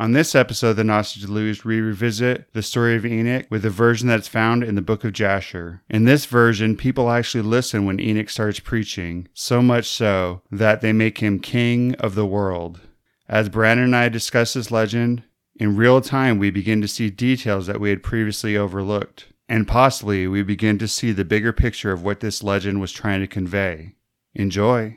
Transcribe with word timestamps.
On 0.00 0.12
this 0.12 0.34
episode 0.34 0.70
of 0.70 0.76
the 0.76 0.84
Gnostic 0.84 1.20
Deluge, 1.20 1.62
we 1.62 1.78
revisit 1.78 2.50
the 2.54 2.62
story 2.62 2.96
of 2.96 3.04
Enoch 3.04 3.44
with 3.50 3.66
a 3.66 3.68
version 3.68 4.08
that's 4.08 4.28
found 4.28 4.64
in 4.64 4.74
the 4.74 4.80
book 4.80 5.04
of 5.04 5.12
Jasher. 5.12 5.82
In 5.90 6.06
this 6.06 6.24
version, 6.24 6.74
people 6.74 7.10
actually 7.10 7.42
listen 7.42 7.84
when 7.84 8.00
Enoch 8.00 8.30
starts 8.30 8.60
preaching, 8.60 9.28
so 9.34 9.60
much 9.60 9.84
so 9.84 10.40
that 10.50 10.80
they 10.80 10.94
make 10.94 11.18
him 11.18 11.38
king 11.38 11.94
of 11.96 12.14
the 12.14 12.24
world. 12.24 12.80
As 13.28 13.50
Brandon 13.50 13.84
and 13.84 13.96
I 13.96 14.08
discuss 14.08 14.54
this 14.54 14.70
legend, 14.70 15.22
in 15.56 15.76
real 15.76 16.00
time 16.00 16.38
we 16.38 16.50
begin 16.50 16.80
to 16.80 16.88
see 16.88 17.10
details 17.10 17.66
that 17.66 17.78
we 17.78 17.90
had 17.90 18.02
previously 18.02 18.56
overlooked, 18.56 19.26
and 19.50 19.68
possibly 19.68 20.26
we 20.26 20.42
begin 20.42 20.78
to 20.78 20.88
see 20.88 21.12
the 21.12 21.26
bigger 21.26 21.52
picture 21.52 21.92
of 21.92 22.02
what 22.02 22.20
this 22.20 22.42
legend 22.42 22.80
was 22.80 22.90
trying 22.90 23.20
to 23.20 23.26
convey. 23.26 23.96
Enjoy! 24.34 24.96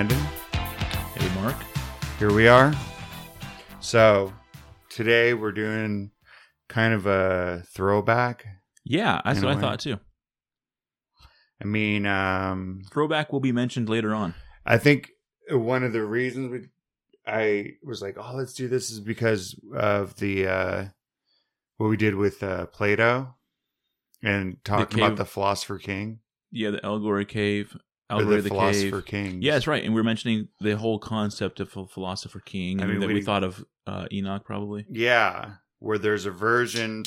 Brandon, 0.00 0.26
Hey, 1.14 1.34
Mark. 1.42 1.56
here 2.18 2.32
we 2.32 2.48
are. 2.48 2.72
So, 3.80 4.32
today 4.88 5.34
we're 5.34 5.52
doing 5.52 6.10
kind 6.70 6.94
of 6.94 7.04
a 7.04 7.64
throwback. 7.74 8.46
Yeah, 8.82 9.20
that's 9.22 9.42
what 9.42 9.58
I 9.58 9.60
thought 9.60 9.80
too. 9.80 9.98
I 11.60 11.66
mean, 11.66 12.06
um, 12.06 12.80
Throwback 12.90 13.30
will 13.30 13.40
be 13.40 13.52
mentioned 13.52 13.90
later 13.90 14.14
on. 14.14 14.32
I 14.64 14.78
think 14.78 15.10
one 15.50 15.84
of 15.84 15.92
the 15.92 16.02
reasons 16.02 16.50
we, 16.50 16.68
I 17.30 17.72
was 17.82 18.00
like, 18.00 18.16
oh, 18.18 18.32
let's 18.36 18.54
do 18.54 18.68
this 18.68 18.90
is 18.90 19.00
because 19.00 19.54
of 19.76 20.16
the 20.16 20.46
uh, 20.46 20.84
what 21.76 21.88
we 21.88 21.98
did 21.98 22.14
with 22.14 22.42
uh, 22.42 22.64
Plato 22.68 23.34
and 24.22 24.64
talking 24.64 24.96
cave- 24.96 25.04
about 25.04 25.18
the 25.18 25.26
philosopher 25.26 25.76
king, 25.76 26.20
Yeah, 26.50 26.70
the 26.70 26.82
Allegory 26.86 27.26
Cave, 27.26 27.76
or 28.18 28.24
the 28.24 28.36
of 28.36 28.44
the 28.44 28.50
philosopher 28.50 29.02
Cave. 29.02 29.30
king. 29.32 29.42
Yeah, 29.42 29.52
that's 29.52 29.66
right. 29.66 29.84
And 29.84 29.94
we 29.94 30.00
are 30.00 30.04
mentioning 30.04 30.48
the 30.60 30.76
whole 30.76 30.98
concept 30.98 31.60
of 31.60 31.76
a 31.76 31.86
philosopher 31.86 32.40
king, 32.40 32.82
I 32.82 32.86
mean, 32.86 33.00
that 33.00 33.06
we, 33.06 33.14
we- 33.14 33.22
thought 33.22 33.44
of 33.44 33.64
uh, 33.86 34.06
Enoch 34.12 34.44
probably. 34.44 34.86
Yeah, 34.90 35.52
where 35.78 35.98
there's 35.98 36.26
a 36.26 36.30
version 36.30 37.04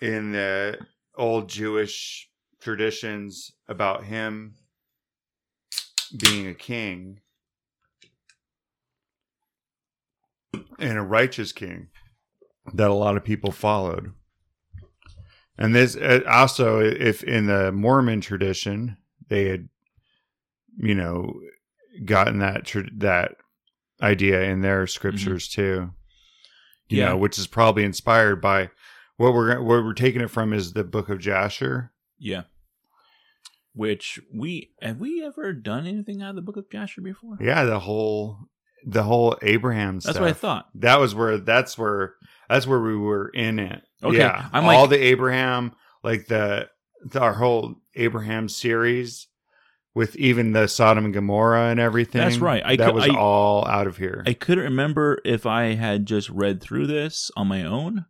in 0.00 0.32
the 0.32 0.78
old 1.16 1.48
Jewish 1.48 2.28
traditions 2.60 3.52
about 3.68 4.04
him 4.04 4.54
being 6.16 6.46
a 6.46 6.54
king 6.54 7.20
and 10.78 10.98
a 10.98 11.02
righteous 11.02 11.52
king 11.52 11.88
that 12.74 12.90
a 12.90 12.94
lot 12.94 13.16
of 13.16 13.24
people 13.24 13.50
followed. 13.50 14.12
And 15.58 15.74
this 15.74 15.96
uh, 15.96 16.20
also, 16.28 16.80
if 16.80 17.22
in 17.24 17.46
the 17.46 17.72
Mormon 17.72 18.20
tradition, 18.20 18.96
they 19.28 19.46
had, 19.48 19.68
you 20.78 20.94
know, 20.94 21.34
gotten 22.04 22.38
that 22.38 22.64
tr- 22.64 22.80
that 22.98 23.32
idea 24.02 24.42
in 24.42 24.60
their 24.60 24.84
mm-hmm. 24.84 24.88
scriptures 24.88 25.48
too 25.48 25.90
you 26.88 26.98
Yeah. 26.98 27.10
know, 27.10 27.16
which 27.16 27.38
is 27.38 27.46
probably 27.46 27.84
inspired 27.84 28.40
by 28.40 28.70
what 29.16 29.34
we're 29.34 29.60
where 29.60 29.82
we're 29.82 29.94
taking 29.94 30.20
it 30.20 30.30
from 30.30 30.52
is 30.52 30.72
the 30.72 30.84
book 30.84 31.08
of 31.08 31.18
Jasher. 31.18 31.92
Yeah. 32.18 32.42
Which 33.74 34.18
we 34.34 34.72
have 34.82 34.98
we 34.98 35.24
ever 35.24 35.52
done 35.52 35.86
anything 35.86 36.22
out 36.22 36.30
of 36.30 36.36
the 36.36 36.42
Book 36.42 36.56
of 36.56 36.70
Jasher 36.70 37.00
before? 37.00 37.36
Yeah, 37.40 37.64
the 37.64 37.78
whole 37.78 38.38
the 38.84 39.04
whole 39.04 39.36
Abraham 39.42 39.96
That's 39.96 40.10
stuff. 40.10 40.20
what 40.20 40.30
I 40.30 40.32
thought. 40.32 40.68
That 40.74 40.98
was 40.98 41.14
where 41.14 41.38
that's 41.38 41.78
where 41.78 42.14
that's 42.48 42.66
where 42.66 42.80
we 42.80 42.96
were 42.96 43.28
in 43.28 43.58
it. 43.58 43.82
Okay, 44.02 44.18
Yeah, 44.18 44.48
I'm 44.52 44.64
all 44.64 44.82
like- 44.82 44.90
the 44.90 44.98
Abraham, 44.98 45.74
like 46.02 46.26
the, 46.26 46.68
the 47.04 47.20
our 47.20 47.34
whole 47.34 47.76
Abraham 47.94 48.48
series 48.48 49.27
with 49.98 50.16
even 50.16 50.52
the 50.52 50.66
Sodom 50.68 51.04
and 51.04 51.12
Gomorrah 51.12 51.68
and 51.70 51.78
everything. 51.80 52.20
That's 52.22 52.38
right. 52.38 52.62
I 52.64 52.76
that 52.76 52.86
could- 52.86 52.94
was 52.94 53.08
I- 53.08 53.16
all 53.16 53.66
out 53.66 53.86
of 53.86 53.96
here. 53.98 54.22
I 54.26 54.32
couldn't 54.32 54.64
remember 54.64 55.20
if 55.24 55.44
I 55.44 55.74
had 55.74 56.06
just 56.06 56.30
read 56.30 56.62
through 56.62 56.86
this 56.86 57.30
on 57.36 57.48
my 57.48 57.64
own, 57.64 58.06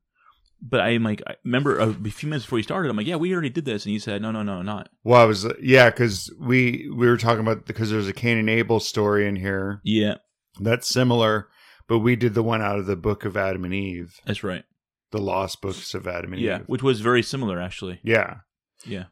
but 0.60 0.80
I'm 0.80 1.02
like, 1.02 1.22
I 1.26 1.34
remember 1.44 1.78
a 1.78 1.92
few 2.10 2.28
minutes 2.28 2.44
before 2.44 2.56
we 2.58 2.62
started, 2.62 2.90
I'm 2.90 2.96
like, 2.96 3.06
yeah, 3.06 3.16
we 3.16 3.32
already 3.32 3.48
did 3.50 3.64
this, 3.64 3.84
and 3.86 3.92
you 3.92 4.00
said, 4.00 4.20
no, 4.22 4.30
no, 4.30 4.42
no, 4.42 4.60
not. 4.62 4.90
well, 5.02 5.20
I 5.20 5.24
was 5.24 5.46
yeah, 5.62 5.88
because 5.90 6.32
we 6.38 6.88
we 6.94 7.06
were 7.08 7.16
talking 7.16 7.40
about 7.40 7.64
because 7.66 7.90
there's 7.90 8.08
a 8.08 8.12
Cain 8.12 8.36
and 8.38 8.50
Abel 8.50 8.80
story 8.80 9.26
in 9.26 9.36
here. 9.36 9.80
Yeah, 9.82 10.16
That's 10.60 10.88
similar, 10.88 11.48
but 11.88 12.00
we 12.00 12.16
did 12.16 12.34
the 12.34 12.42
one 12.42 12.60
out 12.60 12.78
of 12.78 12.86
the 12.86 12.96
book 12.96 13.24
of 13.24 13.36
Adam 13.36 13.64
and 13.64 13.72
Eve, 13.74 14.20
that's 14.26 14.44
right. 14.44 14.64
the 15.10 15.18
lost 15.20 15.62
books 15.62 15.94
of 15.94 16.06
Adam 16.06 16.32
and 16.34 16.42
Yeah, 16.42 16.58
Eve. 16.60 16.64
which 16.66 16.82
was 16.82 17.00
very 17.00 17.22
similar 17.22 17.60
actually. 17.60 18.00
Yeah. 18.02 18.40
Yeah. 18.84 19.04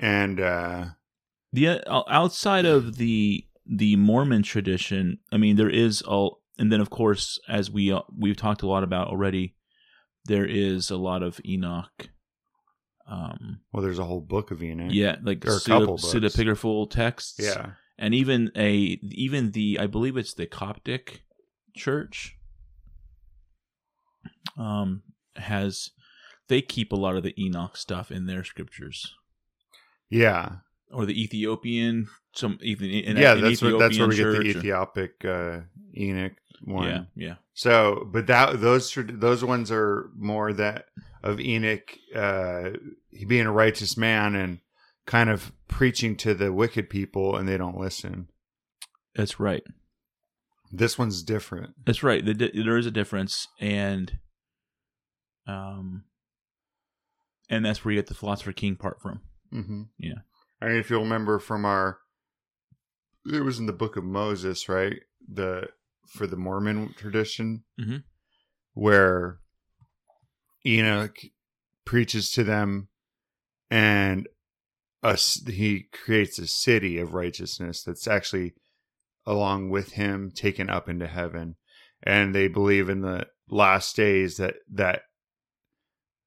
And 0.00 0.40
uh 0.40 0.84
the 1.52 1.68
uh, 1.86 2.02
outside 2.08 2.64
of 2.64 2.96
the 2.96 3.44
the 3.66 3.96
Mormon 3.96 4.42
tradition, 4.42 5.18
I 5.32 5.36
mean, 5.36 5.56
there 5.56 5.68
is 5.70 6.02
all, 6.02 6.40
and 6.58 6.72
then 6.72 6.80
of 6.80 6.90
course, 6.90 7.38
as 7.48 7.70
we 7.70 7.92
uh, 7.92 8.00
we've 8.16 8.36
talked 8.36 8.62
a 8.62 8.66
lot 8.66 8.82
about 8.82 9.08
already, 9.08 9.54
there 10.24 10.46
is 10.46 10.90
a 10.90 10.96
lot 10.96 11.22
of 11.22 11.40
Enoch. 11.46 12.10
Um, 13.10 13.60
well 13.72 13.82
there's 13.82 13.98
a 13.98 14.04
whole 14.04 14.20
book 14.20 14.50
of 14.50 14.62
Enoch. 14.62 14.90
yeah, 14.92 15.16
like 15.22 15.44
Or 15.46 15.50
a 15.56 15.58
pseudo, 15.58 15.80
couple 15.80 15.98
pseudepigraphal 15.98 16.90
texts. 16.90 17.38
Yeah. 17.42 17.70
and 17.98 18.14
even 18.14 18.50
a 18.54 18.98
even 19.02 19.52
the 19.52 19.78
I 19.80 19.86
believe 19.86 20.16
it's 20.18 20.34
the 20.34 20.46
Coptic 20.46 21.22
church. 21.74 22.36
Um, 24.58 25.02
has 25.36 25.90
they 26.48 26.60
keep 26.62 26.92
a 26.92 26.96
lot 26.96 27.16
of 27.16 27.22
the 27.22 27.34
Enoch 27.42 27.76
stuff 27.76 28.10
in 28.10 28.26
their 28.26 28.42
scriptures, 28.44 29.14
Yeah. 30.10 30.56
Or 30.92 31.06
the 31.06 31.22
Ethiopian 31.22 32.08
some 32.34 32.58
even 32.62 32.90
in, 32.90 33.16
yeah, 33.16 33.32
an 33.32 33.42
that's 33.42 33.62
where 33.62 33.78
that's 33.78 33.98
where 33.98 34.08
we 34.08 34.16
get 34.16 34.32
the. 34.32 34.40
Ethiopic 34.42 35.24
uh 35.24 35.60
Enoch 35.96 36.34
one. 36.62 36.88
Yeah, 36.88 37.04
yeah, 37.14 37.34
So, 37.54 38.06
but 38.10 38.26
that 38.26 38.60
those 38.60 38.96
those 38.96 39.44
ones 39.44 39.70
are 39.70 40.10
more 40.16 40.52
that 40.52 40.86
of 41.22 41.40
Enoch 41.40 41.96
uh 42.14 42.70
being 43.26 43.46
a 43.46 43.52
righteous 43.52 43.96
man 43.96 44.34
and 44.34 44.60
kind 45.06 45.30
of 45.30 45.52
preaching 45.68 46.16
to 46.16 46.34
the 46.34 46.52
wicked 46.52 46.90
people 46.90 47.36
and 47.36 47.48
they 47.48 47.56
don't 47.56 47.78
listen. 47.78 48.28
that's 49.14 49.40
right. 49.40 49.62
This 50.70 50.98
one's 50.98 51.22
different. 51.22 51.74
That's 51.86 52.02
right. 52.02 52.24
The, 52.24 52.34
there 52.34 52.76
is 52.76 52.84
a 52.84 52.90
difference, 52.90 53.48
and 53.58 54.18
um, 55.46 56.04
and 57.48 57.64
that's 57.64 57.82
where 57.82 57.92
you 57.92 57.98
get 57.98 58.08
the 58.08 58.14
philosopher 58.14 58.52
king 58.52 58.76
part 58.76 59.00
from. 59.00 59.22
Mm-hmm. 59.52 59.82
Yeah. 59.98 60.18
I 60.60 60.66
mean, 60.66 60.76
if 60.76 60.90
you'll 60.90 61.02
remember 61.02 61.38
from 61.38 61.64
our, 61.64 61.98
it 63.26 63.44
was 63.44 63.58
in 63.58 63.66
the 63.66 63.72
Book 63.72 63.96
of 63.96 64.04
Moses, 64.04 64.68
right? 64.68 64.96
The 65.32 65.68
for 66.08 66.26
the 66.26 66.36
Mormon 66.36 66.94
tradition, 66.94 67.64
Mhm. 67.78 68.02
where 68.72 69.40
Enoch 70.64 71.18
preaches 71.84 72.30
to 72.32 72.44
them, 72.44 72.88
and 73.70 74.26
us 75.02 75.34
he 75.46 75.82
creates 75.92 76.38
a 76.38 76.46
city 76.46 76.98
of 76.98 77.14
righteousness 77.14 77.82
that's 77.82 78.08
actually 78.08 78.54
along 79.26 79.68
with 79.70 79.92
him 79.92 80.30
taken 80.30 80.70
up 80.70 80.88
into 80.88 81.06
heaven, 81.06 81.56
and 82.02 82.34
they 82.34 82.48
believe 82.48 82.88
in 82.88 83.02
the 83.02 83.28
last 83.50 83.94
days 83.94 84.38
that 84.38 84.56
that 84.70 85.02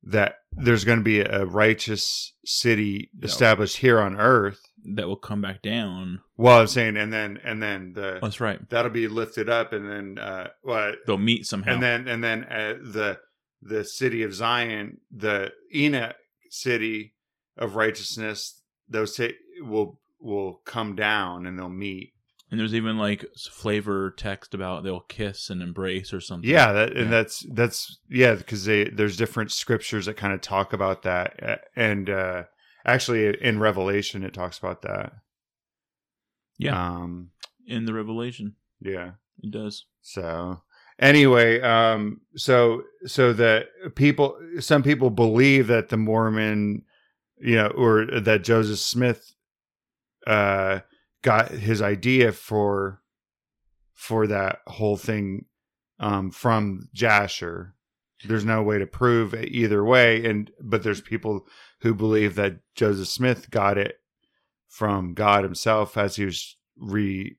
that 0.03 0.35
there's 0.51 0.83
going 0.83 0.99
to 0.99 1.03
be 1.03 1.21
a 1.21 1.45
righteous 1.45 2.33
city 2.43 3.09
established 3.21 3.77
here 3.77 3.99
on 3.99 4.19
earth. 4.19 4.59
That 4.83 5.07
will 5.07 5.15
come 5.15 5.41
back 5.41 5.61
down. 5.61 6.21
Well, 6.37 6.59
I'm 6.59 6.67
saying, 6.67 6.97
and 6.97 7.13
then 7.13 7.39
and 7.43 7.61
then 7.61 7.93
the 7.93 8.17
That's 8.19 8.41
right. 8.41 8.67
that'll 8.69 8.89
be 8.89 9.07
lifted 9.07 9.47
up, 9.47 9.73
and 9.73 9.87
then 9.87 10.17
uh, 10.17 10.47
what? 10.63 10.95
They'll 11.05 11.17
meet 11.19 11.45
somehow. 11.45 11.73
And 11.73 11.83
then 11.83 12.07
and 12.07 12.23
then 12.23 12.45
uh, 12.45 12.73
the 12.81 13.19
the 13.61 13.83
city 13.85 14.23
of 14.23 14.33
Zion, 14.33 14.97
the 15.15 15.51
Enoch 15.73 16.15
city 16.49 17.13
of 17.57 17.75
righteousness, 17.75 18.59
those 18.89 19.15
ta- 19.15 19.27
will 19.59 19.99
will 20.19 20.61
come 20.65 20.95
down 20.95 21.45
and 21.45 21.57
they'll 21.59 21.69
meet. 21.69 22.13
And 22.51 22.59
there's 22.59 22.75
even 22.75 22.97
like 22.97 23.23
flavor 23.39 24.11
text 24.11 24.53
about 24.53 24.83
they'll 24.83 24.99
kiss 24.99 25.49
and 25.49 25.61
embrace 25.61 26.11
or 26.13 26.19
something. 26.19 26.49
Yeah, 26.49 26.73
that, 26.73 26.89
and 26.89 27.05
Yeah. 27.05 27.09
that's 27.09 27.45
that's 27.53 27.97
yeah, 28.09 28.35
because 28.35 28.65
they 28.65 28.83
there's 28.89 29.15
different 29.15 29.51
scriptures 29.53 30.05
that 30.07 30.17
kind 30.17 30.33
of 30.33 30.41
talk 30.41 30.73
about 30.73 31.03
that, 31.03 31.69
and 31.77 32.09
uh, 32.09 32.43
actually 32.85 33.41
in 33.41 33.59
Revelation 33.59 34.23
it 34.25 34.33
talks 34.33 34.57
about 34.59 34.81
that. 34.81 35.13
Yeah. 36.57 36.77
Um. 36.79 37.31
in 37.65 37.85
the 37.85 37.93
Revelation. 37.93 38.55
Yeah. 38.81 39.11
It 39.41 39.51
does. 39.51 39.85
So 40.01 40.61
anyway, 40.99 41.61
um, 41.61 42.19
so 42.35 42.83
so 43.05 43.31
that 43.33 43.67
people, 43.95 44.37
some 44.59 44.83
people 44.83 45.09
believe 45.09 45.67
that 45.67 45.87
the 45.89 45.97
Mormon, 45.97 46.83
you 47.39 47.55
know, 47.55 47.67
or 47.67 48.05
that 48.19 48.43
Joseph 48.43 48.79
Smith, 48.79 49.33
uh, 50.27 50.81
got 51.21 51.49
his 51.51 51.81
idea 51.81 52.31
for 52.31 53.01
for 53.93 54.25
that 54.27 54.59
whole 54.67 54.97
thing, 54.97 55.45
um, 55.99 56.31
from 56.31 56.89
Jasher. 56.93 57.75
there's 58.27 58.45
no 58.45 58.61
way 58.63 58.79
to 58.79 58.87
prove 58.87 59.33
it 59.33 59.49
either 59.51 59.83
way 59.83 60.25
and 60.25 60.51
but 60.61 60.83
there's 60.83 61.01
people 61.01 61.45
who 61.81 61.93
believe 61.95 62.35
that 62.35 62.59
joseph 62.75 63.07
smith 63.07 63.49
got 63.49 63.79
it 63.79 63.95
from 64.67 65.15
god 65.15 65.43
himself 65.43 65.97
as 65.97 66.15
he 66.17 66.25
was 66.25 66.55
re 66.77 67.35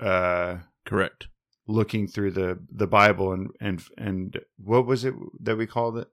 uh 0.00 0.56
Correct. 0.86 1.28
looking 1.66 2.06
through 2.08 2.30
the 2.30 2.58
the 2.72 2.86
bible 2.86 3.32
and 3.34 3.50
and 3.60 3.82
and 3.98 4.40
what 4.56 4.86
was 4.86 5.04
it 5.04 5.14
that 5.40 5.56
we 5.58 5.66
called 5.66 5.98
it 5.98 6.08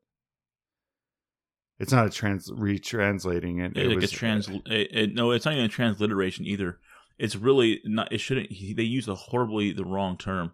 it's 1.80 1.92
not 1.94 2.06
a 2.06 2.10
trans 2.10 2.52
retranslating 2.52 3.60
it 3.66 3.78
It, 3.78 3.92
it 3.92 3.96
was 3.96 4.12
a 4.12 4.16
trans. 4.16 4.48
It, 4.50 4.62
it- 4.68 5.14
no, 5.16 5.32
it's 5.32 5.46
not 5.46 5.54
even 5.56 5.66
a 5.66 5.70
transliteration 5.70 6.46
either. 6.46 6.80
It's 7.22 7.36
really 7.36 7.82
not. 7.86 8.12
It 8.12 8.18
shouldn't. 8.20 8.50
They 8.50 8.84
use 8.84 9.08
a 9.08 9.16
horribly 9.16 9.72
the 9.74 9.86
wrong 9.86 10.18
term. 10.18 10.52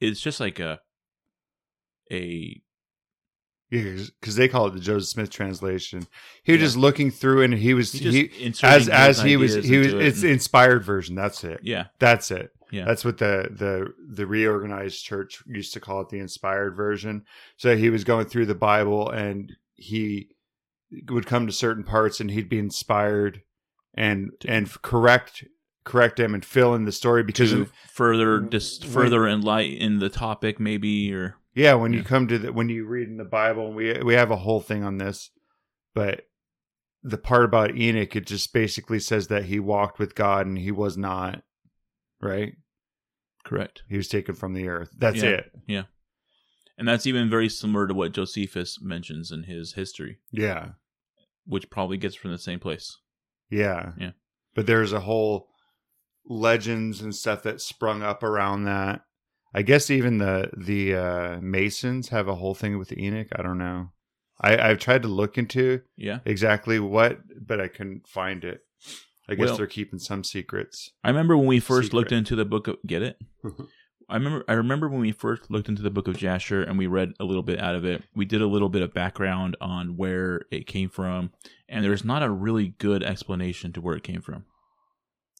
It's 0.00 0.20
just 0.20 0.40
like 0.40 0.58
a 0.58 0.80
a 2.10 2.60
because 3.70 4.34
they 4.34 4.48
call 4.48 4.66
it 4.66 4.74
the 4.74 4.80
joseph 4.80 5.08
smith 5.10 5.30
translation 5.30 6.04
he 6.42 6.50
was 6.50 6.60
Yeah. 6.60 6.66
just 6.66 6.76
looking 6.76 7.12
through 7.12 7.42
and 7.42 7.54
he 7.54 7.72
was 7.72 7.92
he 7.92 8.26
he, 8.26 8.52
as 8.64 8.88
as 8.88 9.22
he 9.22 9.36
was 9.36 9.54
he 9.64 9.78
was 9.78 9.92
it 9.94 10.02
it's 10.02 10.22
and- 10.22 10.32
inspired 10.32 10.82
version 10.84 11.14
that's 11.14 11.44
it 11.44 11.60
yeah 11.62 11.84
That's 12.00 12.30
it. 12.32 12.50
Yeah. 12.72 12.84
That's 12.84 13.04
what 13.04 13.18
the 13.18 13.48
the 13.50 13.92
the 14.14 14.26
reorganized 14.26 15.04
church 15.04 15.42
used 15.46 15.72
to 15.74 15.80
call 15.80 16.00
it 16.02 16.08
the 16.08 16.20
inspired 16.20 16.76
version. 16.76 17.24
So 17.56 17.76
he 17.76 17.90
was 17.90 18.04
going 18.04 18.26
through 18.26 18.46
the 18.46 18.54
Bible 18.54 19.10
and 19.10 19.52
he 19.74 20.28
would 21.08 21.26
come 21.26 21.46
to 21.48 21.52
certain 21.52 21.82
parts 21.82 22.20
and 22.20 22.30
he'd 22.30 22.48
be 22.48 22.60
inspired 22.60 23.42
and 23.94 24.30
and 24.46 24.70
correct 24.82 25.42
correct 25.90 26.20
him 26.20 26.34
and 26.34 26.44
fill 26.44 26.74
in 26.74 26.84
the 26.84 26.92
story 26.92 27.22
because 27.22 27.50
to 27.50 27.56
mm-hmm. 27.56 27.64
in- 27.64 27.70
further 27.92 28.40
just 28.40 28.84
when- 28.84 28.92
further 28.92 29.26
enlighten 29.26 29.98
the 29.98 30.08
topic 30.08 30.58
maybe 30.60 31.12
or 31.12 31.36
yeah, 31.54 31.74
when 31.74 31.92
you 31.92 32.04
come 32.04 32.28
to 32.28 32.38
the 32.38 32.52
when 32.52 32.68
you 32.68 32.86
read 32.86 33.08
in 33.08 33.16
the 33.16 33.24
Bible 33.24 33.66
and 33.66 33.76
we 33.76 33.92
we 34.04 34.14
have 34.14 34.30
a 34.30 34.36
whole 34.36 34.60
thing 34.60 34.84
on 34.84 34.98
this, 34.98 35.30
but 35.94 36.22
the 37.02 37.18
part 37.18 37.44
about 37.44 37.76
Enoch 37.76 38.14
it 38.14 38.26
just 38.26 38.52
basically 38.52 39.00
says 39.00 39.26
that 39.28 39.46
he 39.46 39.58
walked 39.58 39.98
with 39.98 40.14
God 40.14 40.46
and 40.46 40.56
he 40.56 40.70
was 40.70 40.96
not 40.96 41.42
right. 42.20 42.52
correct 43.44 43.82
He 43.88 43.96
was 43.96 44.06
taken 44.06 44.34
from 44.36 44.52
the 44.54 44.68
earth. 44.68 44.90
That's 44.96 45.22
it. 45.22 45.50
Yeah. 45.66 45.84
and 46.78 46.86
that's 46.86 47.06
even 47.06 47.28
very 47.28 47.48
similar 47.48 47.86
to 47.88 47.94
what 47.94 48.12
josephus 48.12 48.78
mentions 48.80 49.32
in 49.32 49.42
his 49.44 49.72
history 49.72 50.18
Yeah. 50.30 50.70
which 51.46 51.68
probably 51.70 51.96
gets 51.96 52.14
from 52.14 52.30
the 52.30 52.38
same 52.38 52.60
place 52.60 52.96
Yeah. 53.50 53.92
Yeah. 53.98 54.12
But 54.54 54.66
there's 54.66 54.92
a 54.92 55.00
whole 55.00 55.48
legends 56.30 57.02
and 57.02 57.14
stuff 57.14 57.42
that 57.42 57.60
sprung 57.60 58.02
up 58.02 58.22
around 58.22 58.64
that. 58.64 59.02
I 59.52 59.62
guess 59.62 59.90
even 59.90 60.18
the 60.18 60.48
the 60.56 60.94
uh, 60.94 61.40
Masons 61.40 62.08
have 62.10 62.28
a 62.28 62.36
whole 62.36 62.54
thing 62.54 62.78
with 62.78 62.96
Enoch. 62.96 63.26
I 63.34 63.42
don't 63.42 63.58
know. 63.58 63.90
I, 64.40 64.56
I've 64.56 64.78
tried 64.78 65.02
to 65.02 65.08
look 65.08 65.36
into 65.36 65.82
yeah 65.96 66.20
exactly 66.24 66.78
what, 66.78 67.18
but 67.46 67.60
I 67.60 67.68
couldn't 67.68 68.06
find 68.08 68.44
it. 68.44 68.60
I 69.28 69.34
guess 69.34 69.48
Well- 69.48 69.56
they're 69.58 69.66
keeping 69.66 69.98
some 69.98 70.24
secrets. 70.24 70.90
i 71.04 71.08
remember 71.08 71.36
when 71.36 71.46
we 71.46 71.60
first 71.60 71.88
Secret. 71.88 71.98
looked 71.98 72.12
into 72.12 72.34
the 72.36 72.44
book 72.44 72.66
of 72.66 72.76
get 72.86 73.02
it 73.02 73.16
I 74.08 74.14
remember 74.14 74.44
I 74.48 74.54
remember 74.54 74.88
when 74.88 75.00
we 75.00 75.12
first 75.12 75.50
looked 75.50 75.68
into 75.68 75.82
the 75.82 75.90
book 75.90 76.08
of 76.08 76.16
Jasher 76.16 76.62
and 76.64 76.76
we 76.78 76.88
read 76.88 77.12
a 77.20 77.24
little 77.24 77.44
bit 77.44 77.60
out 77.60 77.76
of 77.76 77.84
it. 77.84 78.02
We 78.14 78.24
did 78.24 78.40
a 78.42 78.46
little 78.46 78.68
bit 78.68 78.82
of 78.82 78.92
background 78.92 79.56
on 79.60 79.96
where 79.96 80.42
it 80.50 80.66
came 80.66 80.88
from, 80.88 81.30
and 81.68 81.84
there's 81.84 82.04
not 82.04 82.22
a 82.24 82.30
really 82.30 82.74
good 82.78 83.04
explanation 83.04 83.72
to 83.74 83.80
where 83.80 83.94
it 83.96 84.02
came 84.02 84.20
from. 84.20 84.44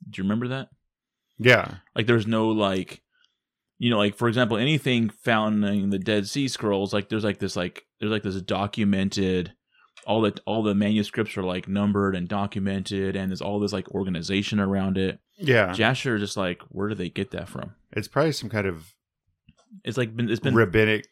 Do 0.08 0.18
you 0.18 0.24
remember 0.24 0.46
that? 0.48 0.68
Yeah. 1.40 1.76
Like 1.96 2.06
there's 2.06 2.26
no 2.26 2.48
like 2.48 3.02
you 3.78 3.88
know, 3.88 3.96
like 3.96 4.14
for 4.14 4.28
example, 4.28 4.58
anything 4.58 5.08
found 5.08 5.64
in 5.64 5.88
the 5.88 5.98
Dead 5.98 6.28
Sea 6.28 6.48
Scrolls, 6.48 6.92
like 6.92 7.08
there's 7.08 7.24
like 7.24 7.38
this 7.38 7.56
like 7.56 7.86
there's 7.98 8.12
like 8.12 8.22
this 8.22 8.40
documented 8.42 9.54
all 10.06 10.20
the 10.20 10.34
all 10.46 10.62
the 10.62 10.74
manuscripts 10.74 11.36
are 11.36 11.42
like 11.42 11.66
numbered 11.66 12.14
and 12.14 12.28
documented 12.28 13.16
and 13.16 13.30
there's 13.30 13.42
all 13.42 13.58
this 13.58 13.72
like 13.72 13.90
organization 13.90 14.60
around 14.60 14.98
it. 14.98 15.18
Yeah. 15.36 15.72
Jasher 15.72 16.16
is 16.16 16.22
just 16.22 16.36
like, 16.36 16.62
where 16.68 16.88
do 16.88 16.94
they 16.94 17.08
get 17.08 17.30
that 17.30 17.48
from? 17.48 17.74
It's 17.92 18.08
probably 18.08 18.32
some 18.32 18.50
kind 18.50 18.66
of 18.66 18.94
It's 19.82 19.96
like 19.96 20.14
been 20.14 20.30
it's 20.30 20.40
been 20.40 20.54
rabbinic. 20.54 21.06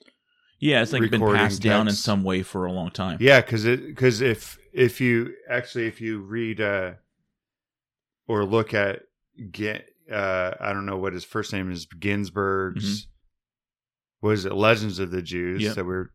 Yeah, 0.61 0.83
it's 0.83 0.93
like 0.93 1.09
been 1.11 1.21
passed 1.21 1.63
down 1.63 1.87
in 1.89 1.95
some 1.95 2.25
way 2.25 2.43
for 2.43 2.67
a 2.67 2.73
long 2.73 2.91
time. 2.91 3.19
Yeah, 3.21 3.41
because 3.41 3.65
it 3.65 3.87
because 3.87 4.21
if 4.21 4.59
if 4.73 5.01
you 5.01 5.33
actually 5.49 5.87
if 5.87 6.01
you 6.01 6.21
read 6.21 6.61
uh 6.61 6.93
or 8.27 8.45
look 8.45 8.75
at 8.75 9.03
get 9.53 9.87
uh 10.13 10.55
I 10.61 10.73
don't 10.73 10.87
know 10.87 10.97
what 10.97 11.13
his 11.13 11.25
first 11.25 11.53
name 11.53 11.71
is 11.71 11.87
Ginzberg's 11.87 13.07
was 14.21 14.45
it 14.45 14.53
Legends 14.55 14.99
of 14.99 15.11
the 15.11 15.23
Jews 15.23 15.63
Yep. 15.63 15.75
that 15.77 15.85
we're 15.85 16.11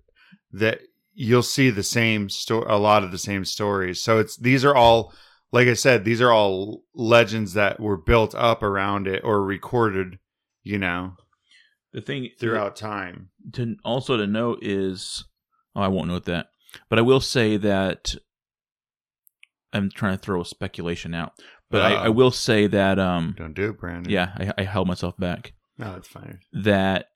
that 0.52 0.80
you'll 1.14 1.44
see 1.44 1.70
the 1.70 1.84
same 1.84 2.30
story 2.30 2.66
a 2.68 2.78
lot 2.78 3.04
of 3.04 3.12
the 3.12 3.18
same 3.18 3.46
stories. 3.46 4.02
So 4.02 4.20
it's 4.20 4.36
these 4.38 4.66
are 4.66 4.76
all 4.76 5.14
like 5.52 5.68
I 5.68 5.74
said 5.76 6.04
these 6.04 6.22
are 6.22 6.32
all 6.32 6.84
legends 6.96 7.54
that 7.54 7.80
were 7.80 7.98
built 7.98 8.34
up 8.36 8.64
around 8.64 9.08
it 9.08 9.24
or 9.24 9.44
recorded, 9.44 10.18
you 10.64 10.80
know, 10.80 11.14
The 11.94 12.02
thing 12.02 12.30
throughout 12.40 12.76
time. 12.76 13.30
to 13.54 13.76
also 13.86 14.18
to 14.18 14.26
note 14.28 14.60
is, 14.64 15.24
oh, 15.76 15.82
I 15.82 15.88
won't 15.90 16.08
note 16.10 16.26
that, 16.26 16.48
but 16.90 16.98
I 16.98 17.04
will 17.04 17.22
say 17.22 17.58
that 17.58 18.16
I'm 19.72 19.90
trying 19.92 20.18
to 20.18 20.24
throw 20.24 20.42
a 20.42 20.46
speculation 20.46 21.14
out, 21.14 21.34
but 21.70 21.82
I, 21.82 21.94
I 21.94 22.08
Uh, 22.08 22.12
will 22.12 22.32
say 22.32 22.68
that, 22.68 23.00
um, 23.00 23.34
Don't 23.38 23.54
do 23.54 23.70
it, 23.70 23.80
Brandon. 23.80 24.12
yeah, 24.12 24.32
I, 24.58 24.62
I 24.62 24.64
held 24.64 24.88
myself 24.88 25.18
back. 25.18 25.54
No, 25.78 25.96
it's 25.96 26.08
fine. 26.08 26.40
That 26.52 27.08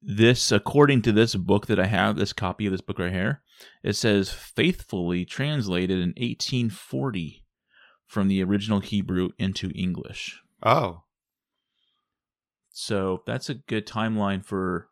this, 0.00 0.52
according 0.52 1.02
to 1.02 1.12
this 1.12 1.34
book 1.34 1.66
that 1.66 1.80
I 1.80 1.86
have, 1.86 2.16
this 2.16 2.32
copy 2.32 2.66
of 2.66 2.72
this 2.72 2.80
book 2.80 2.98
right 3.00 3.12
here, 3.12 3.42
it 3.82 3.94
says 3.96 4.30
faithfully 4.30 5.24
translated 5.24 5.98
in 5.98 6.10
1840 6.10 7.44
from 8.06 8.28
the 8.28 8.42
original 8.42 8.78
Hebrew 8.80 9.30
into 9.38 9.70
English. 9.74 10.40
Oh. 10.62 11.02
So 12.70 13.22
that's 13.26 13.50
a 13.50 13.54
good 13.54 13.86
timeline 13.86 14.44
for, 14.44 14.88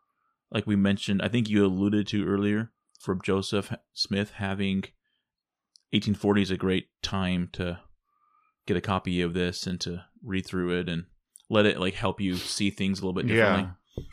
like 0.51 0.67
we 0.67 0.75
mentioned, 0.75 1.21
I 1.21 1.29
think 1.29 1.49
you 1.49 1.65
alluded 1.65 2.07
to 2.07 2.27
earlier, 2.27 2.71
for 2.99 3.15
Joseph 3.15 3.73
Smith 3.93 4.31
having 4.35 4.77
1840 5.93 6.41
is 6.41 6.51
a 6.51 6.57
great 6.57 6.87
time 7.01 7.47
to 7.53 7.79
get 8.67 8.77
a 8.77 8.81
copy 8.81 9.21
of 9.21 9.33
this 9.33 9.65
and 9.65 9.79
to 9.81 10.03
read 10.23 10.45
through 10.45 10.79
it 10.79 10.89
and 10.89 11.05
let 11.49 11.65
it 11.65 11.79
like 11.79 11.95
help 11.95 12.21
you 12.21 12.35
see 12.35 12.69
things 12.69 12.99
a 12.99 13.01
little 13.01 13.13
bit 13.13 13.27
differently. 13.27 13.63
Yeah. 13.63 14.03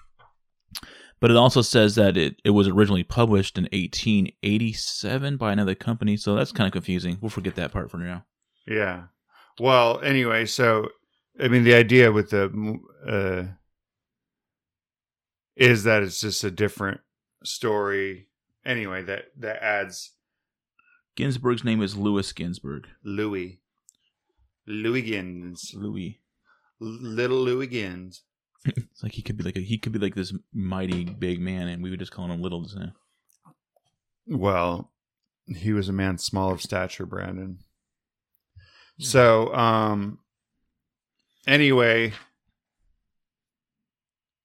But 1.20 1.30
it 1.30 1.36
also 1.36 1.62
says 1.62 1.94
that 1.94 2.16
it, 2.16 2.40
it 2.44 2.50
was 2.50 2.68
originally 2.68 3.02
published 3.02 3.56
in 3.56 3.64
1887 3.64 5.36
by 5.36 5.52
another 5.52 5.74
company, 5.74 6.16
so 6.16 6.34
that's 6.34 6.52
kind 6.52 6.66
of 6.66 6.72
confusing. 6.72 7.18
We'll 7.20 7.30
forget 7.30 7.54
that 7.54 7.72
part 7.72 7.90
for 7.90 7.96
now. 7.96 8.26
Yeah. 8.66 9.04
Well, 9.58 10.00
anyway, 10.00 10.46
so 10.46 10.88
I 11.40 11.48
mean, 11.48 11.64
the 11.64 11.74
idea 11.74 12.12
with 12.12 12.30
the 12.30 12.78
uh, 13.08 13.54
is 15.56 15.84
that 15.84 16.02
it's 16.02 16.20
just 16.20 16.44
a 16.44 16.50
different 16.50 17.00
story. 17.42 18.28
Anyway, 18.64 19.02
that 19.02 19.26
that 19.38 19.62
adds 19.62 20.12
Ginzberg's 21.16 21.64
name 21.64 21.82
is 21.82 21.96
Louis 21.96 22.32
Ginsburg. 22.32 22.88
Louis, 23.04 23.60
Louis 24.66 25.02
Gins, 25.02 25.72
Louis. 25.74 26.20
little 26.80 27.38
Louis 27.38 27.66
Gins. 27.66 28.22
It's 28.66 29.02
like 29.02 29.12
he 29.12 29.20
could 29.22 29.36
be 29.36 29.44
like 29.44 29.56
a, 29.56 29.60
he 29.60 29.76
could 29.76 29.92
be 29.92 29.98
like 29.98 30.14
this 30.14 30.32
mighty 30.54 31.04
big 31.04 31.38
man, 31.38 31.68
and 31.68 31.82
we 31.82 31.90
would 31.90 31.98
just 31.98 32.12
call 32.12 32.30
him 32.30 32.40
little. 32.40 32.62
Just 32.62 32.76
now. 32.78 32.92
Well, 34.26 34.90
he 35.46 35.74
was 35.74 35.90
a 35.90 35.92
man 35.92 36.16
small 36.16 36.50
of 36.50 36.62
stature, 36.62 37.04
Brandon. 37.04 37.58
So, 38.98 39.52
um, 39.54 40.20
anyway, 41.46 42.14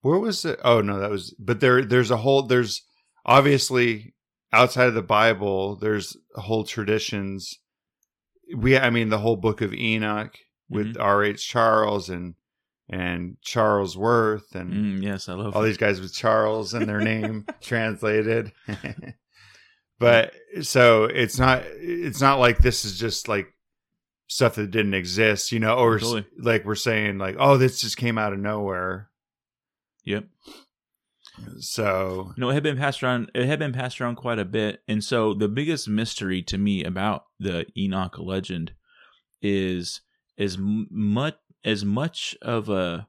where 0.02 0.20
was 0.20 0.44
it? 0.44 0.60
Oh 0.64 0.82
no, 0.82 1.00
that 1.00 1.10
was. 1.12 1.34
But 1.40 1.60
there, 1.60 1.86
there's 1.86 2.12
a 2.12 2.18
whole. 2.18 2.44
There's 2.44 2.82
obviously 3.26 4.16
outside 4.52 4.88
of 4.88 4.96
the 4.96 5.02
Bible. 5.02 5.76
There's 5.78 6.18
whole 6.36 6.64
traditions. 6.64 7.58
We, 8.56 8.78
I 8.78 8.90
mean, 8.90 9.10
the 9.10 9.20
whole 9.20 9.36
Book 9.36 9.62
of 9.62 9.74
Enoch 9.74 10.36
with 10.70 10.98
R. 11.00 11.24
H. 11.24 11.48
Charles 11.48 12.10
and 12.10 12.36
and 12.92 13.38
Charlesworth 13.46 14.56
and 14.56 14.74
Mm, 14.74 15.04
yes, 15.04 15.30
I 15.30 15.34
love 15.34 15.56
all 15.56 15.62
these 15.62 15.78
guys 15.78 16.02
with 16.02 16.14
Charles 16.14 16.74
in 16.74 16.88
their 16.88 17.00
name 17.02 17.46
translated. 17.62 18.52
but 20.00 20.34
so 20.62 21.04
it's 21.04 21.38
not 21.38 21.64
it's 21.66 22.22
not 22.22 22.40
like 22.40 22.58
this 22.60 22.86
is 22.86 22.98
just 22.98 23.28
like 23.28 23.54
stuff 24.28 24.56
that 24.56 24.72
didn't 24.72 24.94
exist, 24.94 25.52
you 25.52 25.60
know, 25.60 25.76
or 25.76 26.00
Totally. 26.00 26.26
like 26.40 26.66
we're 26.66 26.76
saying 26.76 27.18
like, 27.18 27.36
oh, 27.40 27.58
this 27.58 27.82
just 27.82 27.98
came 27.98 28.18
out 28.18 28.34
of 28.34 28.40
nowhere. 28.40 29.10
Yep. 30.06 30.26
So 31.60 32.34
No, 32.38 32.50
it 32.50 32.54
had 32.54 32.64
been 32.64 32.78
passed 32.78 33.04
around. 33.04 33.32
It 33.34 33.46
had 33.46 33.60
been 33.60 33.74
passed 33.74 34.00
around 34.00 34.16
quite 34.16 34.40
a 34.40 34.46
bit, 34.46 34.82
and 34.88 35.04
so 35.04 35.34
the 35.34 35.48
biggest 35.48 35.88
mystery 35.88 36.42
to 36.44 36.58
me 36.58 36.84
about 36.84 37.26
the 37.40 37.66
Enoch 37.78 38.18
legend 38.18 38.74
is 39.42 40.02
as 40.38 40.58
much 40.60 41.36
as 41.64 41.84
much 41.84 42.36
of 42.42 42.70
a 42.70 43.08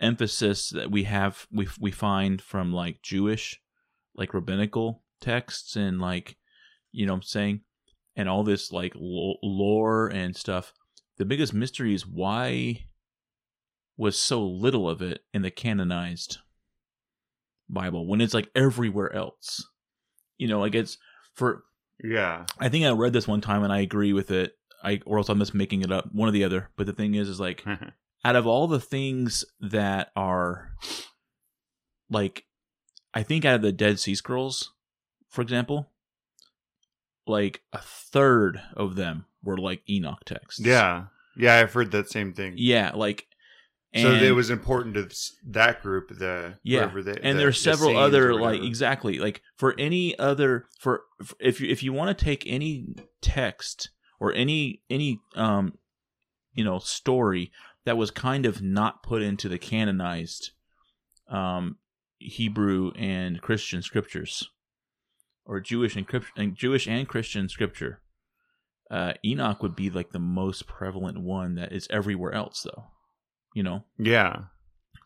emphasis 0.00 0.70
that 0.70 0.90
we 0.90 1.04
have 1.04 1.46
we 1.52 1.68
we 1.80 1.90
find 1.90 2.42
from 2.42 2.72
like 2.72 3.02
Jewish, 3.02 3.60
like 4.14 4.34
rabbinical 4.34 5.02
texts 5.20 5.76
and 5.76 6.00
like 6.00 6.36
you 6.92 7.06
know 7.06 7.12
what 7.12 7.18
I'm 7.18 7.22
saying 7.22 7.60
and 8.16 8.28
all 8.28 8.44
this 8.44 8.72
like 8.72 8.92
lore 8.96 10.08
and 10.08 10.36
stuff. 10.36 10.72
The 11.16 11.24
biggest 11.24 11.54
mystery 11.54 11.94
is 11.94 12.06
why 12.06 12.86
was 13.96 14.18
so 14.18 14.44
little 14.44 14.88
of 14.88 15.00
it 15.02 15.24
in 15.32 15.42
the 15.42 15.50
canonized 15.50 16.38
Bible 17.68 18.06
when 18.06 18.20
it's 18.20 18.34
like 18.34 18.50
everywhere 18.54 19.14
else. 19.14 19.66
You 20.38 20.48
know, 20.48 20.60
like 20.60 20.74
it's 20.74 20.98
for 21.34 21.64
Yeah. 22.02 22.46
I 22.58 22.68
think 22.68 22.84
I 22.84 22.90
read 22.90 23.12
this 23.12 23.28
one 23.28 23.40
time 23.40 23.62
and 23.62 23.72
I 23.72 23.80
agree 23.80 24.12
with 24.12 24.30
it. 24.30 24.56
I 24.82 25.00
or 25.06 25.18
else 25.18 25.28
I'm 25.28 25.38
just 25.38 25.54
making 25.54 25.82
it 25.82 25.90
up, 25.92 26.08
one 26.12 26.28
or 26.28 26.32
the 26.32 26.44
other. 26.44 26.70
But 26.76 26.86
the 26.86 26.92
thing 26.92 27.14
is, 27.14 27.28
is 27.28 27.40
like 27.40 27.64
out 28.24 28.36
of 28.36 28.46
all 28.46 28.66
the 28.66 28.80
things 28.80 29.44
that 29.60 30.10
are 30.16 30.72
like, 32.10 32.44
I 33.14 33.22
think 33.22 33.44
out 33.44 33.54
of 33.56 33.62
the 33.62 33.72
Dead 33.72 33.98
Sea 33.98 34.14
Scrolls, 34.14 34.72
for 35.30 35.40
example, 35.42 35.90
like 37.26 37.62
a 37.72 37.80
third 37.80 38.60
of 38.76 38.96
them 38.96 39.24
were 39.42 39.56
like 39.56 39.82
Enoch 39.88 40.24
texts. 40.24 40.60
yeah. 40.64 41.04
Yeah, 41.36 41.56
I've 41.56 41.72
heard 41.72 41.90
that 41.90 42.10
same 42.10 42.32
thing. 42.32 42.54
yeah, 42.56 42.92
like. 42.94 43.26
So 44.02 44.10
it 44.12 44.32
was 44.32 44.50
important 44.50 44.94
to 44.94 45.08
that 45.50 45.82
group, 45.82 46.08
the 46.18 46.58
Yeah, 46.64 46.86
they, 46.86 47.12
and 47.22 47.38
the- 47.38 47.42
there's 47.42 47.62
the 47.62 47.70
several 47.72 47.90
Essenes 47.90 48.06
other 48.06 48.34
like 48.34 48.62
exactly 48.62 49.18
like 49.18 49.40
for 49.56 49.74
any 49.78 50.18
other 50.18 50.66
for, 50.80 51.02
for 51.24 51.36
if 51.40 51.60
you 51.60 51.68
if 51.68 51.82
you 51.82 51.92
want 51.92 52.16
to 52.16 52.24
take 52.24 52.44
any 52.46 52.96
text 53.22 53.90
or 54.18 54.32
any 54.32 54.82
any 54.90 55.20
um 55.36 55.78
you 56.54 56.64
know 56.64 56.78
story 56.78 57.52
that 57.84 57.96
was 57.96 58.10
kind 58.10 58.46
of 58.46 58.62
not 58.62 59.02
put 59.02 59.22
into 59.22 59.48
the 59.48 59.58
canonized 59.58 60.50
um 61.28 61.76
Hebrew 62.18 62.90
and 62.96 63.40
Christian 63.42 63.82
scriptures 63.82 64.48
or 65.44 65.60
Jewish 65.60 65.94
and, 65.94 66.06
and 66.36 66.56
Jewish 66.56 66.88
and 66.88 67.06
Christian 67.08 67.48
scripture 67.48 68.00
uh 68.90 69.12
Enoch 69.24 69.62
would 69.62 69.76
be 69.76 69.88
like 69.90 70.10
the 70.10 70.18
most 70.18 70.66
prevalent 70.66 71.20
one 71.20 71.54
that 71.56 71.72
is 71.72 71.86
everywhere 71.90 72.32
else 72.32 72.62
though 72.62 72.84
you 73.54 73.62
know 73.62 73.84
Yeah. 73.98 74.44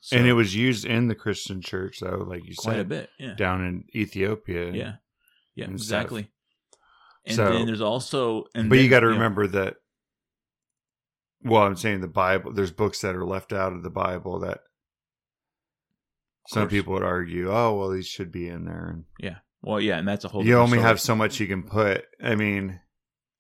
So, 0.01 0.17
and 0.17 0.27
it 0.27 0.33
was 0.33 0.55
used 0.55 0.85
in 0.85 1.09
the 1.09 1.15
Christian 1.15 1.61
church 1.61 2.01
though, 2.01 2.25
like 2.29 2.45
you 2.47 2.55
quite 2.57 2.73
said, 2.75 2.81
a 2.81 2.85
bit 2.85 3.11
yeah 3.19 3.35
down 3.35 3.65
in 3.65 3.85
Ethiopia. 3.95 4.73
Yeah, 4.73 4.93
yeah, 5.55 5.65
and 5.67 5.81
stuff. 5.81 6.03
exactly. 6.03 6.31
And 7.27 7.37
So- 7.37 7.53
then 7.53 7.67
there's 7.67 7.81
also, 7.81 8.45
and 8.55 8.69
but 8.71 8.79
you 8.79 8.89
got 8.89 9.01
to 9.01 9.07
yeah, 9.09 9.13
remember 9.13 9.47
that. 9.49 9.77
Well, 11.43 11.63
I'm 11.63 11.77
saying 11.77 12.01
the 12.01 12.09
Bible. 12.09 12.53
There's 12.53 12.71
books 12.73 13.01
that 13.03 13.15
are 13.15 13.25
left 13.25 13.53
out 13.53 13.73
of 13.73 13.83
the 13.83 13.91
Bible 13.91 14.41
that 14.41 14.61
some 16.49 16.69
people 16.69 16.95
would 16.95 17.03
argue, 17.03 17.53
oh, 17.53 17.77
well, 17.77 17.91
these 17.91 18.07
should 18.07 18.33
be 18.33 18.49
in 18.49 18.65
there. 18.65 18.89
And 18.89 19.05
Yeah, 19.21 19.39
well, 19.63 19.81
yeah, 19.81 19.99
and 19.99 20.09
that's 20.09 20.25
a 20.25 20.29
whole. 20.29 20.45
you 20.45 20.57
only 20.57 20.79
story. 20.79 20.89
have 20.89 21.01
so 21.01 21.15
much 21.15 21.39
you 21.41 21.47
can 21.47 21.63
put. 21.65 22.05
I 22.23 22.35
mean, 22.35 22.81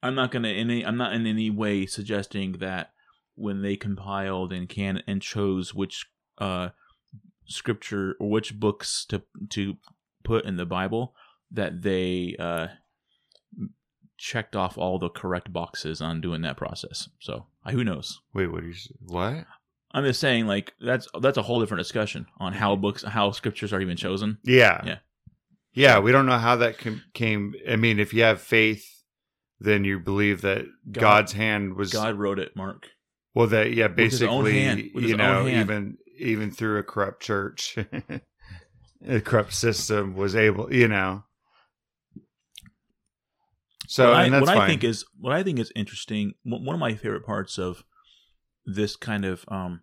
I'm 0.03 0.15
not 0.15 0.31
gonna 0.31 0.49
any. 0.49 0.85
I'm 0.85 0.97
not 0.97 1.13
in 1.15 1.27
any 1.27 1.51
way 1.51 1.87
suggesting 1.87 2.53
that 2.59 2.91
when 3.39 3.63
they 3.63 3.77
compiled 3.77 4.53
and 4.53 4.69
can 4.69 5.03
and 5.07 5.23
chose 5.23 5.75
which 5.75 6.07
uh 6.39 6.69
scripture 7.47 8.15
or 8.21 8.29
which 8.31 8.59
books 8.61 9.05
to 9.09 9.23
to 9.51 9.77
put 10.25 10.45
in 10.45 10.57
the 10.57 10.67
Bible 10.67 11.15
that 11.51 11.83
they 11.83 12.37
uh 12.39 12.69
checked 14.17 14.57
off 14.57 14.77
all 14.77 14.99
the 14.99 15.09
correct 15.09 15.53
boxes 15.53 16.01
on 16.01 16.21
doing 16.21 16.43
that 16.43 16.57
process. 16.57 17.09
So 17.21 17.47
who 17.71 17.85
knows? 17.85 18.21
wait, 18.35 18.49
what 18.51 18.63
do 18.63 18.69
you 18.69 18.75
what? 19.01 19.45
I'm 19.93 20.05
just 20.05 20.21
saying, 20.21 20.47
like 20.47 20.75
that's 20.81 21.09
that's 21.21 21.39
a 21.39 21.43
whole 21.43 21.61
different 21.61 21.81
discussion 21.81 22.27
on 22.39 22.53
how 22.53 22.77
books, 22.77 23.03
how 23.03 23.31
scriptures 23.31 23.73
are 23.73 23.81
even 23.81 23.97
chosen. 23.97 24.39
Yeah, 24.45 24.83
Yeah. 24.85 24.99
yeah. 25.73 25.99
We 25.99 26.13
don't 26.13 26.27
know 26.27 26.37
how 26.39 26.57
that 26.57 26.77
com- 26.79 27.03
came. 27.15 27.55
I 27.69 27.77
mean, 27.77 27.99
if 27.99 28.13
you 28.13 28.23
have 28.23 28.41
faith, 28.41 29.03
then 29.59 29.85
you 29.85 29.99
believe 29.99 30.43
that 30.43 30.67
God- 30.93 31.01
God's 31.01 31.33
hand 31.33 31.75
was 31.75 31.91
God 31.93 32.17
wrote 32.19 32.39
it, 32.39 32.55
Mark. 32.55 32.89
Well, 33.39 33.47
that 33.47 33.73
yeah, 33.73 33.87
With 33.87 33.99
his 33.99 34.21
own 34.25 34.43
basically, 34.43 34.63
hand, 34.63 34.91
you 34.95 35.17
know, 35.17 35.47
even 35.47 35.97
even 36.19 36.51
through 36.51 36.79
a 36.79 36.83
corrupt 36.83 37.23
church, 37.23 37.79
a 39.07 39.21
corrupt 39.21 39.55
system 39.55 40.17
was 40.17 40.35
able, 40.35 40.75
you 40.75 40.89
know. 40.89 41.23
So, 43.87 44.09
what 44.09 44.17
I, 44.17 44.29
that's 44.29 44.45
what. 44.45 44.59
I 44.59 44.67
think 44.67 44.83
is 44.83 45.05
what 45.21 45.33
I 45.33 45.45
think 45.45 45.61
is 45.61 45.71
interesting. 45.77 46.33
One 46.43 46.65
one 46.65 46.75
of 46.75 46.81
my 46.81 46.97
favorite 46.97 47.25
parts 47.25 47.59
of 47.59 47.85
this 48.67 48.97
kind 48.97 49.25
of 49.25 49.45
um, 49.47 49.83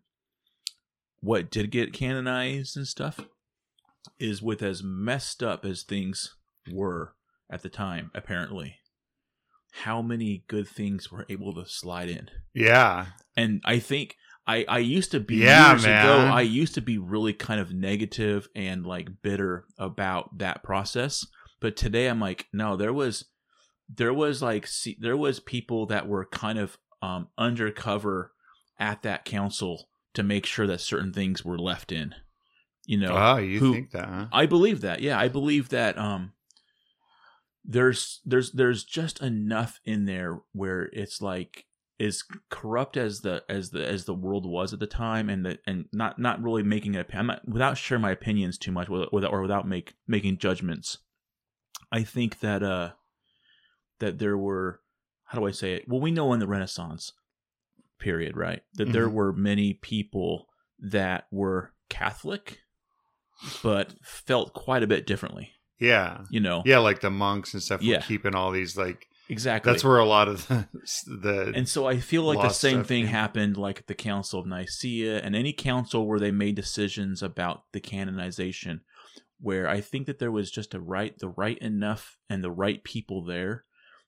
what 1.22 1.50
did 1.50 1.72
get 1.72 1.94
canonized 1.94 2.76
and 2.76 2.86
stuff 2.86 3.22
is 4.20 4.42
with 4.42 4.62
as 4.62 4.84
messed 4.84 5.42
up 5.42 5.64
as 5.64 5.84
things 5.84 6.36
were 6.74 7.14
at 7.50 7.64
the 7.64 7.70
time. 7.70 8.12
Apparently, 8.14 8.80
how 9.84 10.02
many 10.02 10.44
good 10.48 10.68
things 10.68 11.12
were 11.12 11.26
able 11.30 11.54
to 11.56 11.66
slide 11.68 12.10
in. 12.10 12.30
yeah, 12.54 13.08
and 13.36 13.62
I 13.66 13.80
think 13.80 14.16
I 14.48 14.66
I 14.68 14.78
used 14.80 15.12
to 15.12 15.20
be 15.20 15.36
Yeah, 15.38 15.72
years 15.72 15.84
ago. 15.86 16.28
I 16.32 16.42
used 16.42 16.76
to 16.76 16.82
be 16.82 16.98
really 16.98 17.34
kind 17.34 17.60
of 17.60 17.74
negative 17.74 18.48
and 18.56 18.86
like 18.86 19.22
bitter 19.22 19.66
about 19.78 20.38
that 20.38 20.64
process, 20.64 21.26
but 21.60 21.76
today 21.76 22.08
I'm 22.08 22.20
like, 22.20 22.48
no, 22.54 22.76
there 22.78 22.94
was 22.94 23.26
there 23.94 24.14
was 24.14 24.42
like 24.42 24.66
see, 24.68 24.98
there 25.00 25.18
was 25.18 25.40
people 25.40 25.86
that 25.88 26.08
were 26.08 26.26
kind 26.26 26.58
of 26.60 26.78
um 27.02 27.28
undercover 27.38 28.32
at 28.80 29.02
that 29.04 29.26
council 29.26 29.88
to 30.14 30.24
make 30.24 30.46
sure 30.46 30.68
that 30.68 30.82
certain 30.82 31.12
things 31.14 31.44
were 31.44 31.60
left 31.60 31.92
in. 31.92 32.16
You 32.86 32.98
know, 33.00 33.16
oh, 33.18 33.38
you 33.38 33.60
who- 33.60 33.74
think 33.74 33.92
that? 33.92 34.08
Huh? 34.08 34.26
I 34.32 34.46
believe 34.46 34.82
that. 34.82 35.02
Yeah, 35.02 35.20
I 35.20 35.28
believe 35.28 35.70
that 35.70 35.98
um 35.98 36.32
there's 37.68 38.22
there's 38.26 38.52
there's 38.52 38.84
just 38.84 39.22
enough 39.22 39.80
in 39.86 40.06
there 40.06 40.40
where 40.54 40.84
it's 40.94 41.22
like 41.22 41.66
as 42.00 42.24
corrupt 42.50 42.98
as 42.98 43.22
the 43.22 43.44
as 43.50 43.70
the 43.72 43.88
as 43.88 44.06
the 44.06 44.14
world 44.14 44.46
was 44.46 44.74
at 44.74 44.80
the 44.80 44.88
time 44.88 45.30
and 45.30 45.46
the 45.46 45.60
and 45.66 45.86
not 45.94 46.20
not 46.20 46.42
really 46.44 46.64
making 46.64 46.94
it 46.96 47.10
I'm 47.14 47.28
not, 47.28 47.48
without 47.48 47.78
sharing 47.78 48.02
my 48.02 48.12
opinions 48.12 48.58
too 48.58 48.72
much 48.72 48.90
with, 48.90 49.10
with, 49.12 49.24
or 49.26 49.42
without 49.42 49.68
make 49.68 49.94
making 50.08 50.38
judgments. 50.38 50.98
I 51.92 52.04
think 52.04 52.40
that 52.42 52.62
uh 52.62 52.92
that 54.00 54.20
there 54.20 54.38
were 54.38 54.82
how 55.26 55.40
do 55.40 55.48
I 55.48 55.52
say 55.52 55.74
it? 55.74 55.88
Well, 55.88 56.02
we 56.02 56.12
know 56.12 56.34
in 56.34 56.40
the 56.40 56.48
Renaissance 56.48 57.14
period, 57.98 58.36
right? 58.38 58.62
That 58.76 58.92
there 58.92 59.10
Mhm. 59.10 59.14
were 59.14 59.34
many 59.34 59.74
people 59.74 60.48
that 60.78 61.28
were 61.32 61.74
Catholic 61.90 62.60
but 63.64 63.96
felt 64.04 64.54
quite 64.54 64.84
a 64.84 64.88
bit 64.88 65.08
differently. 65.08 65.52
Yeah, 65.80 66.22
You 66.30 66.40
know, 66.40 66.64
yeah, 66.66 66.78
like 66.80 67.02
the 67.02 67.10
monks 67.10 67.54
and 67.54 67.62
stuff. 67.62 67.82
Yeah. 67.82 67.98
were 67.98 68.04
keeping 68.04 68.36
all 68.36 68.52
these 68.52 68.78
like. 68.78 69.08
exactly. 69.28 69.72
That's 69.72 69.84
where 69.84 69.98
a 69.98 70.06
lot 70.06 70.30
of 70.30 70.48
the, 70.48 70.68
the 71.06 71.52
and 71.54 71.68
so 71.68 71.86
I 71.86 72.00
feel 72.00 72.24
like 72.24 72.42
the 72.42 72.50
same 72.50 72.84
thing 72.84 73.04
yeah. 73.04 73.10
happened 73.10 73.58
like 73.58 73.80
at 73.80 73.88
the 73.88 73.96
Council 73.96 74.40
of 74.40 74.46
Nicaea 74.46 75.20
and 75.20 75.36
any 75.36 75.52
council 75.52 76.08
where 76.08 76.20
they 76.20 76.32
made 76.32 76.56
decisions 76.56 77.22
about 77.22 77.64
the 77.74 77.82
canonization, 77.82 78.82
where 79.40 79.68
I 79.68 79.82
think 79.82 80.08
that 80.08 80.20
there 80.20 80.32
was 80.32 80.50
just 80.50 80.74
a 80.74 80.80
right, 80.80 81.18
the 81.20 81.30
right 81.30 81.58
enough, 81.58 82.18
and 82.30 82.44
the 82.44 82.52
right 82.52 82.84
people 82.84 83.24
there 83.24 83.66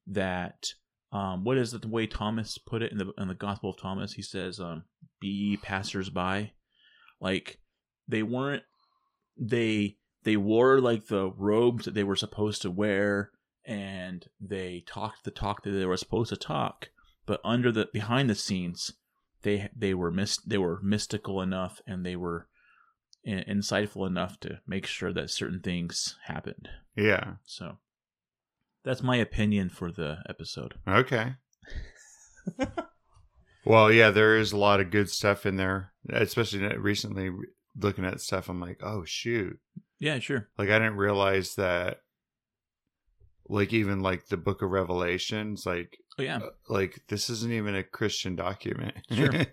that. 0.07 0.67
Um, 1.09 1.45
what 1.45 1.57
is 1.57 1.74
it 1.74 1.81
the 1.83 1.88
way 1.88 2.05
Thomas 2.05 2.57
put 2.57 2.81
it 2.81 2.91
in 2.91 2.97
the 2.97 3.13
in 3.17 3.29
the 3.29 3.33
Gospel 3.33 3.69
of 3.69 3.77
Thomas? 3.77 4.12
He 4.12 4.21
says, 4.21 4.59
um, 4.59 4.83
"Be 5.21 5.57
passersby." 5.63 6.51
Like 7.21 7.59
they 8.09 8.24
weren't 8.24 8.63
they 9.38 9.97
they 10.27 10.36
wore 10.36 10.81
like 10.81 11.07
the 11.07 11.31
robes 11.38 11.86
that 11.86 11.93
they 11.93 12.03
were 12.03 12.17
supposed 12.17 12.62
to 12.62 12.69
wear 12.69 13.31
and 13.65 14.27
they 14.41 14.84
talked 14.86 15.24
the 15.24 15.31
talk 15.31 15.63
that 15.63 15.72
they 15.72 15.86
were 15.86 15.96
supposed 15.96 16.27
to 16.29 16.36
talk 16.36 16.89
but 17.25 17.39
under 17.46 17.72
the 17.72 17.88
behind 17.93 18.29
the 18.29 18.36
scenes 18.36 18.91
they 19.43 19.69
they 19.74 19.93
were 19.93 20.12
mis- 20.12 20.41
they 20.46 20.57
were 20.57 20.81
mystical 20.84 21.41
enough 21.41 21.79
and 21.88 22.05
they 22.05 22.17
were 22.17 22.50
in- 23.24 23.46
insightful 23.48 24.05
enough 24.05 24.38
to 24.38 24.60
make 24.67 24.86
sure 24.86 25.13
that 25.13 25.29
certain 25.29 25.62
things 25.62 26.17
happened 26.25 26.67
yeah. 26.93 27.36
so 27.46 27.77
that's 28.84 29.01
my 29.01 29.15
opinion 29.15 29.69
for 29.69 29.93
the 29.93 30.17
episode 30.27 30.74
Okay. 30.86 31.36
well, 33.65 33.91
yeah, 33.91 34.10
there 34.12 34.38
is 34.38 34.51
a 34.51 34.57
lot 34.57 34.79
of 34.79 34.91
good 34.91 35.10
stuff 35.10 35.46
in 35.46 35.57
there, 35.57 35.91
especially 36.10 36.60
recently. 36.77 37.29
Looking 37.79 38.05
at 38.05 38.22
stuff, 38.22 38.48
I'm 38.50 38.62
like, 38.62 38.79
oh 38.81 39.03
shoot, 39.05 39.60
yeah 39.99 40.19
sure. 40.19 40.47
Like 40.57 40.69
I 40.69 40.79
didn't 40.79 40.97
realize 40.97 41.55
that 41.55 42.01
like 43.47 43.73
even 43.73 44.01
like 44.01 44.27
the 44.27 44.37
book 44.37 44.61
of 44.61 44.71
revelations 44.71 45.65
like 45.65 45.97
oh 46.19 46.23
yeah. 46.23 46.37
uh, 46.37 46.49
like 46.67 46.99
this 47.07 47.29
isn't 47.29 47.53
even 47.53 47.75
a 47.75 47.83
christian 47.83 48.35
document. 48.35 48.95
Sure. 49.11 49.31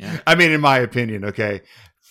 Yeah. 0.00 0.20
i 0.28 0.36
mean 0.36 0.52
in 0.52 0.60
my 0.60 0.78
opinion 0.78 1.24
okay 1.24 1.62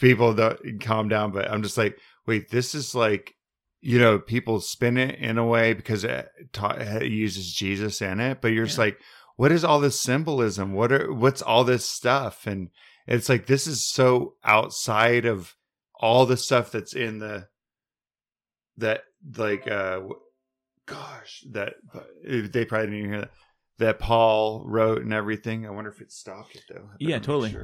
people 0.02 0.34
don't 0.34 0.60
calm 0.82 1.08
down 1.08 1.32
but 1.32 1.50
i'm 1.50 1.64
just 1.64 1.78
like 1.78 1.98
wait 2.26 2.50
this 2.50 2.76
is 2.76 2.94
like 2.94 3.34
you 3.80 3.98
know 3.98 4.20
people 4.20 4.60
spin 4.60 4.98
it 4.98 5.16
in 5.20 5.38
a 5.38 5.46
way 5.46 5.72
because 5.72 6.04
it, 6.04 6.28
ta- 6.52 6.76
it 6.78 7.10
uses 7.10 7.54
jesus 7.54 8.02
in 8.02 8.20
it 8.20 8.42
but 8.42 8.50
you're 8.50 8.66
just 8.66 8.78
like 8.78 9.00
what 9.38 9.52
is 9.52 9.64
all 9.64 9.80
this 9.80 10.00
symbolism? 10.00 10.74
What 10.74 10.92
are 10.92 11.14
what's 11.14 11.42
all 11.42 11.64
this 11.64 11.86
stuff? 11.86 12.46
And 12.46 12.70
it's 13.06 13.30
like 13.30 13.46
this 13.46 13.66
is 13.66 13.88
so 13.88 14.34
outside 14.44 15.26
of 15.26 15.56
all 16.00 16.26
the 16.26 16.38
stuff 16.38 16.72
that's 16.72 16.94
in 16.94 17.20
the 17.20 17.48
that 18.78 19.02
like 19.36 19.68
uh 19.68 20.02
gosh, 20.86 21.44
that 21.52 21.76
they 22.24 22.66
probably 22.66 22.88
didn't 22.88 23.00
even 23.00 23.12
hear 23.12 23.22
that. 23.22 23.32
That 23.80 24.00
Paul 24.00 24.64
wrote 24.66 25.04
and 25.04 25.14
everything. 25.14 25.68
I 25.68 25.70
wonder 25.70 25.92
if 25.92 26.02
it 26.02 26.12
stopped 26.12 26.56
it 26.56 26.64
though. 26.68 26.90
Yeah, 27.00 27.20
totally. 27.20 27.56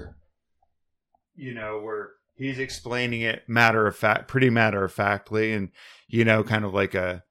You 1.36 1.56
know 1.56 1.80
where 1.80 2.12
he's 2.36 2.60
explaining 2.60 3.22
it 3.22 3.44
matter 3.48 3.88
of 3.88 3.96
fact, 3.96 4.28
pretty 4.28 4.52
matter 4.52 4.84
of 4.84 4.94
factly, 4.94 5.54
and 5.54 5.70
you 6.08 6.24
know, 6.24 6.44
kind 6.44 6.66
of 6.66 6.74
like 6.74 6.94
a 6.94 7.24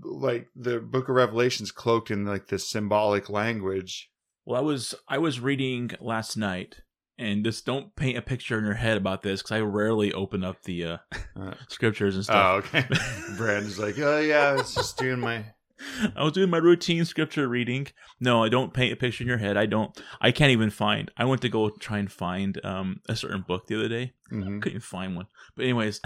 like 0.00 0.48
the 0.56 0.80
Book 0.80 1.08
of 1.08 1.14
Revelations 1.14 1.70
cloaked 1.70 2.10
in 2.10 2.24
like 2.24 2.48
this 2.48 2.68
symbolic 2.68 3.28
language. 3.28 4.10
Well, 4.44 4.60
I 4.60 4.64
was 4.64 4.94
I 5.08 5.18
was 5.18 5.40
reading 5.40 5.90
last 6.00 6.36
night, 6.36 6.76
and 7.18 7.44
just 7.44 7.64
don't 7.66 7.94
paint 7.96 8.18
a 8.18 8.22
picture 8.22 8.58
in 8.58 8.64
your 8.64 8.74
head 8.74 8.96
about 8.96 9.22
this 9.22 9.40
because 9.42 9.52
I 9.52 9.60
rarely 9.60 10.12
open 10.12 10.42
up 10.44 10.62
the 10.62 10.84
uh, 10.84 10.96
Uh, 11.36 11.54
scriptures 11.68 12.16
and 12.16 12.24
Oh, 12.36 12.60
stuff. 12.60 12.74
okay. 12.74 12.86
Brandon's 13.36 13.78
like, 13.78 13.98
oh 13.98 14.20
yeah, 14.20 14.48
I 14.48 14.52
was 14.52 14.74
just 14.74 14.96
doing 14.98 15.20
my. 15.20 15.44
I 16.16 16.22
was 16.22 16.32
doing 16.32 16.50
my 16.50 16.58
routine 16.58 17.04
scripture 17.04 17.48
reading. 17.48 17.88
No, 18.20 18.44
I 18.44 18.48
don't 18.48 18.72
paint 18.72 18.92
a 18.92 18.96
picture 18.96 19.24
in 19.24 19.28
your 19.28 19.38
head. 19.38 19.56
I 19.56 19.66
don't. 19.66 19.96
I 20.20 20.30
can't 20.30 20.52
even 20.52 20.70
find. 20.70 21.10
I 21.16 21.24
went 21.24 21.42
to 21.42 21.48
go 21.48 21.68
try 21.70 21.98
and 21.98 22.10
find 22.10 22.64
um 22.64 23.00
a 23.08 23.16
certain 23.16 23.44
book 23.46 23.66
the 23.66 23.76
other 23.76 23.88
day. 23.88 24.12
Mhm. 24.32 24.62
Couldn't 24.62 24.82
find 24.84 25.16
one. 25.16 25.26
But 25.56 25.64
anyways, 25.64 26.00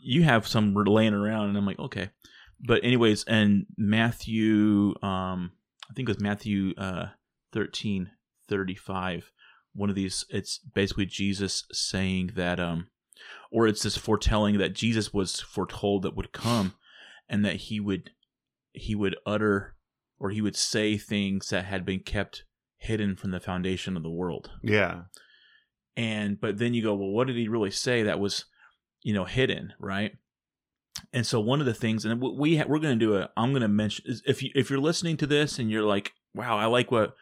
you 0.00 0.22
have 0.24 0.46
some 0.46 0.74
laying 0.74 1.14
around, 1.14 1.48
and 1.50 1.58
I'm 1.58 1.66
like, 1.66 1.78
okay. 1.78 2.10
But 2.60 2.82
anyways, 2.84 3.24
and 3.24 3.66
Matthew, 3.76 4.94
um, 5.02 5.52
I 5.90 5.94
think 5.94 6.08
it 6.08 6.12
was 6.12 6.20
Matthew 6.20 6.74
uh, 6.76 7.06
thirteen 7.52 8.10
thirty 8.48 8.74
five. 8.74 9.30
One 9.74 9.90
of 9.90 9.96
these, 9.96 10.24
it's 10.30 10.58
basically 10.58 11.06
Jesus 11.06 11.64
saying 11.70 12.32
that, 12.34 12.58
um, 12.58 12.88
or 13.52 13.68
it's 13.68 13.82
this 13.82 13.96
foretelling 13.96 14.58
that 14.58 14.74
Jesus 14.74 15.12
was 15.12 15.40
foretold 15.40 16.02
that 16.02 16.16
would 16.16 16.32
come, 16.32 16.74
and 17.28 17.44
that 17.44 17.56
he 17.56 17.78
would, 17.78 18.10
he 18.72 18.94
would 18.94 19.14
utter, 19.24 19.76
or 20.18 20.30
he 20.30 20.40
would 20.40 20.56
say 20.56 20.96
things 20.96 21.50
that 21.50 21.66
had 21.66 21.84
been 21.84 22.00
kept 22.00 22.44
hidden 22.78 23.16
from 23.16 23.30
the 23.30 23.40
foundation 23.40 23.96
of 23.96 24.02
the 24.02 24.10
world 24.10 24.50
yeah. 24.62 25.02
and 25.96 26.40
but 26.40 26.58
then 26.58 26.74
you 26.74 26.82
go 26.82 26.94
well 26.94 27.10
what 27.10 27.26
did 27.26 27.36
he 27.36 27.48
really 27.48 27.70
say 27.70 28.04
that 28.04 28.20
was 28.20 28.44
you 29.02 29.12
know 29.12 29.24
hidden 29.24 29.72
right 29.80 30.12
and 31.12 31.26
so 31.26 31.40
one 31.40 31.60
of 31.60 31.66
the 31.66 31.74
things 31.74 32.04
and 32.04 32.20
we 32.20 32.30
we 32.30 32.56
ha- 32.56 32.66
we're 32.68 32.78
going 32.78 32.96
to 32.96 33.04
do 33.04 33.16
a 33.16 33.28
i'm 33.36 33.50
going 33.50 33.62
to 33.62 33.68
mention 33.68 34.04
if 34.26 34.42
you 34.42 34.50
if 34.54 34.70
you're 34.70 34.78
listening 34.78 35.16
to 35.16 35.26
this 35.26 35.58
and 35.58 35.70
you're 35.70 35.82
like 35.82 36.12
wow 36.34 36.56
i 36.56 36.66
like 36.66 36.90
what 36.92 37.14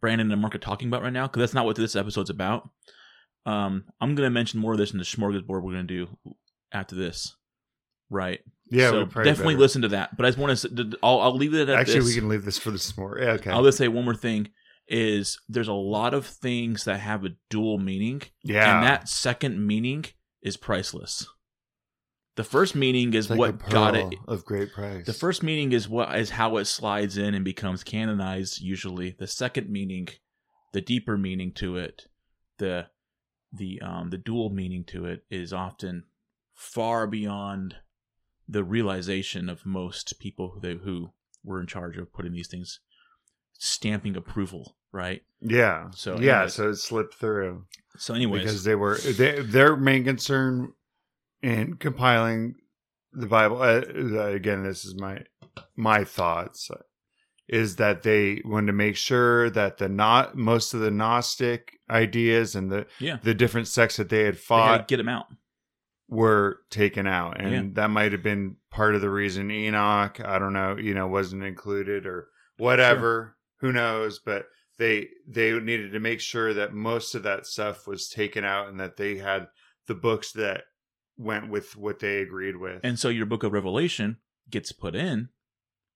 brandon 0.00 0.30
and 0.30 0.40
mark 0.40 0.54
are 0.54 0.58
talking 0.58 0.88
about 0.88 1.02
right 1.02 1.12
now 1.12 1.26
because 1.26 1.40
that's 1.40 1.54
not 1.54 1.64
what 1.64 1.76
this 1.76 1.96
episode's 1.96 2.30
about 2.30 2.68
um 3.46 3.84
i'm 4.00 4.14
going 4.14 4.26
to 4.26 4.30
mention 4.30 4.60
more 4.60 4.72
of 4.72 4.78
this 4.78 4.92
in 4.92 4.98
the 4.98 5.04
smorgasbord 5.04 5.46
we're 5.62 5.72
going 5.72 5.86
to 5.86 6.06
do 6.06 6.34
after 6.72 6.94
this 6.94 7.36
right 8.10 8.40
Yeah. 8.70 8.90
so 8.90 9.04
definitely 9.04 9.54
better. 9.54 9.58
listen 9.58 9.82
to 9.82 9.88
that 9.88 10.16
but 10.16 10.26
i 10.26 10.28
just 10.28 10.38
want 10.38 10.56
to 10.58 10.98
i'll, 11.02 11.20
I'll 11.20 11.36
leave 11.36 11.54
it 11.54 11.68
at 11.68 11.78
Actually, 11.78 12.00
this. 12.00 12.06
we 12.06 12.14
can 12.14 12.28
leave 12.28 12.44
this 12.44 12.58
for 12.58 12.70
the 12.70 12.92
more. 12.96 13.18
Yeah, 13.20 13.32
okay. 13.32 13.50
i'll 13.50 13.64
just 13.64 13.78
say 13.78 13.88
one 13.88 14.04
more 14.04 14.14
thing 14.14 14.48
is 14.88 15.38
there's 15.48 15.68
a 15.68 15.72
lot 15.72 16.12
of 16.14 16.26
things 16.26 16.84
that 16.84 16.98
have 16.98 17.24
a 17.24 17.30
dual 17.48 17.78
meaning 17.78 18.20
yeah. 18.42 18.74
and 18.78 18.86
that 18.86 19.08
second 19.08 19.64
meaning 19.64 20.04
is 20.42 20.56
priceless. 20.56 21.28
The 22.40 22.44
first 22.44 22.74
meaning 22.74 23.12
is 23.12 23.28
like 23.28 23.38
what 23.38 23.68
got 23.68 23.94
it. 23.94 24.14
of 24.26 24.46
great 24.46 24.72
price. 24.72 25.04
The 25.04 25.12
first 25.12 25.42
meaning 25.42 25.72
is 25.72 25.90
what 25.90 26.18
is 26.18 26.30
how 26.30 26.56
it 26.56 26.64
slides 26.64 27.18
in 27.18 27.34
and 27.34 27.44
becomes 27.44 27.84
canonized. 27.84 28.62
Usually, 28.62 29.10
the 29.10 29.26
second 29.26 29.68
meaning, 29.68 30.08
the 30.72 30.80
deeper 30.80 31.18
meaning 31.18 31.52
to 31.56 31.76
it, 31.76 32.06
the 32.56 32.86
the 33.52 33.78
um 33.82 34.08
the 34.08 34.16
dual 34.16 34.48
meaning 34.48 34.84
to 34.84 35.04
it 35.04 35.22
is 35.28 35.52
often 35.52 36.04
far 36.54 37.06
beyond 37.06 37.74
the 38.48 38.64
realization 38.64 39.50
of 39.50 39.66
most 39.66 40.18
people 40.18 40.60
who 40.62 40.78
who 40.78 41.12
were 41.44 41.60
in 41.60 41.66
charge 41.66 41.98
of 41.98 42.10
putting 42.10 42.32
these 42.32 42.48
things 42.48 42.80
stamping 43.58 44.16
approval 44.16 44.78
right 44.92 45.20
Yeah. 45.42 45.90
So, 45.94 46.18
yeah, 46.18 46.46
so 46.46 46.70
it 46.70 46.76
slipped 46.76 47.16
through 47.16 47.66
so 47.98 48.14
anyway 48.14 48.38
because 48.38 48.64
they 48.64 48.76
were 48.76 48.96
they, 48.96 49.42
their 49.42 49.76
main 49.76 50.04
concern 50.04 50.72
in 51.42 51.74
compiling 51.74 52.56
the 53.12 53.26
Bible. 53.26 53.62
Uh, 53.62 53.80
again, 54.26 54.62
this 54.62 54.84
is 54.84 54.94
my 54.94 55.24
my 55.76 56.04
thoughts 56.04 56.70
uh, 56.70 56.82
is 57.48 57.76
that 57.76 58.02
they 58.02 58.40
wanted 58.44 58.68
to 58.68 58.72
make 58.72 58.96
sure 58.96 59.50
that 59.50 59.78
the 59.78 59.88
not 59.88 60.36
most 60.36 60.74
of 60.74 60.80
the 60.80 60.90
Gnostic 60.90 61.78
ideas 61.90 62.54
and 62.54 62.70
the 62.70 62.86
yeah. 62.98 63.18
the 63.22 63.34
different 63.34 63.68
sects 63.68 63.96
that 63.96 64.08
they 64.08 64.24
had 64.24 64.34
they 64.34 64.38
fought 64.38 64.88
get 64.88 64.98
them 64.98 65.08
out. 65.08 65.26
were 66.08 66.60
taken 66.70 67.06
out. 67.06 67.40
And 67.40 67.52
Yeah. 67.52 67.62
that 67.82 67.90
might 67.90 68.12
have 68.12 68.22
been 68.22 68.56
part 68.70 68.94
of 68.94 69.00
the 69.00 69.10
reason 69.10 69.50
enoch 69.50 70.20
i 70.20 70.38
don't 70.38 70.52
know 70.52 70.76
you 70.76 70.94
know 70.94 71.08
wasn't 71.08 71.42
included 71.42 72.06
or 72.06 72.28
whatever. 72.56 73.36
Who 73.60 73.72
knows? 73.72 74.20
But 74.20 74.46
they 74.78 75.08
they 75.26 75.58
needed 75.58 75.92
to 75.92 76.00
make 76.00 76.20
sure 76.20 76.54
that 76.54 76.72
most 76.72 77.14
of 77.14 77.24
that 77.24 77.46
stuff 77.46 77.86
was 77.86 78.08
taken 78.08 78.44
out 78.44 78.68
and 78.68 78.78
that 78.80 78.96
they 78.96 79.16
had 79.16 79.48
the 79.86 79.94
books 79.94 80.32
that 80.32 80.64
went 81.20 81.50
with 81.50 81.76
what 81.76 81.98
they 81.98 82.20
agreed 82.22 82.56
with. 82.56 82.80
And 82.82 82.98
so 82.98 83.08
your 83.08 83.26
book 83.26 83.42
of 83.42 83.52
Revelation 83.52 84.16
gets 84.48 84.72
put 84.72 84.94
in, 84.94 85.28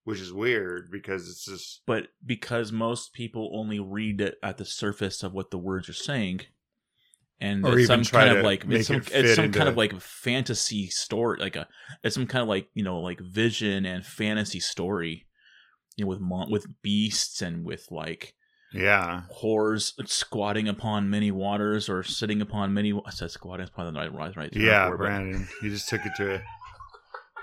which 0.05 0.21
is 0.21 0.33
weird 0.33 0.91
because 0.91 1.29
it's 1.29 1.45
just 1.45 1.81
but 1.87 2.09
because 2.25 2.71
most 2.71 3.13
people 3.15 3.51
only 3.55 3.81
read 3.81 4.21
it 4.21 4.37
at 4.43 4.59
the 4.59 4.65
surface 4.65 5.23
of 5.23 5.33
what 5.33 5.51
the 5.51 5.59
words 5.59 5.89
are 5.89 5.95
saying, 5.95 6.43
and 7.41 7.65
Or 7.67 7.79
it's 7.79 7.89
some 7.89 8.05
kind 8.05 8.37
of 8.37 8.45
like 8.45 8.65
it's 8.69 8.89
some, 8.89 8.97
it 8.97 9.11
it's 9.13 9.35
some 9.37 9.47
into- 9.47 9.59
kind 9.59 9.69
of 9.69 9.77
like 9.77 9.99
fantasy 10.01 10.89
story, 10.89 11.41
like 11.41 11.57
a 11.57 11.67
it's 12.03 12.15
some 12.15 12.27
kind 12.27 12.43
of 12.43 12.49
like 12.49 12.69
you 12.75 12.85
know 12.85 13.01
like 13.01 13.21
vision 13.21 13.87
and 13.87 14.05
fantasy 14.05 14.61
story, 14.61 15.27
you 15.97 16.05
know, 16.05 16.09
with 16.09 16.21
mon- 16.21 16.51
with 16.51 16.67
beasts 16.83 17.41
and 17.43 17.65
with 17.65 17.89
like 17.91 18.35
yeah 18.75 19.23
whores 19.43 19.93
squatting 20.09 20.69
upon 20.69 21.09
many 21.09 21.31
waters 21.31 21.89
or 21.89 22.03
sitting 22.03 22.41
upon 22.41 22.75
many. 22.75 22.93
I 22.93 23.11
said 23.11 23.31
squatting 23.31 23.69
probably 23.75 23.93
the 23.93 24.11
right 24.11 24.13
right. 24.13 24.37
right 24.37 24.51
yeah 24.53 24.89
for 24.89 24.95
it, 24.95 24.99
but- 24.99 25.05
brandon 25.05 25.49
you 25.63 25.71
just 25.71 25.89
took 25.89 26.01
it 26.05 26.13
to 26.17 26.35
it 26.35 26.43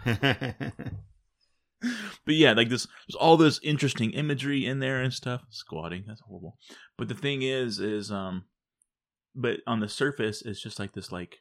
but 2.26 2.36
yeah, 2.36 2.54
like 2.54 2.70
this, 2.70 2.88
there's 3.08 3.16
all 3.20 3.38
this 3.38 3.60
interesting 3.64 4.12
imagery 4.12 4.66
in 4.66 4.80
there 4.80 5.02
and 5.02 5.14
stuff. 5.14 5.42
Squatting, 5.50 6.04
that's 6.08 6.22
horrible. 6.22 6.58
But 6.98 7.08
the 7.08 7.16
thing 7.16 7.42
is, 7.42 7.80
is 7.80 8.12
um, 8.12 8.46
but 9.36 9.60
on 9.68 9.80
the 9.80 9.90
surface, 9.90 10.42
it's 10.42 10.62
just 10.62 10.80
like 10.80 10.94
this, 10.94 11.12
like, 11.12 11.38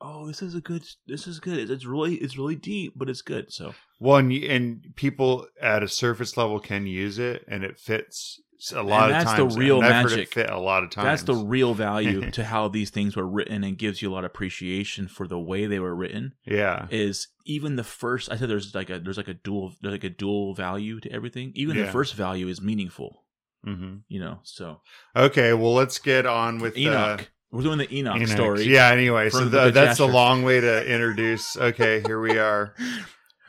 oh, 0.00 0.26
this 0.26 0.42
is 0.42 0.54
a 0.54 0.60
good, 0.60 0.84
this 1.06 1.26
is 1.26 1.40
good. 1.40 1.58
It's, 1.58 1.70
it's 1.70 1.86
really, 1.86 2.16
it's 2.16 2.38
really 2.38 2.56
deep, 2.56 2.94
but 2.96 3.10
it's 3.10 3.22
good. 3.22 3.52
So 3.52 3.74
Well, 3.98 4.16
and, 4.16 4.32
and 4.32 4.84
people 4.96 5.46
at 5.60 5.82
a 5.82 5.88
surface 5.88 6.36
level 6.36 6.60
can 6.60 6.86
use 6.86 7.18
it, 7.18 7.44
and 7.48 7.64
it 7.64 7.78
fits 7.78 8.40
a 8.72 8.82
lot 8.82 9.10
And 9.10 9.16
of 9.16 9.24
that's 9.24 9.36
the 9.38 9.58
real 9.58 9.76
and 9.78 9.86
I've 9.86 10.02
heard 10.04 10.12
it 10.12 10.16
magic. 10.16 10.34
fit 10.34 10.50
a 10.50 10.58
lot 10.58 10.82
of 10.84 10.90
times. 10.90 11.04
that's 11.04 11.22
the 11.22 11.34
real 11.34 11.74
value 11.74 12.30
to 12.32 12.44
how 12.44 12.68
these 12.68 12.90
things 12.90 13.16
were 13.16 13.26
written, 13.26 13.64
and 13.64 13.78
gives 13.78 14.02
you 14.02 14.10
a 14.10 14.12
lot 14.12 14.24
of 14.24 14.30
appreciation 14.30 15.08
for 15.08 15.26
the 15.26 15.38
way 15.38 15.66
they 15.66 15.78
were 15.78 15.94
written. 15.94 16.34
yeah, 16.44 16.86
Is 16.90 17.28
even 17.46 17.76
the 17.76 17.84
first, 17.84 18.30
I 18.30 18.36
said 18.36 18.48
there's 18.50 18.74
like 18.74 18.90
a 18.90 18.98
there's 18.98 19.16
like 19.16 19.28
a 19.28 19.34
dual 19.34 19.72
there's 19.80 19.92
like 19.92 20.04
a 20.04 20.10
dual 20.10 20.54
value 20.54 21.00
to 21.00 21.10
everything. 21.10 21.52
Even 21.54 21.76
the 21.76 21.86
first 21.86 22.14
value 22.14 22.48
is 22.48 22.60
meaningful, 22.60 23.24
hmm 23.64 23.96
you 24.08 24.20
know. 24.20 24.40
So 24.42 24.80
Okay, 25.16 25.52
well, 25.54 25.74
let's 25.74 25.98
get 25.98 26.26
on 26.26 26.58
with 26.58 26.76
Enoch, 26.76 27.20
Uh, 27.20 27.24
we're 27.52 27.62
doing 27.62 27.78
the 27.78 27.92
Enoch, 27.92 28.16
Enoch. 28.16 28.28
story. 28.28 28.64
Yeah. 28.64 28.90
Anyway, 28.90 29.30
so 29.30 29.44
the 29.48 29.64
the, 29.64 29.70
that's 29.72 29.98
a 29.98 30.06
long 30.06 30.42
way 30.44 30.60
to 30.60 30.86
introduce. 30.86 31.56
Okay, 31.56 32.00
here 32.02 32.20
we 32.20 32.38
are. 32.38 32.74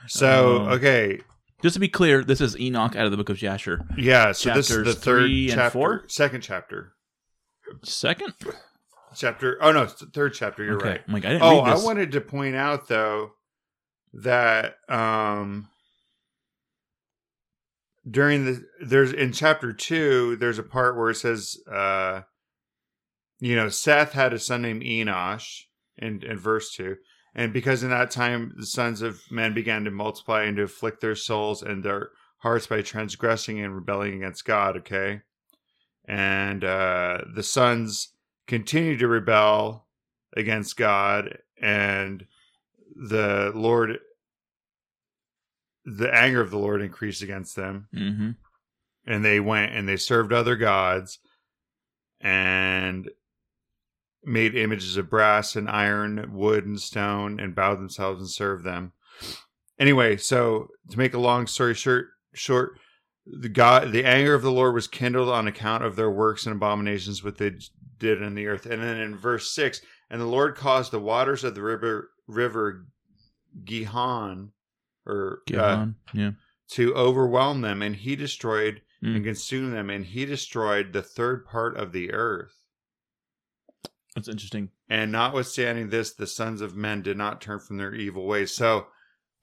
So 0.08 0.62
Um, 0.64 0.68
okay, 0.74 1.20
Just 1.62 1.74
to 1.76 1.80
be 1.80 1.88
clear, 1.90 2.24
this 2.24 2.42
is 2.42 2.58
Enoch 2.60 2.96
out 2.96 3.06
of 3.06 3.12
the 3.12 3.18
book 3.18 3.30
of 3.30 3.38
Jasher. 3.38 3.86
yeah. 3.98 4.32
So 4.32 4.54
this 4.54 4.70
is 4.72 4.84
the 4.84 4.94
third 4.94 5.24
three 5.24 5.46
and 5.52 5.56
chapter, 5.56 5.72
four? 5.72 6.04
second 6.08 6.42
chapter, 6.42 6.94
Second? 7.84 8.34
chapter. 9.16 9.58
Oh 9.62 9.72
no, 9.72 9.84
it's 9.84 9.96
the 9.96 10.08
third 10.08 10.34
chapter. 10.34 10.64
You're 10.64 10.78
okay. 10.78 10.90
right. 10.90 11.02
I'm 11.08 11.14
like, 11.14 11.26
I 11.26 11.30
didn't 11.30 11.44
Oh, 11.44 11.60
I 11.60 11.76
wanted 11.84 12.12
to 12.14 12.22
point 12.22 12.56
out 12.56 12.88
though 12.88 13.32
that 14.14 14.76
um 14.90 15.68
during 18.10 18.46
the 18.46 18.66
there's 18.84 19.14
in 19.14 19.32
chapter 19.32 19.72
2 19.72 20.36
there's 20.38 20.58
a 20.60 20.64
part 20.64 20.98
where 20.98 21.12
it 21.12 21.16
says 21.16 21.56
uh 21.72 22.22
you 23.40 23.56
know 23.56 23.70
Seth 23.70 24.14
had 24.14 24.34
a 24.34 24.40
son 24.40 24.64
named 24.64 24.82
Enosh 24.82 25.62
in 25.98 26.24
in 26.24 26.38
verse 26.38 26.74
2 26.74 26.96
and 27.34 27.54
because 27.54 27.84
in 27.84 27.90
that 27.90 28.12
time 28.12 28.54
the 28.58 28.66
sons 28.66 29.02
of 29.02 29.22
men 29.32 29.54
began 29.54 29.84
to 29.86 29.92
multiply 29.92 30.44
and 30.44 30.58
to 30.58 30.64
afflict 30.64 31.02
their 31.02 31.16
souls 31.16 31.62
and 31.62 31.84
their 31.84 32.10
hearts 32.40 32.68
by 32.68 32.82
transgressing 32.82 33.60
and 33.60 33.76
rebelling 33.76 34.16
against 34.16 34.46
God 34.46 34.78
okay? 34.78 35.22
And 36.06 36.64
uh 36.64 37.20
the 37.34 37.44
sons 37.44 38.14
continued 38.48 39.00
to 39.00 39.08
rebel 39.08 39.88
against 40.36 40.78
God 40.78 41.38
and 41.62 42.26
the 42.96 43.52
Lord 43.56 44.00
the 45.86 46.14
anger 46.14 46.42
of 46.42 46.52
the 46.52 46.60
Lord 46.60 46.82
increased 46.82 47.24
against 47.24 47.56
them. 47.56 47.88
Hmm 47.94 48.32
and 49.06 49.26
they 49.26 49.40
went 49.40 49.74
and 49.74 49.88
they 49.88 49.98
served 49.98 50.34
other 50.34 50.56
gods 50.56 51.20
and 52.20 53.10
made 54.24 54.56
images 54.56 54.98
of 54.98 55.10
brass 55.10 55.56
and 55.56 55.70
iron 55.70 56.32
wood 56.34 56.66
and 56.66 56.80
stone 56.80 57.40
and 57.40 57.56
bowed 57.56 57.80
themselves 57.80 58.20
and 58.20 58.30
served 58.30 58.64
them 58.64 58.94
Anyway, 59.80 60.16
so 60.16 60.68
to 60.92 60.98
make 60.98 61.16
a 61.16 61.20
long 61.20 61.48
story 61.48 61.74
short, 61.74 62.10
short, 62.36 62.78
the 63.26 63.50
God, 63.50 63.92
the 63.92 64.06
anger 64.06 64.36
of 64.36 64.44
the 64.44 64.52
Lord 64.52 64.76
was 64.76 64.88
kindled 64.88 65.28
on 65.30 65.48
account 65.48 65.84
of 65.84 65.96
their 65.96 66.12
works 66.12 66.46
and 66.46 66.56
abominations 66.56 67.24
which 67.24 67.38
they 67.38 67.54
did 67.98 68.22
in 68.22 68.36
the 68.36 68.46
earth. 68.46 68.68
And 68.68 68.80
then 68.84 68.98
in 68.98 69.18
verse 69.18 69.50
six, 69.52 69.82
and 70.12 70.22
the 70.22 70.26
Lord 70.28 70.56
caused 70.56 70.92
the 70.92 71.00
waters 71.00 71.44
of 71.44 71.56
the 71.56 71.64
river 71.64 72.12
river 72.28 72.86
Gihon, 73.64 74.52
or 75.08 75.40
Get 75.48 75.60
uh. 75.60 75.88
Yeah. 76.14 76.32
to 76.74 76.94
overwhelm 76.94 77.62
them, 77.62 77.82
and 77.82 77.96
he 77.96 78.16
destroyed 78.16 78.82
Mm. 79.04 79.16
and 79.16 79.26
consumed 79.26 79.74
them, 79.74 79.90
and 79.90 80.06
he 80.06 80.26
destroyed 80.26 80.94
the 80.94 81.02
third 81.02 81.44
part 81.48 81.76
of 81.76 81.92
the 81.92 82.12
earth. 82.14 82.61
That's 84.16 84.28
interesting. 84.28 84.70
And 84.90 85.12
notwithstanding 85.12 85.90
this, 85.90 86.14
the 86.14 86.28
sons 86.28 86.62
of 86.62 86.76
men 86.76 87.02
did 87.02 87.18
not 87.18 87.40
turn 87.42 87.60
from 87.60 87.78
their 87.78 87.94
evil 87.96 88.26
ways. 88.26 88.54
So 88.54 88.88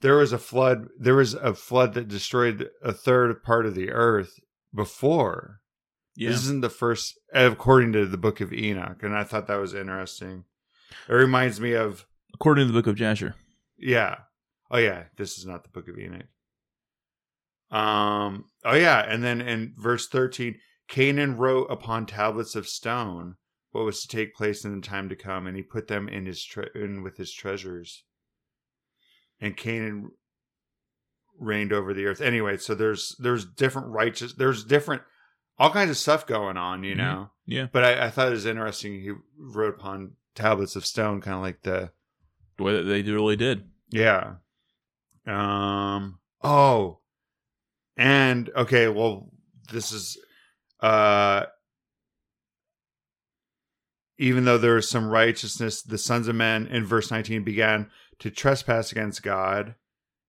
there 0.00 0.16
was 0.16 0.32
a 0.32 0.38
flood. 0.38 0.88
There 0.98 1.14
was 1.14 1.34
a 1.34 1.54
flood 1.54 1.94
that 1.94 2.08
destroyed 2.08 2.68
a 2.82 2.92
third 2.92 3.42
part 3.42 3.64
of 3.66 3.74
the 3.74 3.90
earth 3.90 4.38
before. 4.74 5.60
Yeah. 6.14 6.30
This 6.30 6.42
isn't 6.44 6.60
the 6.60 6.68
first, 6.68 7.18
according 7.32 7.92
to 7.94 8.04
the 8.04 8.18
book 8.18 8.40
of 8.40 8.52
Enoch. 8.52 9.02
And 9.02 9.14
I 9.16 9.24
thought 9.24 9.46
that 9.46 9.60
was 9.60 9.72
interesting. 9.74 10.44
It 11.08 11.12
reminds 11.14 11.60
me 11.60 11.72
of, 11.72 12.06
According 12.34 12.66
to 12.66 12.72
the 12.72 12.78
book 12.78 12.86
of 12.86 12.96
Jasher. 12.96 13.34
yeah. 13.78 14.16
Oh, 14.70 14.76
yeah. 14.78 15.04
This 15.16 15.38
is 15.38 15.46
not 15.46 15.62
the 15.62 15.70
book 15.70 15.88
of 15.88 15.98
Enoch. 15.98 16.26
Um. 17.70 18.44
Oh, 18.64 18.74
yeah. 18.74 19.00
And 19.00 19.22
then 19.24 19.40
in 19.40 19.72
verse 19.78 20.08
13, 20.08 20.56
Canaan 20.88 21.36
wrote 21.36 21.68
upon 21.70 22.04
tablets 22.06 22.54
of 22.54 22.68
stone 22.68 23.36
what 23.72 23.84
was 23.84 24.00
to 24.02 24.08
take 24.08 24.34
place 24.34 24.64
in 24.64 24.80
the 24.80 24.86
time 24.86 25.08
to 25.08 25.16
come, 25.16 25.46
and 25.46 25.56
he 25.56 25.62
put 25.62 25.88
them 25.88 26.08
in 26.08 26.26
his 26.26 26.44
tre- 26.44 26.70
in 26.74 27.02
with 27.02 27.16
his 27.16 27.32
treasures. 27.32 28.04
And 29.40 29.56
Canaan 29.56 30.10
reigned 31.38 31.72
over 31.72 31.94
the 31.94 32.06
earth. 32.06 32.20
Anyway, 32.20 32.56
so 32.56 32.74
there's 32.74 33.14
there's 33.18 33.44
different 33.44 33.88
righteous 33.88 34.32
there's 34.34 34.64
different 34.64 35.02
all 35.58 35.70
kinds 35.70 35.90
of 35.90 35.96
stuff 35.96 36.26
going 36.26 36.56
on, 36.56 36.82
you 36.84 36.94
Mhm. 36.94 36.98
know. 36.98 37.30
Yeah. 37.46 37.66
But 37.72 37.84
I, 37.84 38.06
I 38.06 38.10
thought 38.10 38.28
it 38.28 38.32
was 38.32 38.46
interesting. 38.46 39.00
He 39.00 39.12
wrote 39.36 39.74
upon 39.74 40.12
tablets 40.34 40.76
of 40.76 40.86
stone, 40.86 41.20
kind 41.20 41.34
of 41.36 41.42
like 41.42 41.62
the 41.62 41.92
The 42.56 42.62
way 42.64 42.74
that 42.76 42.82
they 42.84 43.02
really 43.02 43.36
did. 43.36 43.68
yeah. 43.90 44.36
Um. 45.26 46.18
Oh. 46.42 47.00
And 47.96 48.48
okay, 48.50 48.88
well, 48.88 49.30
this 49.70 49.92
is 49.92 50.16
uh 50.80 51.46
even 54.18 54.44
though 54.44 54.58
there 54.58 54.74
was 54.74 54.88
some 54.88 55.08
righteousness, 55.08 55.80
the 55.80 55.98
sons 55.98 56.28
of 56.28 56.34
men 56.34 56.66
in 56.66 56.84
verse 56.84 57.10
19 57.10 57.44
began 57.44 57.88
to 58.18 58.30
trespass 58.30 58.90
against 58.92 59.22
God 59.22 59.76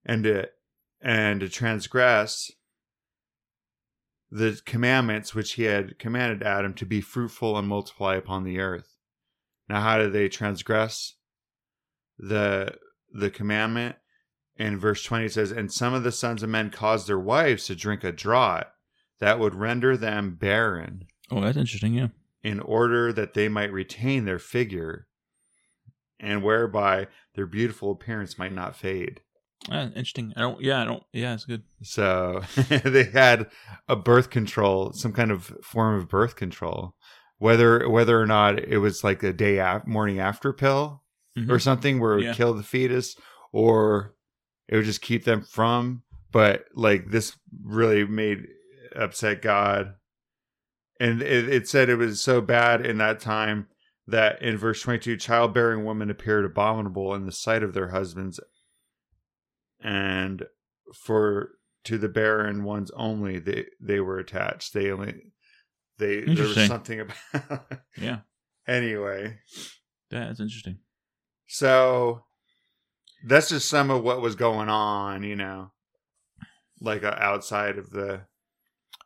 and 0.06 0.23
to 0.23 0.49
and 1.02 1.39
to 1.39 1.49
transgress 1.49 2.52
the 4.30 4.60
commandments 4.65 5.34
which 5.34 5.54
he 5.54 5.63
had 5.63 5.97
commanded 5.97 6.43
Adam 6.43 6.73
to 6.75 6.86
be 6.86 7.02
fruitful 7.02 7.58
and 7.58 7.67
multiply 7.67 8.15
upon 8.15 8.43
the 8.43 8.60
earth. 8.60 8.97
Now 9.67 9.82
how 9.82 9.97
did 9.97 10.13
they 10.13 10.30
transgress 10.30 11.15
the 12.17 12.75
the 13.12 13.32
commandment? 13.32 13.95
In 14.56 14.78
verse 14.78 15.04
20 15.04 15.25
it 15.25 15.34
says, 15.34 15.52
And 15.52 15.71
some 15.71 15.93
of 15.93 16.04
the 16.04 16.12
sons 16.12 16.43
of 16.43 16.49
men 16.49 16.69
caused 16.69 17.08
their 17.08 17.17
wives 17.17 17.65
to 17.67 17.75
drink 17.75 18.04
a 18.04 18.12
draught 18.12 18.67
that 19.19 19.39
would 19.39 19.56
render 19.56 19.95
them 19.95 20.36
barren 20.36 21.08
Oh, 21.32 21.41
that's 21.41 21.58
interesting. 21.58 21.93
Yeah. 21.93 22.08
In 22.43 22.60
order 22.60 23.12
that 23.13 23.34
they 23.34 23.49
might 23.49 23.71
retain 23.71 24.25
their 24.25 24.39
figure 24.39 25.08
and 26.19 26.43
whereby 26.43 27.08
their 27.36 27.45
beautiful 27.45 27.91
appearance 27.91 28.38
might 28.38 28.54
not 28.54 28.75
fade. 28.75 29.21
Interesting. 29.69 30.34
I 30.38 30.41
don't. 30.41 30.62
Yeah. 30.62 30.82
I 30.82 30.86
don't. 30.86 31.04
Yeah. 31.12 31.34
It's 31.34 31.45
good. 31.45 31.63
So 31.84 32.41
they 32.69 33.04
had 33.06 33.49
a 33.88 33.95
birth 33.95 34.30
control, 34.30 34.93
some 34.93 35.12
kind 35.13 35.32
of 35.32 35.52
form 35.63 35.95
of 35.99 36.08
birth 36.08 36.36
control, 36.38 36.95
whether 37.39 37.88
whether 37.89 38.19
or 38.19 38.25
not 38.25 38.58
it 38.60 38.78
was 38.78 39.04
like 39.04 39.21
a 39.23 39.34
day 39.34 39.58
af- 39.60 39.86
morning 39.86 40.19
after 40.19 40.54
pill 40.54 41.04
Mhm. 41.38 41.49
or 41.52 41.60
something 41.60 41.99
where 41.99 42.13
it 42.13 42.15
would 42.17 42.25
Yeah. 42.25 42.34
kill 42.34 42.54
the 42.54 42.63
fetus, 42.63 43.15
or 43.52 44.15
it 44.67 44.75
would 44.78 44.86
just 44.86 45.02
keep 45.02 45.25
them 45.25 45.41
from. 45.43 46.04
But 46.32 46.65
like 46.73 47.12
this 47.12 47.38
really 47.63 48.06
made 48.06 48.47
upset 48.95 49.41
God, 49.41 49.93
and 51.00 51.22
it, 51.22 51.50
it 51.50 51.68
said 51.68 51.90
it 51.90 51.96
was 51.96 52.22
so 52.22 52.42
bad 52.42 52.86
in 52.86 52.98
that 52.98 53.20
time 53.20 53.68
that 54.08 54.42
in 54.42 54.58
verse 54.58 54.82
twenty-two, 54.82 55.18
childbearing 55.18 55.86
women 55.86 56.10
appeared 56.10 56.46
abominable 56.46 57.14
in 57.14 57.26
the 57.26 57.32
sight 57.32 57.64
of 57.64 57.74
their 57.74 57.90
husbands, 57.90 58.40
and 59.82 60.44
for 60.94 61.52
to 61.86 61.98
the 61.98 62.10
barren 62.10 62.64
ones 62.64 62.92
only 62.96 63.40
they 63.40 63.66
they 63.80 64.00
were 64.00 64.20
attached. 64.20 64.74
They 64.74 64.92
only 64.92 65.16
they 65.98 66.22
there 66.22 66.48
was 66.48 66.68
something 66.68 67.02
about 67.02 67.66
Yeah. 67.98 68.20
anyway. 68.68 69.38
Yeah. 70.12 70.26
That's 70.28 70.40
interesting. 70.40 70.80
So 71.48 72.24
that's 73.26 73.50
just 73.50 73.70
some 73.70 73.90
of 73.92 74.04
what 74.04 74.22
was 74.22 74.36
going 74.36 74.70
on, 74.70 75.24
you 75.24 75.36
know, 75.36 75.72
like 76.80 77.04
uh, 77.04 77.16
outside 77.18 77.78
of 77.78 77.90
the. 77.92 78.22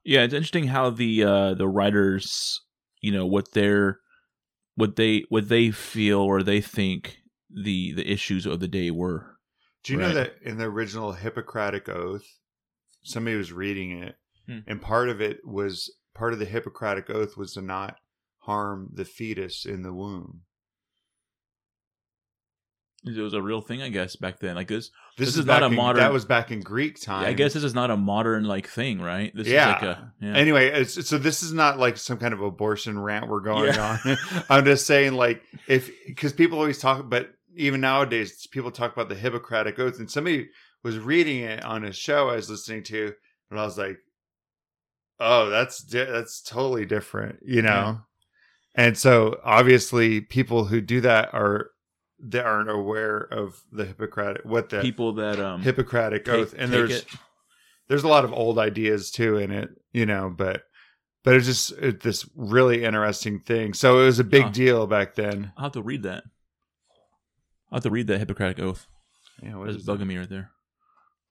Yeah, 0.03 0.23
it's 0.23 0.33
interesting 0.33 0.67
how 0.67 0.89
the 0.89 1.23
uh 1.23 1.53
the 1.53 1.67
writers, 1.67 2.59
you 3.01 3.11
know, 3.11 3.25
what 3.25 3.51
they're 3.53 3.99
what 4.75 4.95
they 4.95 5.23
what 5.29 5.49
they 5.49 5.71
feel 5.71 6.19
or 6.19 6.43
they 6.43 6.61
think 6.61 7.17
the 7.49 7.93
the 7.93 8.11
issues 8.11 8.45
of 8.45 8.59
the 8.59 8.67
day 8.67 8.91
were. 8.91 9.37
Do 9.83 9.93
you 9.93 9.99
know 9.99 10.13
that 10.13 10.35
in 10.41 10.57
the 10.57 10.65
original 10.65 11.11
Hippocratic 11.11 11.89
Oath, 11.89 12.25
somebody 13.03 13.35
was 13.35 13.51
reading 13.51 13.91
it, 14.01 14.15
Hmm. 14.47 14.59
and 14.67 14.81
part 14.81 15.07
of 15.09 15.21
it 15.21 15.39
was 15.45 15.93
part 16.13 16.33
of 16.33 16.39
the 16.39 16.45
Hippocratic 16.45 17.09
Oath 17.09 17.37
was 17.37 17.53
to 17.53 17.61
not 17.61 17.97
harm 18.39 18.89
the 18.93 19.05
fetus 19.05 19.65
in 19.65 19.83
the 19.83 19.93
womb. 19.93 20.41
It 23.05 23.19
was 23.19 23.33
a 23.33 23.41
real 23.41 23.59
thing, 23.61 23.81
I 23.81 23.89
guess, 23.89 24.15
back 24.15 24.39
then. 24.39 24.55
Like 24.55 24.67
this, 24.69 24.89
This, 25.17 25.27
This 25.27 25.35
is, 25.35 25.37
is 25.39 25.45
not 25.45 25.61
a 25.61 25.65
in- 25.65 25.75
modern- 25.75 25.99
That 26.01 26.13
was 26.13 26.23
back 26.25 26.51
in 26.51 26.61
Greek 26.61 27.01
time. 27.01 27.25
I 27.25 27.33
guess 27.33 27.53
this 27.53 27.63
is 27.63 27.75
not 27.75 27.91
a 27.91 27.97
modern 27.97 28.45
like 28.45 28.67
thing, 28.67 29.01
right? 29.01 29.31
This 29.35 29.47
Yeah. 29.47 29.75
is 29.75 29.81
like 29.81 29.97
a 29.97 30.13
yeah. 30.21 30.33
Anyway, 30.35 30.67
it's, 30.69 31.07
so 31.07 31.17
this 31.17 31.43
is 31.43 31.51
not 31.53 31.77
like 31.77 31.97
some 31.97 32.17
kind 32.17 32.33
of 32.33 32.41
abortion 32.41 32.97
rant 32.97 33.27
we're 33.27 33.41
going 33.41 33.73
Yeah. 33.73 33.97
on. 34.05 34.17
I'm 34.49 34.65
just 34.65 34.87
saying, 34.87 35.13
like, 35.13 35.41
if 35.67 35.91
because 36.07 36.31
people 36.33 36.57
always 36.59 36.79
talk, 36.79 37.09
but 37.09 37.29
even 37.55 37.81
nowadays, 37.81 38.47
people 38.51 38.71
talk 38.71 38.93
about 38.93 39.09
the 39.09 39.15
Hippocratic 39.15 39.77
Oath, 39.79 39.99
and 39.99 40.09
somebody 40.09 40.47
was 40.83 40.97
reading 40.97 41.41
it 41.43 41.63
on 41.63 41.83
a 41.83 41.91
show 41.93 42.29
I 42.29 42.35
was 42.37 42.49
listening 42.49 42.83
to, 42.85 43.13
and 43.51 43.59
I 43.59 43.63
was 43.63 43.77
like, 43.77 43.97
"Oh, 45.19 45.49
that's 45.49 45.83
di- 45.83 46.05
that's 46.05 46.41
totally 46.41 46.85
different," 46.85 47.39
you 47.45 47.61
know. 47.61 47.69
Yeah. 47.69 47.95
And 48.75 48.97
so, 48.97 49.39
obviously, 49.43 50.21
people 50.21 50.65
who 50.65 50.81
do 50.81 50.99
that 51.01 51.31
are 51.33 51.69
they 52.25 52.39
aren't 52.39 52.69
aware 52.69 53.17
of 53.17 53.61
the 53.71 53.85
Hippocratic 53.85 54.45
what 54.45 54.69
the 54.69 54.81
people 54.81 55.13
that 55.13 55.39
um 55.39 55.61
Hippocratic 55.61 56.25
take- 56.25 56.33
Oath, 56.33 56.55
and 56.57 56.71
there's 56.71 56.91
it. 56.91 57.05
there's 57.89 58.03
a 58.03 58.07
lot 58.07 58.23
of 58.25 58.31
old 58.33 58.57
ideas 58.57 59.11
too 59.11 59.37
in 59.37 59.51
it, 59.51 59.69
you 59.91 60.05
know, 60.05 60.33
but 60.35 60.63
but 61.23 61.35
it's 61.35 61.45
just 61.45 61.71
it, 61.73 62.01
this 62.01 62.27
really 62.35 62.83
interesting 62.83 63.39
thing. 63.39 63.73
So 63.73 63.99
it 64.01 64.05
was 64.05 64.19
a 64.19 64.23
big 64.23 64.51
deal 64.53 64.87
back 64.87 65.15
then. 65.15 65.51
I'll 65.57 65.65
have 65.65 65.73
to 65.73 65.81
read 65.81 66.03
that. 66.03 66.23
I'll 67.71 67.77
have 67.77 67.83
to 67.83 67.89
read 67.89 68.07
that 68.07 68.19
Hippocratic 68.19 68.59
Oath. 68.59 68.87
Yeah, 69.41 69.55
what 69.55 69.67
That's 69.67 69.83
bugging 69.83 69.99
that? 69.99 70.05
me 70.05 70.17
right 70.17 70.29
there. 70.29 70.51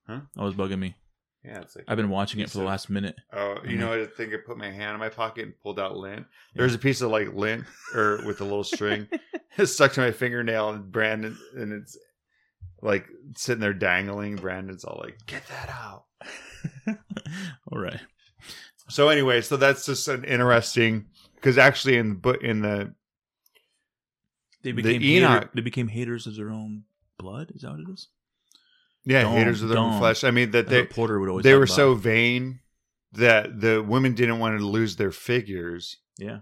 Huh? 0.07 0.20
That 0.35 0.42
was 0.42 0.55
bugging 0.55 0.78
me. 0.78 0.96
Yeah, 1.44 1.61
it's 1.61 1.74
like 1.74 1.85
I've 1.88 1.96
been 1.96 2.09
watching 2.11 2.40
it 2.40 2.50
for 2.50 2.59
the 2.59 2.64
last 2.64 2.88
minute. 2.88 3.16
oh, 3.33 3.57
you 3.66 3.76
know, 3.76 3.92
I 3.92 4.07
think 4.07 4.33
I 4.33 4.37
put 4.37 4.57
my 4.57 4.70
hand 4.70 4.94
in 4.94 5.00
my 5.00 5.09
pocket 5.09 5.44
and 5.44 5.59
pulled 5.61 5.81
out 5.81 5.96
lint. 5.96 6.24
There's 6.55 6.74
a 6.74 6.78
piece 6.78 7.00
of 7.00 7.11
like 7.11 7.35
lint 7.35 7.64
or 7.94 8.20
with 8.24 8.40
a 8.40 8.44
little 8.44 8.62
string 8.64 9.09
stuck 9.64 9.92
to 9.94 10.00
my 10.00 10.12
fingernail, 10.12 10.70
and 10.70 10.92
Brandon 10.92 11.37
and 11.57 11.72
it's 11.72 11.98
like 12.81 13.07
sitting 13.37 13.61
there 13.61 13.74
dangling. 13.74 14.37
Brandon's 14.37 14.85
all 14.85 15.00
like, 15.02 15.18
"Get 15.26 15.42
that 15.48 15.68
out." 15.68 16.05
All 17.72 17.78
right. 17.81 17.98
So 18.88 19.09
anyway, 19.09 19.40
so 19.40 19.57
that's 19.57 19.85
just 19.87 20.07
an 20.09 20.22
interesting 20.24 21.07
because 21.35 21.59
actually 21.59 21.96
in 21.96 22.11
the 22.11 22.14
book 22.14 22.42
in 22.42 22.61
the 22.62 22.94
They 24.62 24.70
The 24.70 24.83
became 24.83 25.02
Enoch- 25.02 25.31
hater, 25.42 25.50
they 25.55 25.61
became 25.61 25.88
haters 25.88 26.26
of 26.28 26.37
their 26.37 26.50
own 26.50 26.85
blood. 27.18 27.50
Is 27.55 27.62
that 27.62 27.72
what 27.72 27.81
it 27.81 27.88
is? 27.92 28.09
Yeah 29.04 29.28
haters 29.30 29.62
of 29.62 29.68
their 29.68 29.78
own 29.78 29.98
flesh. 29.98 30.24
I 30.24 30.30
mean 30.30 30.52
that 30.52 30.68
they 30.68 30.84
Porter 30.84 31.18
would 31.18 31.28
always. 31.28 31.44
they 31.44 31.54
were 31.54 31.66
so 31.66 31.94
vain 31.94 32.60
that 33.12 33.60
the 33.60 33.82
women 33.82 34.14
didn't 34.14 34.38
want 34.38 34.58
to 34.58 34.66
lose 34.66 34.96
their 34.96 35.12
figures. 35.12 35.98
Yeah. 36.18 36.38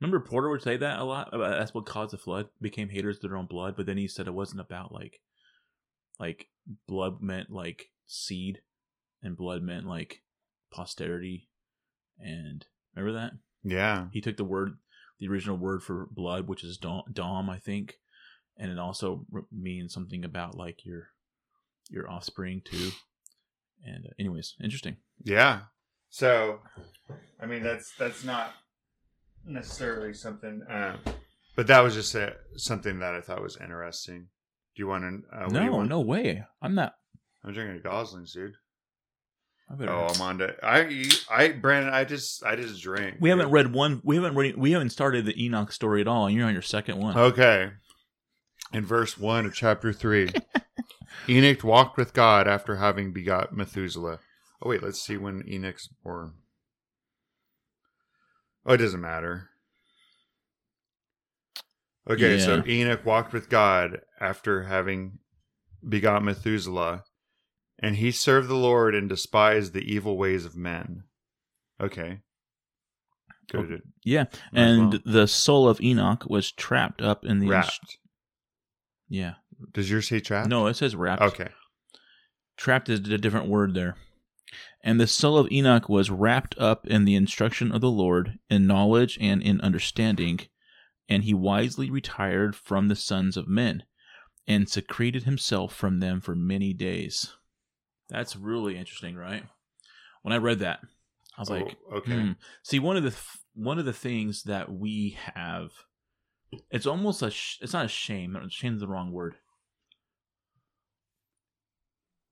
Remember 0.00 0.20
Porter 0.20 0.50
would 0.50 0.62
say 0.62 0.76
that 0.76 0.98
a 0.98 1.04
lot. 1.04 1.32
About 1.32 1.58
that's 1.58 1.72
what 1.72 1.86
caused 1.86 2.12
the 2.12 2.18
flood. 2.18 2.48
Became 2.60 2.90
haters 2.90 3.16
of 3.16 3.22
their 3.22 3.36
own 3.36 3.46
blood, 3.46 3.76
but 3.76 3.86
then 3.86 3.96
he 3.96 4.08
said 4.08 4.26
it 4.26 4.34
wasn't 4.34 4.60
about 4.60 4.92
like, 4.92 5.20
like 6.18 6.48
blood 6.86 7.22
meant 7.22 7.50
like 7.50 7.90
seed, 8.06 8.60
and 9.22 9.36
blood 9.36 9.62
meant 9.62 9.86
like 9.86 10.22
posterity, 10.70 11.48
and 12.18 12.66
remember 12.94 13.18
that 13.18 13.32
Yeah, 13.64 14.08
he 14.12 14.20
took 14.20 14.36
the 14.36 14.44
word, 14.44 14.76
the 15.18 15.28
original 15.28 15.56
word 15.56 15.82
for 15.82 16.08
blood, 16.10 16.46
which 16.46 16.62
is 16.62 16.76
dom, 16.76 17.04
dom 17.10 17.48
I 17.48 17.58
think, 17.58 17.94
and 18.58 18.70
it 18.70 18.78
also 18.78 19.24
means 19.50 19.94
something 19.94 20.24
about 20.24 20.54
like 20.54 20.84
your, 20.84 21.08
your 21.90 22.10
offspring 22.10 22.62
too. 22.64 22.90
And 23.84 24.06
uh, 24.06 24.10
anyways, 24.18 24.54
interesting. 24.62 24.96
Yeah. 25.22 25.60
So, 26.10 26.60
I 27.40 27.46
mean, 27.46 27.62
that's 27.62 27.94
that's 27.98 28.24
not 28.24 28.52
necessarily 29.44 30.14
something, 30.14 30.62
uh, 30.62 30.96
but 31.54 31.66
that 31.66 31.80
was 31.80 31.94
just 31.94 32.14
a, 32.14 32.34
something 32.56 33.00
that 33.00 33.14
I 33.14 33.20
thought 33.20 33.42
was 33.42 33.56
interesting. 33.60 34.28
Do 34.74 34.82
you 34.82 34.86
want 34.86 35.04
to? 35.04 35.36
Uh, 35.36 35.44
what 35.44 35.52
do 35.52 35.60
you 35.60 35.66
no, 35.66 35.76
want? 35.76 35.88
no 35.88 36.00
way. 36.00 36.44
I'm 36.62 36.74
not. 36.74 36.94
I'm 37.44 37.52
drinking 37.52 37.76
a 37.76 37.80
Goslings, 37.80 38.32
dude. 38.32 38.54
I 39.70 39.74
better. 39.74 39.92
Oh, 39.92 40.06
I'm 40.14 40.20
on 40.20 40.38
to. 40.38 40.54
I, 40.64 41.08
I, 41.30 41.48
Brandon, 41.48 41.92
I 41.92 42.04
just, 42.04 42.44
I 42.44 42.56
just 42.56 42.80
drink. 42.82 43.16
we 43.20 43.30
haven't 43.30 43.50
read 43.50 43.72
one. 43.72 44.00
We 44.04 44.16
haven't 44.16 44.36
read. 44.36 44.56
We 44.56 44.72
haven't 44.72 44.90
started 44.90 45.26
the 45.26 45.44
Enoch 45.44 45.72
story 45.72 46.00
at 46.00 46.08
all, 46.08 46.26
and 46.26 46.36
you're 46.36 46.46
on 46.46 46.52
your 46.52 46.62
second 46.62 46.98
one. 46.98 47.16
Okay. 47.16 47.70
In 48.72 48.84
verse 48.84 49.16
1 49.16 49.46
of 49.46 49.54
chapter 49.54 49.92
3, 49.92 50.30
Enoch 51.28 51.64
walked 51.64 51.96
with 51.96 52.14
God 52.14 52.46
after 52.46 52.76
having 52.76 53.12
begot 53.12 53.56
Methuselah. 53.56 54.20
Oh, 54.62 54.68
wait, 54.68 54.82
let's 54.82 55.00
see 55.00 55.16
when 55.16 55.42
Enoch's 55.48 55.88
born. 56.02 56.34
Oh, 58.64 58.74
it 58.74 58.78
doesn't 58.78 59.00
matter. 59.00 59.50
Okay, 62.08 62.38
so 62.38 62.62
Enoch 62.66 63.04
walked 63.04 63.32
with 63.32 63.48
God 63.48 64.00
after 64.20 64.64
having 64.64 65.18
begot 65.86 66.22
Methuselah, 66.22 67.02
and 67.80 67.96
he 67.96 68.12
served 68.12 68.48
the 68.48 68.54
Lord 68.54 68.94
and 68.94 69.08
despised 69.08 69.72
the 69.72 69.80
evil 69.80 70.16
ways 70.16 70.44
of 70.44 70.56
men. 70.56 71.02
Okay. 71.80 72.20
Good. 73.50 73.82
Yeah, 74.04 74.24
Might 74.52 74.60
and 74.60 74.90
well. 74.92 75.00
the 75.04 75.28
soul 75.28 75.68
of 75.68 75.80
Enoch 75.80 76.24
was 76.28 76.50
trapped 76.50 77.00
up 77.00 77.24
in 77.24 77.38
the. 77.38 77.48
Wrapped. 77.48 77.98
Yeah. 79.08 79.34
Does 79.72 79.90
yours 79.90 80.08
say 80.08 80.20
trapped? 80.20 80.48
No, 80.48 80.66
it 80.66 80.74
says 80.74 80.96
wrapped. 80.96 81.22
Okay. 81.22 81.48
Trapped 82.56 82.88
is 82.88 83.00
a 83.00 83.18
different 83.18 83.48
word 83.48 83.74
there. 83.74 83.96
And 84.82 85.00
the 85.00 85.06
soul 85.06 85.36
of 85.38 85.50
Enoch 85.50 85.88
was 85.88 86.10
wrapped 86.10 86.56
up 86.58 86.86
in 86.86 87.04
the 87.04 87.14
instruction 87.14 87.72
of 87.72 87.80
the 87.80 87.90
Lord, 87.90 88.38
in 88.48 88.66
knowledge 88.66 89.18
and 89.20 89.42
in 89.42 89.60
understanding, 89.60 90.40
and 91.08 91.24
he 91.24 91.34
wisely 91.34 91.90
retired 91.90 92.54
from 92.54 92.88
the 92.88 92.96
sons 92.96 93.36
of 93.36 93.48
men, 93.48 93.82
and 94.46 94.68
secreted 94.68 95.24
himself 95.24 95.74
from 95.74 95.98
them 95.98 96.20
for 96.20 96.36
many 96.36 96.72
days. 96.72 97.34
That's 98.08 98.36
really 98.36 98.76
interesting, 98.76 99.16
right? 99.16 99.44
When 100.22 100.32
I 100.32 100.38
read 100.38 100.60
that, 100.60 100.80
I 101.36 101.40
was 101.40 101.50
like, 101.50 101.76
Oh, 101.90 101.96
okay. 101.96 102.12
Hmm. 102.12 102.32
See, 102.62 102.78
one 102.78 102.96
of 102.96 103.02
the 103.02 103.10
th- 103.10 103.22
one 103.54 103.78
of 103.78 103.84
the 103.84 103.92
things 103.92 104.44
that 104.44 104.70
we 104.70 105.18
have, 105.34 105.70
it's 106.70 106.86
almost 106.86 107.22
a 107.22 107.30
sh- 107.30 107.58
it's 107.60 107.72
not 107.72 107.86
a 107.86 107.88
shame. 107.88 108.36
Shame 108.50 108.74
is 108.74 108.80
the 108.80 108.88
wrong 108.88 109.10
word. 109.10 109.36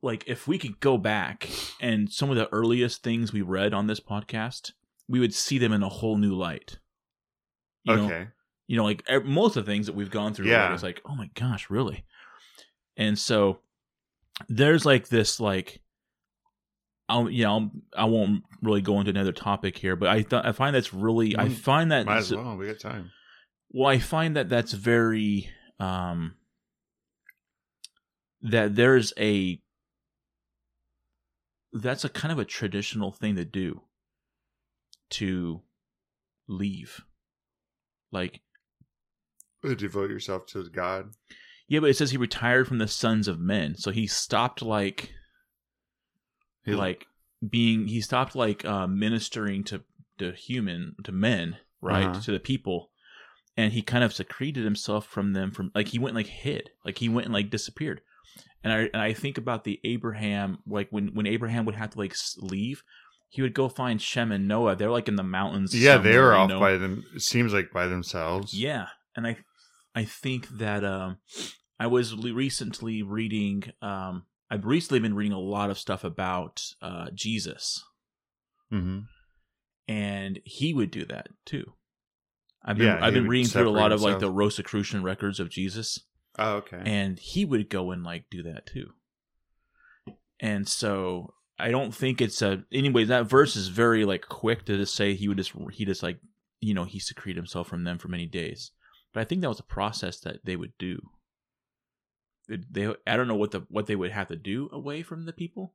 Like 0.04 0.24
if 0.26 0.46
we 0.46 0.58
could 0.58 0.80
go 0.80 0.98
back 0.98 1.48
and 1.80 2.12
some 2.12 2.28
of 2.30 2.36
the 2.36 2.48
earliest 2.52 3.02
things 3.02 3.32
we 3.32 3.40
read 3.42 3.72
on 3.72 3.86
this 3.86 4.00
podcast, 4.00 4.72
we 5.08 5.18
would 5.18 5.32
see 5.34 5.56
them 5.58 5.72
in 5.72 5.82
a 5.82 5.88
whole 5.88 6.18
new 6.18 6.34
light. 6.34 6.78
You 7.84 7.96
know, 7.96 8.04
okay. 8.06 8.26
you 8.66 8.76
know, 8.76 8.84
like 8.84 9.02
most 9.24 9.56
of 9.56 9.64
the 9.64 9.70
things 9.72 9.86
that 9.86 9.94
we've 9.94 10.10
gone 10.10 10.34
through, 10.34 10.48
Yeah. 10.50 10.72
it's 10.74 10.82
like, 10.82 11.00
oh 11.06 11.14
my 11.14 11.30
gosh, 11.34 11.70
really? 11.70 12.04
And 12.96 13.18
so 13.18 13.60
there's 14.48 14.84
like 14.84 15.08
this, 15.08 15.40
like, 15.40 15.80
I'll, 17.08 17.28
you 17.30 17.44
know, 17.44 17.70
I 17.96 18.04
won't 18.04 18.44
really 18.62 18.80
go 18.82 18.98
into 18.98 19.10
another 19.10 19.32
topic 19.32 19.76
here, 19.78 19.96
but 19.96 20.08
I 20.08 20.22
thought 20.22 20.46
I 20.46 20.52
find 20.52 20.74
that's 20.74 20.92
really, 20.94 21.36
I 21.36 21.48
Mm, 21.48 21.52
find 21.54 21.92
that, 21.92 22.06
Might 22.06 22.18
as 22.18 22.34
well. 22.34 22.56
We 22.56 22.66
got 22.66 22.78
time. 22.80 23.10
well, 23.70 23.88
I 23.88 23.98
find 23.98 24.36
that 24.36 24.48
that's 24.48 24.72
very, 24.72 25.48
um, 25.78 26.34
that 28.42 28.74
there's 28.74 29.12
a, 29.18 29.60
that's 31.74 32.04
a 32.04 32.08
kind 32.08 32.32
of 32.32 32.38
a 32.38 32.44
traditional 32.44 33.12
thing 33.12 33.36
to 33.36 33.44
do, 33.44 33.82
to 35.10 35.60
leave, 36.48 37.04
like 38.12 38.40
to 39.62 39.74
Devote 39.74 40.10
yourself 40.10 40.46
to 40.48 40.68
God. 40.68 41.10
Yeah, 41.68 41.80
but 41.80 41.88
it 41.90 41.96
says 41.96 42.10
he 42.10 42.16
retired 42.18 42.68
from 42.68 42.78
the 42.78 42.86
sons 42.88 43.26
of 43.28 43.40
men. 43.40 43.76
So 43.76 43.90
he 43.90 44.06
stopped 44.06 44.62
like 44.62 45.12
He- 46.64 46.74
like 46.74 47.06
being 47.48 47.88
he 47.88 48.00
stopped 48.00 48.34
like 48.36 48.64
uh 48.64 48.86
ministering 48.86 49.64
to 49.64 49.82
to 50.18 50.32
human 50.32 50.94
to 51.04 51.12
men, 51.12 51.56
right? 51.80 52.06
Uh-huh. 52.06 52.20
To 52.20 52.32
the 52.32 52.40
people. 52.40 52.90
And 53.56 53.72
he 53.72 53.82
kind 53.82 54.02
of 54.02 54.12
secreted 54.12 54.64
himself 54.64 55.06
from 55.06 55.32
them 55.32 55.50
from 55.52 55.70
like 55.74 55.88
he 55.88 55.98
went 55.98 56.14
like 56.16 56.26
hid. 56.26 56.70
Like 56.84 56.98
he 56.98 57.08
went 57.08 57.26
and 57.26 57.34
like 57.34 57.50
disappeared. 57.50 58.00
And 58.64 58.72
I 58.72 58.78
and 58.92 59.02
I 59.02 59.12
think 59.12 59.38
about 59.38 59.64
the 59.64 59.78
Abraham 59.84 60.58
like 60.66 60.88
when 60.90 61.14
when 61.14 61.26
Abraham 61.26 61.66
would 61.66 61.74
have 61.76 61.90
to 61.90 61.98
like 61.98 62.16
leave, 62.38 62.82
he 63.28 63.42
would 63.42 63.54
go 63.54 63.68
find 63.68 64.00
Shem 64.00 64.32
and 64.32 64.48
Noah. 64.48 64.74
They're 64.74 64.90
like 64.90 65.06
in 65.06 65.16
the 65.16 65.22
mountains. 65.22 65.74
yeah, 65.74 65.98
they 65.98 66.18
were 66.18 66.34
off 66.34 66.48
know? 66.48 66.60
by 66.60 66.76
them. 66.78 67.04
It 67.14 67.22
seems 67.22 67.52
like 67.52 67.72
by 67.72 67.86
themselves. 67.86 68.54
Yeah, 68.54 68.86
and 69.14 69.26
I 69.26 69.36
I 69.94 70.04
think 70.04 70.48
that 70.48 70.82
um 70.82 71.18
I 71.78 71.86
was 71.86 72.16
recently 72.16 73.02
reading 73.02 73.64
um 73.82 74.24
I've 74.50 74.64
recently 74.64 75.00
been 75.00 75.14
reading 75.14 75.32
a 75.32 75.40
lot 75.40 75.70
of 75.70 75.78
stuff 75.78 76.02
about 76.02 76.62
uh 76.80 77.08
Jesus 77.14 77.84
hmm 78.70 79.00
and 79.86 80.40
he 80.44 80.72
would 80.72 80.90
do 80.90 81.04
that 81.04 81.28
too. 81.44 81.74
I've 82.64 82.78
been 82.78 82.86
Yeah, 82.86 82.98
I've 83.02 83.12
been 83.12 83.28
reading 83.28 83.46
through 83.46 83.68
a 83.68 83.70
lot 83.70 83.92
of 83.92 84.00
like 84.00 84.18
the 84.18 84.30
Rosicrucian 84.30 85.02
records 85.02 85.38
of 85.38 85.50
Jesus 85.50 85.98
Oh, 86.38 86.56
okay. 86.56 86.82
and 86.84 87.18
he 87.18 87.44
would 87.44 87.70
go 87.70 87.90
and 87.90 88.02
like 88.02 88.24
do 88.30 88.42
that 88.42 88.66
too. 88.66 88.90
And 90.40 90.68
so 90.68 91.34
I 91.58 91.70
don't 91.70 91.94
think 91.94 92.20
it's 92.20 92.42
a 92.42 92.64
anyway 92.72 93.04
that 93.04 93.28
verse 93.28 93.56
is 93.56 93.68
very 93.68 94.04
like 94.04 94.26
quick 94.28 94.64
to 94.66 94.76
just 94.76 94.94
say 94.94 95.14
he 95.14 95.28
would 95.28 95.36
just 95.36 95.52
he 95.72 95.84
just 95.84 96.02
like 96.02 96.18
you 96.60 96.74
know 96.74 96.84
he 96.84 96.98
secreted 96.98 97.36
himself 97.36 97.68
from 97.68 97.84
them 97.84 97.98
for 97.98 98.08
many 98.08 98.26
days. 98.26 98.72
But 99.12 99.20
I 99.20 99.24
think 99.24 99.40
that 99.40 99.48
was 99.48 99.60
a 99.60 99.64
process 99.64 100.18
that 100.20 100.44
they 100.44 100.56
would 100.56 100.72
do. 100.78 101.00
They, 102.48 102.92
I 103.06 103.16
don't 103.16 103.28
know 103.28 103.36
what 103.36 103.52
the 103.52 103.60
what 103.68 103.86
they 103.86 103.96
would 103.96 104.10
have 104.10 104.28
to 104.28 104.36
do 104.36 104.68
away 104.72 105.02
from 105.02 105.24
the 105.24 105.32
people 105.32 105.74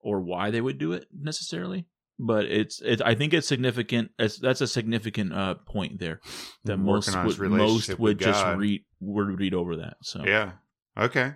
or 0.00 0.20
why 0.20 0.50
they 0.50 0.60
would 0.60 0.78
do 0.78 0.92
it 0.92 1.06
necessarily. 1.16 1.86
But 2.22 2.44
it's 2.46 2.82
it's 2.82 3.00
I 3.00 3.14
think 3.14 3.32
it's 3.32 3.48
significant. 3.48 4.10
It's, 4.18 4.38
that's 4.38 4.60
a 4.60 4.66
significant 4.66 5.32
uh, 5.32 5.54
point 5.54 5.98
there 5.98 6.20
that 6.64 6.78
Working 6.78 7.14
most 7.14 7.38
would, 7.38 7.50
most 7.50 7.98
would 7.98 8.18
just 8.18 8.44
God. 8.44 8.58
read 8.58 8.84
would 9.00 9.38
read 9.38 9.54
over 9.54 9.76
that. 9.76 9.96
So 10.02 10.22
Yeah. 10.24 10.52
Okay. 10.98 11.32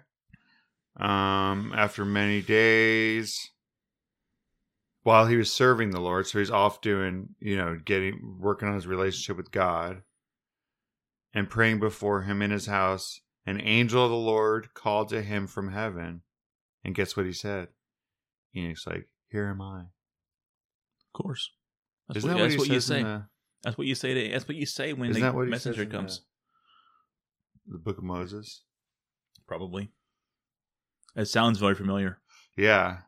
Um, 0.96 1.72
after 1.74 2.04
many 2.04 2.42
days, 2.42 3.50
while 5.02 5.26
he 5.26 5.36
was 5.36 5.50
serving 5.50 5.90
the 5.90 6.00
Lord, 6.00 6.26
so 6.26 6.38
he's 6.38 6.50
off 6.50 6.82
doing, 6.82 7.30
you 7.40 7.56
know, 7.56 7.80
getting 7.82 8.36
working 8.38 8.68
on 8.68 8.74
his 8.74 8.86
relationship 8.86 9.38
with 9.38 9.50
God, 9.50 10.02
and 11.32 11.48
praying 11.48 11.80
before 11.80 12.22
him 12.22 12.42
in 12.42 12.50
his 12.50 12.66
house. 12.66 13.20
An 13.46 13.60
angel 13.60 14.04
of 14.04 14.10
the 14.10 14.16
Lord 14.16 14.72
called 14.72 15.10
to 15.10 15.20
him 15.20 15.46
from 15.46 15.72
heaven, 15.72 16.22
and 16.82 16.94
guess 16.94 17.16
what 17.16 17.26
he 17.26 17.32
said? 17.32 17.68
Enoch's 18.54 18.86
like, 18.86 19.08
"Here 19.28 19.48
am 19.48 19.60
I." 19.60 19.84
Of 21.14 21.22
course. 21.22 21.50
That's 22.08 22.18
Isn't 22.18 22.30
what, 22.30 22.36
that 22.36 22.42
what 22.42 22.48
that's 22.50 22.58
what 22.58 22.68
you 22.68 22.80
say. 22.80 23.02
the, 23.02 23.24
That's 23.62 23.78
what 23.78 23.86
you 23.86 23.94
say. 23.94 24.14
To, 24.14 24.32
that's 24.32 24.48
what 24.48 24.56
you 24.56 24.66
say 24.66 24.92
when 24.92 25.12
the 25.12 25.32
messenger 25.48 25.86
comes. 25.86 26.22
the 27.66 27.78
Book 27.78 27.98
of 27.98 28.04
Moses? 28.04 28.62
Probably. 29.46 29.90
It 31.16 31.26
sounds 31.26 31.58
very 31.58 31.74
familiar. 31.74 32.18
Yeah, 32.56 32.98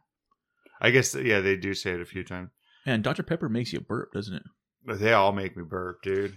I 0.80 0.90
guess 0.90 1.14
yeah 1.14 1.40
they 1.40 1.56
do 1.56 1.74
say 1.74 1.92
it 1.92 2.00
a 2.00 2.04
few 2.06 2.24
times. 2.24 2.50
Man, 2.84 3.02
Dr. 3.02 3.22
Pepper 3.22 3.48
makes 3.48 3.72
you 3.72 3.80
burp, 3.80 4.12
doesn't 4.12 4.34
it? 4.34 4.42
But 4.84 5.00
they 5.00 5.12
all 5.12 5.32
make 5.32 5.56
me 5.56 5.64
burp, 5.64 6.02
dude. 6.02 6.36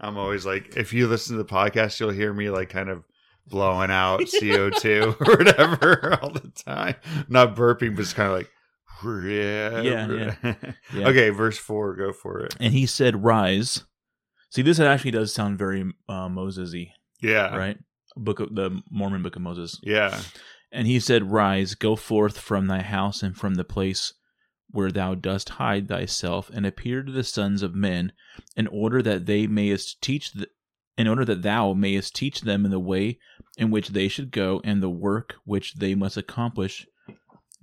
I'm 0.00 0.18
always 0.18 0.44
like, 0.44 0.76
if 0.76 0.92
you 0.92 1.06
listen 1.06 1.36
to 1.36 1.42
the 1.42 1.48
podcast, 1.48 2.00
you'll 2.00 2.10
hear 2.10 2.32
me 2.32 2.50
like 2.50 2.68
kind 2.68 2.88
of 2.88 3.04
blowing 3.46 3.90
out 3.90 4.20
CO2 4.22 5.20
or 5.20 5.36
whatever 5.36 6.18
all 6.20 6.30
the 6.30 6.50
time. 6.64 6.96
Not 7.28 7.54
burping, 7.54 7.94
but 7.94 8.02
just 8.02 8.16
kind 8.16 8.28
of 8.30 8.36
like, 8.36 8.50
yeah. 9.04 9.80
Yeah, 9.80 10.34
Yeah. 10.94 11.08
Okay, 11.08 11.30
verse 11.30 11.58
four, 11.58 11.94
go 11.96 12.12
for 12.12 12.40
it. 12.40 12.54
And 12.60 12.72
he 12.72 12.86
said, 12.86 13.24
"Rise." 13.24 13.84
See, 14.50 14.62
this 14.62 14.78
actually 14.78 15.10
does 15.10 15.32
sound 15.34 15.58
very 15.58 15.84
uh, 16.08 16.28
Moses-y, 16.28 16.92
Yeah. 17.20 17.56
right? 17.56 17.76
Book 18.16 18.38
of 18.38 18.54
the 18.54 18.80
Mormon 18.88 19.22
Book 19.22 19.34
of 19.34 19.42
Moses. 19.42 19.80
Yeah. 19.82 20.20
And 20.70 20.86
he 20.86 21.00
said, 21.00 21.30
Rise, 21.32 21.74
go 21.74 21.96
forth 21.96 22.38
from 22.38 22.68
thy 22.68 22.82
house 22.82 23.20
and 23.22 23.36
from 23.36 23.54
the 23.56 23.64
place 23.64 24.12
where 24.70 24.92
thou 24.92 25.16
dost 25.16 25.48
hide 25.50 25.88
thyself, 25.88 26.50
and 26.54 26.64
appear 26.66 27.02
to 27.02 27.10
the 27.12 27.24
sons 27.24 27.62
of 27.62 27.74
men, 27.74 28.12
in 28.56 28.66
order 28.68 29.02
that 29.02 29.26
they 29.26 29.46
mayest 29.48 30.00
teach 30.00 30.32
th- 30.32 30.48
in 30.96 31.08
order 31.08 31.24
that 31.24 31.42
thou 31.42 31.72
mayest 31.72 32.14
teach 32.14 32.42
them 32.42 32.64
in 32.64 32.70
the 32.70 32.78
way 32.78 33.18
in 33.56 33.70
which 33.72 33.88
they 33.88 34.06
should 34.06 34.30
go, 34.30 34.60
and 34.64 34.80
the 34.80 34.88
work 34.90 35.34
which 35.44 35.74
they 35.74 35.94
must 35.96 36.16
accomplish 36.16 36.86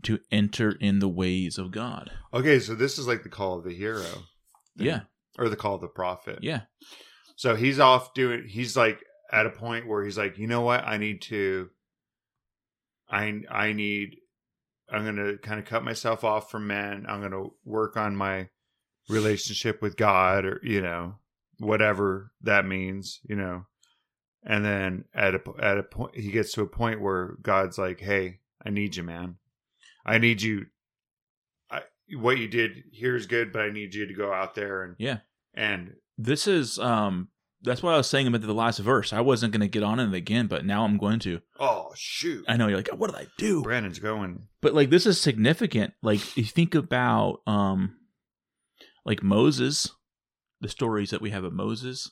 to 0.04 0.20
enter 0.32 0.72
in 0.72 1.00
the 1.00 1.10
ways 1.10 1.58
of 1.58 1.72
God. 1.72 2.12
Okay, 2.34 2.60
so 2.60 2.76
this 2.76 2.98
is 2.98 3.08
like 3.08 3.24
the 3.24 3.30
call 3.30 3.58
of 3.58 3.64
the 3.64 3.74
hero. 3.74 4.04
thing. 4.78 4.88
Yeah, 4.88 5.02
Or 5.38 5.50
the 5.50 5.56
call 5.56 5.76
of 5.76 5.82
the 5.82 5.88
prophet. 5.88 6.40
yeah, 6.42 6.62
So 7.36 7.56
he's 7.56 7.80
off 7.80 8.14
doing, 8.14 8.46
he's 8.48 8.76
like 8.78 9.00
at 9.32 9.46
a 9.46 9.50
point 9.52 9.88
where 9.88 10.04
he's 10.04 10.18
like, 10.18 10.38
you 10.38 10.48
know 10.48 10.62
what? 10.62 10.84
I 10.86 10.98
need 10.98 11.22
to, 11.24 11.70
I 13.10 13.42
I 13.50 13.74
need 13.74 14.16
I'm 14.90 15.04
going 15.04 15.16
to 15.16 15.38
kind 15.38 15.60
of 15.60 15.66
cut 15.66 15.84
myself 15.84 16.24
off 16.24 16.52
from 16.52 16.68
men. 16.68 17.06
I'm 17.08 17.20
going 17.22 17.32
to 17.32 17.54
work 17.64 17.96
on 17.98 18.16
my 18.16 18.50
relationship 19.10 19.82
with 19.82 19.98
God 19.98 20.46
or 20.46 20.60
you 20.64 20.82
know 20.82 21.16
whatever 21.60 22.32
that 22.42 22.66
means, 22.66 23.20
you 23.24 23.36
know. 23.36 23.66
And 24.44 24.66
then 24.66 25.06
at 25.14 25.36
a 25.36 25.42
at 25.60 25.78
a 25.78 25.84
point 25.84 26.16
he 26.18 26.32
gets 26.32 26.54
to 26.54 26.62
a 26.62 26.68
point 26.68 27.02
where 27.02 27.36
God's 27.42 27.78
like, 27.78 28.00
"Hey, 28.00 28.40
I 28.66 28.70
need 28.70 28.96
you, 28.96 29.04
man. 29.04 29.36
I 30.06 30.18
need 30.18 30.42
you 30.42 30.66
I 31.70 31.82
what 32.18 32.38
you 32.38 32.48
did 32.48 32.84
here 32.92 33.16
is 33.16 33.26
good, 33.28 33.52
but 33.54 33.62
I 33.62 33.70
need 33.72 33.94
you 33.96 34.06
to 34.08 34.14
go 34.14 34.34
out 34.34 34.56
there 34.56 34.84
and 34.84 34.96
Yeah. 35.00 35.20
and 35.54 35.96
This 36.18 36.48
is 36.48 36.80
um 36.80 37.30
that's 37.64 37.84
what 37.84 37.94
I 37.94 37.98
was 37.98 38.08
saying 38.10 38.26
about 38.26 38.42
the 38.42 38.54
last 38.56 38.80
verse. 38.80 39.14
I 39.14 39.22
wasn't 39.22 39.54
going 39.54 39.62
to 39.62 39.68
get 39.68 39.84
on 39.84 40.00
it 40.00 40.12
again, 40.16 40.48
but 40.48 40.66
now 40.66 40.84
I'm 40.84 40.98
going 40.98 41.20
to. 41.20 41.42
oh 41.60 41.92
shoot. 41.96 42.44
I 42.48 42.58
know 42.58 42.68
you're 42.68 42.78
like, 42.78 42.88
what 42.90 43.12
did 43.12 43.20
I 43.20 43.28
do? 43.38 43.62
Brandon's 43.62 44.00
going. 44.00 44.48
But 44.62 44.74
like 44.74 44.90
this 44.90 45.06
is 45.06 45.22
significant. 45.22 45.94
Like 46.02 46.36
you 46.36 46.44
think 46.44 46.74
about 46.76 47.42
um 47.46 47.98
like 49.06 49.22
Moses, 49.24 49.92
the 50.60 50.70
stories 50.70 51.12
that 51.12 51.22
we 51.22 51.30
have 51.32 51.44
of 51.44 51.54
Moses, 51.54 52.12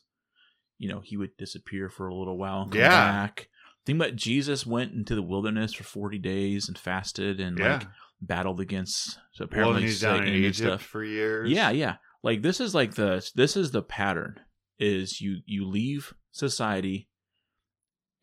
you 0.78 0.88
know, 0.88 0.99
he 1.02 1.17
would 1.17 1.36
disappear 1.38 1.89
for 1.89 2.08
a 2.08 2.15
little 2.15 2.38
while, 2.38 2.65
come 2.67 2.80
Yeah. 2.80 2.89
back. 2.89 3.47
Think 3.89 4.02
about 4.02 4.15
Jesus 4.15 4.65
went 4.67 4.93
into 4.93 5.15
the 5.15 5.21
wilderness 5.23 5.73
for 5.73 5.84
40 5.84 6.19
days 6.19 6.67
and 6.67 6.78
fasted 6.78 7.39
and 7.39 7.58
Yeah. 7.58 7.78
like 7.80 7.88
battled 8.21 8.60
against 8.60 9.17
so 9.34 9.45
apparently 9.45 9.78
and 9.78 9.86
he's 9.86 10.02
down 10.02 10.28
in 10.28 10.34
Egypt 10.36 10.56
stuff. 10.58 10.82
for 10.84 11.04
years. 11.04 11.49
Yeah, 11.49 11.71
yeah. 11.71 11.95
Like 12.21 12.41
this 12.41 12.60
is 12.60 12.75
like 12.75 12.95
the 12.95 13.28
this 13.36 13.58
is 13.58 13.71
the 13.71 13.82
pattern 13.82 14.39
is 14.78 15.19
you 15.21 15.38
you 15.45 15.65
leave 15.67 16.13
society 16.32 17.10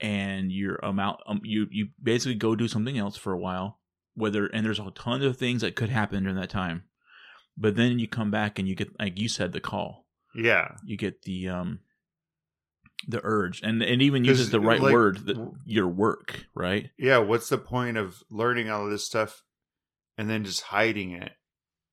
and 0.00 0.52
you're 0.52 0.76
amount 0.76 1.18
um, 1.26 1.40
you 1.42 1.66
you 1.70 1.88
basically 2.02 2.34
go 2.34 2.54
do 2.54 2.68
something 2.68 2.98
else 2.98 3.16
for 3.16 3.32
a 3.32 3.38
while 3.38 3.80
whether 4.14 4.46
and 4.46 4.64
there's 4.64 4.78
a 4.78 4.90
ton 4.94 5.22
of 5.22 5.36
things 5.36 5.62
that 5.62 5.74
could 5.76 5.88
happen 5.88 6.22
during 6.22 6.36
that 6.38 6.50
time 6.50 6.84
but 7.56 7.76
then 7.76 7.98
you 7.98 8.06
come 8.06 8.30
back 8.30 8.58
and 8.58 8.68
you 8.68 8.74
get 8.74 8.88
like 9.00 9.18
you 9.18 9.28
said 9.28 9.52
the 9.52 9.60
call 9.60 10.06
Yeah. 10.34 10.76
you 10.84 10.96
get 10.98 11.22
the 11.22 11.48
um 11.48 11.80
the 13.06 13.20
urge 13.22 13.60
and 13.62 13.82
and 13.82 14.00
even 14.02 14.24
uses 14.24 14.50
the 14.50 14.60
right 14.60 14.80
like, 14.80 14.92
word 14.92 15.26
the, 15.26 15.34
w- 15.34 15.54
your 15.64 15.86
work 15.86 16.46
right 16.54 16.90
Yeah. 16.98 17.18
What's 17.18 17.48
the 17.48 17.58
point 17.58 17.96
of 17.96 18.22
learning 18.30 18.70
all 18.70 18.84
of 18.84 18.90
this 18.90 19.04
stuff 19.04 19.42
and 20.16 20.28
then 20.30 20.44
just 20.44 20.62
hiding 20.62 21.12
it? 21.12 21.32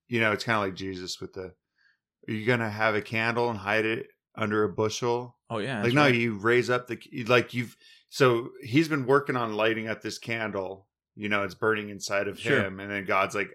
You 0.08 0.22
know, 0.22 0.32
it's 0.32 0.44
kind 0.44 0.58
of 0.58 0.64
like 0.64 0.76
Jesus 0.76 1.20
with 1.20 1.34
the. 1.34 1.54
Are 2.28 2.32
you 2.34 2.46
gonna 2.46 2.70
have 2.70 2.96
a 2.96 3.02
candle 3.02 3.50
and 3.50 3.60
hide 3.60 3.86
it 3.86 4.08
under 4.36 4.64
a 4.64 4.70
bushel? 4.70 5.38
oh 5.50 5.58
yeah 5.60 5.84
like 5.84 5.94
no, 5.94 6.04
right. 6.04 6.16
you 6.16 6.36
raise 6.36 6.70
up 6.70 6.88
the 6.88 6.98
like 7.28 7.54
you've. 7.54 7.76
So 8.10 8.50
he's 8.64 8.88
been 8.88 9.06
working 9.06 9.36
on 9.36 9.54
lighting 9.54 9.88
up 9.88 10.02
this 10.02 10.18
candle. 10.20 10.88
You 11.16 11.30
know, 11.30 11.44
it's 11.44 11.54
burning 11.56 11.90
inside 11.90 12.28
of 12.28 12.40
Sure. 12.40 12.64
him, 12.64 12.80
and 12.80 12.90
then 12.90 13.06
God's 13.06 13.36
like, 13.36 13.50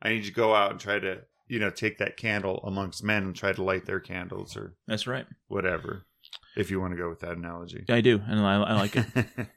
"I 0.00 0.10
need 0.10 0.24
you 0.24 0.30
to 0.30 0.32
go 0.32 0.54
out 0.54 0.70
and 0.70 0.80
try 0.80 0.98
to, 0.98 1.22
you 1.48 1.58
know, 1.58 1.70
take 1.70 1.98
that 1.98 2.16
candle 2.16 2.62
amongst 2.64 3.02
men 3.04 3.24
and 3.24 3.34
try 3.36 3.52
to 3.52 3.62
light 3.62 3.84
their 3.84 4.00
candles 4.00 4.56
or 4.56 4.74
that's 4.86 5.06
right 5.06 5.26
whatever." 5.48 6.06
If 6.56 6.70
you 6.70 6.80
want 6.80 6.92
to 6.92 6.96
go 6.96 7.08
with 7.08 7.20
that 7.20 7.36
analogy. 7.36 7.84
i 7.88 8.00
do 8.00 8.20
and 8.26 8.40
i, 8.40 8.62
I 8.62 8.74
like 8.74 8.96
it 8.96 9.06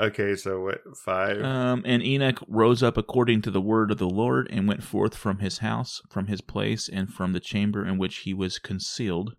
okay, 0.00 0.34
so 0.34 0.60
what 0.60 0.80
five? 0.96 1.42
Um, 1.42 1.82
and 1.84 2.02
Enoch 2.02 2.42
rose 2.48 2.82
up 2.82 2.96
according 2.96 3.42
to 3.42 3.50
the 3.50 3.60
word 3.60 3.90
of 3.90 3.98
the 3.98 4.08
Lord, 4.08 4.48
and 4.50 4.68
went 4.68 4.82
forth 4.82 5.16
from 5.16 5.38
his 5.38 5.58
house, 5.58 6.00
from 6.08 6.26
his 6.26 6.40
place, 6.40 6.88
and 6.88 7.12
from 7.12 7.32
the 7.32 7.40
chamber 7.40 7.84
in 7.84 7.98
which 7.98 8.18
he 8.18 8.34
was 8.34 8.58
concealed. 8.58 9.34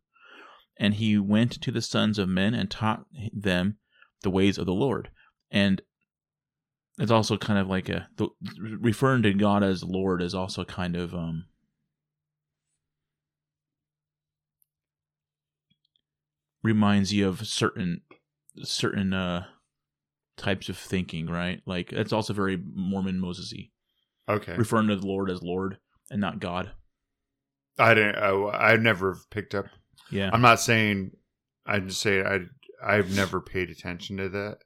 And 0.77 0.95
he 0.95 1.17
went 1.17 1.51
to 1.61 1.71
the 1.71 1.81
sons 1.81 2.17
of 2.17 2.29
men 2.29 2.53
and 2.53 2.71
taught 2.71 3.05
them 3.33 3.77
the 4.21 4.29
ways 4.29 4.57
of 4.57 4.65
the 4.65 4.73
Lord. 4.73 5.09
And 5.51 5.81
it's 6.97 7.11
also 7.11 7.37
kind 7.37 7.59
of 7.59 7.67
like 7.67 7.89
a 7.89 8.07
the, 8.17 8.29
referring 8.79 9.23
to 9.23 9.33
God 9.33 9.63
as 9.63 9.83
Lord 9.83 10.21
is 10.21 10.33
also 10.33 10.63
kind 10.63 10.95
of 10.95 11.13
um 11.13 11.45
reminds 16.63 17.13
you 17.13 17.27
of 17.27 17.47
certain 17.47 18.01
certain 18.63 19.13
uh 19.13 19.45
types 20.37 20.69
of 20.69 20.77
thinking, 20.77 21.27
right? 21.27 21.61
Like 21.65 21.89
that's 21.89 22.13
also 22.13 22.33
very 22.33 22.57
Mormon 22.73 23.19
Mosesy, 23.19 23.71
okay, 24.27 24.55
referring 24.55 24.87
to 24.87 24.95
the 24.95 25.07
Lord 25.07 25.29
as 25.29 25.43
Lord 25.43 25.77
and 26.09 26.21
not 26.21 26.39
God. 26.39 26.71
I 27.77 27.93
didn't. 27.93 28.15
I, 28.15 28.71
I've 28.71 28.81
never 28.81 29.17
picked 29.29 29.55
up. 29.55 29.65
Yeah, 30.11 30.29
I'm 30.33 30.41
not 30.41 30.59
saying. 30.59 31.11
I'm 31.65 31.87
just 31.87 32.01
saying 32.01 32.25
I. 32.25 32.39
I've 32.81 33.13
never 33.13 33.41
paid 33.41 33.69
attention 33.69 34.17
to 34.17 34.29
that. 34.29 34.57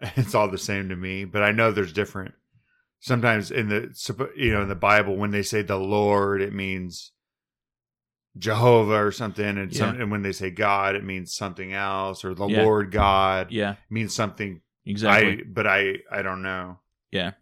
It's 0.14 0.36
all 0.36 0.48
the 0.48 0.58
same 0.58 0.90
to 0.90 0.96
me, 0.96 1.24
but 1.24 1.42
I 1.42 1.50
know 1.50 1.72
there's 1.72 1.92
different. 1.92 2.32
Sometimes 3.00 3.50
in 3.50 3.68
the 3.68 4.30
you 4.36 4.52
know 4.52 4.62
in 4.62 4.68
the 4.68 4.76
Bible 4.76 5.16
when 5.16 5.32
they 5.32 5.42
say 5.42 5.62
the 5.62 5.76
Lord, 5.76 6.40
it 6.40 6.52
means 6.52 7.10
Jehovah 8.38 9.04
or 9.04 9.12
something, 9.12 9.44
and 9.58 9.74
some, 9.74 10.00
and 10.00 10.10
when 10.10 10.22
they 10.22 10.32
say 10.32 10.50
God, 10.50 10.94
it 10.94 11.04
means 11.04 11.34
something 11.34 11.72
else, 11.72 12.24
or 12.24 12.34
the 12.34 12.46
Yeah. 12.46 12.62
Lord 12.62 12.90
God 12.90 13.50
yeah, 13.50 13.76
means 13.90 14.14
something. 14.14 14.60
exactly. 14.86 15.40
I 15.40 15.42
but 15.46 15.66
I 15.66 15.96
I 16.10 16.22
don't 16.22 16.42
know. 16.42 16.78
Yeah. 17.10 17.32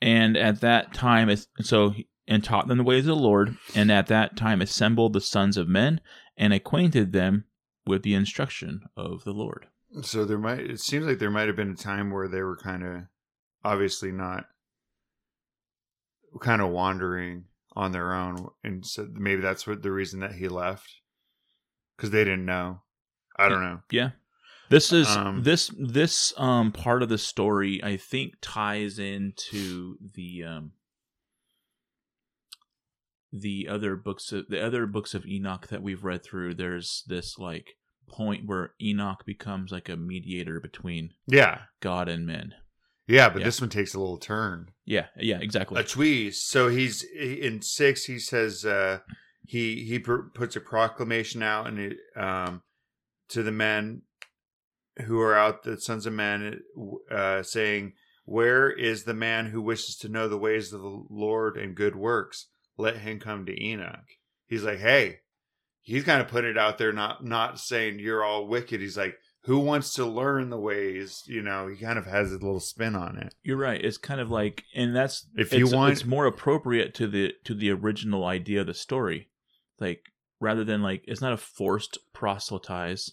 And 0.00 0.36
at 0.36 0.60
that 0.60 0.94
time, 0.94 1.30
so 1.60 1.94
and 2.26 2.44
taught 2.44 2.68
them 2.68 2.78
the 2.78 2.84
ways 2.84 3.06
of 3.06 3.16
the 3.16 3.22
Lord, 3.22 3.56
and 3.74 3.90
at 3.90 4.06
that 4.08 4.36
time 4.36 4.60
assembled 4.60 5.12
the 5.12 5.20
sons 5.20 5.56
of 5.56 5.66
men 5.68 6.00
and 6.36 6.52
acquainted 6.52 7.12
them 7.12 7.44
with 7.86 8.02
the 8.02 8.14
instruction 8.14 8.82
of 8.96 9.24
the 9.24 9.32
Lord. 9.32 9.66
So 10.02 10.24
there 10.24 10.38
might. 10.38 10.60
It 10.60 10.80
seems 10.80 11.06
like 11.06 11.18
there 11.18 11.30
might 11.30 11.46
have 11.48 11.56
been 11.56 11.72
a 11.72 11.76
time 11.76 12.10
where 12.10 12.28
they 12.28 12.42
were 12.42 12.56
kind 12.56 12.84
of 12.84 13.02
obviously 13.64 14.12
not 14.12 14.44
kind 16.40 16.60
of 16.62 16.68
wandering 16.70 17.44
on 17.78 17.92
their 17.92 18.12
own, 18.12 18.48
and 18.64 18.84
so 18.84 19.06
maybe 19.12 19.40
that's 19.40 19.66
what 19.66 19.82
the 19.82 19.92
reason 19.92 20.20
that 20.20 20.32
he 20.32 20.48
left 20.48 20.90
because 21.96 22.10
they 22.10 22.24
didn't 22.24 22.44
know. 22.44 22.82
I 23.36 23.48
don't 23.48 23.62
know. 23.62 23.80
Yeah. 23.90 24.10
This 24.68 24.92
is 24.92 25.08
Um, 25.08 25.44
this 25.44 25.70
this 25.78 26.34
um 26.36 26.72
part 26.72 27.02
of 27.02 27.08
the 27.08 27.16
story 27.16 27.80
I 27.82 27.96
think 27.96 28.34
ties 28.42 28.98
into 28.98 29.96
the 30.14 30.44
um 30.44 30.72
the 33.32 33.68
other 33.68 33.94
books 33.94 34.32
of 34.32 34.48
the 34.48 34.60
other 34.62 34.86
books 34.86 35.14
of 35.14 35.24
Enoch 35.24 35.68
that 35.68 35.82
we've 35.82 36.02
read 36.04 36.24
through 36.24 36.54
there's 36.54 37.04
this 37.06 37.38
like 37.38 37.76
point 38.08 38.46
where 38.46 38.74
Enoch 38.82 39.24
becomes 39.24 39.70
like 39.70 39.88
a 39.88 39.96
mediator 39.96 40.60
between 40.60 41.12
Yeah, 41.26 41.60
God 41.80 42.08
and 42.08 42.26
men. 42.26 42.54
Yeah, 43.08 43.28
but 43.28 43.40
Yeah. 43.40 43.44
this 43.46 43.60
one 43.60 43.70
takes 43.70 43.94
a 43.94 43.98
little 43.98 44.18
turn. 44.18 44.70
Yeah, 44.84 45.06
yeah, 45.16 45.38
exactly. 45.40 45.80
a 45.80 45.84
twist. 45.84 46.48
So 46.48 46.68
he's 46.68 47.02
in 47.02 47.62
six. 47.62 48.04
He 48.04 48.18
says 48.18 48.64
uh, 48.64 49.00
he 49.46 49.84
he 49.84 49.98
pr- 49.98 50.28
puts 50.34 50.54
a 50.56 50.60
proclamation 50.60 51.42
out 51.42 51.66
and 51.66 51.78
it, 51.78 51.96
um, 52.16 52.62
to 53.30 53.42
the 53.42 53.52
men 53.52 54.02
who 55.06 55.20
are 55.20 55.36
out, 55.36 55.62
the 55.62 55.80
sons 55.80 56.06
of 56.06 56.12
men, 56.12 56.60
uh, 57.10 57.42
saying, 57.42 57.92
"Where 58.24 58.70
is 58.70 59.04
the 59.04 59.14
man 59.14 59.46
who 59.46 59.60
wishes 59.62 59.96
to 59.98 60.08
know 60.08 60.28
the 60.28 60.38
ways 60.38 60.72
of 60.72 60.80
the 60.80 61.04
Lord 61.10 61.56
and 61.56 61.74
good 61.76 61.94
works? 61.96 62.46
Let 62.76 62.98
him 62.98 63.20
come 63.20 63.46
to 63.46 63.62
Enoch." 63.62 64.06
He's 64.46 64.64
like, 64.64 64.78
"Hey." 64.80 65.20
He's 65.80 66.04
kind 66.04 66.20
of 66.20 66.28
putting 66.28 66.50
it 66.50 66.58
out 66.58 66.76
there, 66.76 66.92
not 66.92 67.24
not 67.24 67.58
saying 67.58 67.98
you're 67.98 68.22
all 68.22 68.46
wicked. 68.46 68.78
He's 68.82 68.98
like, 68.98 69.16
who 69.42 69.58
wants 69.60 69.94
to 69.94 70.04
learn 70.04 70.50
the 70.50 70.58
ways? 70.58 71.22
You 71.26 71.42
know, 71.42 71.68
he 71.68 71.76
kind 71.76 71.98
of 71.98 72.06
has 72.06 72.30
a 72.30 72.34
little 72.36 72.60
spin 72.60 72.94
on 72.94 73.18
it. 73.18 73.34
You're 73.42 73.56
right. 73.56 73.82
It's 73.82 73.96
kind 73.98 74.20
of 74.20 74.30
like, 74.30 74.64
and 74.74 74.94
that's 74.94 75.26
If 75.36 75.52
you 75.52 75.64
it's, 75.64 75.74
want- 75.74 75.92
it's 75.92 76.04
more 76.04 76.26
appropriate 76.26 76.94
to 76.96 77.06
the 77.06 77.32
to 77.44 77.54
the 77.54 77.70
original 77.70 78.24
idea 78.24 78.60
of 78.60 78.66
the 78.66 78.74
story, 78.74 79.28
like 79.80 80.02
rather 80.40 80.64
than 80.64 80.82
like 80.82 81.02
it's 81.06 81.20
not 81.20 81.32
a 81.32 81.36
forced 81.38 81.98
proselytize, 82.12 83.12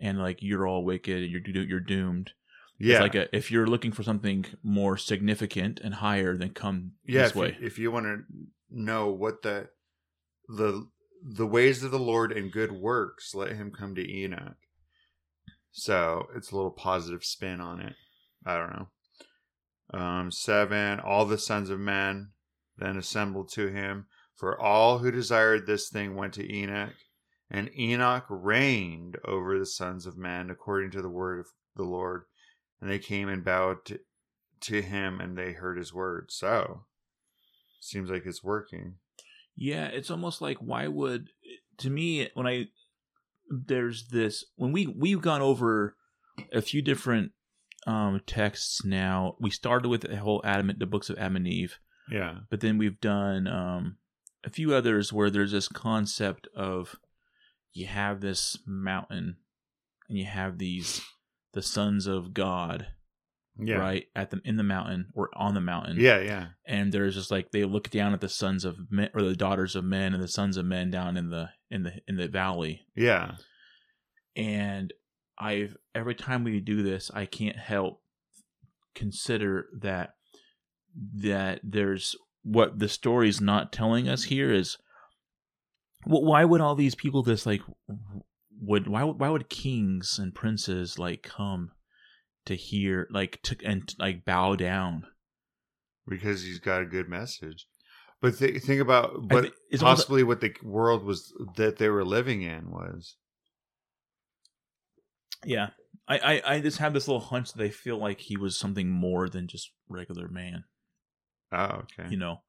and 0.00 0.18
like 0.18 0.38
you're 0.42 0.66
all 0.66 0.84
wicked 0.84 1.22
and 1.22 1.30
you're 1.30 1.64
you're 1.64 1.80
doomed. 1.80 2.32
Yeah, 2.78 2.94
It's 2.94 3.02
like 3.02 3.14
a, 3.14 3.36
if 3.36 3.50
you're 3.52 3.68
looking 3.68 3.92
for 3.92 4.02
something 4.02 4.44
more 4.64 4.96
significant 4.96 5.78
and 5.84 5.94
higher, 5.94 6.36
then 6.36 6.50
come 6.50 6.92
yeah 7.06 7.22
this 7.22 7.30
if 7.30 7.36
way. 7.36 7.56
You, 7.60 7.66
if 7.66 7.78
you 7.78 7.92
want 7.92 8.06
to 8.06 8.22
know 8.70 9.08
what 9.10 9.42
the 9.42 9.68
the 10.48 10.88
the 11.22 11.46
ways 11.46 11.82
of 11.84 11.90
the 11.90 11.98
lord 11.98 12.32
and 12.32 12.52
good 12.52 12.72
works 12.72 13.34
let 13.34 13.52
him 13.52 13.70
come 13.70 13.94
to 13.94 14.12
enoch 14.12 14.56
so 15.76 16.28
it's 16.36 16.52
a 16.52 16.56
little 16.56 16.70
positive 16.70 17.24
spin 17.24 17.60
on 17.60 17.80
it. 17.80 17.94
I 18.46 18.56
don't 18.56 18.72
know. 18.72 18.88
Um 19.92 20.30
seven 20.30 21.00
all 21.00 21.26
the 21.26 21.36
sons 21.36 21.68
of 21.68 21.80
men 21.80 22.30
then 22.78 22.96
assembled 22.96 23.50
to 23.52 23.66
him. 23.66 24.06
For 24.36 24.60
all 24.60 24.98
who 24.98 25.10
desired 25.10 25.66
this 25.66 25.88
thing 25.88 26.14
went 26.14 26.34
to 26.34 26.52
enoch 26.52 26.94
and 27.50 27.76
enoch 27.76 28.24
reigned 28.28 29.18
over 29.24 29.58
the 29.58 29.66
sons 29.66 30.06
of 30.06 30.16
men 30.16 30.48
according 30.48 30.92
to 30.92 31.02
the 31.02 31.10
word 31.10 31.40
of 31.40 31.46
the 31.74 31.82
lord. 31.82 32.22
And 32.80 32.88
they 32.88 33.00
came 33.00 33.28
and 33.28 33.44
bowed 33.44 33.84
to, 33.86 33.98
to 34.62 34.80
him 34.80 35.20
and 35.20 35.36
they 35.36 35.52
heard 35.52 35.76
his 35.76 35.92
word. 35.92 36.26
So 36.30 36.84
seems 37.80 38.10
like 38.10 38.26
it's 38.26 38.44
working. 38.44 38.94
Yeah, 39.56 39.86
it's 39.86 40.10
almost 40.10 40.40
like 40.40 40.58
why 40.58 40.86
would 40.86 41.30
to 41.78 41.90
me 41.90 42.28
when 42.34 42.46
I 42.46 42.68
there's 43.48 44.08
this 44.08 44.44
when 44.56 44.72
we 44.72 44.86
we've 44.86 45.20
gone 45.22 45.42
over 45.42 45.96
a 46.52 46.60
few 46.62 46.82
different 46.82 47.32
um, 47.86 48.20
texts 48.26 48.84
now. 48.84 49.36
We 49.40 49.50
started 49.50 49.88
with 49.88 50.02
the 50.02 50.16
whole 50.16 50.40
Adam, 50.44 50.72
the 50.78 50.86
books 50.86 51.10
of 51.10 51.18
Adam 51.18 51.36
and 51.36 51.46
Eve, 51.46 51.78
Yeah. 52.10 52.38
but 52.50 52.60
then 52.60 52.78
we've 52.78 53.00
done 53.00 53.46
um, 53.46 53.96
a 54.44 54.50
few 54.50 54.74
others 54.74 55.12
where 55.12 55.30
there's 55.30 55.52
this 55.52 55.68
concept 55.68 56.48
of 56.56 56.96
you 57.72 57.86
have 57.86 58.20
this 58.20 58.56
mountain 58.66 59.36
and 60.08 60.18
you 60.18 60.24
have 60.24 60.58
these 60.58 61.00
the 61.52 61.62
sons 61.62 62.06
of 62.06 62.34
God, 62.34 62.86
Yeah. 63.58 63.76
right, 63.76 64.06
at 64.16 64.30
the 64.30 64.40
in 64.44 64.56
the 64.56 64.62
mountain 64.64 65.06
or 65.14 65.30
on 65.36 65.54
the 65.54 65.60
mountain, 65.60 65.96
Yeah. 65.98 66.20
Yeah. 66.20 66.46
and 66.66 66.92
there's 66.92 67.14
just 67.14 67.30
like 67.30 67.50
they 67.52 67.64
look 67.64 67.88
down 67.90 68.12
at 68.12 68.20
the 68.20 68.28
sons 68.28 68.64
of 68.64 68.76
men 68.90 69.10
or 69.14 69.22
the 69.22 69.36
daughters 69.36 69.76
of 69.76 69.84
men 69.84 70.12
and 70.14 70.22
the 70.22 70.28
sons 70.28 70.56
of 70.56 70.66
men 70.66 70.90
down 70.90 71.16
in 71.16 71.30
the 71.30 71.50
in 71.70 71.82
the 71.84 71.92
in 72.08 72.16
the 72.16 72.26
valley 72.28 72.82
Yeah. 72.96 73.36
and 74.36 74.92
i've 75.38 75.76
every 75.94 76.14
time 76.14 76.42
we 76.44 76.58
do 76.60 76.82
this 76.82 77.10
i 77.14 77.26
can't 77.26 77.56
help 77.56 78.00
consider 78.94 79.66
that 79.80 80.14
that 81.14 81.60
there's 81.64 82.14
what 82.42 82.78
the 82.78 82.88
story's 82.88 83.40
not 83.40 83.72
telling 83.72 84.08
us 84.08 84.24
here 84.24 84.52
is 84.52 84.78
well, 86.06 86.22
why 86.24 86.44
would 86.44 86.60
all 86.60 86.74
these 86.74 86.94
people 86.94 87.22
just 87.22 87.46
like 87.46 87.62
would 88.60 88.86
why 88.86 89.02
would 89.04 89.18
why 89.18 89.28
would 89.28 89.48
kings 89.48 90.18
and 90.20 90.34
princes 90.34 90.98
like 90.98 91.22
come 91.22 91.70
to 92.46 92.54
hear 92.56 93.06
like 93.10 93.40
to 93.42 93.56
and 93.64 93.94
like 93.98 94.24
bow 94.24 94.54
down 94.56 95.04
Because 96.06 96.42
he's 96.42 96.58
got 96.58 96.82
a 96.82 96.86
good 96.86 97.08
message. 97.08 97.66
But 98.20 98.38
th- 98.38 98.62
think 98.62 98.80
about 98.80 99.10
I 99.30 99.34
what 99.34 99.44
thi- 99.44 99.52
it's 99.70 99.82
almost- 99.82 100.02
possibly 100.02 100.22
what 100.22 100.40
the 100.40 100.54
world 100.62 101.04
was 101.04 101.32
that 101.56 101.76
they 101.78 101.88
were 101.88 102.04
living 102.04 102.42
in 102.42 102.70
was. 102.70 103.16
Yeah. 105.44 105.70
I, 106.06 106.18
I, 106.18 106.54
I 106.54 106.60
just 106.60 106.78
have 106.78 106.92
this 106.92 107.08
little 107.08 107.20
hunch 107.20 107.52
that 107.52 107.58
they 107.58 107.70
feel 107.70 107.96
like 107.98 108.20
he 108.20 108.36
was 108.36 108.58
something 108.58 108.88
more 108.90 109.28
than 109.28 109.48
just 109.48 109.72
regular 109.88 110.28
man. 110.28 110.64
Oh, 111.52 111.82
okay. 111.98 112.10
You 112.10 112.16
know? 112.18 112.42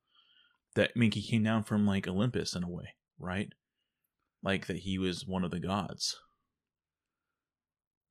That 0.75 0.91
I 0.95 0.99
mean 0.99 1.11
he 1.11 1.21
came 1.21 1.43
down 1.43 1.63
from 1.63 1.85
like 1.85 2.05
Olympus 2.07 2.53
in 2.53 2.63
a 2.63 2.69
way, 2.69 2.95
right? 3.17 3.47
Like 4.43 4.67
that 4.67 4.79
he 4.79 4.97
was 4.97 5.25
one 5.25 5.45
of 5.45 5.51
the 5.51 5.59
gods. 5.61 6.17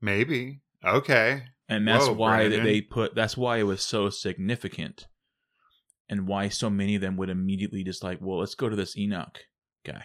Maybe. 0.01 0.61
Okay. 0.85 1.45
And 1.68 1.88
that's 1.88 2.06
Whoa, 2.06 2.12
why 2.14 2.48
that 2.48 2.62
they 2.62 2.80
put 2.80 3.14
that's 3.14 3.36
why 3.36 3.58
it 3.58 3.62
was 3.64 3.82
so 3.82 4.10
significant. 4.10 5.06
And 6.08 6.28
why 6.28 6.48
so 6.48 6.68
many 6.68 6.94
of 6.96 7.00
them 7.00 7.16
would 7.16 7.30
immediately 7.30 7.82
just 7.82 8.04
like, 8.04 8.18
well, 8.20 8.38
let's 8.40 8.54
go 8.54 8.68
to 8.68 8.76
this 8.76 8.96
Enoch 8.96 9.40
guy. 9.84 10.04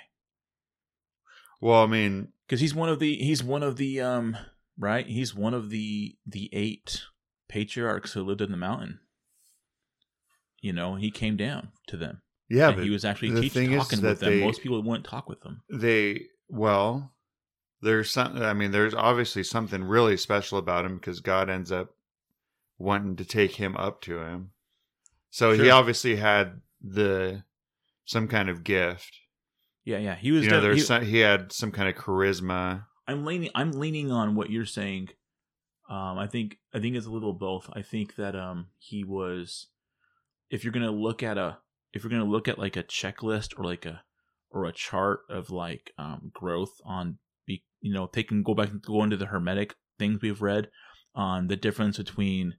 Well, 1.61 1.83
I 1.83 1.87
mean, 1.87 2.29
Because 2.47 2.61
he's 2.61 2.73
one 2.73 2.87
of 2.89 2.99
the 2.99 3.15
he's 3.15 3.43
one 3.43 3.63
of 3.63 3.75
the 3.75 3.99
um 4.01 4.37
right? 4.77 5.05
He's 5.05 5.35
one 5.35 5.53
of 5.53 5.69
the 5.69 6.15
the 6.25 6.49
eight 6.53 7.01
patriarchs 7.49 8.13
who 8.13 8.23
lived 8.23 8.41
in 8.41 8.51
the 8.51 8.57
mountain. 8.57 8.99
You 10.61 10.73
know, 10.73 10.95
he 10.95 11.11
came 11.11 11.35
down 11.37 11.69
to 11.87 11.97
them. 11.97 12.21
yeah, 12.49 12.71
he 12.79 12.89
was 12.89 13.05
actually 13.05 13.31
the 13.31 13.41
teaching, 13.41 13.75
talking 13.77 14.01
with 14.01 14.19
them. 14.19 14.29
they- 14.39 14.45
Most 14.45 14.61
people 14.61 14.81
wouldn't 14.81 15.05
talk 15.05 15.27
with 15.29 15.41
them. 15.41 15.61
they 15.69 16.27
well, 16.47 17.13
there's 17.81 18.11
some. 18.11 18.41
I 18.41 18.53
mean, 18.53 18.71
there's 18.71 18.93
obviously 18.93 19.43
something 19.43 19.83
really 19.83 20.17
special 20.17 20.57
about 20.57 20.85
him 20.85 20.95
because 20.95 21.19
God 21.21 21.49
ends 21.49 21.71
up 21.71 21.93
wanting 22.77 23.15
to 23.17 23.25
take 23.25 23.55
him 23.55 23.75
up 23.77 24.01
to 24.01 24.19
him. 24.19 24.51
So 25.31 25.53
he 25.53 25.69
obviously 25.69 26.15
had 26.15 26.61
the 26.81 27.43
some 28.05 28.27
kind 28.27 28.49
of 28.49 28.63
gift. 28.63 29.19
Yeah, 29.85 29.97
yeah. 29.99 30.15
He 30.15 30.31
was. 30.31 30.43
You 30.43 30.51
know, 30.51 30.61
there's 30.61 30.77
he- 30.77 30.83
some, 30.83 31.05
he 31.05 31.19
had 31.19 31.51
some 31.51 31.71
kind 31.71 31.89
of 31.89 31.95
charisma. 31.95 32.85
I'm 33.07 33.25
leaning. 33.25 33.49
I'm 33.55 33.71
leaning 33.71 34.11
on 34.11 34.35
what 34.35 34.49
you're 34.49 34.65
saying. 34.65 35.09
Um, 35.89 36.17
I 36.19 36.27
think. 36.27 36.57
I 36.73 36.79
think 36.79 36.95
it's 36.95 37.07
a 37.07 37.11
little 37.11 37.33
both. 37.33 37.69
I 37.73 37.81
think 37.81 38.15
that 38.15 38.35
um 38.35 38.67
he 38.77 39.03
was. 39.03 39.67
If 40.49 40.63
you're 40.63 40.73
gonna 40.73 40.91
look 40.91 41.21
at 41.21 41.37
a, 41.37 41.57
if 41.93 42.03
you're 42.03 42.11
gonna 42.11 42.23
look 42.25 42.47
at 42.47 42.59
like 42.59 42.75
a 42.75 42.83
checklist 42.83 43.57
or 43.59 43.63
like 43.63 43.85
a, 43.85 44.03
or 44.49 44.65
a 44.65 44.71
chart 44.71 45.21
of 45.29 45.49
like 45.51 45.91
um 45.97 46.31
growth 46.33 46.81
on, 46.83 47.19
you 47.81 47.93
know, 47.93 48.09
they 48.11 48.23
can 48.23 48.43
go 48.43 48.53
back 48.53 48.69
and 48.69 48.81
go 48.81 49.03
into 49.03 49.17
the 49.17 49.25
hermetic 49.27 49.75
things 49.97 50.19
we've 50.21 50.41
read 50.41 50.69
on 51.15 51.47
the 51.47 51.55
difference 51.55 51.97
between, 51.97 52.55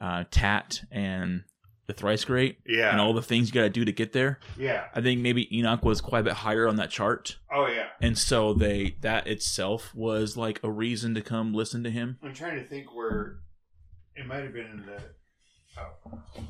uh, 0.00 0.24
tat 0.30 0.80
and 0.90 1.42
the 1.86 1.92
thrice 1.94 2.24
great 2.24 2.58
Yeah. 2.66 2.90
and 2.90 3.00
all 3.00 3.14
the 3.14 3.22
things 3.22 3.48
you 3.48 3.54
got 3.54 3.62
to 3.62 3.70
do 3.70 3.84
to 3.84 3.92
get 3.92 4.12
there. 4.12 4.38
yeah. 4.58 4.84
I 4.94 5.00
think 5.00 5.20
maybe 5.22 5.48
Enoch 5.56 5.82
was 5.84 6.00
quite 6.02 6.20
a 6.20 6.24
bit 6.24 6.32
higher 6.34 6.68
on 6.68 6.76
that 6.76 6.90
chart 6.90 7.36
Oh 7.50 7.66
yeah. 7.66 7.86
and 8.00 8.16
so 8.18 8.52
they 8.54 8.96
that 9.00 9.26
itself 9.26 9.94
was 9.94 10.36
like 10.36 10.60
a 10.62 10.70
reason 10.70 11.14
to 11.14 11.22
come 11.22 11.54
listen 11.54 11.82
to 11.84 11.90
him 11.90 12.18
I'm 12.22 12.34
trying 12.34 12.56
to 12.56 12.64
think 12.68 12.94
where 12.94 13.38
it 14.14 14.26
might 14.26 14.42
have 14.42 14.52
been 14.52 14.66
in 14.66 14.84
the. 14.86 15.00
Oh, 15.78 16.42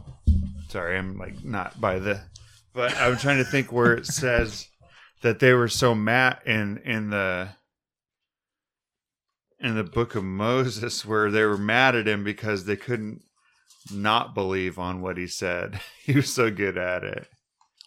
sorry, 0.68 0.96
I'm 0.98 1.18
like 1.18 1.44
not 1.44 1.80
by 1.80 1.98
the, 1.98 2.20
but 2.74 2.96
I'm 2.96 3.16
trying 3.16 3.38
to 3.38 3.44
think 3.44 3.70
where 3.72 3.94
it 3.94 4.06
says 4.06 4.66
that 5.22 5.38
they 5.38 5.52
were 5.52 5.68
so 5.68 5.94
mad 5.94 6.38
in 6.46 6.78
in 6.78 7.10
the 7.10 7.50
in 9.60 9.74
the 9.74 9.84
book 9.84 10.14
of 10.14 10.24
Moses 10.24 11.04
where 11.04 11.30
they 11.30 11.44
were 11.44 11.58
mad 11.58 11.94
at 11.94 12.08
him 12.08 12.24
because 12.24 12.64
they 12.64 12.76
couldn't 12.76 13.22
not 13.92 14.34
believe 14.34 14.78
on 14.78 15.00
what 15.00 15.16
he 15.16 15.26
said. 15.26 15.80
He 16.04 16.14
was 16.14 16.32
so 16.32 16.50
good 16.50 16.78
at 16.78 17.04
it. 17.04 17.28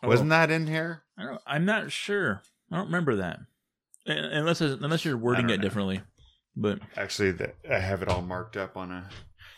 Wasn't 0.04 0.30
that 0.30 0.52
in 0.52 0.68
here? 0.68 1.02
I 1.22 1.26
don't, 1.26 1.42
i'm 1.46 1.66
not 1.66 1.92
sure 1.92 2.42
i 2.72 2.76
don't 2.76 2.86
remember 2.86 3.18
that 3.18 3.40
unless 4.06 4.62
unless 4.62 5.06
you're 5.06 5.18
wording 5.18 5.50
it 5.50 5.58
know. 5.58 5.64
differently 5.64 6.02
but 6.56 6.80
actually 6.98 7.32
that 7.32 7.56
i 7.70 7.80
have 7.80 8.02
it 8.02 8.08
all 8.08 8.22
marked 8.22 8.58
up 8.58 8.76
on 8.76 8.92
a 8.92 9.10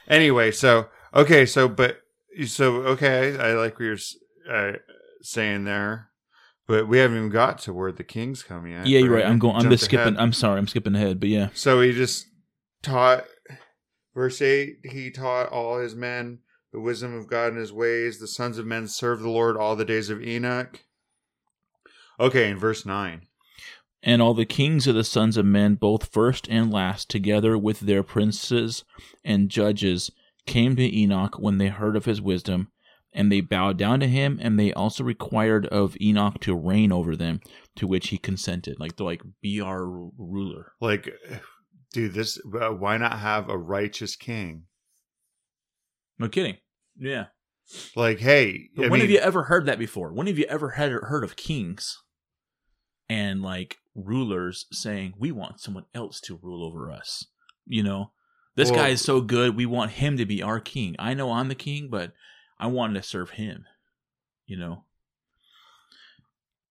anyway 0.08 0.52
so 0.52 0.88
okay 1.14 1.46
so 1.46 1.70
but 1.70 2.02
so 2.46 2.76
okay 2.82 3.38
i 3.38 3.54
like 3.54 3.80
what 3.80 3.86
you're 3.86 3.98
uh, 4.52 4.74
saying 5.22 5.64
there 5.64 6.10
but 6.68 6.88
we 6.88 6.98
haven't 6.98 7.18
even 7.18 7.30
got 7.30 7.58
to 7.60 7.74
where 7.74 7.92
the 7.92 8.04
kings 8.04 8.44
come 8.44 8.68
yet 8.68 8.86
yeah 8.88 9.00
you're 9.00 9.14
right. 9.16 9.26
i'm 9.26 9.40
going 9.40 9.56
i'm 9.56 9.70
just 9.70 9.86
skipping 9.86 10.16
ahead. 10.16 10.20
i'm 10.20 10.34
sorry 10.34 10.58
i'm 10.58 10.68
skipping 10.68 10.96
ahead 10.96 11.20
but 11.20 11.30
yeah. 11.30 11.50
So 11.54 11.82
he 11.82 11.92
just 11.92 12.28
taught 12.82 13.26
verse 14.14 14.42
8 14.42 14.78
he 14.84 15.12
taught 15.12 15.50
all 15.50 15.80
his 15.80 15.96
men 15.96 16.40
the 16.72 16.80
wisdom 16.80 17.16
of 17.16 17.28
god 17.28 17.50
and 17.50 17.58
his 17.58 17.72
ways. 17.72 18.20
The 18.20 18.28
sons 18.28 18.58
of 18.58 18.66
men 18.66 18.88
served 18.88 19.24
the 19.24 19.30
lord 19.30 19.58
all 19.58 19.76
the 19.76 19.86
days 19.86 20.10
of 20.10 20.22
enoch. 20.24 20.84
Okay 22.20 22.50
in 22.50 22.58
verse 22.58 22.86
9 22.86 23.28
and 24.04 24.22
all 24.22 24.34
the 24.34 24.46
kings 24.46 24.86
of 24.86 24.96
the 24.96 25.04
sons 25.04 25.38
of 25.38 25.46
men 25.46 25.76
both 25.76 26.12
first 26.12 26.48
and 26.50 26.72
last 26.72 27.10
together 27.10 27.58
with 27.58 27.82
their 27.82 28.04
princes 28.04 28.84
and 29.24 29.50
judges 29.50 30.12
came 30.46 30.76
to 30.76 30.98
enoch 30.98 31.36
when 31.40 31.58
they 31.58 31.70
heard 31.70 31.96
of 31.96 32.06
his 32.06 32.22
wisdom 32.22 32.70
and 33.14 33.32
they 33.32 33.42
bowed 33.42 33.78
down 33.78 34.00
to 34.00 34.08
him 34.08 34.40
and 34.42 34.60
they 34.60 34.74
also 34.74 35.04
required 35.04 35.66
of 35.68 35.96
enoch 36.02 36.40
to 36.42 36.56
reign 36.56 36.92
over 36.92 37.16
them 37.16 37.40
to 37.76 37.88
which 37.88 38.10
he 38.10 38.18
consented. 38.18 38.80
Like 38.80 38.96
to 38.98 39.04
like 39.04 39.22
be 39.42 39.62
our 39.62 39.86
ruler. 39.86 40.74
Like 40.82 41.10
dude 41.94 42.14
this 42.14 42.40
uh, 42.60 42.70
why 42.70 42.98
not 42.98 43.20
have 43.20 43.50
a 43.50 43.58
righteous 43.58 44.16
king? 44.16 44.64
No 46.20 46.28
kidding. 46.28 46.58
Yeah. 46.98 47.26
Like 47.96 48.20
hey 48.20 48.70
when 48.76 49.00
have 49.00 49.10
you 49.10 49.20
ever 49.20 49.44
heard 49.44 49.66
that 49.68 49.80
before? 49.80 50.14
When 50.14 50.28
have 50.28 50.38
you 50.38 50.46
ever 50.50 50.72
had 50.72 50.92
heard 50.92 51.24
of 51.24 51.36
kings 51.36 52.02
and 53.10 53.42
like 53.42 53.78
rulers 53.96 54.66
saying 54.72 55.14
we 55.18 55.32
want 55.32 55.60
someone 55.60 55.86
else 55.94 56.20
to 56.22 56.40
rule 56.42 56.66
over 56.66 56.92
us 56.92 57.26
you 57.66 57.84
know? 57.84 58.12
This 58.56 58.70
Well- 58.70 58.82
guy 58.82 58.90
is 58.90 59.02
so 59.02 59.22
good 59.22 59.56
we 59.56 59.66
want 59.66 59.92
him 59.92 60.18
to 60.18 60.26
be 60.26 60.44
our 60.44 60.60
king. 60.60 60.96
I 61.00 61.14
know 61.14 61.32
i'm 61.32 61.48
the 61.48 61.56
king 61.56 61.88
but 61.90 62.12
i 62.60 62.68
wanted 62.68 62.94
to 63.02 63.08
serve 63.08 63.32
him 63.32 63.66
you 64.46 64.58
know 64.58 64.84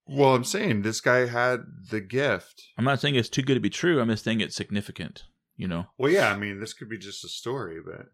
Well, 0.06 0.34
I'm 0.34 0.44
saying 0.44 0.82
this 0.82 1.00
guy 1.00 1.26
had 1.26 1.60
the 1.90 2.00
gift. 2.00 2.62
i'm 2.78 2.84
not 2.84 3.00
saying 3.00 3.14
it's 3.14 3.28
too 3.28 3.42
good 3.42 3.54
to 3.54 3.60
be 3.60 3.70
true 3.70 4.00
i'm 4.00 4.08
just 4.08 4.24
saying 4.24 4.40
it's 4.40 4.56
significant 4.56 5.24
you 5.56 5.68
know 5.68 5.86
Well, 5.98 6.10
yeah, 6.10 6.32
I 6.32 6.36
mean, 6.36 6.60
this 6.60 6.72
could 6.72 6.88
be 6.88 6.98
just 6.98 7.24
a 7.24 7.28
story, 7.28 7.78
but 7.84 8.06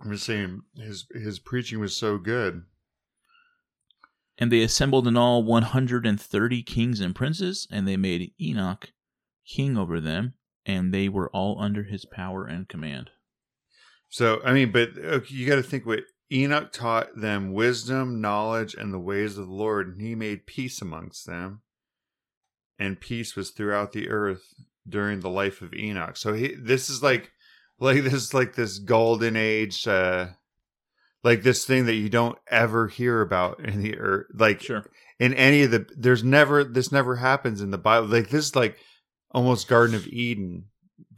I'm 0.00 0.10
just 0.12 0.24
saying 0.26 0.62
his 0.76 1.06
his 1.12 1.38
preaching 1.38 1.78
was 1.80 1.94
so 1.96 2.18
good. 2.18 2.64
and 4.38 4.50
they 4.50 4.62
assembled 4.62 5.06
in 5.06 5.16
all 5.16 5.42
130 5.42 6.62
kings 6.64 7.00
and 7.00 7.14
princes 7.14 7.66
and 7.70 7.86
they 7.86 7.96
made 7.96 8.32
enoch 8.40 8.92
king 9.46 9.76
over 9.76 10.00
them 10.00 10.34
and 10.66 10.92
they 10.92 11.08
were 11.08 11.30
all 11.30 11.60
under 11.60 11.84
his 11.84 12.04
power 12.04 12.46
and 12.46 12.68
command 12.68 13.10
So, 14.12 14.42
I 14.44 14.52
mean, 14.52 14.72
but 14.72 14.90
okay, 14.98 15.34
you 15.34 15.46
got 15.46 15.56
to 15.56 15.62
think 15.62 15.86
what 15.86 16.00
Enoch 16.30 16.70
taught 16.70 17.16
them 17.16 17.54
wisdom, 17.54 18.20
knowledge, 18.20 18.74
and 18.74 18.92
the 18.92 18.98
ways 18.98 19.38
of 19.38 19.46
the 19.46 19.52
Lord, 19.52 19.88
and 19.88 20.02
he 20.02 20.14
made 20.14 20.44
peace 20.44 20.82
amongst 20.82 21.26
them. 21.26 21.62
And 22.78 23.00
peace 23.00 23.34
was 23.34 23.50
throughout 23.50 23.92
the 23.92 24.10
earth 24.10 24.42
during 24.86 25.20
the 25.20 25.30
life 25.30 25.62
of 25.62 25.72
Enoch. 25.72 26.18
So 26.18 26.34
he 26.34 26.54
this 26.54 26.90
is 26.90 27.02
like 27.02 27.32
like 27.80 28.02
this 28.02 28.12
is 28.12 28.34
like 28.34 28.54
this 28.54 28.78
golden 28.78 29.34
age 29.34 29.88
uh 29.88 30.26
like 31.24 31.42
this 31.42 31.64
thing 31.64 31.86
that 31.86 31.94
you 31.94 32.10
don't 32.10 32.36
ever 32.50 32.88
hear 32.88 33.22
about 33.22 33.60
in 33.64 33.80
the 33.80 33.98
earth 33.98 34.26
like 34.34 34.60
sure 34.60 34.84
in 35.18 35.32
any 35.34 35.62
of 35.62 35.70
the 35.70 35.86
there's 35.96 36.24
never 36.24 36.64
this 36.64 36.92
never 36.92 37.16
happens 37.16 37.60
in 37.60 37.70
the 37.70 37.78
bible 37.78 38.08
like 38.08 38.28
this 38.28 38.46
is 38.46 38.56
like 38.56 38.76
almost 39.30 39.68
garden 39.68 39.94
of 39.94 40.06
eden 40.08 40.64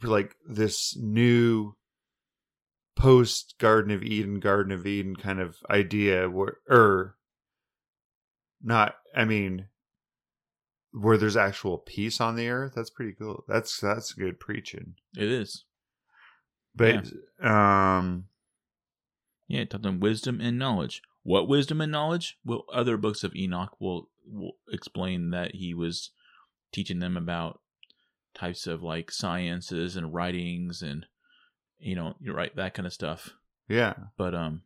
like 0.03 0.35
this 0.47 0.95
new 0.97 1.75
post 2.95 3.55
Garden 3.59 3.91
of 3.91 4.03
Eden, 4.03 4.39
Garden 4.39 4.71
of 4.71 4.85
Eden 4.85 5.15
kind 5.15 5.39
of 5.39 5.57
idea 5.69 6.29
where, 6.29 6.57
or 6.69 7.15
not, 8.63 8.95
I 9.15 9.25
mean, 9.25 9.67
where 10.91 11.17
there's 11.17 11.37
actual 11.37 11.77
peace 11.77 12.21
on 12.21 12.35
the 12.35 12.49
earth. 12.49 12.73
That's 12.75 12.89
pretty 12.89 13.13
cool. 13.13 13.43
That's, 13.47 13.79
that's 13.79 14.13
good 14.13 14.39
preaching. 14.39 14.95
It 15.17 15.29
is. 15.29 15.65
But, 16.75 17.11
um, 17.41 18.25
Yeah, 19.47 19.61
it 19.61 19.69
taught 19.69 19.83
them 19.83 19.99
wisdom 19.99 20.41
and 20.41 20.57
knowledge. 20.57 21.01
What 21.23 21.47
wisdom 21.47 21.81
and 21.81 21.91
knowledge? 21.91 22.37
Well, 22.43 22.65
other 22.73 22.97
books 22.97 23.23
of 23.23 23.35
Enoch 23.35 23.75
will 23.79 24.09
will 24.27 24.53
explain 24.71 25.29
that 25.31 25.55
he 25.55 25.73
was 25.73 26.11
teaching 26.71 26.99
them 26.99 27.15
about 27.15 27.61
types 28.33 28.65
of 28.67 28.81
like 28.81 29.11
sciences 29.11 29.95
and 29.95 30.13
writings 30.13 30.81
and 30.81 31.05
you 31.79 31.95
know, 31.95 32.15
you're 32.19 32.35
right, 32.35 32.55
that 32.55 32.73
kind 32.73 32.85
of 32.85 32.93
stuff. 32.93 33.31
yeah. 33.67 33.93
But 34.17 34.33
um 34.35 34.61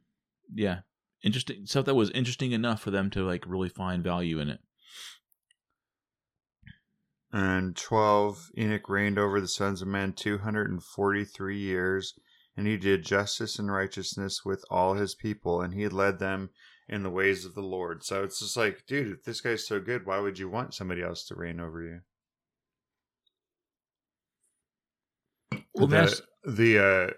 yeah, 0.53 0.80
interesting 1.24 1.66
stuff 1.66 1.86
that 1.86 1.95
was 1.95 2.10
interesting 2.12 2.51
enough 2.51 2.82
for 2.82 2.91
them 2.91 3.10
to 3.12 3.26
like 3.26 3.43
really 3.47 3.70
find 3.70 4.03
value 4.03 4.39
in 4.39 4.49
it. 4.49 4.60
And 7.32 7.76
12, 7.76 8.49
Enoch 8.57 8.89
reigned 8.89 9.20
over 9.20 9.39
the 9.39 9.47
sons 9.47 9.84
of 9.84 9.88
men 9.88 10.14
243 10.14 11.57
years, 11.60 12.16
and 12.57 12.66
he 12.66 12.76
did 12.76 13.03
justice 13.05 13.60
and 13.60 13.72
righteousness 13.72 14.43
with 14.43 14.66
all 14.72 14.95
his 14.95 15.14
people, 15.14 15.62
and 15.62 15.76
he 15.76 15.88
led 15.88 16.18
them 16.18 16.49
in 16.88 17.03
the 17.03 17.10
ways 17.12 17.45
of 17.45 17.53
the 17.53 17.62
Lord. 17.62 18.03
So 18.03 18.24
it's 18.24 18.39
just 18.39 18.57
like, 18.57 18.84
dude, 18.88 19.12
if 19.12 19.24
this 19.26 19.41
guy's 19.41 19.68
so 19.68 19.80
good, 19.80 20.07
why 20.07 20.18
would 20.20 20.39
you 20.39 20.49
want 20.49 20.74
somebody 20.74 21.03
else 21.03 21.24
to 21.26 21.36
reign 21.36 21.60
over 21.60 21.84
you? 21.84 21.99
Well, 25.76 25.86
the 25.86 25.95
that's- 25.97 26.22
the 26.46 26.80
uh, 26.80 27.14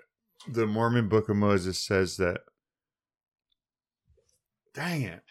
the 0.52 0.66
Mormon 0.68 1.08
Book 1.10 1.30
of 1.30 1.36
Moses 1.36 1.78
says 1.86 2.18
that. 2.18 2.42
Dang 4.74 5.02
it! 5.04 5.22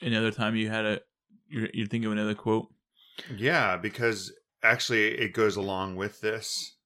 Another 0.00 0.30
time 0.30 0.54
you 0.56 0.68
had 0.68 0.84
a 0.84 1.00
you're, 1.48 1.68
you're 1.74 1.86
thinking 1.86 2.06
of 2.06 2.12
another 2.12 2.34
quote? 2.34 2.68
Yeah, 3.36 3.76
because 3.76 4.32
actually 4.62 5.08
it 5.08 5.32
goes 5.32 5.56
along 5.56 5.96
with 5.96 6.20
this. 6.20 6.76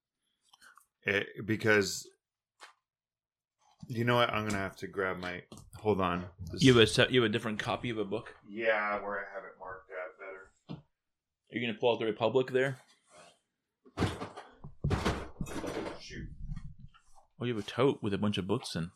It, 1.04 1.26
because 1.46 2.06
you 3.86 4.04
know 4.04 4.16
what, 4.16 4.30
I'm 4.30 4.46
gonna 4.46 4.58
have 4.60 4.76
to 4.76 4.86
grab 4.86 5.18
my. 5.18 5.42
Hold 5.78 6.00
on. 6.00 6.24
This- 6.52 6.62
You 6.62 6.74
have 6.76 6.88
a 6.88 7.12
you 7.12 7.22
have 7.22 7.30
a 7.30 7.32
different 7.32 7.58
copy 7.58 7.90
of 7.90 7.98
a 7.98 8.04
book? 8.04 8.34
yeah, 8.48 9.00
where 9.02 9.18
I 9.18 9.34
have 9.34 9.44
it 9.44 9.58
marked 9.60 9.90
out 9.90 10.18
better. 10.18 10.80
Are 11.50 11.56
you 11.58 11.66
gonna 11.66 11.78
pull 11.78 11.92
out 11.92 11.98
the 12.00 12.04
Republic 12.06 12.50
there? 12.50 12.78
Shoot. 16.00 16.28
Oh, 17.40 17.44
you 17.44 17.54
have 17.54 17.64
a 17.64 17.66
tote 17.66 18.02
with 18.02 18.12
a 18.14 18.18
bunch 18.18 18.38
of 18.38 18.46
books 18.46 18.74
in 18.74 18.90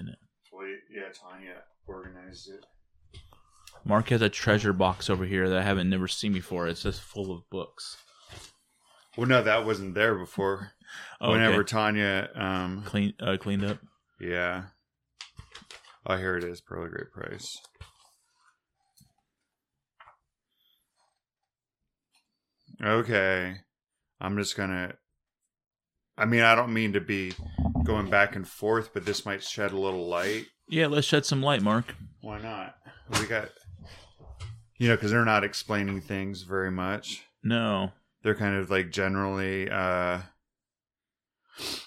in 0.00 0.08
it. 0.08 0.18
Well, 0.52 0.66
yeah, 0.90 1.08
Tanya 1.12 1.62
organized 1.86 2.50
it. 2.50 2.66
Mark 3.84 4.08
has 4.08 4.20
a 4.22 4.28
treasure 4.28 4.72
box 4.72 5.08
over 5.08 5.24
here 5.24 5.48
that 5.48 5.58
I 5.58 5.62
haven't 5.62 5.88
never 5.88 6.08
seen 6.08 6.32
before. 6.32 6.66
It's 6.66 6.82
just 6.82 7.00
full 7.00 7.30
of 7.32 7.48
books. 7.50 7.96
Well, 9.16 9.26
no, 9.26 9.42
that 9.42 9.64
wasn't 9.64 9.94
there 9.94 10.14
before. 10.16 10.72
Oh, 11.20 11.32
Whenever. 11.32 11.64
Tanya, 11.64 12.30
um, 12.34 12.82
clean 12.82 13.12
uh, 13.20 13.36
cleaned 13.38 13.62
up. 13.62 13.76
yeah. 14.18 14.62
Oh, 16.06 16.16
here 16.16 16.34
it 16.38 16.44
is. 16.44 16.62
Pearl 16.62 16.88
Great 16.88 17.12
Price. 17.12 17.58
Okay. 22.82 23.56
I'm 24.20 24.36
just 24.36 24.56
gonna. 24.56 24.94
I 26.18 26.24
mean, 26.24 26.40
I 26.40 26.54
don't 26.56 26.74
mean 26.74 26.92
to 26.94 27.00
be 27.00 27.32
going 27.84 28.10
back 28.10 28.34
and 28.36 28.46
forth, 28.46 28.92
but 28.92 29.06
this 29.06 29.24
might 29.24 29.42
shed 29.42 29.70
a 29.70 29.78
little 29.78 30.08
light. 30.08 30.46
Yeah, 30.68 30.88
let's 30.88 31.06
shed 31.06 31.24
some 31.24 31.42
light, 31.42 31.62
Mark. 31.62 31.94
Why 32.20 32.40
not? 32.40 32.74
We 33.20 33.26
got, 33.26 33.50
you 34.76 34.88
know, 34.88 34.96
because 34.96 35.12
they're 35.12 35.24
not 35.24 35.44
explaining 35.44 36.00
things 36.00 36.42
very 36.42 36.70
much. 36.70 37.22
No, 37.42 37.92
They're 38.22 38.34
kind 38.34 38.56
of 38.56 38.68
like 38.68 38.90
generally, 38.90 39.70
uh, 39.70 40.18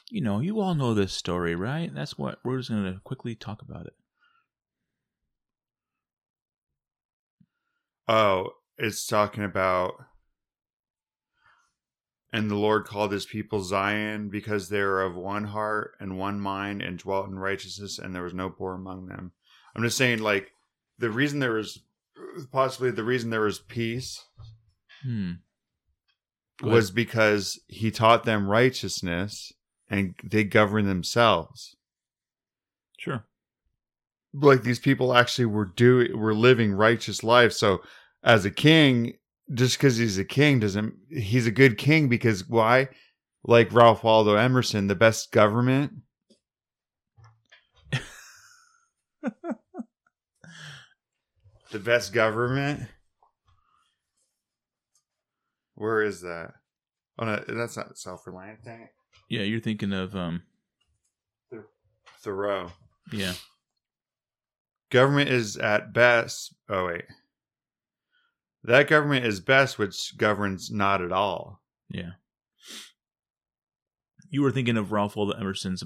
you 0.10 0.22
know, 0.22 0.40
you 0.40 0.62
all 0.62 0.76
know 0.76 0.94
this 0.94 1.12
story, 1.14 1.54
right? 1.54 1.94
That's 1.94 2.18
what 2.18 2.40
we're 2.44 2.58
just 2.58 2.70
gonna 2.70 3.02
quickly 3.04 3.36
talk 3.36 3.62
about 3.62 3.86
it. 3.86 3.94
oh, 8.08 8.50
it's 8.78 9.06
talking 9.06 9.44
about, 9.44 9.94
and 12.34 12.50
the 12.50 12.56
Lord 12.56 12.86
called 12.86 13.12
his 13.12 13.26
people 13.26 13.62
Zion 13.62 14.30
because 14.30 14.70
they 14.70 14.82
were 14.82 15.02
of 15.02 15.16
one 15.16 15.46
heart 15.46 15.96
and 16.00 16.18
one 16.18 16.40
mind 16.40 16.82
and 16.82 16.98
dwelt 16.98 17.28
in 17.28 17.38
righteousness, 17.38 18.00
and 18.00 18.16
there 18.16 18.24
was 18.24 18.34
no 18.34 18.50
poor 18.50 18.74
among 18.74 19.08
them. 19.08 19.32
I'm 19.76 19.84
just 19.84 19.98
saying, 19.98 20.20
like, 20.20 20.52
the 20.98 21.10
reason 21.10 21.40
there 21.40 21.54
was, 21.54 21.80
possibly 22.52 22.92
the 22.92 23.04
reason 23.04 23.30
there 23.30 23.42
was 23.42 23.60
peace 23.60 24.24
Hmm. 25.04 25.32
Was 26.62 26.92
because 26.92 27.60
he 27.68 27.90
taught 27.90 28.24
them 28.24 28.48
righteousness 28.48 29.52
and 29.90 30.14
they 30.24 30.44
govern 30.44 30.86
themselves. 30.86 31.76
Sure. 33.00 33.26
Like 34.34 34.62
these 34.62 34.80
people 34.80 35.16
actually 35.16 35.46
were 35.46 35.66
doing 35.66 36.18
were 36.18 36.36
living 36.36 36.74
righteous 36.74 37.24
lives. 37.24 37.58
So 37.58 37.82
as 38.24 38.46
a 38.46 38.52
king, 38.52 39.14
just 39.54 39.78
because 39.78 39.98
he's 39.98 40.18
a 40.18 40.26
king 40.26 40.60
doesn't 40.60 40.94
he's 41.10 41.48
a 41.48 41.52
good 41.52 41.78
king 41.78 42.10
because 42.10 42.48
why? 42.48 42.90
Like 43.44 43.74
Ralph 43.74 44.04
Waldo 44.04 44.36
Emerson, 44.36 44.88
the 44.88 44.96
best 44.96 45.32
government. 45.32 45.94
the 51.72 51.80
best 51.80 52.14
government. 52.14 52.88
Where 55.76 56.04
is 56.04 56.22
that? 56.22 56.54
Oh 57.18 57.26
no, 57.26 57.44
that's 57.48 57.78
not 57.78 57.98
self-reliant. 57.98 58.64
Dang 58.64 58.82
it. 58.82 58.94
Yeah, 59.30 59.42
you're 59.42 59.60
thinking 59.60 59.94
of 59.94 60.16
um. 60.16 60.44
Thoreau. 62.20 62.72
Yeah. 63.12 63.34
Government 64.92 65.30
is 65.30 65.58
at 65.58 65.94
best. 65.94 66.54
Oh 66.70 66.86
wait, 66.86 67.06
that 68.64 68.88
government 68.88 69.26
is 69.26 69.40
best, 69.40 69.78
which 69.80 70.18
governs 70.18 70.72
not 70.72 71.02
at 71.02 71.12
all. 71.12 71.62
Yeah. 71.90 72.12
You 74.30 74.42
were 74.42 74.52
thinking 74.52 74.78
of 74.78 74.92
Ralph 74.92 75.16
Waldo 75.16 75.34
Emerson's 75.38 75.84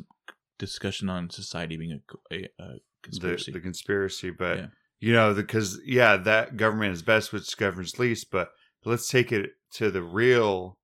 discussion 0.60 1.10
on 1.10 1.30
society 1.30 1.78
being 1.78 2.00
a, 2.32 2.36
a, 2.36 2.50
a 2.60 2.76
conspiracy. 3.02 3.52
The, 3.52 3.58
the 3.60 3.64
conspiracy, 3.64 4.30
but 4.32 4.58
Yeah. 4.58 4.68
you 5.00 5.14
know, 5.14 5.34
because 5.34 5.80
yeah, 5.86 6.18
that 6.18 6.58
government 6.58 6.94
is 6.94 7.02
best, 7.02 7.34
which 7.34 7.58
governs 7.58 7.98
least. 7.98 8.30
But 8.32 8.52
let's 8.84 9.10
take 9.10 9.32
it 9.32 9.52
to 9.74 9.90
the 9.90 10.04
real 10.04 10.78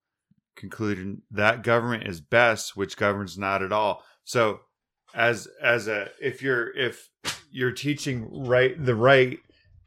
conclusion: 0.55 1.21
that 1.29 1.63
government 1.63 2.07
is 2.07 2.19
best, 2.19 2.75
which 2.75 2.97
governs 2.97 3.37
not 3.37 3.61
at 3.61 3.71
all. 3.71 4.03
So, 4.23 4.61
as 5.13 5.47
as 5.61 5.87
a 5.87 6.09
if 6.19 6.41
you're 6.41 6.75
if 6.75 7.09
you're 7.51 7.71
teaching 7.73 8.47
right 8.47 8.73
the 8.83 8.95
right, 8.95 9.37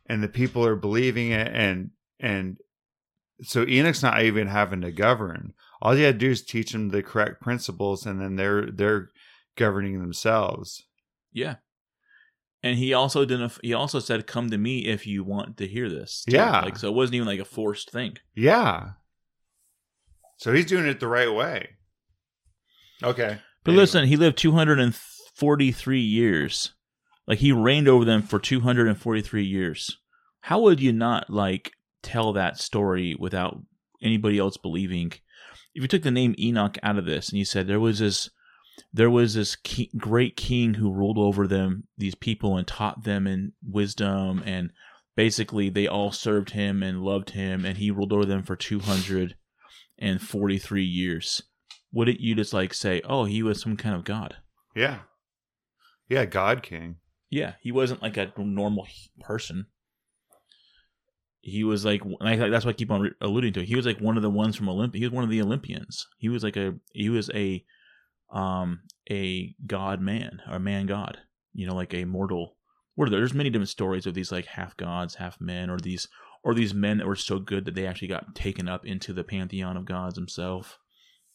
and 0.06 0.22
the 0.22 0.28
people 0.28 0.64
are 0.64 0.76
believing 0.76 1.32
it, 1.32 1.48
and 1.52 1.90
and 2.24 2.56
so 3.42 3.66
Enoch's 3.66 4.02
not 4.02 4.22
even 4.22 4.46
having 4.48 4.80
to 4.82 4.92
govern. 4.92 5.52
All 5.82 5.96
you 5.96 6.04
had 6.04 6.18
to 6.18 6.26
do 6.26 6.30
is 6.30 6.42
teach 6.42 6.72
them 6.72 6.88
the 6.90 7.02
correct 7.02 7.40
principles, 7.42 8.06
and 8.06 8.20
then 8.20 8.36
they're 8.36 8.70
they're 8.70 9.10
governing 9.56 10.00
themselves. 10.00 10.82
yeah. 11.32 11.56
And 12.62 12.78
he 12.78 12.94
also 12.94 13.26
didn't. 13.26 13.58
He 13.62 13.74
also 13.74 13.98
said, 13.98 14.26
"Come 14.26 14.48
to 14.50 14.56
me 14.56 14.86
if 14.86 15.06
you 15.06 15.22
want 15.22 15.58
to 15.58 15.66
hear 15.66 15.90
this." 15.90 16.24
too. 16.24 16.34
Yeah. 16.36 16.60
Like 16.62 16.78
so, 16.78 16.88
it 16.88 16.94
wasn't 16.94 17.16
even 17.16 17.26
like 17.28 17.40
a 17.40 17.44
forced 17.44 17.90
thing. 17.90 18.16
Yeah. 18.34 18.92
So 20.38 20.50
he's 20.54 20.64
doing 20.64 20.86
it 20.86 20.98
the 20.98 21.06
right 21.08 21.30
way. 21.32 21.76
Okay. 23.02 23.38
But 23.64 23.70
Anyway. 23.72 23.82
listen, 23.82 24.06
he 24.06 24.16
lived 24.16 24.38
243 24.38 26.00
years. 26.00 26.72
Like 27.26 27.38
he 27.40 27.52
reigned 27.52 27.88
over 27.88 28.04
them 28.04 28.22
for 28.22 28.38
243 28.38 29.44
years. 29.44 29.98
How 30.40 30.60
would 30.60 30.80
you 30.80 30.92
not 30.92 31.28
like 31.30 31.72
tell 32.04 32.32
that 32.34 32.58
story 32.58 33.16
without 33.18 33.58
anybody 34.02 34.38
else 34.38 34.56
believing? 34.56 35.12
If 35.74 35.82
you 35.82 35.88
took 35.88 36.02
the 36.02 36.10
name 36.12 36.34
Enoch 36.38 36.78
out 36.82 36.98
of 36.98 37.04
this 37.06 37.28
and 37.30 37.38
you 37.38 37.44
said 37.44 37.66
there 37.66 37.80
was 37.80 37.98
this 37.98 38.30
there 38.92 39.10
was 39.10 39.34
this 39.34 39.56
great 39.96 40.36
king 40.36 40.74
who 40.74 40.92
ruled 40.92 41.16
over 41.18 41.46
them 41.46 41.84
these 41.96 42.14
people 42.16 42.56
and 42.56 42.66
taught 42.66 43.04
them 43.04 43.24
in 43.26 43.52
wisdom 43.64 44.42
and 44.44 44.70
basically 45.16 45.68
they 45.70 45.86
all 45.86 46.10
served 46.10 46.50
him 46.50 46.82
and 46.82 47.00
loved 47.02 47.30
him 47.30 47.64
and 47.64 47.78
he 47.78 47.90
ruled 47.92 48.12
over 48.12 48.24
them 48.24 48.42
for 48.42 48.56
243 48.56 50.84
years 50.84 51.42
wouldn't 51.92 52.18
you 52.20 52.34
just 52.34 52.52
like 52.52 52.74
say 52.74 53.00
oh 53.04 53.22
he 53.24 53.42
was 53.44 53.60
some 53.60 53.76
kind 53.76 53.94
of 53.94 54.02
god 54.04 54.36
Yeah. 54.74 54.98
Yeah, 56.08 56.24
God 56.26 56.62
King. 56.64 56.96
yeah 57.30 57.54
he 57.60 57.70
wasn't 57.72 58.02
like 58.02 58.16
a 58.16 58.32
normal 58.36 58.86
person 59.20 59.66
he 61.46 61.62
was 61.62 61.84
like, 61.84 62.00
like 62.20 62.38
that's 62.38 62.64
why 62.64 62.70
I 62.70 62.74
keep 62.74 62.90
on 62.90 63.02
re- 63.02 63.10
alluding 63.20 63.52
to. 63.52 63.60
It. 63.60 63.66
He 63.68 63.76
was 63.76 63.84
like 63.84 64.00
one 64.00 64.16
of 64.16 64.22
the 64.22 64.30
ones 64.30 64.56
from 64.56 64.68
Olympia. 64.70 64.98
He 65.00 65.04
was 65.06 65.12
one 65.12 65.24
of 65.24 65.30
the 65.30 65.42
Olympians. 65.42 66.06
He 66.18 66.30
was 66.30 66.42
like 66.42 66.56
a 66.56 66.74
he 66.92 67.10
was 67.10 67.30
a 67.34 67.64
um 68.32 68.80
a 69.10 69.54
god 69.66 70.00
man 70.00 70.40
or 70.50 70.58
man 70.58 70.86
god. 70.86 71.18
You 71.52 71.66
know, 71.66 71.74
like 71.74 71.92
a 71.94 72.04
mortal. 72.06 72.56
What 72.94 73.08
are 73.08 73.10
there? 73.10 73.20
There's 73.20 73.34
many 73.34 73.50
different 73.50 73.68
stories 73.68 74.06
of 74.06 74.14
these 74.14 74.32
like 74.32 74.46
half 74.46 74.76
gods, 74.76 75.16
half 75.16 75.38
men, 75.40 75.68
or 75.68 75.78
these 75.78 76.08
or 76.42 76.54
these 76.54 76.72
men 76.72 76.98
that 76.98 77.06
were 77.06 77.14
so 77.16 77.38
good 77.38 77.64
that 77.66 77.74
they 77.74 77.86
actually 77.86 78.08
got 78.08 78.34
taken 78.34 78.68
up 78.68 78.86
into 78.86 79.12
the 79.12 79.24
pantheon 79.24 79.76
of 79.76 79.84
gods 79.84 80.16
himself. 80.16 80.78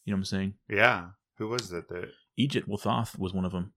You 0.06 0.12
know 0.12 0.16
what 0.16 0.22
I'm 0.22 0.26
saying? 0.26 0.54
Yeah. 0.70 1.08
Who 1.38 1.50
was 1.50 1.70
that? 1.70 1.88
That 1.90 2.10
Egypt, 2.36 2.68
well, 2.68 2.78
Thoth 2.78 3.18
was 3.20 3.34
one 3.34 3.46
of 3.46 3.52
them. 3.52 3.74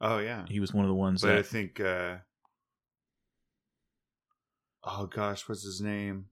oh 0.00 0.18
yeah. 0.18 0.44
He 0.48 0.58
was 0.60 0.74
one 0.74 0.84
of 0.84 0.88
the 0.88 0.94
ones 0.94 1.22
But 1.22 1.36
I 1.38 1.42
think. 1.42 1.78
uh 1.78 2.16
Oh 4.84 5.06
gosh, 5.06 5.48
what's 5.48 5.62
his 5.62 5.80
name? 5.80 6.26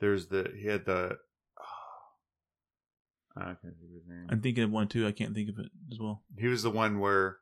There's 0.00 0.26
the 0.26 0.52
he 0.56 0.66
had 0.66 0.84
the. 0.84 1.18
I 3.36 3.44
can't 3.44 3.60
think 3.62 3.74
of 3.74 3.94
his 3.94 4.08
name. 4.08 4.26
I'm 4.30 4.40
thinking 4.40 4.64
of 4.64 4.70
one 4.70 4.88
too. 4.88 5.06
I 5.06 5.12
can't 5.12 5.34
think 5.34 5.48
of 5.48 5.58
it 5.58 5.70
as 5.92 5.98
well. 5.98 6.22
He 6.38 6.48
was 6.48 6.62
the 6.62 6.70
one 6.70 6.98
where 7.00 7.38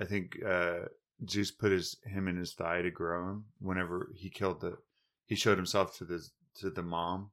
I 0.00 0.04
think 0.04 0.38
uh 0.44 0.86
Zeus 1.28 1.50
put 1.50 1.72
his 1.72 1.96
him 2.04 2.28
in 2.28 2.36
his 2.36 2.54
thigh 2.54 2.82
to 2.82 2.90
grow 2.90 3.28
him 3.30 3.44
whenever 3.60 4.10
he 4.14 4.30
killed 4.30 4.60
the 4.60 4.78
he 5.26 5.34
showed 5.34 5.58
himself 5.58 5.96
to 5.98 6.04
the 6.04 6.26
to 6.60 6.70
the 6.70 6.82
mom 6.82 7.30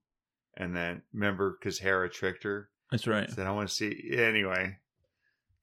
and 0.58 0.76
then 0.76 1.02
remember 1.14 1.58
because 1.60 1.80
Hera 1.80 2.10
tricked 2.10 2.44
her 2.44 2.70
That's 2.92 3.08
right. 3.08 3.30
said 3.30 3.48
I 3.48 3.52
want 3.52 3.70
to 3.70 3.76
see 3.76 4.16
anyway. 4.18 4.78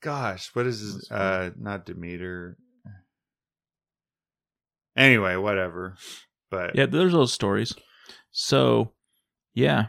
Gosh, 0.01 0.51
what 0.55 0.67
is 0.67 0.81
his 0.81 1.11
uh 1.11 1.51
not 1.59 1.85
Demeter. 1.87 2.57
Anyway, 4.97 5.37
whatever. 5.37 5.97
But 6.51 6.75
Yeah, 6.75 6.87
there's 6.87 7.13
those 7.13 7.33
stories. 7.33 7.75
So, 8.31 8.93
yeah, 9.55 9.87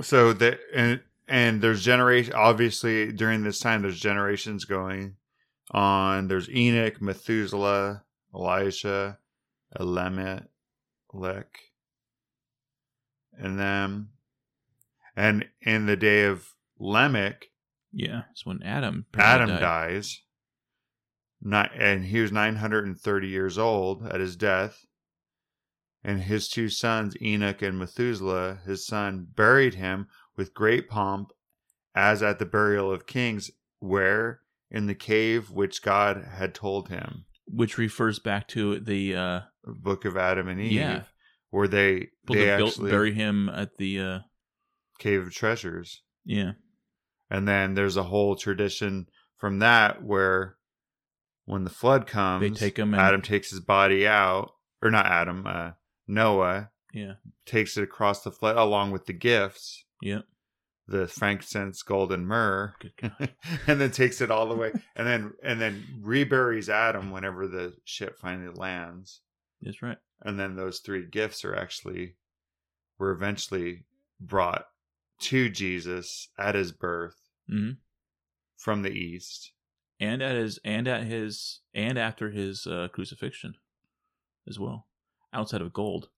so 0.00 0.32
that 0.32 0.58
and 0.74 1.00
and 1.26 1.60
there's 1.60 1.84
generation 1.84 2.32
obviously 2.34 3.12
during 3.12 3.42
this 3.42 3.58
time 3.60 3.82
there's 3.82 4.00
generations 4.00 4.64
going 4.64 5.16
on 5.72 6.28
there's 6.28 6.48
enoch 6.48 7.02
methuselah 7.02 8.02
elijah 8.34 9.18
elimelech 9.78 10.40
and 13.38 13.58
then 13.58 14.08
and 15.16 15.46
in 15.62 15.86
the 15.86 15.96
day 15.96 16.24
of 16.24 16.46
lamech 16.78 17.46
yeah. 17.90 18.22
It's 18.32 18.44
when 18.44 18.62
Adam 18.62 19.06
adam 19.16 19.48
died. 19.48 19.60
dies 19.60 20.20
not 21.40 21.70
and 21.76 22.04
he 22.06 22.20
was 22.20 22.32
930 22.32 23.28
years 23.28 23.58
old 23.58 24.06
at 24.06 24.20
his 24.20 24.36
death. 24.36 24.84
And 26.04 26.22
his 26.22 26.48
two 26.48 26.68
sons 26.68 27.14
enoch 27.20 27.60
and 27.62 27.78
methuselah 27.78 28.60
his 28.64 28.86
son 28.86 29.26
buried 29.34 29.74
him 29.74 30.06
with 30.36 30.54
great 30.54 30.88
pomp 30.88 31.32
as 31.94 32.22
at 32.22 32.38
the 32.38 32.46
burial 32.46 32.92
of 32.92 33.06
kings 33.06 33.50
where? 33.80 34.40
In 34.70 34.86
the 34.86 34.94
cave 34.94 35.50
which 35.50 35.82
god 35.82 36.24
had 36.36 36.54
told 36.54 36.88
him. 36.88 37.24
Which 37.46 37.78
refers 37.78 38.18
back 38.18 38.46
to 38.48 38.78
the 38.80 39.16
uh, 39.16 39.40
book 39.64 40.04
of 40.04 40.16
adam 40.16 40.48
and 40.48 40.60
eve 40.60 40.72
Yeah. 40.72 41.02
where 41.50 41.68
they 41.68 42.08
people 42.26 42.36
they 42.36 42.56
built 42.56 42.70
actually 42.70 42.90
bury 42.90 43.12
him 43.14 43.48
at 43.48 43.76
the 43.78 44.00
uh, 44.00 44.18
cave 44.98 45.26
of 45.26 45.32
treasures. 45.34 46.02
Yeah. 46.24 46.52
And 47.30 47.46
then 47.48 47.74
there's 47.74 47.96
a 47.96 48.02
whole 48.04 48.36
tradition 48.36 49.06
from 49.36 49.58
that 49.60 50.02
where 50.02 50.57
when 51.48 51.64
the 51.64 51.70
flood 51.70 52.06
comes 52.06 52.42
They 52.42 52.50
take 52.50 52.78
him 52.78 52.92
and- 52.94 53.02
adam 53.02 53.22
takes 53.22 53.50
his 53.50 53.60
body 53.60 54.06
out 54.06 54.52
or 54.82 54.90
not 54.90 55.06
adam 55.06 55.46
uh 55.46 55.70
noah 56.06 56.70
yeah. 56.92 57.14
takes 57.46 57.76
it 57.76 57.82
across 57.84 58.22
the 58.22 58.30
flood 58.30 58.56
along 58.56 58.92
with 58.92 59.04
the 59.06 59.12
gifts. 59.12 59.84
Yeah. 60.00 60.20
The 60.86 61.06
frankincense 61.06 61.82
gold 61.82 62.12
and 62.12 62.26
myrrh. 62.26 62.72
Good 62.80 62.92
God. 62.96 63.34
and 63.66 63.78
then 63.80 63.90
takes 63.90 64.20
it 64.22 64.30
all 64.30 64.48
the 64.48 64.54
way 64.56 64.72
and 64.96 65.06
then 65.06 65.32
and 65.42 65.60
then 65.60 65.84
reburies 66.00 66.70
adam 66.70 67.10
whenever 67.10 67.46
the 67.46 67.74
ship 67.84 68.18
finally 68.18 68.52
lands. 68.54 69.20
That's 69.60 69.82
right. 69.82 69.98
And 70.22 70.38
then 70.40 70.56
those 70.56 70.78
three 70.78 71.04
gifts 71.04 71.44
are 71.44 71.54
actually 71.54 72.16
were 72.98 73.10
eventually 73.12 73.84
brought 74.20 74.66
to 75.20 75.48
jesus 75.48 76.28
at 76.38 76.54
his 76.54 76.72
birth 76.72 77.16
hmm 77.48 77.70
from 78.56 78.82
the 78.82 78.90
east 78.90 79.52
and 80.00 80.22
at 80.22 80.36
his 80.36 80.58
and 80.64 80.86
at 80.88 81.04
his 81.04 81.60
and 81.74 81.98
after 81.98 82.30
his 82.30 82.66
uh, 82.66 82.88
crucifixion 82.92 83.54
as 84.48 84.58
well 84.58 84.86
outside 85.32 85.60
of 85.60 85.72
gold. 85.72 86.08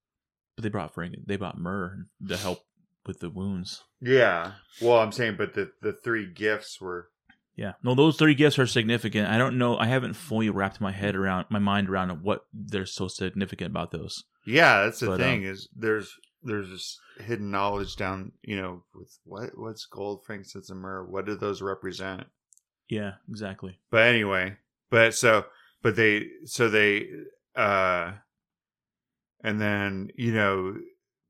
But 0.56 0.64
they 0.64 0.68
brought 0.68 0.94
frank 0.94 1.14
they 1.26 1.36
brought 1.36 1.58
myrrh 1.58 2.06
to 2.28 2.36
help 2.36 2.60
with 3.06 3.20
the 3.20 3.30
wounds. 3.30 3.82
Yeah. 4.00 4.52
Well 4.80 4.98
i'm 4.98 5.12
saying 5.12 5.36
but 5.36 5.54
the 5.54 5.72
the 5.80 5.92
three 5.92 6.26
gifts 6.26 6.80
were 6.80 7.08
yeah. 7.56 7.72
No 7.82 7.94
those 7.94 8.16
three 8.16 8.34
gifts 8.34 8.58
are 8.58 8.66
significant. 8.66 9.28
I 9.28 9.36
don't 9.36 9.58
know 9.58 9.76
i 9.78 9.86
haven't 9.86 10.14
fully 10.14 10.50
wrapped 10.50 10.80
my 10.80 10.92
head 10.92 11.16
around 11.16 11.46
my 11.50 11.58
mind 11.58 11.88
around 11.88 12.10
what 12.22 12.46
they're 12.52 12.86
so 12.86 13.08
significant 13.08 13.70
about 13.70 13.90
those. 13.90 14.24
Yeah 14.46 14.84
that's 14.84 15.00
the 15.00 15.06
But, 15.06 15.20
thing 15.20 15.40
um, 15.40 15.52
is 15.52 15.68
there's 15.74 16.14
there's 16.42 16.70
this 16.70 16.98
hidden 17.18 17.50
knowledge 17.50 17.96
down 17.96 18.32
you 18.42 18.56
know 18.56 18.84
with 18.94 19.18
what 19.24 19.50
what's 19.58 19.84
gold 19.86 20.24
frankincense 20.24 20.70
and 20.70 20.80
myrrh? 20.80 21.04
What 21.04 21.26
do 21.26 21.36
those 21.36 21.60
represent 21.60 22.26
yeah 22.90 23.12
exactly. 23.28 23.78
But 23.90 24.06
anyway 24.08 24.56
but 24.90 25.14
so 25.14 25.46
but 25.82 25.96
they 25.96 26.26
so 26.44 26.68
they 26.68 27.08
uh 27.56 28.12
and 29.42 29.60
then 29.60 30.10
you 30.16 30.32
know 30.34 30.76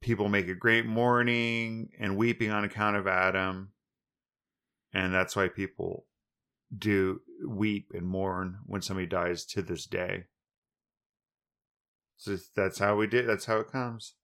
people 0.01 0.29
make 0.29 0.49
a 0.49 0.55
great 0.55 0.87
mourning 0.87 1.91
and 2.01 2.17
weeping 2.17 2.51
on 2.51 2.65
account 2.65 2.97
of 2.97 3.07
adam 3.07 3.71
and 4.93 5.15
that's 5.15 5.37
why 5.37 5.47
people 5.47 6.07
do 6.77 7.21
weep 7.47 7.93
and 7.95 8.07
mourn 8.07 8.59
when 8.67 8.83
somebody 8.83 9.07
dies 9.07 9.45
to 9.45 9.63
this 9.63 9.87
day. 9.87 10.25
So 12.17 12.37
that's 12.55 12.79
how 12.79 12.97
we 12.97 13.07
did 13.07 13.29
that's 13.29 13.45
how 13.45 13.59
it 13.59 13.71
comes. 13.71 14.15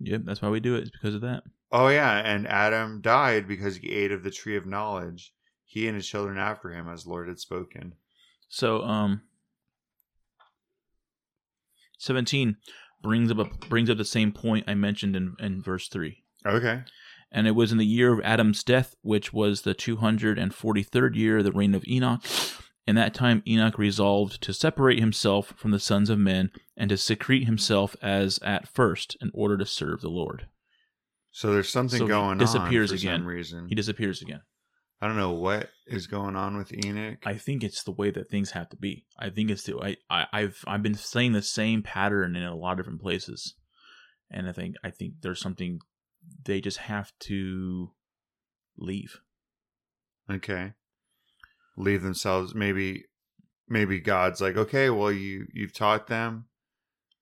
Yep 0.00 0.22
that's 0.24 0.42
why 0.42 0.48
we 0.48 0.60
do 0.60 0.74
it 0.74 0.82
it's 0.82 0.90
because 0.90 1.14
of 1.14 1.20
that. 1.20 1.42
Oh 1.70 1.88
yeah 1.88 2.18
and 2.18 2.46
adam 2.48 3.00
died 3.00 3.46
because 3.46 3.76
he 3.76 3.92
ate 3.92 4.12
of 4.12 4.22
the 4.24 4.30
tree 4.30 4.56
of 4.56 4.66
knowledge 4.66 5.32
he 5.66 5.86
and 5.86 5.96
his 5.96 6.08
children 6.08 6.38
after 6.38 6.70
him 6.70 6.88
as 6.88 7.06
lord 7.06 7.28
had 7.28 7.38
spoken 7.38 7.92
So, 8.48 8.82
um, 8.82 9.22
seventeen 11.98 12.56
brings 13.02 13.30
up 13.30 13.38
a, 13.38 13.44
brings 13.68 13.90
up 13.90 13.98
the 13.98 14.04
same 14.04 14.32
point 14.32 14.64
I 14.68 14.74
mentioned 14.74 15.16
in 15.16 15.34
in 15.38 15.62
verse 15.62 15.88
three. 15.88 16.24
okay 16.46 16.82
And 17.32 17.46
it 17.46 17.52
was 17.52 17.72
in 17.72 17.78
the 17.78 17.86
year 17.86 18.12
of 18.12 18.20
Adam's 18.24 18.62
death, 18.62 18.94
which 19.02 19.32
was 19.32 19.62
the 19.62 19.74
two 19.74 19.96
hundred 19.96 20.38
and 20.38 20.54
forty 20.54 20.82
third 20.82 21.16
year 21.16 21.38
of 21.38 21.44
the 21.44 21.52
reign 21.52 21.74
of 21.74 21.86
Enoch. 21.86 22.22
In 22.86 22.94
that 22.94 23.14
time, 23.14 23.42
Enoch 23.48 23.78
resolved 23.78 24.40
to 24.42 24.52
separate 24.52 25.00
himself 25.00 25.52
from 25.56 25.72
the 25.72 25.80
sons 25.80 26.08
of 26.08 26.20
men 26.20 26.52
and 26.76 26.88
to 26.90 26.96
secrete 26.96 27.44
himself 27.44 27.96
as 28.00 28.38
at 28.44 28.68
first, 28.68 29.16
in 29.20 29.32
order 29.34 29.58
to 29.58 29.66
serve 29.66 30.00
the 30.02 30.08
Lord. 30.08 30.46
So 31.32 31.52
there's 31.52 31.68
something 31.68 31.98
So 31.98 32.04
he 32.04 32.08
going 32.08 32.38
disappears 32.38 32.92
on 32.92 32.96
for 32.98 33.00
again. 33.02 33.20
some 33.20 33.26
reason. 33.26 33.66
He 33.68 33.74
disappears 33.74 34.22
again. 34.22 34.42
I 35.00 35.06
don't 35.06 35.16
know 35.16 35.32
what 35.32 35.68
is 35.86 36.06
going 36.06 36.36
on 36.36 36.56
with 36.56 36.72
Enoch. 36.72 37.18
I 37.24 37.34
think 37.34 37.62
it's 37.62 37.82
the 37.82 37.92
way 37.92 38.10
that 38.10 38.30
things 38.30 38.52
have 38.52 38.70
to 38.70 38.76
be. 38.76 39.04
I 39.18 39.28
think 39.28 39.50
it's 39.50 39.64
the 39.64 39.78
I, 39.78 39.96
I 40.08 40.26
I've 40.32 40.64
I've 40.66 40.82
been 40.82 40.94
saying 40.94 41.32
the 41.32 41.42
same 41.42 41.82
pattern 41.82 42.34
in 42.34 42.42
a 42.42 42.56
lot 42.56 42.72
of 42.72 42.78
different 42.78 43.02
places, 43.02 43.54
and 44.30 44.48
I 44.48 44.52
think 44.52 44.76
I 44.82 44.90
think 44.90 45.14
there's 45.20 45.40
something 45.40 45.80
they 46.44 46.60
just 46.60 46.78
have 46.78 47.12
to 47.20 47.92
leave. 48.78 49.20
okay, 50.30 50.72
leave 51.76 52.02
themselves. 52.02 52.54
Maybe, 52.54 53.04
maybe 53.68 54.00
God's 54.00 54.40
like, 54.40 54.56
okay, 54.56 54.88
well 54.88 55.12
you 55.12 55.46
you've 55.52 55.74
taught 55.74 56.06
them, 56.06 56.46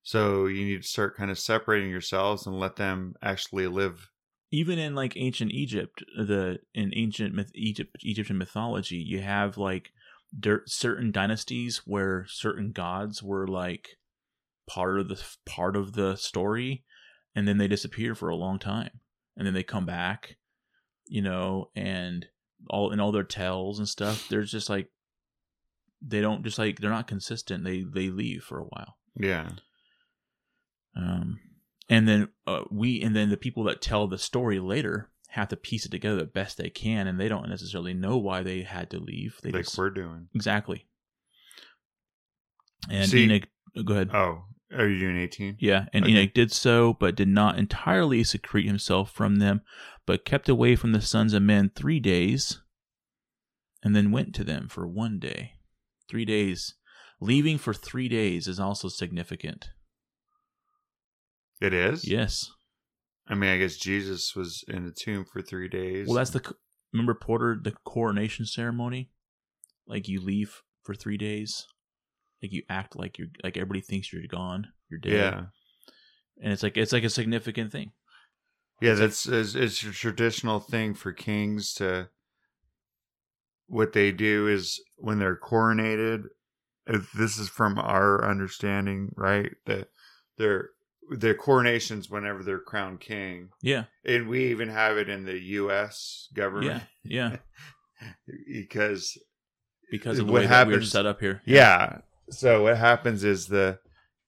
so 0.03 0.47
you 0.47 0.65
need 0.65 0.83
to 0.83 0.89
start 0.89 1.17
kind 1.17 1.31
of 1.31 1.41
separating 1.41 1.91
yourselves 1.91 2.47
and 2.47 2.59
let 2.59 2.77
them 2.77 3.15
actually 3.21 3.67
live. 3.67 4.11
Even 4.55 4.79
in 4.79 4.95
like 4.95 5.17
ancient 5.17 5.51
Egypt, 5.51 6.05
the 6.17 6.61
in 6.75 6.93
ancient 6.95 7.35
myth, 7.35 7.51
Egypt 7.55 7.97
Egyptian 8.03 8.39
mythology, 8.39 8.97
you 8.97 9.21
have 9.21 9.59
like 9.59 9.91
der- 10.39 10.63
certain 10.67 11.11
dynasties 11.11 11.83
where 11.85 12.25
certain 12.29 12.71
gods 12.71 13.21
were 13.21 13.49
like 13.49 13.89
part 14.69 15.01
of 15.01 15.09
the 15.09 15.21
part 15.45 15.75
of 15.75 15.95
the 15.95 16.15
story, 16.15 16.85
and 17.35 17.49
then 17.49 17.59
they 17.59 17.67
disappear 17.67 18.15
for 18.15 18.29
a 18.29 18.37
long 18.37 18.61
time, 18.61 19.01
and 19.37 19.45
then 19.45 19.55
they 19.55 19.65
come 19.65 19.87
back, 19.87 20.37
you 21.07 21.21
know, 21.21 21.71
and 21.75 22.27
all 22.71 22.93
in 22.93 23.01
all 23.01 23.11
their 23.11 23.25
tells 23.25 23.81
and 23.81 23.89
stuff. 23.89 24.29
There's 24.29 24.53
just 24.53 24.71
like 24.71 24.89
they 26.01 26.21
don't 26.21 26.45
just 26.45 26.61
like 26.61 26.79
they're 26.79 26.91
not 26.91 27.09
consistent. 27.09 27.65
They 27.65 27.83
they 27.83 28.09
leave 28.09 28.45
for 28.45 28.61
a 28.61 28.65
while. 28.65 28.99
Yeah, 29.17 29.51
Um, 30.97 31.41
and 31.89 32.09
then 32.09 32.29
uh, 32.47 32.63
we 32.71 33.01
and 33.03 33.15
then 33.15 33.31
the 33.31 33.37
people 33.37 33.65
that 33.65 33.81
tell 33.83 34.07
the 34.09 34.19
story 34.19 34.59
later 34.61 35.11
have 35.29 35.49
to 35.49 35.57
piece 35.57 35.85
it 35.85 35.91
together 35.91 36.17
the 36.17 36.25
best 36.25 36.57
they 36.59 36.71
can, 36.71 37.07
and 37.07 37.19
they 37.19 37.29
don't 37.29 37.49
necessarily 37.49 37.93
know 37.95 38.17
why 38.17 38.43
they 38.43 38.63
had 38.63 38.91
to 38.91 38.99
leave. 38.99 39.39
They 39.43 39.51
like 39.51 39.65
just 39.65 39.77
we're 39.79 39.91
doing. 39.91 40.29
exactly. 40.35 40.87
And 42.91 43.09
See- 43.11 43.25
Enoch 43.25 43.49
go 43.85 43.95
ahead. 43.95 44.11
Oh, 44.15 44.45
are 44.73 44.89
you 44.89 44.99
doing 44.99 45.17
18? 45.17 45.57
Yeah, 45.61 45.87
and 45.93 46.05
Okay. 46.05 46.13
Enoch 46.13 46.35
did 46.35 46.53
so, 46.53 46.93
but 46.95 47.17
did 47.17 47.29
not 47.29 47.59
entirely 47.59 48.23
secrete 48.25 48.67
himself 48.67 49.11
from 49.11 49.37
them, 49.37 49.63
but 50.07 50.25
kept 50.25 50.49
away 50.49 50.77
from 50.77 50.93
the 50.93 51.01
sons 51.01 51.33
of 51.33 51.43
men 51.43 51.71
three 51.75 52.01
days, 52.01 52.61
and 53.83 53.95
then 53.97 54.11
went 54.11 54.35
to 54.37 54.45
them 54.45 54.69
for 54.69 54.87
one 54.87 55.19
day. 55.19 55.53
Three 56.09 56.25
days. 56.25 56.75
Leaving 57.21 57.59
for 57.59 57.73
three 57.73 58.09
days 58.09 58.47
is 58.47 58.61
also 58.61 58.89
significant. 58.89 59.71
It 61.61 61.73
is? 61.73 62.07
Yes. 62.07 62.51
I 63.27 63.35
mean, 63.35 63.51
I 63.51 63.59
guess 63.59 63.77
Jesus 63.77 64.35
was 64.37 64.65
in 64.69 64.85
the 64.85 64.93
tomb 64.93 65.25
for 65.25 65.41
three 65.41 65.69
days. 65.69 66.07
Well, 66.07 66.17
that's 66.17 66.31
the. 66.31 66.55
Remember 66.93 67.15
Porter, 67.15 67.59
the 67.61 67.73
coronation 67.85 68.47
ceremony? 68.47 69.11
Like 69.87 70.09
you 70.09 70.21
leave 70.21 70.63
for 70.83 70.95
three 70.95 71.17
days. 71.17 71.67
Like 72.43 72.53
you 72.53 72.63
act 72.69 72.97
like 72.97 73.19
you're 73.19 73.29
like 73.43 73.57
everybody 73.57 73.81
thinks 73.81 74.13
you're 74.13 74.23
gone. 74.29 74.69
You're 74.91 75.01
dead. 75.01 75.13
Yeah. 75.13 75.45
And 76.43 76.53
it's 76.53 76.63
like 76.63 76.77
it's 76.77 76.93
like 76.93 77.05
a 77.05 77.11
significant 77.11 77.73
thing. 77.73 77.93
Yeah, 78.81 78.95
that's 78.95 79.27
it's, 79.27 79.55
it's 79.55 79.83
a 79.83 79.93
traditional 79.93 80.61
thing 80.61 80.95
for 80.95 81.13
kings 81.13 81.75
to. 81.75 82.09
What 83.67 83.95
they 83.95 84.13
do 84.13 84.47
is 84.47 84.79
when 84.97 85.19
they're 85.19 85.41
coronated, 85.41 86.25
this 86.87 87.39
is 87.39 87.49
from 87.49 87.79
our 87.79 88.23
understanding, 88.23 89.11
right? 89.17 89.53
That 89.65 89.89
their 90.37 90.69
their 91.11 91.35
coronations 91.35 92.09
whenever 92.11 92.43
they're 92.43 92.59
crowned 92.61 93.01
king, 93.01 93.51
Yeah. 93.63 93.85
and 94.05 94.29
we 94.29 94.47
even 94.47 94.69
have 94.69 94.97
it 94.97 95.09
in 95.09 95.25
the 95.25 95.39
U.S. 95.39 96.29
government. 96.35 96.83
Yeah. 97.05 97.37
Yeah. 98.01 98.11
because 98.49 99.17
Because 99.91 100.19
of 100.19 100.27
the 100.27 100.33
What 100.33 100.41
way 100.43 100.47
that 100.47 100.67
we're 100.67 100.73
happens- 100.75 100.91
set 100.91 101.07
up 101.07 101.21
here. 101.21 101.43
Yeah. 101.45 101.99
So 102.31 102.63
what 102.65 102.77
happens 102.79 103.23
is 103.25 103.47
the 103.47 103.79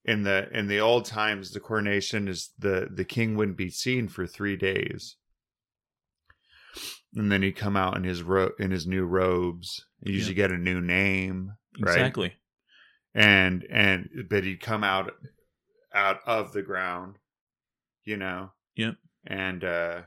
in 0.05 0.23
the 0.23 0.49
in 0.53 0.69
the 0.69 0.79
old 0.81 1.05
times 1.07 1.51
the 1.51 1.61
coronation 1.61 2.29
is 2.29 2.51
the 2.59 2.89
the 2.93 3.05
king 3.05 3.37
wouldn't 3.37 3.57
be 3.57 3.71
seen 3.71 4.07
for 4.09 4.27
3 4.27 4.55
days. 4.57 5.17
And 7.15 7.33
then 7.33 7.43
he'd 7.43 7.57
come 7.57 7.77
out 7.77 7.97
in 7.97 8.05
his 8.05 8.23
ro- 8.23 8.53
in 8.59 8.71
his 8.71 8.87
new 8.87 9.05
robes. 9.07 9.85
He 10.05 10.13
usually 10.13 10.35
get 10.35 10.53
a 10.53 10.59
new 10.59 10.81
name, 10.83 11.55
right? 11.81 11.97
Exactly. 11.97 12.35
And 13.15 13.65
and 13.71 14.09
but 14.29 14.45
he'd 14.45 14.61
come 14.61 14.85
out 14.85 15.13
out 15.97 16.21
of 16.27 16.53
the 16.53 16.63
ground, 16.63 17.17
you 18.05 18.17
know. 18.17 18.53
Yep. 18.77 18.97
And 19.27 19.65
uh 19.65 20.03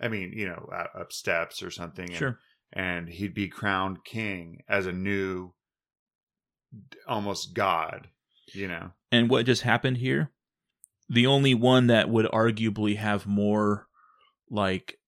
I 0.00 0.08
mean, 0.08 0.32
you 0.34 0.48
know, 0.48 0.68
up 0.74 0.90
up 0.98 1.12
steps 1.12 1.62
or 1.62 1.70
something 1.70 2.08
and 2.08 2.16
Sure. 2.16 2.38
and 2.72 3.08
he'd 3.08 3.34
be 3.34 3.48
crowned 3.48 4.04
king 4.04 4.62
as 4.68 4.86
a 4.86 4.92
new 4.92 5.52
almost 7.06 7.54
god 7.54 8.08
you 8.52 8.68
know 8.68 8.90
And 9.10 9.28
what 9.30 9.46
just 9.46 9.62
happened 9.62 9.98
here? 9.98 10.30
The 11.08 11.26
only 11.26 11.54
one 11.54 11.86
that 11.88 12.08
would 12.10 12.26
arguably 12.26 12.96
have 12.96 13.26
more 13.26 13.88
like 14.50 14.98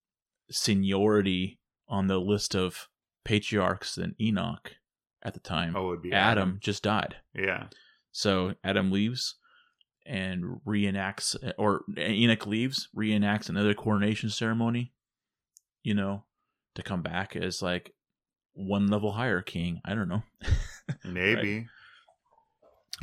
seniority 0.51 1.59
on 1.89 2.07
the 2.07 2.19
list 2.21 2.55
of 2.55 2.89
patriarchs 3.25 3.95
than 3.95 4.15
Enoch 4.21 4.73
at 5.23 5.35
the 5.35 5.41
time. 5.41 5.77
oh 5.77 5.89
would 5.89 6.03
be 6.03 6.13
Adam 6.13 6.59
just 6.61 6.83
died. 6.83 7.17
yeah 7.35 7.67
So 8.13 8.55
Adam 8.65 8.91
leaves 8.91 9.37
and 10.11 10.61
reenacts, 10.67 11.37
or 11.57 11.85
Enoch 11.97 12.47
leaves, 12.47 12.89
reenacts 12.97 13.49
another 13.49 13.75
coronation 13.75 14.29
ceremony, 14.29 14.93
you 15.85 15.95
know, 15.95 16.25
to 16.75 16.83
come 16.83 17.01
back 17.01 17.37
as 17.37 17.63
like 17.63 17.95
one 18.53 18.89
level 18.89 19.13
higher 19.13 19.41
king. 19.41 19.81
I 19.85 19.95
don't 19.95 20.09
know. 20.09 20.23
maybe 21.05 21.67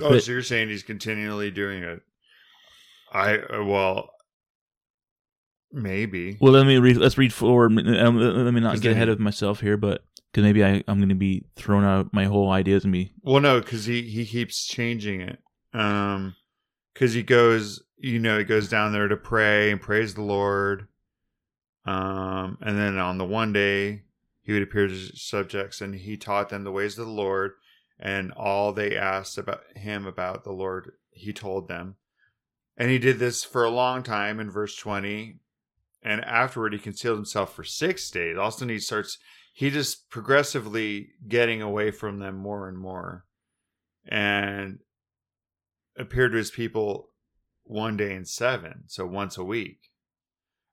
oh 0.01 0.10
But- 0.10 0.24
so 0.24 0.34
you're 0.34 0.41
saying 0.43 0.68
he's 0.70 0.84
continually 0.84 1.49
doing 1.51 1.82
it 1.84 2.01
i 3.14 3.38
uh, 3.38 3.64
well 3.64 4.10
maybe 5.72 6.38
Well, 6.41 6.51
let 6.53 6.66
me 6.68 6.78
read. 6.78 6.97
Let's 6.97 7.18
read 7.18 7.34
forward. 7.34 7.72
Um, 7.72 8.18
Let 8.18 8.53
me 8.53 8.60
not 8.60 8.82
get 8.82 8.91
ahead 8.91 9.08
he- 9.08 9.14
of 9.14 9.20
myself 9.22 9.62
here, 9.62 9.78
but 9.78 10.03
because 10.32 10.43
maybe 10.43 10.64
I, 10.64 10.84
I'm 10.88 10.97
going 10.99 11.10
to 11.10 11.16
be 11.16 11.45
thrown 11.55 11.84
out. 11.86 12.14
My 12.14 12.26
whole 12.26 12.51
ideas 12.51 12.84
and 12.84 12.91
be 12.91 13.14
well 13.24 13.41
no 13.41 13.60
because 13.62 13.86
he 13.86 14.01
he 14.03 14.26
keeps 14.26 14.66
changing 14.66 15.22
it 15.22 15.39
um 15.74 16.36
because 16.97 17.13
he 17.13 17.21
goes 17.21 17.83
you 17.97 18.17
know 18.17 18.39
he 18.39 18.43
goes 18.43 18.69
down 18.69 18.91
there 18.91 19.07
to 19.07 19.17
pray 19.17 19.71
and 19.71 19.81
praise 19.81 20.15
the 20.15 20.21
lord. 20.21 20.87
Um 21.85 22.57
and 22.61 22.77
then 22.77 22.97
on 22.97 23.17
the 23.17 23.25
one 23.25 23.53
day 23.53 24.03
he 24.41 24.53
would 24.53 24.63
appear 24.63 24.87
to 24.87 24.93
his 24.93 25.21
subjects 25.21 25.79
and 25.81 25.93
he 25.93 26.17
taught 26.17 26.49
them 26.49 26.63
the 26.63 26.71
ways 26.71 26.97
of 26.97 27.05
the 27.05 27.11
lord 27.11 27.53
and 27.99 28.31
all 28.31 28.73
they 28.73 28.97
asked 28.97 29.37
about 29.37 29.61
him 29.75 30.05
about 30.05 30.43
the 30.43 30.51
lord 30.51 30.93
he 31.11 31.33
told 31.33 31.67
them. 31.67 31.95
And 32.75 32.89
he 32.89 32.99
did 32.99 33.19
this 33.19 33.43
for 33.43 33.63
a 33.63 33.69
long 33.69 34.01
time 34.01 34.39
in 34.39 34.49
verse 34.49 34.75
20 34.75 35.39
and 36.01 36.25
afterward 36.25 36.73
he 36.73 36.79
concealed 36.79 37.17
himself 37.17 37.53
for 37.53 37.63
six 37.63 38.09
days. 38.09 38.37
All 38.37 38.47
of 38.47 38.53
a 38.53 38.57
sudden 38.57 38.69
he 38.69 38.79
starts 38.79 39.19
he 39.53 39.69
just 39.69 40.09
progressively 40.09 41.09
getting 41.27 41.61
away 41.61 41.91
from 41.91 42.19
them 42.19 42.35
more 42.35 42.67
and 42.67 42.77
more. 42.77 43.25
And 44.07 44.79
appeared 45.97 46.31
to 46.31 46.37
his 46.37 46.51
people 46.51 47.09
one 47.63 47.97
day 47.97 48.13
in 48.15 48.25
seven 48.25 48.83
so 48.87 49.05
once 49.05 49.37
a 49.37 49.43
week 49.43 49.89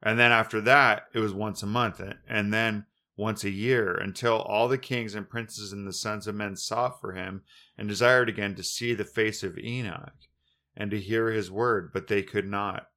and 0.02 0.18
then 0.18 0.30
after 0.30 0.60
that 0.60 1.04
it 1.12 1.18
was 1.18 1.32
once 1.32 1.62
a 1.62 1.66
month 1.66 2.00
and 2.28 2.52
then 2.52 2.84
once 3.16 3.44
a 3.44 3.50
year 3.50 3.94
until 3.94 4.38
all 4.42 4.68
the 4.68 4.78
kings 4.78 5.14
and 5.14 5.28
princes 5.28 5.72
and 5.72 5.86
the 5.86 5.92
sons 5.92 6.26
of 6.26 6.34
men 6.34 6.56
sought 6.56 7.00
for 7.00 7.12
him 7.12 7.42
and 7.76 7.88
desired 7.88 8.28
again 8.28 8.54
to 8.54 8.62
see 8.62 8.94
the 8.94 9.04
face 9.04 9.42
of 9.42 9.58
enoch 9.58 10.14
and 10.76 10.90
to 10.90 11.00
hear 11.00 11.30
his 11.30 11.50
word 11.50 11.90
but 11.92 12.06
they 12.06 12.22
could 12.22 12.46
not 12.46 12.88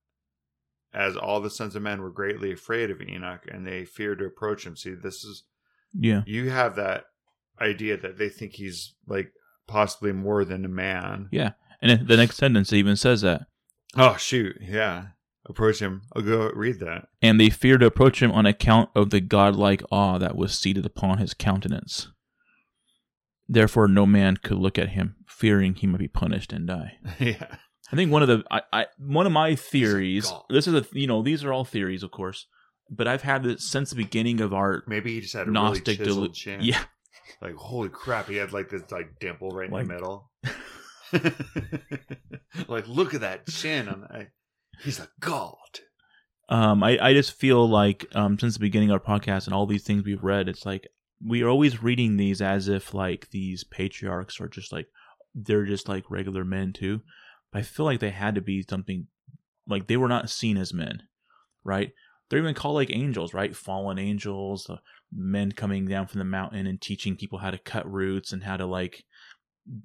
as 0.94 1.16
all 1.16 1.40
the 1.40 1.50
sons 1.50 1.76
of 1.76 1.82
men 1.82 2.02
were 2.02 2.12
greatly 2.12 2.52
afraid 2.52 2.90
of 2.92 3.02
enoch 3.02 3.46
and 3.52 3.66
they 3.66 3.86
feared 3.86 4.20
to 4.20 4.26
approach 4.26 4.66
him 4.66 4.76
see 4.76 4.94
this 4.94 5.24
is 5.24 5.44
yeah, 5.94 6.24
you 6.26 6.50
have 6.50 6.76
that 6.76 7.06
idea 7.60 7.98
that 7.98 8.18
they 8.18 8.30
think 8.30 8.54
he's 8.54 8.94
like 9.08 9.32
possibly 9.68 10.12
more 10.12 10.46
than 10.46 10.66
a 10.66 10.70
man. 10.70 11.30
yeah. 11.32 11.52
And 11.82 12.08
the 12.08 12.18
next 12.18 12.38
sentence 12.38 12.74
even 12.74 12.96
says 12.96 13.22
that, 13.22 13.42
Oh 13.96 14.18
shoot, 14.18 14.58
yeah. 14.62 15.08
Approach 15.50 15.80
him. 15.80 16.02
I'll 16.14 16.22
go 16.22 16.50
read 16.54 16.80
that. 16.80 17.08
and 17.22 17.40
they 17.40 17.50
feared 17.50 17.80
to 17.80 17.86
approach 17.86 18.22
him 18.22 18.32
on 18.34 18.46
account 18.46 18.90
of 18.96 19.12
the 19.12 19.22
godlike 19.22 19.82
awe 19.92 20.18
that 20.18 20.36
was 20.36 20.58
seated 20.58 20.86
upon 20.86 21.20
his 21.20 21.34
countenance. 21.34 22.10
Therefore, 23.48 23.88
no 23.88 24.06
man 24.06 24.38
could 24.38 24.58
look 24.58 24.78
at 24.78 24.90
him, 24.90 25.16
fearing 25.26 25.74
he 25.76 25.88
might 25.88 26.00
be 26.00 26.10
punished 26.10 26.52
and 26.52 26.68
die. 26.68 26.98
yeah. 27.20 27.56
I 27.92 27.96
think 27.96 28.12
one 28.12 28.22
of 28.22 28.28
the 28.28 28.44
I, 28.52 28.62
I 28.74 28.86
one 28.98 29.26
of 29.26 29.32
my 29.32 29.56
theories. 29.56 30.30
God. 30.30 30.44
This 30.50 30.68
is 30.68 30.74
a 30.74 30.86
you 30.92 31.08
know 31.08 31.22
these 31.24 31.46
are 31.46 31.54
all 31.54 31.64
theories, 31.64 32.04
of 32.04 32.12
course, 32.12 32.46
but 32.90 33.08
I've 33.08 33.22
had 33.22 33.44
this 33.44 33.66
since 33.66 33.92
the 33.92 33.96
beginning 33.96 34.42
of 34.42 34.54
our 34.54 34.84
Maybe 34.86 35.14
he 35.14 35.22
just 35.22 35.34
had 35.34 35.48
a 35.48 35.52
Gnostic 35.52 35.88
really 36.00 36.10
chiseled 36.10 36.32
delu- 36.32 36.36
chin. 36.36 36.60
Yeah, 36.62 36.84
Like 37.42 37.56
holy 37.56 37.88
crap, 37.88 38.28
he 38.28 38.36
had 38.36 38.52
like 38.52 38.68
this 38.70 38.82
like 38.92 39.12
dimple 39.22 39.52
right 39.52 39.72
Like- 39.72 39.84
in 39.84 39.88
the 39.88 39.94
middle. 39.94 40.30
like 42.68 42.88
look 42.88 43.14
at 43.14 43.22
that 43.22 43.48
chin 43.48 43.86
that. 43.86 44.30
He's 44.84 45.00
a 45.00 45.08
god. 45.20 45.80
um, 46.50 46.84
I 46.84 46.98
I 47.00 47.14
just 47.14 47.34
feel 47.34 47.68
like 47.68 48.06
um 48.16 48.38
since 48.40 48.54
the 48.54 48.60
beginning 48.60 48.92
of 48.92 49.02
our 49.02 49.20
podcast 49.20 49.46
and 49.46 49.54
all 49.54 49.66
these 49.66 49.84
things 49.84 50.04
we've 50.04 50.24
read, 50.24 50.48
it's 50.50 50.66
like 50.66 50.88
we 51.26 51.42
are 51.42 51.50
always 51.50 51.82
reading 51.82 52.18
these 52.18 52.42
as 52.42 52.68
if 52.68 52.94
like 52.94 53.30
these 53.32 53.64
patriarchs 53.64 54.40
are 54.40 54.48
just 54.48 54.72
like 54.72 54.88
they're 55.34 55.66
just 55.66 55.88
like 55.88 56.10
regular 56.10 56.44
men 56.44 56.74
too. 56.74 57.02
But 57.52 57.60
I 57.60 57.62
feel 57.64 57.86
like 57.86 58.00
they 58.00 58.10
had 58.12 58.36
to 58.36 58.42
be 58.42 58.64
something 58.68 59.08
like 59.68 59.88
they 59.88 59.98
were 59.98 60.08
not 60.08 60.30
seen 60.30 60.58
as 60.58 60.74
men, 60.74 61.04
right? 61.64 61.92
They're 62.30 62.40
even 62.40 62.56
called 62.56 62.76
like 62.76 62.92
angels, 62.92 63.34
right? 63.34 63.56
Fallen 63.56 63.98
angels, 64.00 64.70
uh, 64.70 64.78
men 65.14 65.52
coming 65.54 65.86
down 65.86 66.08
from 66.08 66.20
the 66.20 66.26
mountain 66.26 66.68
and 66.68 66.80
teaching 66.80 67.16
people 67.16 67.40
how 67.40 67.52
to 67.52 67.58
cut 67.58 67.90
roots 67.92 68.34
and 68.34 68.44
how 68.44 68.58
to 68.58 68.66
like, 68.66 69.06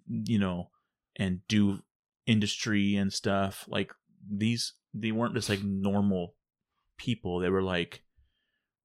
you 0.08 0.38
know, 0.38 0.70
and 1.16 1.40
do 1.48 1.80
industry 2.26 2.96
and 2.96 3.12
stuff. 3.12 3.64
Like 3.68 3.92
these, 4.30 4.74
they 4.94 5.12
weren't 5.12 5.34
just 5.34 5.48
like 5.48 5.62
normal 5.62 6.34
people. 6.98 7.38
They 7.40 7.50
were 7.50 7.62
like, 7.62 8.02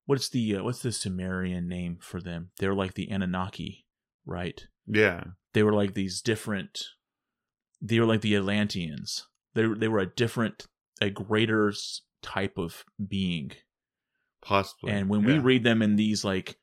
what's 0.06 0.30
the 0.30 0.58
uh, 0.58 0.64
what's 0.64 0.82
the 0.82 0.92
Sumerian 0.92 1.68
name 1.68 1.98
for 2.02 2.22
them? 2.22 2.52
They're 2.60 2.74
like 2.76 2.94
the 2.96 3.10
Anunnaki, 3.12 3.86
right? 4.26 4.66
Yeah. 4.88 5.24
they 5.54 5.64
were 5.64 5.74
like 5.74 5.94
these 5.96 6.22
different 6.22 6.80
they 7.82 8.00
were 8.00 8.06
like 8.06 8.22
the 8.22 8.36
atlanteans 8.36 9.28
they, 9.54 9.66
they 9.68 9.88
were 9.88 10.00
a 10.00 10.06
different 10.16 10.66
a 11.02 11.10
greater 11.10 11.74
type 12.22 12.58
of 12.58 12.86
being 13.06 13.52
Possibly. 14.42 14.94
and 14.94 15.10
when 15.10 15.24
we 15.24 15.38
read 15.40 15.64
them 15.64 15.82
in 15.82 15.96
these 15.96 16.24
like 16.24 16.58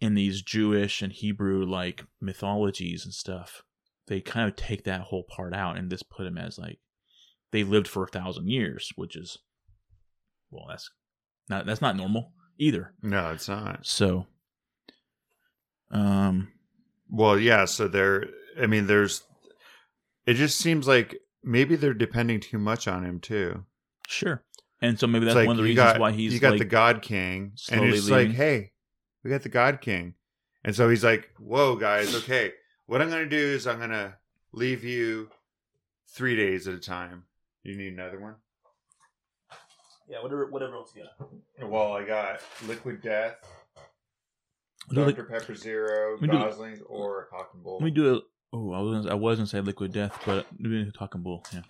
in 0.00 0.14
these 0.14 0.42
jewish 0.42 1.02
and 1.02 1.12
hebrew 1.12 1.64
like 1.66 2.04
mythologies 2.20 3.04
and 3.04 3.12
stuff 3.12 3.62
they 4.06 4.20
kind 4.20 4.48
of 4.48 4.56
take 4.56 4.84
that 4.84 5.00
whole 5.02 5.24
part 5.24 5.54
out 5.54 5.76
and 5.76 5.90
just 5.90 6.10
put 6.10 6.24
them 6.24 6.38
as 6.38 6.58
like 6.58 6.78
they 7.52 7.64
lived 7.64 7.88
for 7.88 8.04
a 8.04 8.08
thousand 8.08 8.48
years 8.48 8.92
which 8.96 9.16
is 9.16 9.38
well 10.50 10.66
that's 10.68 10.90
not 11.48 11.66
that's 11.66 11.80
not 11.80 11.96
normal 11.96 12.32
either 12.58 12.94
No, 13.02 13.30
it's 13.30 13.48
not. 13.48 13.86
so 13.86 14.26
um 15.90 16.48
Well, 17.10 17.38
yeah. 17.38 17.66
So 17.66 17.86
there. 17.88 18.26
I 18.60 18.66
mean, 18.66 18.86
there's 18.86 19.22
it 20.26 20.34
just 20.34 20.58
seems 20.58 20.88
like 20.88 21.16
maybe 21.42 21.76
they're 21.76 21.94
depending 21.94 22.40
too 22.40 22.58
much 22.58 22.88
on 22.88 23.04
him 23.04 23.20
too. 23.20 23.64
Sure. 24.08 24.42
And 24.80 24.98
so 24.98 25.06
maybe 25.06 25.26
that's 25.26 25.36
like 25.36 25.46
one 25.46 25.56
of 25.56 25.58
the 25.58 25.68
reasons 25.70 25.92
got, 25.92 26.00
why 26.00 26.12
he's 26.12 26.34
you 26.34 26.40
got 26.40 26.52
like, 26.52 26.58
the 26.58 26.64
God 26.64 27.02
King, 27.02 27.52
and 27.70 27.84
it's 27.84 28.08
like, 28.10 28.30
hey, 28.30 28.72
we 29.22 29.30
got 29.30 29.42
the 29.42 29.48
God 29.48 29.80
King, 29.80 30.14
and 30.64 30.74
so 30.74 30.88
he's 30.88 31.04
like, 31.04 31.30
whoa, 31.38 31.76
guys, 31.76 32.14
okay, 32.16 32.52
what 32.86 33.00
I'm 33.02 33.10
gonna 33.10 33.26
do 33.26 33.36
is 33.36 33.66
I'm 33.66 33.78
gonna 33.78 34.16
leave 34.52 34.84
you 34.84 35.30
three 36.08 36.36
days 36.36 36.68
at 36.68 36.74
a 36.74 36.78
time. 36.80 37.24
You 37.62 37.76
need 37.76 37.92
another 37.94 38.20
one? 38.20 38.36
yeah, 40.08 40.22
whatever, 40.22 40.46
whatever 40.50 40.74
else 40.74 40.92
you 40.94 41.02
got. 41.58 41.68
Well, 41.70 41.92
I 41.94 42.04
got 42.04 42.40
Liquid 42.66 43.00
Death, 43.02 43.36
Do 44.90 45.04
like- 45.04 45.16
Dr 45.16 45.28
Pepper 45.28 45.54
Zero, 45.54 46.18
Let 46.20 46.30
do- 46.30 46.36
Goslings, 46.38 46.80
or 46.86 47.22
a 47.22 47.26
Cock 47.26 47.50
and 47.54 47.62
Bull. 47.62 47.78
Let 47.78 47.84
me 47.84 47.90
do 47.90 48.16
a. 48.16 48.20
Oh, 48.52 48.72
I 48.72 48.80
was 48.80 48.92
gonna, 49.04 49.10
I 49.10 49.14
was 49.14 49.38
gonna 49.38 49.46
say 49.48 49.60
liquid 49.60 49.92
death, 49.92 50.16
but 50.24 50.46
maybe 50.58 50.88
talking 50.96 51.22
bull. 51.22 51.42
Yeah. 51.52 51.62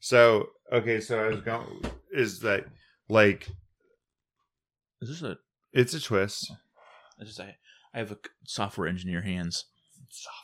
So 0.00 0.50
okay, 0.72 1.00
so 1.00 1.22
I 1.22 1.28
was 1.28 1.40
going 1.42 1.82
is 2.12 2.40
that 2.40 2.64
like 3.10 3.48
Is 5.02 5.08
this 5.10 5.22
a? 5.22 5.36
it's 5.74 5.92
a 5.92 6.00
twist. 6.00 6.50
It's 7.18 7.28
just 7.36 7.40
I, 7.40 7.56
I 7.92 7.98
have 7.98 8.10
a 8.12 8.18
software 8.46 8.88
engineer 8.88 9.20
hands. 9.20 9.66
Soft 10.08 10.36
hands, 10.36 10.43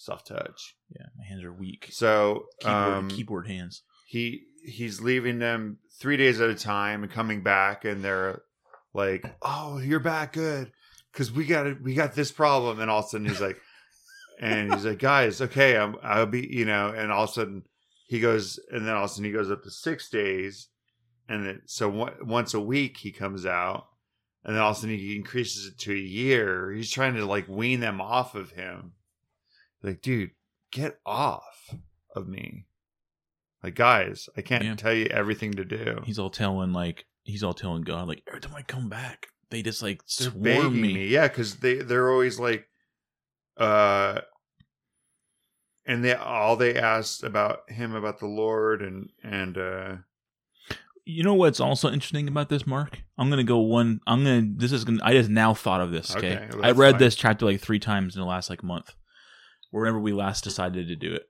soft 0.00 0.28
touch. 0.28 0.76
Yeah, 0.88 1.06
my 1.16 1.24
hands 1.24 1.44
are 1.44 1.52
weak. 1.52 1.88
So 1.90 2.46
Keyboard, 2.60 2.76
um, 2.76 3.08
keyboard 3.08 3.46
hands. 3.46 3.82
he 4.06 4.44
he's 4.64 5.00
leaving 5.00 5.38
them 5.38 5.78
three 5.98 6.16
days 6.16 6.40
at 6.40 6.50
a 6.50 6.54
time 6.54 7.02
and 7.02 7.12
coming 7.12 7.42
back, 7.42 7.84
and 7.84 8.02
they're 8.02 8.42
like, 8.94 9.24
"Oh, 9.42 9.78
you're 9.78 10.00
back, 10.00 10.32
good," 10.32 10.72
because 11.12 11.30
we 11.30 11.44
got 11.44 11.66
it. 11.66 11.82
We 11.82 11.94
got 11.94 12.14
this 12.14 12.32
problem, 12.32 12.80
and 12.80 12.90
all 12.90 13.00
of 13.00 13.04
a 13.06 13.08
sudden 13.08 13.28
he's 13.28 13.40
like, 13.40 13.58
and 14.40 14.72
he's 14.72 14.84
like, 14.84 14.98
"Guys, 14.98 15.40
okay, 15.40 15.76
I'm, 15.76 15.96
I'll 16.02 16.26
be," 16.26 16.46
you 16.50 16.64
know, 16.64 16.88
and 16.88 17.12
all 17.12 17.24
of 17.24 17.30
a 17.30 17.32
sudden 17.32 17.62
he 18.08 18.20
goes, 18.20 18.58
and 18.70 18.86
then 18.86 18.94
all 18.94 19.04
of 19.04 19.10
a 19.10 19.12
sudden 19.12 19.24
he 19.24 19.32
goes 19.32 19.50
up 19.50 19.62
to 19.62 19.70
six 19.70 20.08
days, 20.08 20.68
and 21.28 21.44
then 21.44 21.62
so 21.66 21.88
one, 21.88 22.14
once 22.22 22.54
a 22.54 22.60
week 22.60 22.96
he 22.96 23.12
comes 23.12 23.44
out, 23.44 23.86
and 24.44 24.56
then 24.56 24.62
all 24.62 24.70
of 24.70 24.78
a 24.78 24.80
sudden 24.80 24.96
he 24.96 25.14
increases 25.14 25.66
it 25.66 25.78
to 25.80 25.92
a 25.92 25.96
year. 25.96 26.72
He's 26.72 26.90
trying 26.90 27.14
to 27.16 27.26
like 27.26 27.48
wean 27.48 27.80
them 27.80 28.00
off 28.00 28.34
of 28.34 28.52
him. 28.52 28.92
Like, 29.82 30.02
dude, 30.02 30.30
get 30.70 30.98
off 31.06 31.74
of 32.14 32.28
me. 32.28 32.66
Like, 33.62 33.74
guys, 33.74 34.28
I 34.36 34.42
can't 34.42 34.64
Yeah. 34.64 34.74
tell 34.76 34.92
you 34.94 35.06
everything 35.06 35.52
to 35.52 35.64
do. 35.64 36.00
He's 36.04 36.18
all 36.18 36.30
telling 36.30 36.72
like 36.72 37.06
he's 37.24 37.42
all 37.42 37.54
telling 37.54 37.82
God 37.82 38.08
like 38.08 38.22
every 38.26 38.40
time 38.40 38.54
I 38.54 38.62
come 38.62 38.88
back, 38.88 39.28
they 39.50 39.62
just 39.62 39.82
like 39.82 40.02
They're 40.18 40.30
swarm 40.30 40.80
me. 40.80 40.94
me. 40.94 41.06
Yeah, 41.08 41.28
because 41.28 41.56
they 41.56 41.76
they're 41.76 42.10
always 42.10 42.38
like, 42.38 42.68
uh, 43.56 44.20
and 45.86 46.04
they 46.04 46.14
all 46.14 46.56
they 46.56 46.74
asked 46.76 47.22
about 47.22 47.70
him 47.70 47.94
about 47.94 48.18
the 48.18 48.26
Lord 48.26 48.80
and 48.82 49.10
and 49.22 49.58
uh 49.58 49.96
You 51.04 51.22
know 51.24 51.34
what's 51.34 51.60
also 51.60 51.90
interesting 51.90 52.28
about 52.28 52.48
this, 52.48 52.66
Mark? 52.66 53.00
I'm 53.18 53.28
gonna 53.30 53.44
go 53.44 53.58
one. 53.58 54.00
I'm 54.06 54.24
gonna. 54.24 54.46
This 54.56 54.72
is 54.72 54.84
gonna. 54.84 55.00
I 55.02 55.12
just 55.12 55.28
now 55.30 55.52
thought 55.54 55.80
of 55.80 55.90
this. 55.90 56.14
Okay, 56.16 56.36
Okay, 56.36 56.48
I 56.62 56.70
read 56.72 56.92
fine. 56.92 56.98
this 57.00 57.14
chapter 57.14 57.44
like 57.44 57.60
three 57.60 57.78
times 57.80 58.14
in 58.16 58.20
the 58.20 58.26
last 58.26 58.48
like 58.48 58.62
month, 58.62 58.94
whenever 59.70 59.98
we 60.00 60.12
last 60.12 60.44
decided 60.44 60.88
to 60.88 60.96
do 60.96 61.12
it. 61.14 61.28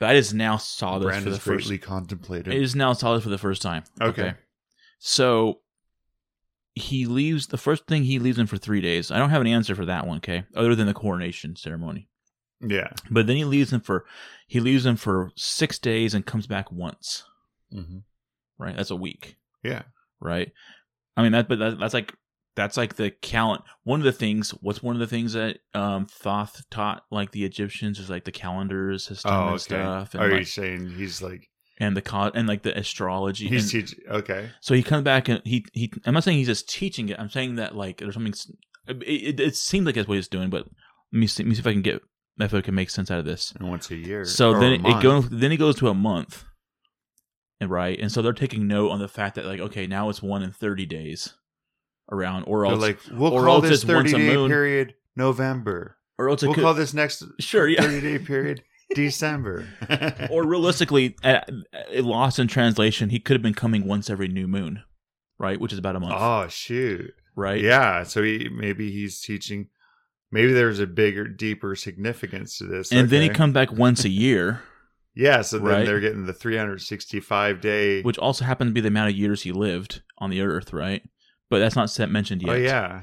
But 0.00 0.10
I 0.10 0.14
just 0.16 0.34
now 0.34 0.56
saw 0.56 0.98
this 0.98 1.04
for 1.06 1.10
Brandon's 1.10 1.36
the 1.36 1.40
first. 1.40 1.66
greatly 1.68 1.78
contemplated. 1.78 2.52
I 2.54 2.58
just 2.58 2.76
now 2.76 2.92
saw 2.92 3.14
this 3.14 3.22
for 3.22 3.30
the 3.30 3.38
first 3.38 3.62
time. 3.62 3.84
Okay. 4.00 4.34
So 4.98 5.60
he 6.74 7.06
leaves. 7.06 7.46
The 7.48 7.58
first 7.58 7.86
thing 7.86 8.04
he 8.04 8.18
leaves 8.18 8.38
him 8.38 8.46
for 8.46 8.56
three 8.56 8.80
days. 8.80 9.10
I 9.10 9.18
don't 9.18 9.30
have 9.30 9.40
an 9.42 9.46
answer 9.46 9.74
for 9.74 9.84
that 9.86 10.06
one. 10.06 10.16
Okay, 10.18 10.44
other 10.56 10.74
than 10.74 10.86
the 10.86 10.94
coronation 10.94 11.54
ceremony. 11.56 12.08
yeah. 12.60 12.88
But 13.10 13.26
then 13.26 13.36
he 13.36 13.44
leaves 13.44 13.72
him 13.72 13.80
for. 13.80 14.04
He 14.48 14.60
leaves 14.60 14.84
him 14.86 14.96
for 14.96 15.30
six 15.36 15.78
days 15.78 16.14
and 16.14 16.26
comes 16.26 16.46
back 16.46 16.70
once. 16.72 17.24
hmm 17.70 17.98
Right. 18.58 18.76
That's 18.76 18.90
a 18.90 18.96
week. 18.96 19.36
Yeah. 19.64 19.82
right? 20.20 20.50
I 21.16 21.22
mean 21.22 21.32
that, 21.32 21.48
but 21.48 21.58
that, 21.58 21.78
that's 21.78 21.94
like 21.94 22.14
that's 22.54 22.76
like 22.76 22.96
the 22.96 23.10
calendar. 23.10 23.64
One 23.84 24.00
of 24.00 24.04
the 24.04 24.12
things. 24.12 24.50
What's 24.60 24.82
one 24.82 24.94
of 24.94 25.00
the 25.00 25.06
things 25.06 25.32
that 25.32 25.58
um 25.74 26.06
Thoth 26.06 26.62
taught 26.70 27.04
like 27.10 27.30
the 27.32 27.44
Egyptians 27.44 27.98
is 27.98 28.10
like 28.10 28.24
the 28.24 28.32
calendar 28.32 28.98
system 28.98 29.32
Oh, 29.32 29.40
and 29.40 29.48
okay. 29.50 29.58
stuff, 29.58 30.14
and 30.14 30.22
Are 30.22 30.28
you 30.28 30.36
like, 30.38 30.46
saying 30.46 30.90
he's 30.90 31.22
like 31.22 31.48
and 31.78 31.96
the 31.96 32.02
co- 32.02 32.30
and 32.34 32.46
like 32.46 32.62
the 32.62 32.76
astrology. 32.78 33.48
he's 33.48 33.72
and- 33.74 33.88
teach 33.88 33.98
okay? 34.08 34.50
so 34.60 34.74
he 34.74 34.82
comes 34.82 35.04
back 35.04 35.28
and 35.28 35.40
he 35.44 35.64
he. 35.72 35.90
I'm 36.04 36.14
not 36.14 36.24
saying 36.24 36.38
he's 36.38 36.46
just 36.46 36.68
teaching 36.68 37.08
it. 37.08 37.18
I'm 37.18 37.30
saying 37.30 37.56
that 37.56 37.74
like 37.74 37.98
there's 37.98 38.14
something. 38.14 38.34
It, 38.86 39.02
it, 39.02 39.40
it 39.40 39.56
seems 39.56 39.86
like 39.86 39.94
that's 39.94 40.08
what 40.08 40.16
he's 40.16 40.28
doing, 40.28 40.50
but 40.50 40.64
let 41.12 41.18
me 41.20 41.26
see, 41.28 41.42
let 41.44 41.48
me 41.48 41.54
see 41.54 41.60
if 41.60 41.66
I 41.66 41.72
can 41.72 41.82
get 41.82 42.02
if 42.40 42.52
I 42.52 42.60
can 42.60 42.74
make 42.74 42.90
sense 42.90 43.10
out 43.10 43.18
of 43.20 43.24
this. 43.24 43.52
And 43.58 43.68
once 43.68 43.90
a 43.90 43.96
year. 43.96 44.24
So 44.24 44.58
then 44.58 44.72
it, 44.72 44.80
it 44.84 45.02
goes 45.02 45.28
then 45.30 45.52
it 45.52 45.56
goes 45.58 45.76
to 45.76 45.88
a 45.88 45.94
month. 45.94 46.44
And 47.60 47.70
right. 47.70 47.98
And 47.98 48.10
so 48.10 48.22
they're 48.22 48.32
taking 48.32 48.66
note 48.66 48.90
on 48.90 48.98
the 48.98 49.06
fact 49.08 49.36
that 49.36 49.46
like, 49.46 49.60
okay, 49.60 49.86
now 49.86 50.08
it's 50.08 50.20
one 50.22 50.42
in 50.42 50.50
thirty 50.50 50.84
days 50.86 51.34
around 52.10 52.44
or 52.44 52.66
else 52.66 52.80
like 52.80 52.98
we'll 53.12 53.32
or 53.32 53.44
call 53.44 53.56
else 53.56 53.68
this 53.68 53.84
thirty 53.84 54.12
day 54.12 54.34
moon. 54.34 54.48
period 54.50 54.94
November. 55.16 55.96
or 56.18 56.28
else 56.28 56.42
We'll 56.42 56.54
could, 56.54 56.62
call 56.64 56.74
this 56.74 56.92
next 56.94 57.22
sure, 57.40 57.68
yeah. 57.68 57.82
thirty 57.82 58.00
day 58.00 58.18
period 58.18 58.62
December. 58.94 59.66
or 60.30 60.46
realistically, 60.46 61.16
uh, 61.24 61.40
uh, 61.72 62.02
lost 62.02 62.38
in 62.38 62.46
translation, 62.48 63.08
he 63.10 63.18
could 63.20 63.34
have 63.34 63.42
been 63.42 63.54
coming 63.54 63.86
once 63.86 64.10
every 64.10 64.28
new 64.28 64.46
moon, 64.46 64.82
right? 65.38 65.58
Which 65.58 65.72
is 65.72 65.78
about 65.78 65.96
a 65.96 66.00
month, 66.00 66.14
oh 66.16 66.46
shoot. 66.48 67.12
right? 67.34 67.60
Yeah, 67.60 68.02
so 68.02 68.22
he 68.22 68.48
maybe 68.54 68.90
he's 68.92 69.20
teaching. 69.20 69.68
Maybe 70.30 70.52
there's 70.52 70.80
a 70.80 70.86
bigger, 70.86 71.28
deeper 71.28 71.74
significance 71.76 72.56
to 72.58 72.64
this. 72.64 72.90
And 72.90 73.10
then 73.10 73.20
he 73.22 73.28
come 73.28 73.52
back 73.52 73.70
once 73.70 74.02
a 74.04 74.08
year, 74.24 74.62
Yeah, 75.14 75.42
so 75.42 75.58
then 75.58 75.66
Right. 75.68 75.86
they're 75.86 76.00
getting 76.00 76.24
the 76.24 76.32
365 76.32 77.60
day. 77.60 78.00
which 78.02 78.16
also 78.18 78.44
happened 78.46 78.68
to 78.70 78.72
be 78.74 78.80
the 78.80 78.88
amount 78.88 79.10
of 79.10 79.16
years 79.16 79.42
he 79.42 79.52
lived 79.52 80.02
on 80.18 80.30
the 80.30 80.40
earth, 80.40 80.72
right? 80.72 81.02
But 81.52 81.58
that's 81.58 81.76
not 81.76 81.90
set 81.90 82.08
mentioned 82.08 82.40
yet. 82.40 82.50
oh 82.50 82.56
yeah. 82.56 83.02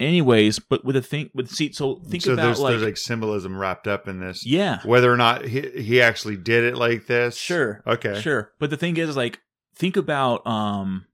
Anyways, 0.00 0.58
but 0.58 0.84
with 0.84 0.96
a 0.96 1.00
think, 1.00 1.30
with 1.32 1.48
see, 1.48 1.72
so 1.72 2.00
think 2.08 2.24
so 2.24 2.32
about 2.32 2.42
there's 2.42 2.58
like, 2.58 2.72
there's 2.72 2.82
like 2.82 2.96
symbolism 2.96 3.56
wrapped 3.56 3.86
up 3.86 4.08
in 4.08 4.18
this. 4.18 4.44
yeah, 4.44 4.80
Whether 4.84 5.12
or 5.12 5.16
not 5.16 5.44
he 5.44 5.60
he 5.80 6.02
actually 6.02 6.36
did 6.36 6.64
it 6.64 6.76
like 6.76 7.06
this. 7.06 7.36
Sure. 7.36 7.80
Okay. 7.86 8.20
Sure. 8.20 8.50
But 8.58 8.70
the 8.70 8.76
thing 8.76 8.96
is, 8.96 9.16
like, 9.16 9.38
think 9.76 9.96
about 9.96 10.44
um 10.44 11.06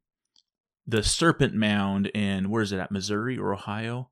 the 0.86 1.02
Serpent 1.02 1.52
Mound 1.52 2.06
in 2.14 2.48
where 2.48 2.62
is 2.62 2.72
it 2.72 2.78
at 2.78 2.90
Missouri 2.90 3.36
or 3.36 3.52
Ohio? 3.52 4.08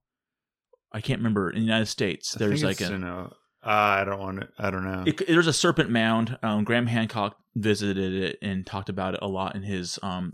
I 0.92 1.00
can't 1.00 1.20
remember. 1.20 1.48
In 1.48 1.60
the 1.60 1.64
United 1.64 1.86
States, 1.86 2.32
there's 2.32 2.62
like 2.62 2.82
it's 2.82 2.90
a 2.90 2.94
in 2.94 3.04
a- 3.04 3.30
uh, 3.64 3.70
I 3.70 4.04
don't 4.04 4.20
want 4.20 4.40
to. 4.40 4.48
I 4.58 4.70
don't 4.70 4.84
know. 4.84 5.04
it, 5.06 5.26
there's 5.26 5.46
a 5.46 5.52
Serpent 5.54 5.88
Mound. 5.88 6.36
Um, 6.42 6.64
Graham 6.64 6.86
Hancock 6.86 7.38
visited 7.56 8.12
it 8.12 8.38
and 8.42 8.66
talked 8.66 8.90
about 8.90 9.14
it 9.14 9.20
a 9.22 9.28
lot 9.28 9.56
in 9.56 9.62
his 9.62 9.98
um 10.02 10.30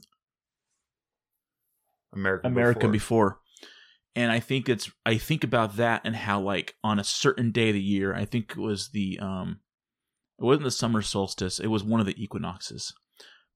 America. 2.15 2.47
America 2.47 2.89
before. 2.89 2.91
before. 2.91 3.41
And 4.17 4.31
I 4.31 4.41
think 4.41 4.69
it's 4.69 4.91
I 5.05 5.19
think 5.19 5.43
about 5.43 5.77
that 5.77 6.03
and 6.05 6.15
how 6.15 6.41
like 6.41 6.75
on 6.85 6.99
a 6.99 7.05
certain 7.05 7.51
day 7.51 7.69
of 7.71 7.75
the 7.75 7.83
year, 7.83 8.15
I 8.15 8.25
think 8.25 8.53
it 8.53 8.59
was 8.59 8.91
the 8.91 9.19
um 9.21 9.61
it 10.39 10.45
wasn't 10.45 10.65
the 10.65 10.71
summer 10.71 11.03
solstice, 11.03 11.59
it 11.59 11.67
was 11.69 11.83
one 11.83 12.01
of 12.01 12.07
the 12.07 12.23
equinoxes. 12.23 12.93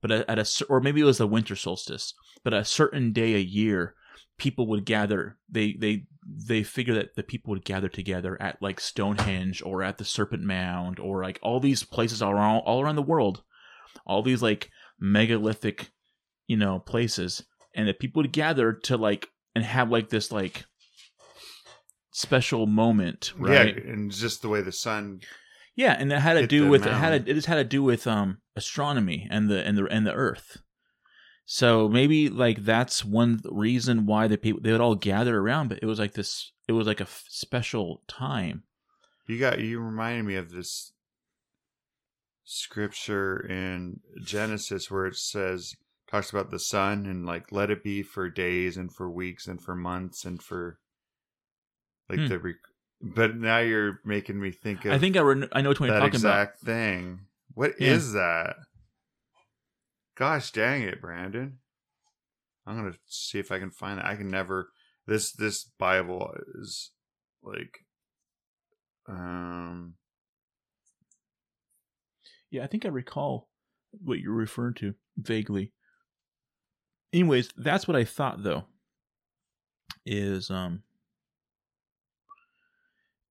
But 0.00 0.10
at, 0.10 0.28
at 0.28 0.38
a 0.38 0.66
or 0.68 0.80
maybe 0.80 1.00
it 1.00 1.04
was 1.04 1.18
the 1.18 1.26
winter 1.26 1.56
solstice, 1.56 2.14
but 2.44 2.54
a 2.54 2.64
certain 2.64 3.12
day 3.12 3.34
a 3.34 3.38
year 3.38 3.94
people 4.36 4.68
would 4.68 4.84
gather 4.84 5.36
they 5.48 5.74
they 5.78 6.04
they 6.24 6.62
figure 6.62 6.94
that 6.94 7.14
the 7.16 7.22
people 7.22 7.50
would 7.50 7.64
gather 7.64 7.88
together 7.88 8.40
at 8.40 8.60
like 8.62 8.80
Stonehenge 8.80 9.62
or 9.62 9.82
at 9.82 9.98
the 9.98 10.04
Serpent 10.04 10.42
Mound 10.42 10.98
or 10.98 11.22
like 11.22 11.38
all 11.42 11.60
these 11.60 11.82
places 11.82 12.22
all 12.22 12.32
around 12.32 12.60
all 12.60 12.80
around 12.80 12.96
the 12.96 13.02
world. 13.02 13.42
All 14.06 14.22
these 14.22 14.42
like 14.42 14.70
megalithic, 14.98 15.90
you 16.46 16.56
know, 16.56 16.78
places 16.78 17.44
and 17.78 17.86
that 17.86 18.00
people 18.00 18.20
would 18.20 18.32
gather 18.32 18.72
to 18.72 18.96
like 18.96 19.30
and 19.54 19.64
have 19.64 19.88
like 19.88 20.10
this 20.10 20.32
like 20.32 20.66
special 22.10 22.66
moment, 22.66 23.32
right? 23.38 23.76
Yeah, 23.76 23.92
and 23.92 24.10
just 24.10 24.42
the 24.42 24.48
way 24.48 24.60
the 24.60 24.72
sun. 24.72 25.20
Yeah, 25.76 25.96
and 25.96 26.12
it 26.12 26.18
had 26.18 26.34
to 26.34 26.46
do 26.48 26.64
the 26.64 26.68
with 26.68 26.86
it 26.86 26.92
had 26.92 27.24
to, 27.24 27.30
it 27.30 27.34
just 27.34 27.46
had 27.46 27.54
to 27.54 27.64
do 27.64 27.82
with 27.84 28.06
um 28.08 28.38
astronomy 28.56 29.28
and 29.30 29.48
the 29.48 29.64
and 29.64 29.78
the 29.78 29.86
and 29.86 30.04
the 30.04 30.12
Earth. 30.12 30.58
So 31.46 31.88
maybe 31.88 32.28
like 32.28 32.64
that's 32.64 33.04
one 33.04 33.40
reason 33.44 34.06
why 34.06 34.26
the 34.26 34.36
people 34.36 34.60
they 34.60 34.72
would 34.72 34.80
all 34.80 34.96
gather 34.96 35.38
around, 35.38 35.68
but 35.68 35.78
it 35.80 35.86
was 35.86 36.00
like 36.00 36.14
this. 36.14 36.52
It 36.66 36.72
was 36.72 36.86
like 36.86 37.00
a 37.00 37.04
f- 37.04 37.24
special 37.28 38.02
time. 38.08 38.64
You 39.28 39.38
got. 39.38 39.60
You 39.60 39.78
reminded 39.80 40.24
me 40.24 40.34
of 40.34 40.50
this 40.50 40.92
scripture 42.44 43.38
in 43.38 44.00
Genesis 44.24 44.90
where 44.90 45.06
it 45.06 45.16
says 45.16 45.76
talks 46.10 46.30
about 46.30 46.50
the 46.50 46.58
sun 46.58 47.06
and 47.06 47.26
like 47.26 47.52
let 47.52 47.70
it 47.70 47.82
be 47.84 48.02
for 48.02 48.28
days 48.30 48.76
and 48.76 48.92
for 48.92 49.10
weeks 49.10 49.46
and 49.46 49.60
for 49.60 49.74
months 49.74 50.24
and 50.24 50.42
for 50.42 50.78
like 52.08 52.18
Hmm. 52.20 52.26
the. 52.28 52.38
Rec- 52.38 52.56
but 53.00 53.36
now 53.36 53.58
you're 53.58 54.00
making 54.04 54.40
me 54.40 54.50
think 54.50 54.84
of. 54.84 54.92
I 54.92 54.98
think 54.98 55.16
I, 55.16 55.20
re- 55.20 55.48
I 55.52 55.60
know 55.62 55.68
what 55.68 55.78
you're 55.80 55.88
that 55.90 55.98
talking 56.00 56.14
exact 56.14 56.60
thing. 56.60 57.20
What 57.54 57.72
is 57.80 58.12
Yeah. 58.14 58.20
that? 58.20 58.56
Gosh 60.16 60.50
dang 60.50 60.82
it, 60.82 61.00
Brandon. 61.00 61.58
I'm 62.66 62.76
gonna 62.76 62.96
see 63.06 63.38
if 63.38 63.52
I 63.52 63.58
can 63.60 63.70
find 63.70 63.98
that. 63.98 64.04
I 64.04 64.16
can 64.16 64.28
never 64.28 64.70
this 65.06 65.32
this 65.32 65.64
Bible 65.64 66.34
is 66.60 66.90
like 67.42 67.84
um 69.06 69.94
Yeah, 72.50 72.64
I 72.64 72.66
think 72.66 72.84
I 72.84 72.88
recall 72.88 73.48
what 73.92 74.18
you're 74.18 74.34
referring 74.34 74.74
to 74.74 74.94
vaguely. 75.16 75.72
Anyways, 77.12 77.50
that's 77.56 77.88
what 77.88 77.96
I 77.96 78.04
thought 78.04 78.42
though. 78.42 78.64
Is 80.04 80.50
um 80.50 80.82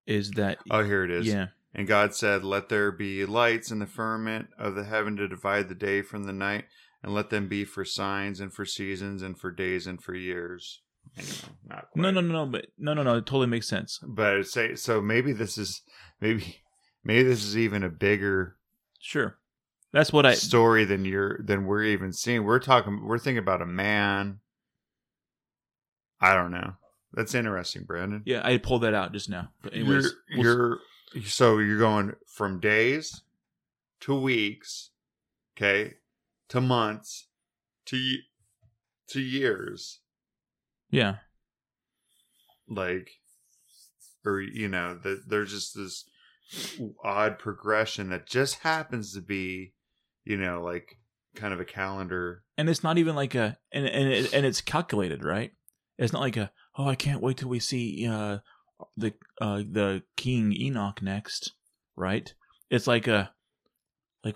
is 0.05 0.32
that 0.32 0.59
Oh, 0.69 0.84
here 0.84 1.03
it 1.03 1.11
is. 1.11 1.28
yeah. 1.28 1.47
And 1.73 1.88
God 1.88 2.15
said, 2.15 2.43
Let 2.43 2.69
there 2.69 2.91
be 2.91 3.25
lights 3.25 3.71
in 3.71 3.80
the 3.80 3.86
firmament 3.86 4.47
of 4.57 4.75
the 4.75 4.86
heaven 4.86 5.15
to 5.17 5.28
divide 5.28 5.69
the 5.69 5.75
day 5.75 6.01
from 6.01 6.23
the 6.23 6.34
night, 6.34 6.65
and 7.03 7.13
let 7.13 7.30
them 7.30 7.47
be 7.47 7.65
for 7.65 7.86
signs 7.86 8.39
and 8.39 8.51
for 8.53 8.65
seasons 8.65 9.21
and 9.21 9.38
for 9.38 9.51
days 9.51 9.86
and 9.86 10.01
for 10.01 10.15
years. 10.15 10.82
Anyway, 11.17 11.34
not 11.67 11.89
quite. 11.91 12.01
No, 12.01 12.11
no, 12.11 12.21
no, 12.21 12.45
no, 12.45 12.51
but 12.51 12.67
no, 12.78 12.93
no, 12.93 13.03
no, 13.03 13.17
it 13.17 13.25
totally 13.25 13.47
makes 13.47 13.67
sense. 13.67 13.99
But 14.01 14.47
say 14.47 14.75
so 14.75 15.01
maybe 15.01 15.34
this 15.34 15.57
is 15.57 15.82
maybe 16.19 16.57
maybe 17.03 17.23
this 17.30 17.43
is 17.43 17.57
even 17.57 17.84
a 17.84 17.89
bigger 17.89 18.55
Sure. 18.99 19.38
That's 19.93 20.11
what 20.11 20.25
I 20.25 20.33
story 20.33 20.85
than 20.85 21.05
you're 21.05 21.39
than 21.43 21.65
we're 21.65 21.83
even 21.83 22.13
seeing. 22.13 22.43
We're 22.43 22.59
talking 22.59 23.05
we're 23.05 23.19
thinking 23.19 23.39
about 23.39 23.61
a 23.61 23.65
man. 23.65 24.39
I 26.19 26.33
don't 26.33 26.51
know. 26.51 26.73
That's 27.13 27.33
interesting, 27.33 27.83
Brandon. 27.83 28.21
yeah, 28.25 28.41
I 28.43 28.57
pulled 28.57 28.83
that 28.83 28.93
out 28.93 29.13
just 29.13 29.29
now. 29.29 29.49
But 29.61 29.73
anyways, 29.73 30.13
you're, 30.29 30.79
you're 31.13 31.23
so 31.25 31.57
you're 31.59 31.79
going 31.79 32.13
from 32.27 32.59
days 32.59 33.21
to 34.01 34.19
weeks, 34.19 34.91
okay, 35.55 35.95
to 36.49 36.61
months, 36.61 37.27
to 37.85 38.17
to 39.09 39.21
years, 39.21 39.99
yeah. 40.89 41.15
like, 42.67 43.09
or 44.25 44.41
you 44.41 44.67
know, 44.67 44.99
that 45.03 45.29
there's 45.29 45.51
just 45.51 45.75
this 45.75 46.05
odd 47.03 47.39
progression 47.39 48.09
that 48.09 48.27
just 48.27 48.59
happens 48.59 49.13
to 49.13 49.21
be, 49.21 49.73
you 50.28 50.38
know, 50.38 50.61
like 50.63 50.97
kind 51.36 51.53
of 51.53 51.59
a 51.59 51.65
calendar. 51.65 52.43
and 52.57 52.69
it's 52.69 52.84
not 52.84 52.97
even 52.97 53.15
like 53.15 53.36
a 53.36 53.57
and 53.71 53.86
and 53.86 54.09
it, 54.09 54.34
and 54.34 54.45
it's 54.45 54.61
calculated, 54.61 55.23
right? 55.23 55.51
It's 55.97 56.11
not 56.13 56.21
like 56.21 56.38
a 56.38 56.51
oh, 56.78 56.88
I 56.88 56.95
can't 56.95 57.21
wait 57.21 57.38
till 57.38 57.49
we 57.49 57.59
see 57.59 58.07
uh 58.07 58.39
the 58.95 59.13
uh 59.41 59.57
the 59.59 60.03
King 60.15 60.53
Enoch 60.53 61.01
next, 61.01 61.53
right? 61.95 62.34
It's 62.69 62.88
like 62.88 63.07
a 63.07 63.32
like 64.23 64.36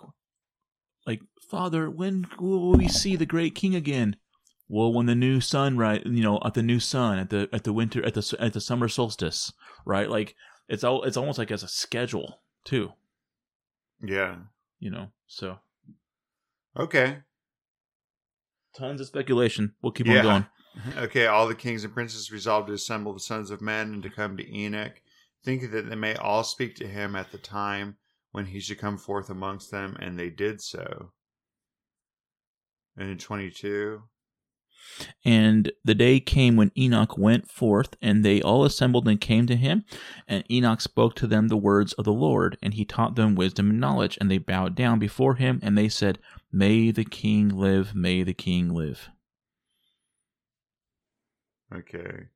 like 1.06 1.22
Father, 1.50 1.90
when 1.90 2.26
will 2.40 2.72
we 2.78 2.88
see 2.88 3.16
the 3.16 3.26
great 3.26 3.56
King 3.56 3.76
again? 3.76 4.16
Well, 4.70 4.94
when 4.94 5.06
the 5.08 5.16
new 5.16 5.42
sun, 5.42 5.78
right? 5.78 6.06
You 6.06 6.24
know, 6.24 6.40
at 6.46 6.54
the 6.54 6.64
new 6.64 6.80
sun, 6.80 7.20
at 7.20 7.30
the 7.30 7.50
at 7.52 7.66
the 7.66 7.74
winter, 7.74 8.06
at 8.06 8.14
the 8.14 8.36
at 8.40 8.54
the 8.54 8.62
summer 8.62 8.88
solstice, 8.88 9.52
right? 9.86 10.10
Like 10.10 10.36
it's 10.70 10.84
all 10.84 11.04
it's 11.04 11.18
almost 11.18 11.38
like 11.38 11.52
as 11.52 11.64
a 11.64 11.68
schedule 11.68 12.42
too, 12.64 12.94
Yeah. 14.02 14.38
you 14.80 14.90
know. 14.92 15.12
So 15.28 15.60
Okay. 16.78 17.20
tons 18.76 19.02
of 19.02 19.08
speculation. 19.08 19.74
We'll 19.82 19.92
keep 19.92 20.08
Yeah. 20.08 20.18
on 20.20 20.24
going. 20.24 20.46
Okay, 20.98 21.26
all 21.28 21.48
the 21.50 21.56
kings 21.56 21.84
and 21.84 21.94
princes 21.94 22.32
resolved 22.32 22.68
to 22.68 22.74
assemble 22.74 23.14
the 23.14 23.20
sons 23.20 23.52
of 23.52 23.60
men 23.62 23.94
and 23.94 24.04
to 24.04 24.10
come 24.10 24.38
to 24.38 24.56
Enoch, 24.58 25.02
thinking 25.44 25.70
that 25.72 25.90
they 25.90 25.96
may 25.96 26.16
all 26.16 26.46
speak 26.46 26.76
to 26.78 26.88
him 26.88 27.14
at 27.18 27.32
the 27.32 27.38
time 27.38 27.98
when 28.32 28.46
he 28.46 28.62
should 28.62 28.80
come 28.80 28.98
forth 28.98 29.30
amongst 29.30 29.70
them, 29.72 29.98
and 30.00 30.18
they 30.18 30.30
did 30.30 30.62
so. 30.62 31.12
And 32.96 33.10
in 33.10 33.18
22, 33.18 34.02
And 35.26 35.72
the 35.84 35.96
day 35.96 36.20
came 36.20 36.56
when 36.56 36.72
Enoch 36.78 37.18
went 37.18 37.50
forth, 37.50 37.96
and 38.02 38.24
they 38.24 38.42
all 38.42 38.66
assembled 38.66 39.08
and 39.08 39.20
came 39.20 39.48
to 39.48 39.56
him. 39.56 39.86
And 40.28 40.44
Enoch 40.52 40.82
spoke 40.82 41.16
to 41.16 41.28
them 41.28 41.48
the 41.48 41.58
words 41.58 41.94
of 41.94 42.06
the 42.06 42.14
Lord, 42.14 42.58
and 42.62 42.74
he 42.74 42.86
taught 42.86 43.16
them 43.16 43.36
wisdom 43.36 43.70
and 43.70 43.80
knowledge. 43.80 44.18
And 44.20 44.30
they 44.30 44.38
bowed 44.38 44.76
down 44.76 45.00
before 45.00 45.36
him, 45.36 45.60
and 45.62 45.78
they 45.78 45.90
said, 45.90 46.20
May 46.52 46.92
the 46.92 47.06
king 47.06 47.50
live, 47.50 47.96
may 47.96 48.24
the 48.24 48.34
king 48.34 48.70
live. 48.74 49.10
okay. 51.74 52.28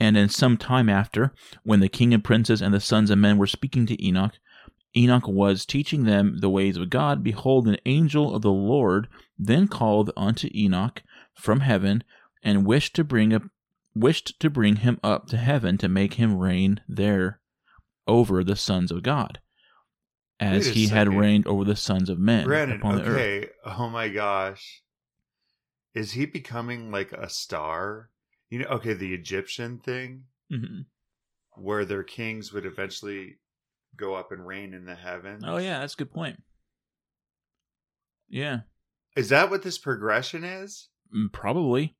And 0.00 0.16
in 0.16 0.28
some 0.30 0.56
time 0.56 0.88
after, 0.88 1.34
when 1.64 1.80
the 1.80 1.88
king 1.88 2.14
and 2.14 2.24
princes 2.24 2.62
and 2.62 2.72
the 2.72 2.80
sons 2.80 3.10
of 3.10 3.18
men 3.18 3.36
were 3.36 3.46
speaking 3.46 3.86
to 3.86 4.04
Enoch, 4.04 4.38
Enoch 4.96 5.26
was 5.26 5.64
teaching 5.64 6.04
them 6.04 6.38
the 6.40 6.50
ways 6.50 6.76
of 6.76 6.90
God. 6.90 7.22
Behold, 7.22 7.66
an 7.66 7.78
angel 7.86 8.34
of 8.34 8.42
the 8.42 8.52
Lord 8.52 9.08
then 9.38 9.68
called 9.68 10.10
unto 10.16 10.48
Enoch 10.54 11.02
from 11.34 11.60
heaven, 11.60 12.04
and 12.42 12.66
wished 12.66 12.94
to 12.96 13.04
bring 13.04 13.32
up, 13.32 13.42
wished 13.94 14.38
to 14.40 14.50
bring 14.50 14.76
him 14.76 14.98
up 15.02 15.26
to 15.28 15.36
heaven 15.36 15.78
to 15.78 15.88
make 15.88 16.14
him 16.14 16.36
reign 16.38 16.80
there 16.88 17.40
over 18.06 18.42
the 18.44 18.56
sons 18.56 18.90
of 18.90 19.02
God, 19.02 19.40
as 20.40 20.68
he 20.68 20.88
had 20.88 21.08
reigned 21.08 21.46
over 21.46 21.64
the 21.64 21.76
sons 21.76 22.08
of 22.10 22.18
men 22.18 22.44
Brandon, 22.46 22.78
upon 22.78 22.96
the 22.96 23.02
earth. 23.04 23.08
okay. 23.20 23.48
Oh 23.64 23.88
my 23.88 24.08
gosh. 24.08 24.82
Is 25.94 26.12
he 26.12 26.24
becoming 26.26 26.90
like 26.90 27.12
a 27.12 27.28
star? 27.28 28.10
You 28.50 28.60
know, 28.60 28.66
okay, 28.66 28.94
the 28.94 29.14
Egyptian 29.14 29.78
thing 29.78 30.24
Mhm. 30.50 30.86
where 31.56 31.84
their 31.84 32.02
kings 32.02 32.52
would 32.52 32.66
eventually 32.66 33.38
go 33.96 34.14
up 34.14 34.32
and 34.32 34.46
reign 34.46 34.72
in 34.74 34.84
the 34.86 34.94
heavens. 34.94 35.44
Oh 35.46 35.58
yeah, 35.58 35.80
that's 35.80 35.94
a 35.94 35.98
good 35.98 36.10
point. 36.12 36.42
Yeah, 38.28 38.60
Is 39.14 39.28
that 39.28 39.50
what 39.50 39.62
this 39.62 39.76
progression 39.76 40.42
is? 40.42 40.88
Mm, 41.14 41.32
probably. 41.32 41.96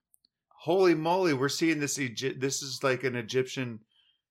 Holy 0.48 0.94
moly, 0.94 1.34
we're 1.34 1.48
seeing 1.48 1.80
this 1.80 1.98
Egy- 1.98 2.38
this 2.38 2.62
is 2.62 2.82
like 2.84 3.02
an 3.04 3.16
Egyptian 3.16 3.80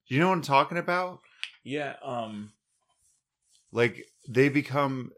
you 0.06 0.18
know 0.18 0.28
what 0.28 0.34
I'm 0.34 0.42
talking 0.42 0.78
about? 0.78 1.20
Yeah. 1.64 1.94
Um. 2.02 2.52
Like 3.70 4.06
they 4.28 4.48
become 4.48 5.12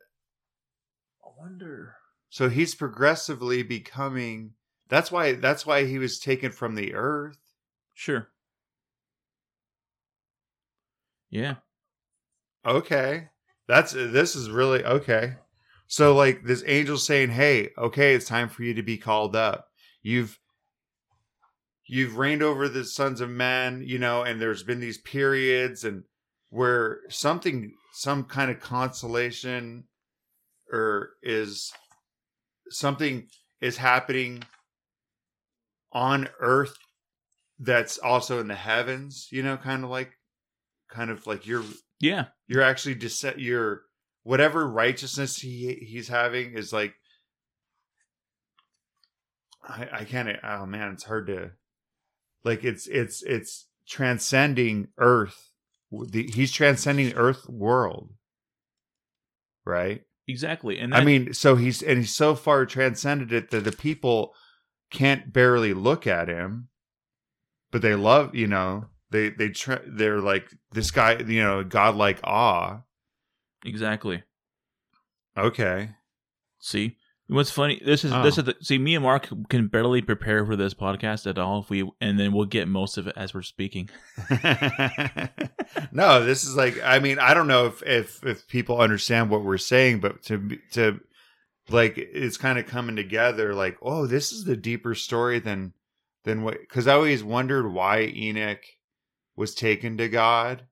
I 1.24 1.28
wonder. 1.38 1.96
so 2.28 2.48
he's 2.48 2.74
progressively 2.74 3.62
becoming 3.62 4.54
that's 4.88 5.10
why 5.10 5.32
that's 5.32 5.66
why 5.66 5.84
he 5.86 5.98
was 5.98 6.18
taken 6.18 6.52
from 6.52 6.74
the 6.74 6.94
earth. 6.94 7.38
Sure. 7.94 8.28
Yeah. 11.30 11.56
Okay. 12.64 13.28
That's 13.66 13.92
this 13.92 14.36
is 14.36 14.50
really 14.50 14.84
okay. 14.84 15.34
So 15.94 16.12
like 16.12 16.42
this 16.42 16.64
angel 16.66 16.98
saying, 16.98 17.30
"Hey, 17.30 17.70
okay, 17.78 18.16
it's 18.16 18.26
time 18.26 18.48
for 18.48 18.64
you 18.64 18.74
to 18.74 18.82
be 18.82 18.98
called 18.98 19.36
up. 19.36 19.68
You've 20.02 20.40
you've 21.86 22.16
reigned 22.16 22.42
over 22.42 22.68
the 22.68 22.84
sons 22.84 23.20
of 23.20 23.30
men, 23.30 23.84
you 23.86 24.00
know, 24.00 24.24
and 24.24 24.42
there's 24.42 24.64
been 24.64 24.80
these 24.80 24.98
periods 24.98 25.84
and 25.84 26.02
where 26.48 26.98
something 27.10 27.74
some 27.92 28.24
kind 28.24 28.50
of 28.50 28.58
consolation 28.58 29.84
or 30.72 31.10
is 31.22 31.72
something 32.70 33.28
is 33.60 33.76
happening 33.76 34.42
on 35.92 36.28
earth 36.40 36.76
that's 37.60 37.98
also 37.98 38.40
in 38.40 38.48
the 38.48 38.56
heavens, 38.56 39.28
you 39.30 39.44
know, 39.44 39.56
kind 39.56 39.84
of 39.84 39.90
like 39.90 40.18
kind 40.90 41.12
of 41.12 41.24
like 41.28 41.46
you're 41.46 41.62
Yeah. 42.00 42.24
you're 42.48 42.62
actually 42.62 42.96
just 42.96 43.22
your 43.38 43.82
whatever 44.24 44.68
righteousness 44.68 45.38
he 45.38 45.78
he's 45.86 46.08
having 46.08 46.54
is 46.54 46.72
like 46.72 46.94
I, 49.62 49.88
I 49.92 50.04
can't 50.04 50.28
oh 50.42 50.66
man 50.66 50.92
it's 50.92 51.04
hard 51.04 51.28
to 51.28 51.52
like 52.42 52.64
it's 52.64 52.86
it's 52.86 53.22
it's 53.22 53.66
transcending 53.86 54.88
earth 54.98 55.52
the, 55.92 56.24
he's 56.26 56.50
transcending 56.50 57.14
earth 57.14 57.48
world 57.48 58.10
right 59.64 60.02
Exactly. 60.26 60.78
And 60.78 60.94
i 60.94 61.04
mean 61.04 61.34
so 61.34 61.54
he's 61.54 61.82
and 61.82 61.98
he's 61.98 62.14
so 62.14 62.34
far 62.34 62.64
transcended 62.64 63.30
it 63.32 63.50
that 63.50 63.64
the 63.64 63.72
people 63.72 64.34
can't 64.90 65.32
barely 65.32 65.74
look 65.74 66.06
at 66.06 66.28
him 66.28 66.68
but 67.70 67.82
they 67.82 67.94
love 67.94 68.34
you 68.34 68.46
know 68.46 68.86
they 69.10 69.28
they 69.30 69.52
they're 69.86 70.20
like 70.20 70.48
this 70.72 70.90
guy 70.90 71.18
you 71.18 71.42
know 71.42 71.62
godlike 71.62 72.20
awe 72.24 72.78
exactly. 73.64 74.22
okay 75.36 75.90
See, 76.60 76.96
what's 77.26 77.50
funny? 77.50 77.78
This 77.84 78.04
is 78.04 78.10
this 78.22 78.38
Oh. 78.38 78.40
is 78.40 78.44
the, 78.46 78.56
see. 78.62 78.78
Me 78.78 78.94
and 78.94 79.02
Mark 79.02 79.28
can 79.50 79.66
barely 79.66 80.00
prepare 80.00 80.46
for 80.46 80.56
this 80.56 80.72
podcast 80.72 81.26
at 81.28 81.36
all. 81.38 81.60
If 81.60 81.68
we 81.68 81.86
and 82.00 82.18
then 82.18 82.32
we'll 82.32 82.46
get 82.46 82.68
most 82.68 82.96
of 82.96 83.06
it 83.06 83.12
as 83.18 83.34
we're 83.34 83.42
speaking. 83.42 83.90
no, 85.92 86.24
this 86.24 86.44
is 86.44 86.56
like 86.56 86.80
I 86.82 87.00
mean, 87.00 87.18
I 87.18 87.34
don't 87.34 87.48
know 87.48 87.66
if 87.66 87.82
if 87.82 88.24
if 88.24 88.48
people 88.48 88.80
understand 88.80 89.28
what 89.28 89.44
we're 89.44 89.58
saying, 89.58 90.00
but 90.00 90.22
to 90.24 90.56
to 90.72 91.00
like 91.68 91.98
it's 91.98 92.36
kind 92.38 92.58
of 92.58 92.66
coming 92.66 92.96
together 92.96 93.54
like, 93.54 93.76
oh, 93.82 94.06
this 94.06 94.32
is 94.32 94.44
the 94.44 94.56
deeper 94.56 94.94
story 94.94 95.38
than 95.38 95.74
than 96.24 96.42
what 96.42 96.66
cuz 96.70 96.86
I 96.86 96.94
always 96.94 97.22
wondered 97.22 97.68
why 97.70 98.02
Enoch 98.04 98.62
was 99.36 99.54
taken 99.54 99.98
to 99.98 100.08
God. 100.08 100.66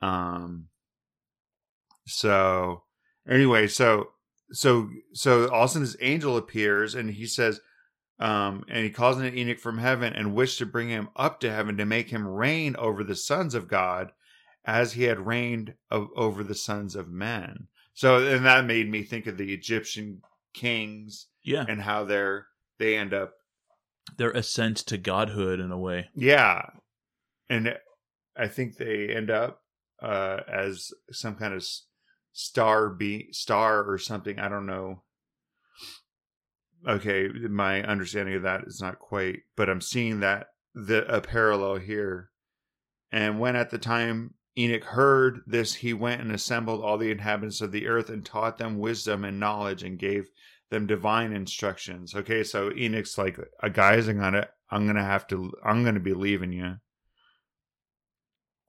Um 0.00 0.68
so 2.06 2.84
anyway, 3.28 3.66
so 3.66 4.08
so 4.52 4.88
so 5.12 5.48
all 5.48 5.64
of 5.64 5.70
a 5.70 5.72
sudden 5.72 5.82
this 5.82 5.96
angel 6.00 6.36
appears 6.36 6.94
and 6.94 7.10
he 7.10 7.26
says 7.26 7.60
um, 8.18 8.64
and 8.68 8.84
he 8.84 8.90
calls 8.90 9.18
an 9.18 9.36
Enoch 9.36 9.58
from 9.58 9.78
heaven 9.78 10.12
and 10.14 10.34
wished 10.34 10.58
to 10.58 10.66
bring 10.66 10.88
him 10.88 11.08
up 11.16 11.40
to 11.40 11.52
heaven 11.52 11.76
to 11.76 11.84
make 11.84 12.08
him 12.08 12.26
reign 12.26 12.74
over 12.78 13.04
the 13.04 13.16
sons 13.16 13.54
of 13.54 13.68
God 13.68 14.12
as 14.64 14.94
he 14.94 15.02
had 15.04 15.26
reigned 15.26 15.74
o- 15.90 16.08
over 16.16 16.42
the 16.42 16.54
sons 16.54 16.96
of 16.96 17.08
men. 17.10 17.66
So, 17.92 18.26
and 18.26 18.46
that 18.46 18.64
made 18.64 18.90
me 18.90 19.02
think 19.02 19.26
of 19.26 19.36
the 19.36 19.52
Egyptian 19.52 20.22
kings 20.54 21.26
Yeah, 21.42 21.64
and 21.68 21.82
how 21.82 22.04
they're 22.04 22.46
they 22.78 22.96
end 22.96 23.12
up, 23.12 23.34
their 24.16 24.30
ascent 24.30 24.78
to 24.78 24.96
godhood 24.98 25.60
in 25.60 25.70
a 25.70 25.78
way. 25.78 26.08
yeah, 26.14 26.62
and 27.50 27.76
I 28.36 28.48
think 28.48 28.76
they 28.76 29.08
end 29.14 29.30
up 29.30 29.60
uh, 30.02 30.40
as 30.48 30.90
some 31.10 31.34
kind 31.36 31.52
of 31.54 31.66
star 32.36 32.90
be 32.90 33.28
star 33.32 33.90
or 33.90 33.96
something. 33.96 34.38
I 34.38 34.50
don't 34.50 34.66
know. 34.66 35.02
Okay, 36.86 37.28
my 37.28 37.82
understanding 37.82 38.34
of 38.34 38.42
that 38.42 38.64
is 38.66 38.80
not 38.80 38.98
quite, 38.98 39.40
but 39.56 39.70
I'm 39.70 39.80
seeing 39.80 40.20
that 40.20 40.48
the 40.74 41.06
a 41.12 41.22
parallel 41.22 41.76
here. 41.76 42.30
And 43.10 43.40
when 43.40 43.56
at 43.56 43.70
the 43.70 43.78
time 43.78 44.34
Enoch 44.58 44.84
heard 44.84 45.40
this, 45.46 45.74
he 45.76 45.94
went 45.94 46.20
and 46.20 46.30
assembled 46.30 46.82
all 46.82 46.98
the 46.98 47.10
inhabitants 47.10 47.62
of 47.62 47.72
the 47.72 47.86
earth 47.88 48.10
and 48.10 48.24
taught 48.24 48.58
them 48.58 48.78
wisdom 48.78 49.24
and 49.24 49.40
knowledge 49.40 49.82
and 49.82 49.98
gave 49.98 50.28
them 50.70 50.86
divine 50.86 51.32
instructions. 51.32 52.14
Okay, 52.14 52.44
so 52.44 52.70
Enoch's 52.76 53.16
like, 53.16 53.38
"Uh, 53.62 53.68
guys, 53.68 54.08
I'm 54.08 54.18
gonna, 54.18 54.48
I'm 54.70 54.86
gonna 54.86 55.02
have 55.02 55.26
to, 55.28 55.52
I'm 55.64 55.84
gonna 55.84 56.00
be 56.00 56.12
leaving 56.12 56.52
you. 56.52 56.76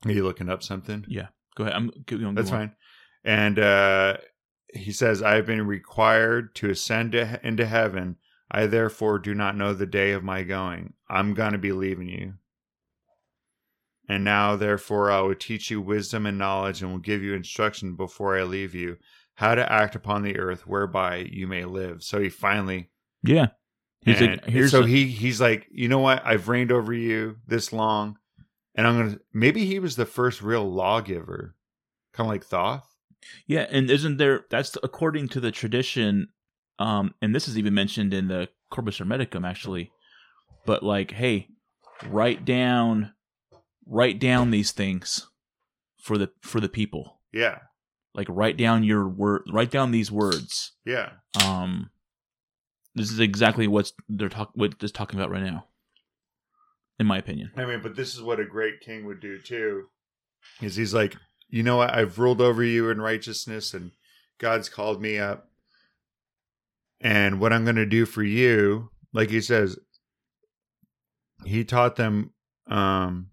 Are 0.05 0.11
you 0.11 0.23
looking 0.23 0.47
up 0.47 0.63
something? 0.63 1.03
Yeah, 1.09 1.27
go 1.55 1.65
ahead. 1.65 1.75
I'm 1.75 1.91
going. 2.05 2.33
That's 2.33 2.49
go 2.49 2.55
on. 2.55 2.67
fine. 2.69 2.75
And 3.27 3.59
uh, 3.59 4.17
he 4.73 4.93
says, 4.93 5.21
I 5.21 5.35
have 5.35 5.45
been 5.45 5.67
required 5.67 6.55
to 6.55 6.69
ascend 6.69 7.11
to, 7.11 7.39
into 7.43 7.65
heaven. 7.65 8.15
I 8.49 8.67
therefore 8.67 9.19
do 9.19 9.35
not 9.35 9.57
know 9.57 9.73
the 9.73 9.85
day 9.85 10.13
of 10.13 10.23
my 10.23 10.43
going. 10.43 10.93
I'm 11.09 11.33
going 11.33 11.51
to 11.51 11.57
be 11.57 11.73
leaving 11.73 12.07
you. 12.07 12.35
And 14.07 14.23
now, 14.23 14.55
therefore, 14.55 15.11
I 15.11 15.19
will 15.19 15.35
teach 15.35 15.69
you 15.69 15.81
wisdom 15.81 16.25
and 16.25 16.37
knowledge 16.37 16.81
and 16.81 16.89
will 16.89 16.99
give 16.99 17.21
you 17.21 17.33
instruction 17.33 17.97
before 17.97 18.39
I 18.39 18.43
leave 18.43 18.73
you, 18.73 18.95
how 19.35 19.55
to 19.55 19.69
act 19.69 19.95
upon 19.95 20.23
the 20.23 20.39
earth 20.39 20.65
whereby 20.65 21.27
you 21.29 21.47
may 21.47 21.65
live. 21.65 22.03
So 22.03 22.21
he 22.21 22.29
finally 22.29 22.89
Yeah. 23.23 23.47
He's 23.99 24.21
and 24.21 24.37
like, 24.37 24.45
here's 24.45 24.71
so 24.71 24.83
a- 24.83 24.87
he 24.87 25.07
he's 25.07 25.41
like, 25.41 25.67
you 25.69 25.89
know 25.89 25.99
what? 25.99 26.25
I've 26.25 26.47
reigned 26.47 26.71
over 26.71 26.93
you 26.93 27.35
this 27.45 27.73
long, 27.73 28.17
and 28.73 28.87
I'm 28.87 28.97
gonna. 28.97 29.19
Maybe 29.33 29.65
he 29.65 29.79
was 29.79 29.97
the 29.97 30.05
first 30.05 30.41
real 30.41 30.63
lawgiver, 30.71 31.55
kind 32.13 32.27
of 32.27 32.31
like 32.31 32.45
Thoth. 32.45 32.87
Yeah, 33.45 33.65
and 33.69 33.89
isn't 33.89 34.17
there? 34.17 34.45
That's 34.49 34.77
according 34.83 35.29
to 35.29 35.39
the 35.39 35.51
tradition, 35.51 36.29
um, 36.79 37.13
and 37.21 37.33
this 37.33 37.47
is 37.47 37.57
even 37.57 37.73
mentioned 37.73 38.13
in 38.13 38.27
the 38.27 38.49
Corpus 38.69 38.99
Hermeticum, 38.99 39.47
actually. 39.47 39.91
But 40.65 40.83
like, 40.83 41.11
hey, 41.11 41.47
write 42.07 42.43
down, 42.45 43.13
write 43.85 44.19
down 44.19 44.51
these 44.51 44.71
things 44.71 45.27
for 46.01 46.17
the 46.17 46.29
for 46.41 46.59
the 46.59 46.69
people. 46.69 47.19
Yeah, 47.31 47.59
Like, 48.13 48.27
write 48.29 48.57
down 48.57 48.83
your 48.83 49.07
word, 49.07 49.43
write 49.51 49.71
down 49.71 49.91
these 49.91 50.11
words. 50.11 50.73
yeah, 50.85 51.11
Um, 51.43 51.91
this 52.95 53.11
is 53.11 53.19
exactly 53.19 53.67
what's 53.67 53.93
they're 54.09 54.27
talk 54.29 54.51
what 54.55 54.79
they're 54.79 54.89
talking 54.89 55.19
about 55.19 55.29
right 55.31 55.43
now, 55.43 55.65
in 56.99 57.05
my 57.05 57.17
opinion. 57.17 57.51
I 57.55 57.65
mean, 57.65 57.81
but 57.81 57.95
this 57.95 58.15
is 58.15 58.21
what 58.21 58.39
a 58.39 58.45
great 58.45 58.79
king 58.81 59.05
would 59.05 59.19
do 59.21 59.39
too. 59.39 59.85
Is 60.61 60.75
he's 60.75 60.93
like, 60.93 61.15
you 61.49 61.63
know 61.63 61.77
what? 61.77 61.93
I've 61.93 62.19
ruled 62.19 62.41
over 62.41 62.63
you 62.63 62.89
in 62.89 63.01
righteousness, 63.01 63.73
and 63.73 63.91
God's 64.37 64.69
called 64.69 65.01
me 65.01 65.17
up. 65.17 65.49
And 66.99 67.39
what 67.39 67.53
I'm 67.53 67.63
going 67.63 67.75
to 67.75 67.85
do 67.85 68.05
for 68.05 68.23
you, 68.23 68.89
like 69.13 69.29
he 69.29 69.41
says, 69.41 69.77
he 71.45 71.63
taught 71.63 71.95
them, 71.95 72.31
um, 72.67 73.29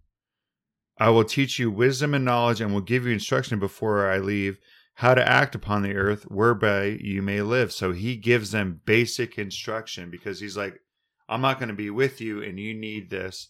I 0.98 1.10
will 1.10 1.24
teach 1.24 1.58
you 1.58 1.70
wisdom 1.70 2.14
and 2.14 2.24
knowledge, 2.24 2.60
and 2.60 2.72
will 2.72 2.80
give 2.80 3.06
you 3.06 3.12
instruction 3.12 3.58
before 3.58 4.08
I 4.10 4.18
leave 4.18 4.58
how 4.98 5.14
to 5.14 5.28
act 5.28 5.56
upon 5.56 5.82
the 5.82 5.96
earth 5.96 6.22
whereby 6.30 6.84
you 7.00 7.20
may 7.20 7.42
live. 7.42 7.72
So 7.72 7.92
he 7.92 8.16
gives 8.16 8.52
them 8.52 8.80
basic 8.84 9.38
instruction 9.38 10.08
because 10.10 10.40
he's 10.40 10.56
like, 10.56 10.80
I'm 11.28 11.40
not 11.40 11.58
going 11.58 11.68
to 11.68 11.74
be 11.74 11.90
with 11.90 12.20
you, 12.20 12.42
and 12.42 12.60
you 12.60 12.74
need 12.74 13.10
this, 13.10 13.48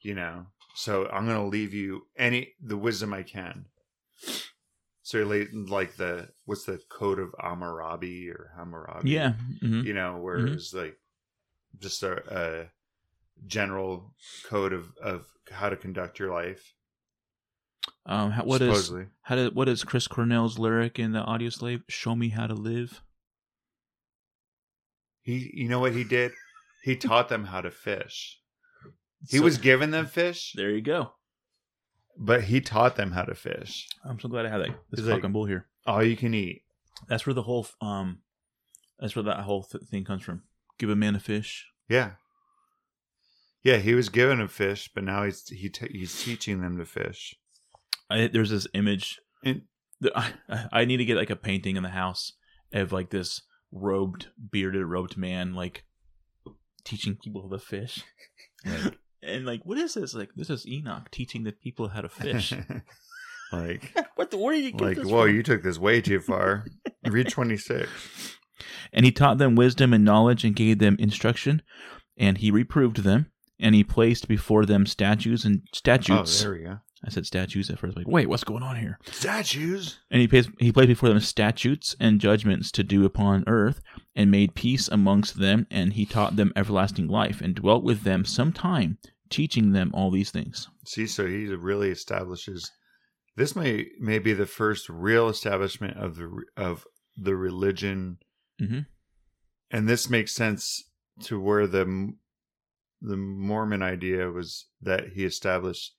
you 0.00 0.14
know. 0.14 0.46
So 0.76 1.06
I'm 1.06 1.26
going 1.26 1.38
to 1.38 1.46
leave 1.46 1.72
you 1.74 2.06
any 2.16 2.52
the 2.62 2.76
wisdom 2.76 3.12
I 3.12 3.22
can. 3.22 3.66
So 5.02 5.22
like- 5.24 5.50
like 5.52 5.96
the 5.96 6.30
what's 6.46 6.64
the 6.64 6.78
code 6.88 7.18
of 7.18 7.34
Hammurabi 7.38 8.30
or 8.30 8.52
Hammurabi? 8.56 9.10
Yeah. 9.10 9.32
hmm 9.60 9.82
you 9.82 9.92
know, 9.94 10.16
where 10.18 10.38
Mhm. 10.38 10.54
it's 10.54 10.72
like 10.72 10.98
just 11.78 12.02
a, 12.02 12.22
a 12.34 12.70
general 13.46 14.14
code 14.44 14.72
of 14.72 14.96
of 14.98 15.26
how 15.50 15.68
to 15.68 15.76
conduct 15.76 16.18
your 16.18 16.32
life. 16.32 16.74
Um, 18.06 18.30
how, 18.30 18.44
what 18.44 18.62
is 18.62 18.68
supposedly. 18.68 19.06
how 19.22 19.36
did 19.36 19.54
what 19.54 19.68
is 19.68 19.84
Chris 19.84 20.08
Cornell's 20.08 20.58
lyric 20.58 20.98
in 20.98 21.12
the 21.12 21.22
Audioslave? 21.22 21.82
Show 21.88 22.14
me 22.14 22.30
how 22.30 22.46
to 22.46 22.54
live. 22.54 23.02
he? 25.22 25.50
You 25.54 25.68
know 25.68 25.80
what 25.80 25.92
he 25.92 26.04
did? 26.04 26.32
He 26.82 26.96
taught 26.96 27.28
them 27.28 27.44
how 27.44 27.60
to 27.60 27.70
fish. 27.70 28.40
He 29.28 29.38
So- 29.38 29.42
was 29.44 29.58
giving 29.58 29.90
them 29.90 30.06
fish, 30.20 30.52
There 30.54 30.70
you 30.70 30.82
go. 30.82 31.14
But 32.18 32.44
he 32.44 32.60
taught 32.60 32.96
them 32.96 33.12
how 33.12 33.22
to 33.22 33.34
fish. 33.34 33.88
I'm 34.04 34.18
so 34.20 34.28
glad 34.28 34.46
I 34.46 34.50
had 34.50 34.60
that 34.60 34.68
this 34.90 35.00
It's 35.00 35.08
like- 35.08 35.16
fucking 35.18 35.32
bull 35.32 35.46
here. 35.46 35.66
All 35.86 36.02
you 36.02 36.16
can 36.16 36.32
eat. 36.34 36.62
That's 37.08 37.26
where 37.26 37.34
the 37.34 37.42
whole 37.42 37.66
um, 37.80 38.20
that's 38.98 39.14
where 39.16 39.24
that 39.24 39.40
whole 39.40 39.64
th- 39.64 39.84
thing 39.84 40.04
comes 40.04 40.22
from. 40.22 40.42
Give 40.78 40.88
a 40.90 40.96
man 40.96 41.14
a 41.14 41.20
fish. 41.20 41.66
Yeah. 41.88 42.12
Yeah, 43.62 43.76
he 43.78 43.94
was 43.94 44.08
giving 44.08 44.40
a 44.40 44.48
fish, 44.48 44.90
but 44.94 45.04
now 45.04 45.24
he's 45.24 45.46
he 45.48 45.68
t- 45.68 45.88
he's 45.90 46.22
teaching 46.22 46.60
them 46.60 46.78
to 46.78 46.84
fish. 46.84 47.34
I, 48.10 48.28
there's 48.28 48.50
this 48.50 48.66
image. 48.74 49.20
And 49.44 49.62
I, 50.14 50.32
I 50.72 50.84
need 50.84 50.98
to 50.98 51.04
get 51.04 51.16
like 51.16 51.30
a 51.30 51.36
painting 51.36 51.76
in 51.76 51.82
the 51.82 51.88
house 51.90 52.32
of 52.72 52.92
like 52.92 53.10
this 53.10 53.42
robed, 53.72 54.28
bearded, 54.50 54.84
robed 54.86 55.16
man 55.16 55.54
like 55.54 55.84
teaching 56.84 57.16
people 57.22 57.48
to 57.48 57.58
fish. 57.58 58.02
like, 58.66 58.98
And 59.26 59.46
like, 59.46 59.60
what 59.64 59.78
is 59.78 59.94
this? 59.94 60.14
Like, 60.14 60.30
this 60.36 60.50
is 60.50 60.66
Enoch 60.66 61.10
teaching 61.10 61.44
the 61.44 61.52
people 61.52 61.88
how 61.88 62.02
to 62.02 62.08
fish. 62.08 62.52
like 63.52 63.96
what 64.16 64.30
the? 64.30 64.38
Where 64.38 64.54
did 64.54 64.64
you 64.64 64.72
get 64.72 64.80
like 64.80 64.96
this 64.96 65.06
whoa, 65.06 65.26
from? 65.26 65.34
you 65.34 65.42
took 65.42 65.62
this 65.62 65.78
way 65.78 66.00
too 66.00 66.20
far. 66.20 66.66
Read 67.06 67.28
twenty 67.28 67.56
six. 67.56 67.88
And 68.92 69.04
he 69.04 69.10
taught 69.10 69.38
them 69.38 69.56
wisdom 69.56 69.92
and 69.92 70.04
knowledge 70.04 70.44
and 70.44 70.54
gave 70.54 70.78
them 70.78 70.96
instruction, 71.00 71.60
and 72.16 72.38
he 72.38 72.52
reproved 72.52 72.98
them, 72.98 73.26
and 73.58 73.74
he 73.74 73.82
placed 73.82 74.28
before 74.28 74.64
them 74.64 74.86
statues 74.86 75.44
and 75.44 75.62
Oh, 75.64 75.70
statutes. 75.74 76.40
there 76.40 76.52
we 76.52 76.62
go. 76.62 76.78
I 77.04 77.10
said 77.10 77.26
statues 77.26 77.68
at 77.68 77.80
first. 77.80 77.96
Like, 77.96 78.06
wait, 78.06 78.28
what's 78.28 78.44
going 78.44 78.62
on 78.62 78.76
here? 78.76 79.00
Statues. 79.10 79.98
And 80.08 80.20
he 80.20 80.28
placed, 80.28 80.50
he 80.60 80.70
placed 80.70 80.88
before 80.88 81.08
them 81.08 81.18
statutes 81.18 81.96
and 81.98 82.20
judgments 82.20 82.70
to 82.72 82.84
do 82.84 83.04
upon 83.04 83.42
earth, 83.48 83.80
and 84.14 84.30
made 84.30 84.54
peace 84.54 84.86
amongst 84.86 85.40
them, 85.40 85.66
and 85.68 85.94
he 85.94 86.06
taught 86.06 86.36
them 86.36 86.52
everlasting 86.54 87.08
life, 87.08 87.40
and 87.40 87.56
dwelt 87.56 87.82
with 87.82 88.02
them 88.04 88.24
some 88.24 88.52
time, 88.52 88.98
teaching 89.30 89.72
them 89.72 89.90
all 89.94 90.10
these 90.10 90.30
things. 90.30 90.68
See, 90.86 91.06
so 91.06 91.26
he 91.26 91.46
really 91.46 91.90
establishes. 91.90 92.70
This 93.36 93.56
may 93.56 93.86
may 93.98 94.18
be 94.18 94.32
the 94.32 94.46
first 94.46 94.88
real 94.88 95.28
establishment 95.28 95.96
of 95.96 96.16
the 96.16 96.30
of 96.56 96.86
the 97.16 97.34
religion, 97.36 98.18
Mhm. 98.60 98.86
and 99.70 99.88
this 99.88 100.08
makes 100.10 100.32
sense 100.32 100.84
to 101.22 101.40
where 101.40 101.66
the 101.66 102.12
the 103.00 103.16
Mormon 103.16 103.82
idea 103.82 104.30
was 104.30 104.66
that 104.80 105.10
he 105.14 105.24
established 105.24 105.94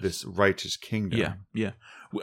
this 0.00 0.24
righteous 0.24 0.76
kingdom. 0.76 1.18
Yeah, 1.20 1.34
yeah. 1.54 1.72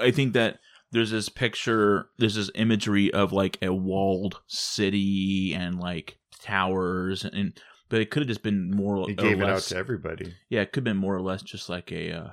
I 0.01 0.11
think 0.11 0.33
that 0.33 0.59
there's 0.91 1.11
this 1.11 1.29
picture, 1.29 2.09
there's 2.17 2.35
this 2.35 2.51
imagery 2.55 3.13
of 3.13 3.31
like 3.31 3.57
a 3.61 3.71
walled 3.73 4.41
city 4.47 5.53
and 5.55 5.79
like 5.79 6.17
towers, 6.41 7.23
and 7.23 7.57
but 7.89 8.01
it 8.01 8.09
could 8.11 8.21
have 8.21 8.27
just 8.27 8.43
been 8.43 8.71
more 8.71 9.07
he 9.07 9.13
gave 9.15 9.41
it 9.41 9.49
out 9.49 9.61
to 9.63 9.75
everybody. 9.77 10.33
yeah, 10.49 10.61
it 10.61 10.71
could 10.71 10.81
have 10.81 10.93
been 10.93 10.97
more 11.01 11.15
or 11.15 11.21
less 11.21 11.41
just 11.41 11.69
like 11.69 11.91
a 11.91 12.11
uh, 12.11 12.29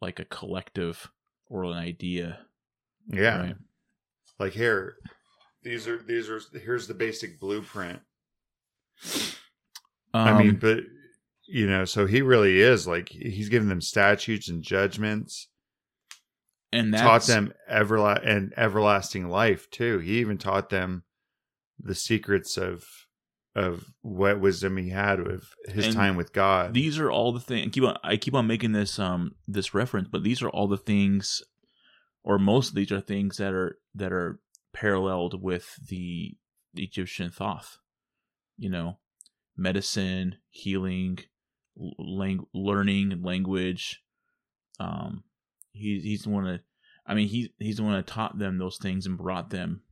like 0.00 0.18
a 0.20 0.24
collective 0.26 1.10
or 1.46 1.64
an 1.64 1.72
idea. 1.72 2.40
Yeah, 3.08 3.40
Right. 3.40 3.56
like 4.38 4.52
here, 4.52 4.96
these 5.62 5.88
are 5.88 5.98
these 6.02 6.28
are 6.28 6.40
here's 6.60 6.86
the 6.86 6.94
basic 6.94 7.40
blueprint. 7.40 8.00
I 10.14 10.38
mean, 10.38 10.50
Um, 10.50 10.56
but 10.56 10.80
you 11.46 11.66
know, 11.66 11.84
so 11.84 12.06
he 12.06 12.20
really 12.22 12.60
is 12.60 12.86
like 12.86 13.08
he's 13.08 13.48
giving 13.48 13.68
them 13.68 13.80
statutes 13.80 14.48
and 14.48 14.62
judgments. 14.62 15.48
and 16.70 16.92
taught 16.92 17.22
them 17.22 17.52
everla- 17.70 18.20
and 18.26 18.52
everlasting 18.58 19.28
life 19.28 19.70
too. 19.70 19.98
He 20.00 20.18
even 20.18 20.36
taught 20.36 20.68
them 20.68 21.04
the 21.78 21.94
secrets 21.94 22.58
of 22.58 22.86
of 23.54 23.84
what 24.02 24.40
wisdom 24.40 24.76
he 24.76 24.90
had 24.90 25.20
with 25.26 25.44
his 25.68 25.86
And 25.86 25.94
time 25.94 26.16
with 26.16 26.32
God. 26.32 26.74
these 26.74 26.98
are 26.98 27.10
all 27.10 27.32
the 27.32 27.40
things 27.40 27.70
keep 27.72 27.82
on 27.84 27.96
I 28.04 28.16
keep 28.16 28.34
on 28.34 28.46
making 28.46 28.72
this 28.72 28.98
um 28.98 29.32
this 29.46 29.74
reference, 29.74 30.08
but 30.10 30.22
these 30.22 30.42
are 30.42 30.50
all 30.50 30.68
the 30.68 30.76
things 30.76 31.42
or 32.22 32.38
most 32.38 32.68
of 32.70 32.74
these 32.74 32.92
are 32.92 33.00
things 33.00 33.38
that 33.38 33.52
are 33.52 33.78
that 33.94 34.12
are 34.12 34.40
paralleled 34.72 35.42
with 35.42 35.74
the 35.88 36.36
Egyptian 36.74 37.30
Thoth. 37.30 37.78
You 38.58 38.70
know, 38.70 38.98
medicine, 39.56 40.36
healing, 40.50 41.18
lang- 41.76 42.46
learning, 42.52 43.22
language. 43.22 44.02
Um, 44.80 45.24
He, 45.72 46.00
he's 46.00 46.22
the 46.22 46.30
one 46.30 46.44
that, 46.44 46.60
I 47.06 47.14
mean, 47.14 47.28
he, 47.28 47.52
he's 47.58 47.76
the 47.76 47.84
one 47.84 47.94
that 47.94 48.06
taught 48.06 48.38
them 48.38 48.58
those 48.58 48.78
things 48.78 49.06
and 49.06 49.16
brought 49.16 49.50
them 49.50 49.82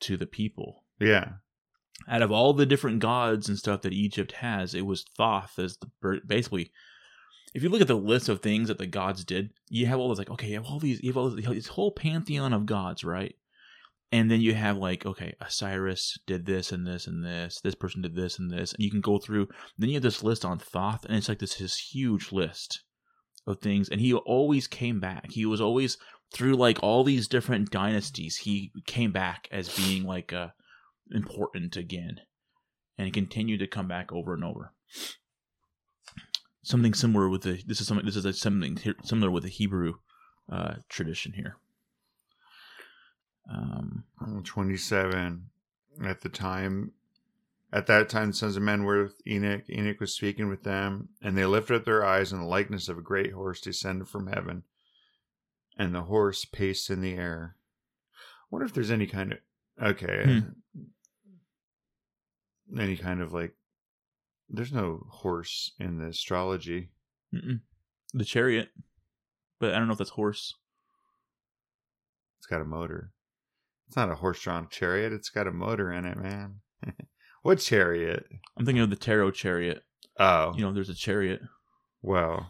to 0.00 0.16
the 0.16 0.26
people. 0.26 0.84
Yeah. 1.00 1.34
Out 2.06 2.22
of 2.22 2.30
all 2.30 2.52
the 2.52 2.66
different 2.66 3.00
gods 3.00 3.48
and 3.48 3.58
stuff 3.58 3.82
that 3.82 3.92
Egypt 3.92 4.32
has, 4.32 4.74
it 4.74 4.86
was 4.86 5.04
Thoth 5.16 5.58
as 5.58 5.78
the 5.78 6.20
basically. 6.26 6.70
If 7.54 7.62
you 7.62 7.70
look 7.70 7.80
at 7.80 7.88
the 7.88 7.94
list 7.96 8.28
of 8.28 8.40
things 8.40 8.68
that 8.68 8.78
the 8.78 8.86
gods 8.86 9.24
did, 9.24 9.50
you 9.70 9.86
have 9.86 9.98
all 9.98 10.10
this 10.10 10.18
like 10.18 10.30
okay, 10.30 10.48
you 10.48 10.54
have 10.54 10.66
all 10.66 10.78
these, 10.78 11.02
you 11.02 11.10
have 11.10 11.16
all 11.16 11.30
this 11.30 11.66
whole 11.66 11.90
pantheon 11.90 12.52
of 12.52 12.66
gods, 12.66 13.04
right? 13.04 13.34
and 14.10 14.30
then 14.30 14.40
you 14.40 14.54
have 14.54 14.76
like 14.76 15.04
okay 15.04 15.34
osiris 15.40 16.18
did 16.26 16.46
this 16.46 16.72
and 16.72 16.86
this 16.86 17.06
and 17.06 17.24
this 17.24 17.60
this 17.60 17.74
person 17.74 18.02
did 18.02 18.14
this 18.14 18.38
and 18.38 18.50
this 18.50 18.72
and 18.72 18.82
you 18.82 18.90
can 18.90 19.00
go 19.00 19.18
through 19.18 19.48
then 19.76 19.88
you 19.88 19.94
have 19.94 20.02
this 20.02 20.22
list 20.22 20.44
on 20.44 20.58
thoth 20.58 21.04
and 21.04 21.16
it's 21.16 21.28
like 21.28 21.38
this 21.38 21.54
his 21.54 21.76
huge 21.76 22.32
list 22.32 22.82
of 23.46 23.58
things 23.60 23.88
and 23.88 24.00
he 24.00 24.12
always 24.12 24.66
came 24.66 25.00
back 25.00 25.30
he 25.30 25.46
was 25.46 25.60
always 25.60 25.98
through 26.32 26.54
like 26.54 26.78
all 26.82 27.04
these 27.04 27.28
different 27.28 27.70
dynasties 27.70 28.36
he 28.36 28.70
came 28.86 29.12
back 29.12 29.48
as 29.50 29.74
being 29.76 30.04
like 30.04 30.32
uh 30.32 30.48
important 31.12 31.76
again 31.76 32.20
and 32.96 33.12
continue 33.12 33.56
to 33.58 33.66
come 33.66 33.88
back 33.88 34.12
over 34.12 34.34
and 34.34 34.44
over 34.44 34.72
something 36.62 36.94
similar 36.94 37.28
with 37.28 37.42
the 37.42 37.62
this 37.66 37.80
is 37.80 37.86
something 37.86 38.06
this 38.06 38.16
is 38.16 38.24
a, 38.24 38.32
something 38.32 38.78
similar 39.04 39.30
with 39.30 39.42
the 39.42 39.48
hebrew 39.48 39.94
uh 40.50 40.74
tradition 40.88 41.32
here 41.32 41.56
um, 43.50 44.04
27 44.44 45.46
at 46.04 46.20
the 46.20 46.28
time. 46.28 46.92
At 47.72 47.86
that 47.86 48.08
time, 48.08 48.28
the 48.28 48.36
sons 48.36 48.56
of 48.56 48.62
men 48.62 48.84
were 48.84 49.04
with 49.04 49.20
Enoch. 49.26 49.68
Enoch 49.68 50.00
was 50.00 50.14
speaking 50.14 50.48
with 50.48 50.62
them, 50.62 51.10
and 51.22 51.36
they 51.36 51.44
lifted 51.44 51.76
up 51.76 51.84
their 51.84 52.04
eyes, 52.04 52.32
and 52.32 52.40
the 52.40 52.46
likeness 52.46 52.88
of 52.88 52.96
a 52.96 53.02
great 53.02 53.32
horse 53.32 53.60
descended 53.60 54.08
from 54.08 54.28
heaven, 54.28 54.62
and 55.76 55.94
the 55.94 56.02
horse 56.02 56.46
paced 56.46 56.88
in 56.88 57.02
the 57.02 57.14
air. 57.14 57.56
I 58.14 58.46
wonder 58.50 58.64
if 58.64 58.72
there's 58.72 58.90
any 58.90 59.06
kind 59.06 59.32
of 59.32 59.38
okay, 59.82 60.24
hmm. 60.24 60.80
Any 62.76 62.96
kind 62.96 63.20
of 63.20 63.32
like. 63.32 63.54
There's 64.50 64.72
no 64.72 65.06
horse 65.10 65.72
in 65.78 65.98
the 65.98 66.06
astrology. 66.06 66.90
Mm-mm. 67.34 67.60
The 68.14 68.24
chariot, 68.24 68.70
but 69.60 69.74
I 69.74 69.78
don't 69.78 69.86
know 69.86 69.92
if 69.92 69.98
that's 69.98 70.10
horse. 70.10 70.54
It's 72.38 72.46
got 72.46 72.62
a 72.62 72.64
motor. 72.64 73.12
It's 73.86 73.96
not 73.96 74.10
a 74.10 74.14
horse-drawn 74.14 74.68
chariot. 74.70 75.12
It's 75.12 75.28
got 75.30 75.46
a 75.46 75.52
motor 75.52 75.92
in 75.92 76.06
it, 76.06 76.16
man. 76.16 76.60
what 77.42 77.58
chariot? 77.58 78.24
I'm 78.56 78.64
thinking 78.64 78.82
of 78.82 78.90
the 78.90 78.96
tarot 78.96 79.32
chariot. 79.32 79.82
Oh, 80.18 80.54
you 80.54 80.62
know, 80.62 80.72
there's 80.72 80.88
a 80.88 80.94
chariot. 80.94 81.40
Well, 82.02 82.48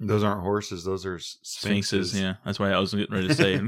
those 0.00 0.24
aren't 0.24 0.42
horses. 0.42 0.84
Those 0.84 1.06
are 1.06 1.18
sphinxes. 1.18 2.10
sphinxes 2.10 2.20
yeah, 2.20 2.34
that's 2.44 2.58
why 2.58 2.70
I 2.70 2.78
was 2.78 2.92
getting 2.92 3.14
ready 3.14 3.28
to 3.28 3.34
say. 3.34 3.60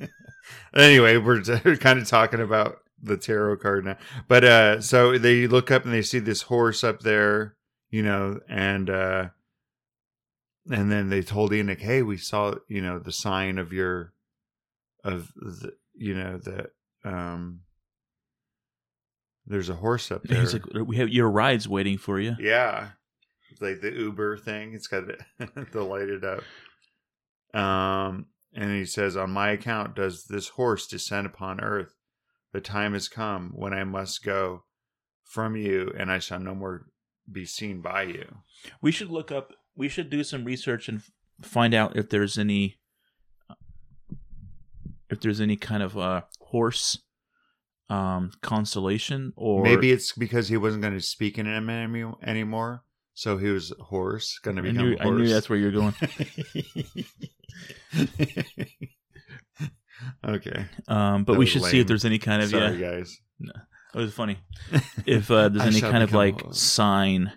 anyway, 0.76 1.16
we're 1.16 1.42
kind 1.80 1.98
of 1.98 2.06
talking 2.06 2.40
about 2.40 2.78
the 3.02 3.16
tarot 3.16 3.56
card 3.56 3.84
now. 3.84 3.96
But 4.28 4.44
uh 4.44 4.80
so 4.80 5.18
they 5.18 5.46
look 5.46 5.70
up 5.70 5.84
and 5.84 5.92
they 5.92 6.02
see 6.02 6.18
this 6.18 6.42
horse 6.42 6.84
up 6.84 7.00
there, 7.00 7.56
you 7.90 8.02
know, 8.02 8.40
and 8.48 8.88
uh 8.88 9.28
and 10.70 10.92
then 10.92 11.08
they 11.08 11.22
told 11.22 11.52
Enoch, 11.52 11.80
"Hey, 11.80 12.02
we 12.02 12.16
saw, 12.16 12.54
you 12.68 12.80
know, 12.80 12.98
the 13.00 13.12
sign 13.12 13.58
of 13.58 13.72
your 13.72 14.12
of 15.04 15.32
the 15.34 15.72
you 15.94 16.14
know 16.14 16.38
that 16.38 16.70
um 17.04 17.60
there's 19.46 19.68
a 19.68 19.74
horse 19.74 20.12
up 20.12 20.22
there. 20.22 20.40
He's 20.40 20.52
like, 20.52 20.64
we 20.72 20.96
have 20.98 21.08
your 21.08 21.28
rides 21.28 21.68
waiting 21.68 21.98
for 21.98 22.20
you. 22.20 22.36
Yeah, 22.38 22.90
like 23.60 23.80
the 23.80 23.90
Uber 23.92 24.38
thing. 24.38 24.72
It's 24.72 24.86
got 24.86 25.04
the 25.38 25.82
lighted 25.82 26.24
up. 26.24 26.44
Um, 27.58 28.26
and 28.54 28.70
he 28.70 28.84
says, 28.84 29.16
"On 29.16 29.30
my 29.30 29.50
account 29.50 29.96
does 29.96 30.24
this 30.24 30.48
horse 30.48 30.86
descend 30.86 31.26
upon 31.26 31.60
earth. 31.60 31.94
The 32.52 32.60
time 32.60 32.92
has 32.92 33.08
come 33.08 33.52
when 33.54 33.72
I 33.72 33.84
must 33.84 34.24
go 34.24 34.64
from 35.24 35.56
you, 35.56 35.92
and 35.98 36.10
I 36.10 36.18
shall 36.18 36.40
no 36.40 36.54
more 36.54 36.86
be 37.30 37.44
seen 37.44 37.80
by 37.80 38.02
you." 38.02 38.36
We 38.80 38.92
should 38.92 39.10
look 39.10 39.32
up. 39.32 39.52
We 39.74 39.88
should 39.88 40.10
do 40.10 40.22
some 40.22 40.44
research 40.44 40.88
and 40.88 41.02
find 41.40 41.74
out 41.74 41.96
if 41.96 42.10
there's 42.10 42.38
any 42.38 42.76
if 45.10 45.20
there's 45.20 45.40
any 45.40 45.56
kind 45.56 45.82
of 45.82 45.96
a 45.96 46.26
horse 46.40 46.98
um, 47.90 48.30
constellation 48.40 49.32
or 49.36 49.62
maybe 49.62 49.92
it's 49.92 50.12
because 50.12 50.48
he 50.48 50.56
wasn't 50.56 50.82
going 50.82 50.94
to 50.94 51.00
speak 51.00 51.38
in 51.38 51.46
him 51.46 51.68
any, 51.68 52.04
anymore 52.22 52.82
so 53.12 53.36
he 53.36 53.48
was 53.48 53.70
horse 53.78 54.38
going 54.38 54.56
to 54.56 54.62
become 54.62 54.78
I 54.78 54.82
knew, 54.82 54.96
horse. 54.96 55.06
I 55.06 55.10
knew 55.10 55.28
that's 55.28 55.50
where 55.50 55.58
you're 55.58 55.72
going 55.72 55.92
okay. 60.26 60.66
Um, 60.88 61.24
but 61.24 61.34
that 61.34 61.38
we 61.38 61.46
should 61.46 61.62
lame. 61.62 61.70
see 61.70 61.80
if 61.80 61.86
there's 61.86 62.04
any 62.04 62.18
kind 62.18 62.42
of 62.42 62.50
Sorry, 62.50 62.76
yeah. 62.76 62.90
guys. 62.92 63.16
No, 63.38 63.52
it 63.94 63.98
was 63.98 64.14
funny. 64.14 64.38
If 65.06 65.30
uh, 65.30 65.48
there's 65.50 65.66
any 65.66 65.80
kind 65.80 66.02
of 66.02 66.12
like 66.12 66.40
sign 66.52 67.32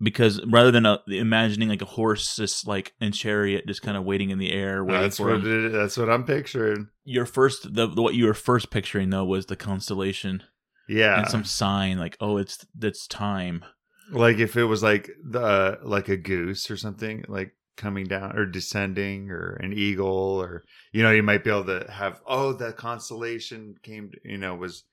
because 0.00 0.44
rather 0.46 0.70
than 0.70 0.86
a, 0.86 1.00
imagining 1.08 1.68
like 1.68 1.82
a 1.82 1.86
horse 1.86 2.36
just 2.36 2.66
like 2.66 2.92
in 3.00 3.12
chariot 3.12 3.64
just 3.66 3.82
kind 3.82 3.96
of 3.96 4.04
waiting 4.04 4.30
in 4.30 4.38
the 4.38 4.52
air 4.52 4.84
waiting 4.84 5.00
that's 5.00 5.16
for 5.16 5.34
what 5.34 5.46
it, 5.46 5.72
that's 5.72 5.96
what 5.96 6.10
i'm 6.10 6.24
picturing. 6.24 6.88
Your 7.04 7.26
first 7.26 7.74
the, 7.74 7.88
what 7.88 8.14
you 8.14 8.26
were 8.26 8.34
first 8.34 8.70
picturing 8.70 9.10
though 9.10 9.24
was 9.24 9.46
the 9.46 9.56
constellation. 9.56 10.42
Yeah. 10.88 11.18
and 11.18 11.28
some 11.28 11.44
sign 11.44 11.98
like 11.98 12.16
oh 12.20 12.36
it's 12.36 12.64
it's 12.80 13.06
time. 13.06 13.64
Like 14.12 14.38
if 14.38 14.56
it 14.56 14.64
was 14.64 14.82
like 14.82 15.10
the 15.24 15.78
like 15.82 16.08
a 16.08 16.16
goose 16.16 16.70
or 16.70 16.76
something 16.76 17.24
like 17.28 17.56
coming 17.76 18.06
down 18.06 18.36
or 18.36 18.46
descending 18.46 19.30
or 19.30 19.58
an 19.62 19.72
eagle 19.72 20.40
or 20.40 20.64
you 20.92 21.02
know 21.02 21.10
you 21.10 21.22
might 21.22 21.44
be 21.44 21.50
able 21.50 21.64
to 21.64 21.86
have 21.90 22.20
oh 22.26 22.52
the 22.52 22.72
constellation 22.72 23.74
came 23.82 24.10
you 24.24 24.38
know 24.38 24.54
was 24.54 24.84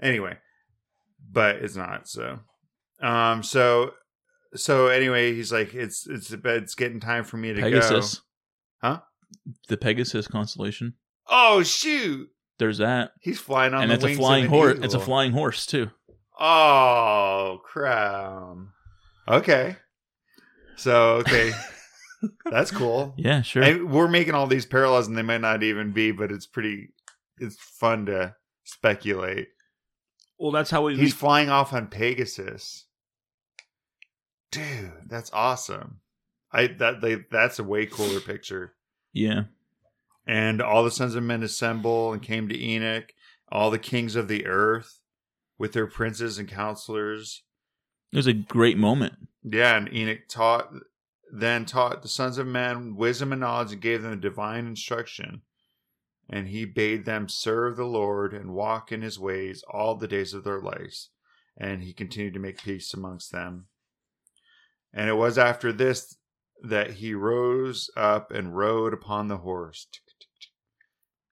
anyway 0.00 0.36
but 1.32 1.56
it's 1.56 1.74
not 1.74 2.08
so 2.08 2.38
um 3.02 3.42
so 3.42 3.92
so 4.54 4.86
anyway, 4.88 5.34
he's 5.34 5.52
like, 5.52 5.74
it's 5.74 6.06
it's 6.06 6.32
it's 6.32 6.74
getting 6.74 7.00
time 7.00 7.24
for 7.24 7.36
me 7.36 7.52
to 7.52 7.60
Pegasus. 7.60 8.16
go. 8.16 8.20
Huh? 8.88 9.00
The 9.68 9.76
Pegasus 9.76 10.26
constellation. 10.26 10.94
Oh 11.28 11.62
shoot! 11.62 12.28
There's 12.58 12.78
that. 12.78 13.12
He's 13.20 13.38
flying 13.38 13.74
on 13.74 13.82
and 13.82 13.90
the 13.90 13.94
it's 13.94 14.04
a 14.04 14.14
flying 14.14 14.46
horse. 14.46 14.78
It's 14.82 14.94
a 14.94 15.00
flying 15.00 15.32
horse 15.32 15.66
too. 15.66 15.90
Oh 16.38 17.60
crown. 17.64 18.70
Okay. 19.26 19.76
So 20.76 21.16
okay. 21.16 21.52
That's 22.44 22.70
cool. 22.70 23.14
Yeah, 23.18 23.42
sure. 23.42 23.62
And 23.62 23.90
we're 23.90 24.08
making 24.08 24.34
all 24.34 24.46
these 24.46 24.66
parallels, 24.66 25.06
and 25.06 25.16
they 25.16 25.22
might 25.22 25.40
not 25.40 25.62
even 25.62 25.92
be, 25.92 26.12
but 26.12 26.32
it's 26.32 26.46
pretty. 26.46 26.90
It's 27.38 27.56
fun 27.56 28.06
to 28.06 28.34
speculate. 28.64 29.48
Well, 30.38 30.52
that's 30.52 30.70
how 30.70 30.86
we. 30.86 30.96
He's 30.96 31.14
we, 31.14 31.18
flying 31.18 31.50
off 31.50 31.72
on 31.72 31.86
Pegasus 31.88 32.86
dude, 34.50 34.92
that's 35.06 35.30
awesome. 35.32 36.00
I 36.52 36.66
that 36.66 37.00
they 37.00 37.16
that's 37.30 37.58
a 37.58 37.64
way 37.64 37.86
cooler 37.86 38.20
picture. 38.20 38.74
Yeah. 39.12 39.44
And 40.26 40.60
all 40.60 40.84
the 40.84 40.90
sons 40.90 41.14
of 41.14 41.22
men 41.22 41.42
assemble 41.42 42.12
and 42.12 42.22
came 42.22 42.48
to 42.48 42.58
Enoch, 42.58 43.12
all 43.50 43.70
the 43.70 43.78
kings 43.78 44.14
of 44.14 44.28
the 44.28 44.46
earth 44.46 45.00
with 45.58 45.72
their 45.72 45.86
princes 45.86 46.38
and 46.38 46.46
counselors. 46.46 47.42
It 48.12 48.16
was 48.16 48.26
a 48.26 48.34
great 48.34 48.76
moment. 48.76 49.14
Yeah, 49.42 49.76
and 49.76 49.92
Enoch 49.92 50.28
taught 50.28 50.70
then 51.30 51.64
taught 51.64 52.02
the 52.02 52.08
sons 52.08 52.38
of 52.38 52.46
men 52.46 52.96
wisdom 52.96 53.32
and 53.32 53.40
knowledge 53.40 53.72
and 53.72 53.80
gave 53.80 54.02
them 54.02 54.20
divine 54.20 54.66
instruction. 54.66 55.42
And 56.28 56.48
he 56.48 56.64
bade 56.64 57.04
them 57.04 57.28
serve 57.28 57.76
the 57.76 57.84
Lord 57.84 58.34
and 58.34 58.52
walk 58.52 58.92
in 58.92 59.02
his 59.02 59.18
ways 59.18 59.62
all 59.70 59.94
the 59.94 60.08
days 60.08 60.34
of 60.34 60.44
their 60.44 60.60
lives. 60.60 61.10
And 61.56 61.82
he 61.82 61.92
continued 61.92 62.34
to 62.34 62.40
make 62.40 62.62
peace 62.62 62.92
amongst 62.92 63.32
them. 63.32 63.66
And 64.92 65.08
it 65.08 65.14
was 65.14 65.38
after 65.38 65.72
this 65.72 66.16
that 66.62 66.92
he 66.92 67.14
rose 67.14 67.90
up 67.96 68.30
and 68.30 68.56
rode 68.56 68.92
upon 68.92 69.28
the 69.28 69.38
horse. 69.38 69.86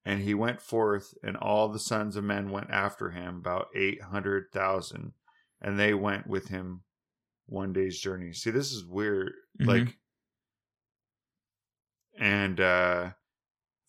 And 0.05 0.23
he 0.23 0.35
went 0.35 0.61
forth, 0.61 1.15
and 1.23 1.37
all 1.37 1.69
the 1.69 1.81
sons 1.81 2.15
of 2.15 2.23
men 2.23 2.51
went 2.51 2.71
after 2.71 3.11
him, 3.11 3.39
about 3.39 3.69
800,000. 3.75 5.13
And 5.61 5.81
they 5.81 5.95
went 5.95 6.27
with 6.29 6.49
him 6.49 6.83
one 7.47 7.73
day's 7.73 7.99
journey. 7.99 8.33
See, 8.33 8.51
this 8.51 8.73
is 8.73 8.85
weird. 8.85 9.33
Mm-hmm. 9.61 9.69
Like, 9.69 9.97
and 12.19 12.61
uh, 12.61 13.11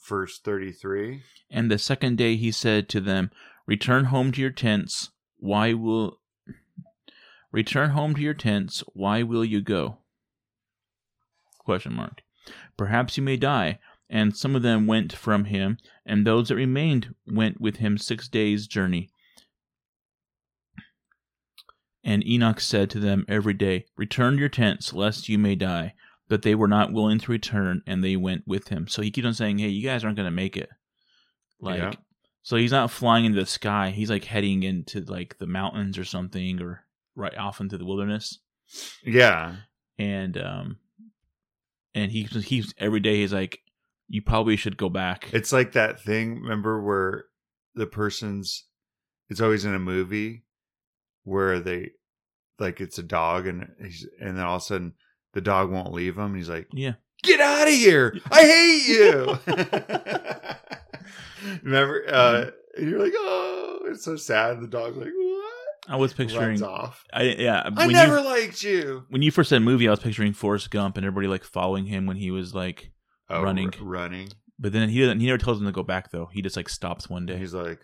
verse 0.07 0.39
33. 0.39 1.23
And 1.49 1.71
the 1.71 1.77
second 1.77 2.17
day 2.17 2.35
he 2.35 2.51
said 2.51 2.89
to 2.89 3.01
them, 3.01 3.31
Return 3.65 4.05
home 4.05 4.31
to 4.31 4.41
your 4.41 4.51
tents. 4.51 5.11
Why 5.37 5.73
will 5.73 6.19
Return 7.51 7.91
home 7.91 8.15
to 8.15 8.21
your 8.21 8.33
tents. 8.33 8.83
Why 8.93 9.23
will 9.23 9.45
you 9.45 9.61
go? 9.61 9.99
Question 11.59 11.93
mark. 11.93 12.21
Perhaps 12.77 13.17
you 13.17 13.23
may 13.23 13.37
die. 13.37 13.79
And 14.09 14.35
some 14.37 14.55
of 14.55 14.61
them 14.61 14.87
went 14.87 15.11
from 15.11 15.45
him, 15.45 15.77
and 16.05 16.25
those 16.25 16.47
that 16.47 16.55
remained 16.55 17.13
went 17.25 17.59
with 17.59 17.77
him 17.77 17.97
six 17.97 18.29
days' 18.29 18.65
journey. 18.65 19.09
And 22.07 22.25
Enoch 22.25 22.59
said 22.59 22.89
to 22.91 22.99
them 22.99 23.25
every 23.27 23.53
day, 23.53 23.85
Return 23.97 24.33
to 24.35 24.39
your 24.39 24.49
tents, 24.49 24.93
lest 24.93 25.27
you 25.29 25.37
may 25.37 25.55
die. 25.55 25.93
but 26.29 26.41
they 26.41 26.55
were 26.55 26.67
not 26.67 26.91
willing 26.91 27.19
to 27.19 27.31
return, 27.31 27.81
and 27.87 28.03
they 28.03 28.15
went 28.17 28.45
with 28.47 28.67
him. 28.69 28.87
So 28.87 29.01
he 29.01 29.11
keeps 29.11 29.25
on 29.27 29.33
saying, 29.33 29.59
"Hey, 29.59 29.69
you 29.69 29.81
guys 29.87 30.03
aren't 30.03 30.17
going 30.17 30.25
to 30.25 30.31
make 30.31 30.57
it." 30.57 30.69
Like, 31.61 31.79
Yeah. 31.79 31.91
so 32.43 32.57
he's 32.57 32.71
not 32.73 32.91
flying 32.91 33.23
into 33.25 33.39
the 33.39 33.45
sky. 33.45 33.91
He's 33.91 34.09
like 34.09 34.25
heading 34.25 34.63
into 34.63 35.01
like 35.01 35.37
the 35.37 35.47
mountains 35.47 35.97
or 35.97 36.03
something, 36.03 36.61
or 36.61 36.83
right 37.15 37.37
off 37.37 37.61
into 37.61 37.77
the 37.77 37.85
wilderness. 37.85 38.39
Yeah. 39.05 39.55
And 39.97 40.37
um, 40.37 40.77
and 41.95 42.11
he 42.11 42.23
he's 42.23 42.73
every 42.77 42.99
day 42.99 43.21
he's 43.21 43.31
like, 43.33 43.61
"You 44.09 44.21
probably 44.21 44.57
should 44.57 44.75
go 44.75 44.89
back." 44.89 45.29
It's 45.33 45.53
like 45.53 45.71
that 45.73 46.01
thing, 46.01 46.41
remember, 46.41 46.81
where 46.81 47.25
the 47.73 47.87
person's, 47.87 48.65
it's 49.29 49.39
always 49.41 49.63
in 49.65 49.73
a 49.73 49.79
movie 49.79 50.43
where 51.23 51.59
they, 51.61 51.91
like, 52.59 52.81
it's 52.81 52.97
a 52.97 53.03
dog 53.03 53.47
and 53.47 53.67
he's, 53.81 54.07
and 54.19 54.37
then 54.37 54.45
all 54.45 54.55
of 54.57 54.61
a 54.61 54.65
sudden 54.65 54.93
the 55.33 55.41
dog 55.41 55.71
won't 55.71 55.93
leave 55.93 56.17
him. 56.17 56.35
He's 56.35 56.49
like, 56.49 56.67
yeah, 56.73 56.93
get 57.23 57.39
out 57.39 57.67
of 57.67 57.73
here. 57.73 58.19
I 58.31 58.41
hate 58.41 58.87
you. 58.87 59.37
remember? 61.63 62.03
Uh, 62.07 62.45
and 62.75 62.89
you're 62.89 63.03
like, 63.03 63.13
oh, 63.15 63.81
it's 63.85 64.03
so 64.03 64.15
sad. 64.15 64.61
The 64.61 64.67
dog's 64.67 64.97
like, 64.97 65.11
what? 65.15 65.53
I 65.89 65.95
was 65.95 66.13
picturing. 66.13 66.47
Runs 66.47 66.61
off. 66.63 67.03
I 67.13 67.23
yeah. 67.23 67.69
I 67.77 67.87
never 67.87 68.19
you, 68.19 68.25
liked 68.25 68.63
you. 68.63 69.05
when 69.09 69.21
you 69.21 69.31
first 69.31 69.49
said 69.49 69.61
movie, 69.61 69.87
I 69.87 69.91
was 69.91 69.99
picturing 69.99 70.33
Forrest 70.33 70.69
Gump 70.71 70.97
and 70.97 71.05
everybody 71.05 71.27
like 71.27 71.43
following 71.43 71.85
him 71.85 72.05
when 72.05 72.17
he 72.17 72.31
was 72.31 72.53
like. 72.53 72.91
Oh, 73.29 73.43
Running. 73.43 73.73
r- 73.79 73.85
running. 73.85 74.29
But 74.57 74.71
then 74.71 74.89
he 74.89 75.01
doesn't. 75.01 75.19
He 75.19 75.25
never 75.27 75.37
tells 75.37 75.59
him 75.59 75.65
to 75.65 75.71
go 75.71 75.83
back 75.83 76.11
though. 76.11 76.29
He 76.31 76.41
just 76.41 76.55
like 76.55 76.69
stops 76.69 77.09
one 77.09 77.25
day. 77.25 77.37
he's 77.37 77.53
like, 77.53 77.81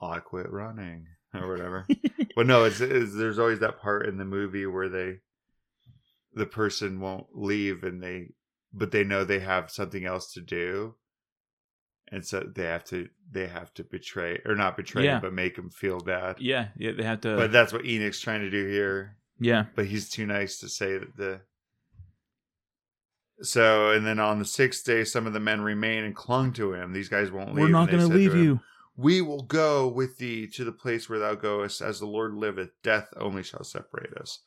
I 0.00 0.20
quit 0.20 0.50
running 0.50 1.06
or 1.42 1.48
whatever. 1.50 1.86
but 2.36 2.46
no, 2.46 2.64
it's, 2.64 2.80
it's 2.80 3.14
there's 3.14 3.38
always 3.38 3.60
that 3.60 3.80
part 3.80 4.06
in 4.08 4.16
the 4.18 4.24
movie 4.24 4.66
where 4.66 4.88
they, 4.88 5.16
the 6.34 6.46
person 6.46 7.00
won't 7.00 7.26
leave 7.34 7.82
and 7.84 8.02
they, 8.02 8.28
but 8.72 8.90
they 8.90 9.04
know 9.04 9.24
they 9.24 9.40
have 9.40 9.70
something 9.70 10.04
else 10.04 10.32
to 10.34 10.40
do, 10.40 10.94
and 12.12 12.24
so 12.24 12.40
they 12.54 12.64
have 12.64 12.84
to 12.84 13.08
they 13.30 13.46
have 13.46 13.72
to 13.74 13.82
betray 13.84 14.40
or 14.44 14.54
not 14.54 14.76
betray 14.76 15.04
Yeah. 15.04 15.16
him, 15.16 15.22
but 15.22 15.32
make 15.32 15.56
him 15.56 15.70
feel 15.70 15.98
bad. 15.98 16.36
Yeah, 16.40 16.68
yeah. 16.76 16.92
They 16.96 17.02
have 17.02 17.20
to. 17.22 17.36
But 17.36 17.52
that's 17.52 17.72
what 17.72 17.84
Enoch's 17.86 18.20
trying 18.20 18.40
to 18.42 18.50
do 18.50 18.66
here. 18.66 19.16
yeah, 19.40 19.64
But 19.74 19.86
he's 19.86 20.08
too 20.10 20.26
nice 20.26 20.58
to 20.60 20.68
say 20.68 20.98
that 20.98 21.16
the. 21.16 21.40
So 23.42 23.90
and 23.90 24.06
then 24.06 24.18
on 24.18 24.38
the 24.38 24.44
sixth 24.44 24.84
day, 24.84 25.04
some 25.04 25.26
of 25.26 25.32
the 25.32 25.40
men 25.40 25.60
remain 25.60 26.04
and 26.04 26.14
clung 26.16 26.52
to 26.54 26.72
him. 26.72 26.92
These 26.92 27.08
guys 27.08 27.30
won't 27.30 27.54
leave. 27.54 27.64
we're 27.64 27.68
not 27.68 27.90
going 27.90 28.08
to 28.08 28.14
leave 28.14 28.32
him, 28.34 28.42
you. 28.42 28.60
We 28.96 29.20
will 29.20 29.42
go 29.42 29.86
with 29.86 30.18
thee 30.18 30.46
to 30.54 30.64
the 30.64 30.72
place 30.72 31.08
where 31.08 31.18
thou 31.18 31.34
goest, 31.34 31.80
as 31.82 32.00
the 32.00 32.06
Lord 32.06 32.34
liveth. 32.34 32.70
Death 32.82 33.08
only 33.16 33.42
shall 33.42 33.64
separate 33.64 34.14
us. 34.14 34.40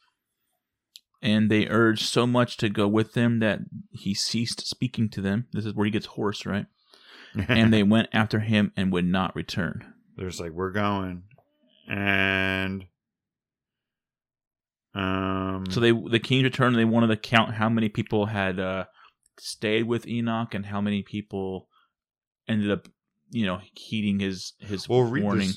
And 1.21 1.51
they 1.51 1.67
urged 1.67 2.05
so 2.05 2.25
much 2.25 2.57
to 2.57 2.69
go 2.69 2.87
with 2.87 3.13
them 3.13 3.39
that 3.39 3.59
he 3.91 4.13
ceased 4.13 4.65
speaking 4.67 5.09
to 5.09 5.21
them. 5.21 5.47
This 5.51 5.65
is 5.65 5.73
where 5.73 5.85
he 5.85 5.91
gets 5.91 6.05
hoarse, 6.07 6.45
right? 6.45 6.65
And 7.47 7.71
they 7.71 7.83
went 7.83 8.09
after 8.11 8.39
him 8.39 8.71
and 8.75 8.91
would 8.91 9.05
not 9.05 9.35
return. 9.35 9.93
there's 10.17 10.39
like 10.39 10.51
we're 10.51 10.71
going, 10.71 11.23
and 11.87 12.85
um. 14.95 15.65
So 15.69 15.79
they 15.79 15.91
the 15.91 16.19
kings 16.19 16.43
returned. 16.43 16.75
and 16.75 16.81
They 16.81 16.91
wanted 16.91 17.07
to 17.07 17.17
count 17.17 17.53
how 17.53 17.69
many 17.69 17.87
people 17.87 18.25
had 18.25 18.59
uh, 18.59 18.85
stayed 19.39 19.83
with 19.83 20.07
Enoch 20.07 20.55
and 20.55 20.65
how 20.65 20.81
many 20.81 21.03
people 21.03 21.67
ended 22.47 22.71
up, 22.71 22.87
you 23.31 23.45
know, 23.45 23.59
heeding 23.73 24.19
his 24.19 24.53
his 24.59 24.87
Well, 24.89 25.09
warning. 25.11 25.51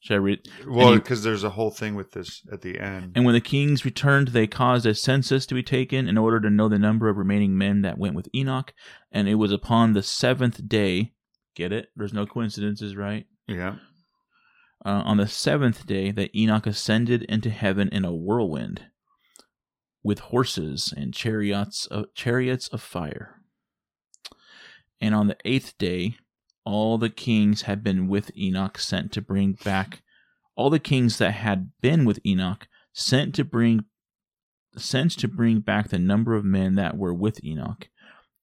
Should 0.00 0.14
I 0.14 0.18
read? 0.18 0.40
well, 0.66 0.94
because 0.96 1.22
there's 1.22 1.44
a 1.44 1.50
whole 1.50 1.70
thing 1.70 1.94
with 1.94 2.10
this 2.10 2.42
at 2.52 2.62
the 2.62 2.80
end. 2.80 3.12
And 3.14 3.24
when 3.24 3.34
the 3.34 3.40
kings 3.40 3.84
returned, 3.84 4.28
they 4.28 4.48
caused 4.48 4.84
a 4.84 4.96
census 4.96 5.46
to 5.46 5.54
be 5.54 5.62
taken 5.62 6.08
in 6.08 6.18
order 6.18 6.40
to 6.40 6.50
know 6.50 6.68
the 6.68 6.78
number 6.78 7.08
of 7.08 7.16
remaining 7.16 7.56
men 7.56 7.82
that 7.82 7.98
went 7.98 8.16
with 8.16 8.28
Enoch. 8.34 8.74
And 9.12 9.28
it 9.28 9.36
was 9.36 9.52
upon 9.52 9.92
the 9.92 10.02
seventh 10.02 10.66
day. 10.68 11.12
Get 11.54 11.72
it? 11.72 11.90
There's 11.94 12.12
no 12.12 12.26
coincidences, 12.26 12.96
right? 12.96 13.26
yeah, 13.46 13.76
Uh, 14.84 15.02
on 15.04 15.18
the 15.18 15.28
seventh 15.28 15.86
day 15.86 16.10
that 16.10 16.34
Enoch 16.34 16.66
ascended 16.66 17.22
into 17.24 17.50
heaven 17.50 17.88
in 17.90 18.04
a 18.04 18.12
whirlwind, 18.12 18.86
with 20.02 20.18
horses 20.18 20.92
and 20.96 21.14
chariots 21.14 21.86
of, 21.86 22.06
chariots 22.14 22.66
of 22.68 22.82
fire. 22.82 23.36
And 25.00 25.14
on 25.14 25.28
the 25.28 25.36
eighth 25.44 25.78
day, 25.78 26.16
all 26.64 26.98
the 26.98 27.10
kings 27.10 27.62
had 27.62 27.82
been 27.82 28.08
with 28.08 28.30
Enoch 28.36 28.78
sent 28.78 29.12
to 29.12 29.20
bring 29.20 29.52
back 29.64 30.02
all 30.54 30.70
the 30.70 30.78
kings 30.78 31.18
that 31.18 31.32
had 31.32 31.70
been 31.80 32.04
with 32.04 32.20
Enoch 32.26 32.68
sent 32.92 33.34
to 33.34 33.44
bring 33.44 33.84
sent 34.76 35.10
to 35.18 35.28
bring 35.28 35.60
back 35.60 35.88
the 35.88 35.98
number 35.98 36.34
of 36.34 36.44
men 36.44 36.74
that 36.76 36.96
were 36.96 37.12
with 37.12 37.44
Enoch 37.44 37.88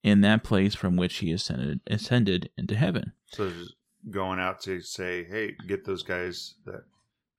in 0.03 0.21
that 0.21 0.43
place 0.43 0.75
from 0.75 0.95
which 0.95 1.17
he 1.17 1.31
ascended 1.31 1.79
ascended 1.87 2.49
into 2.57 2.75
heaven. 2.75 3.13
so 3.27 3.49
just 3.49 3.73
going 4.09 4.39
out 4.39 4.61
to 4.61 4.81
say, 4.81 5.23
hey, 5.23 5.55
get 5.67 5.85
those 5.85 6.03
guys 6.03 6.55
that 6.65 6.83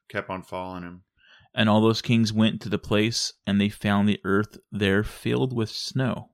kept 0.08 0.30
on 0.30 0.42
following 0.42 0.82
him. 0.82 1.02
And 1.54 1.68
all 1.68 1.80
those 1.80 2.02
kings 2.02 2.32
went 2.32 2.60
to 2.60 2.68
the 2.68 2.78
place, 2.78 3.32
and 3.46 3.60
they 3.60 3.68
found 3.68 4.08
the 4.08 4.20
earth 4.24 4.58
there 4.70 5.02
filled 5.02 5.52
with 5.52 5.70
snow. 5.70 6.29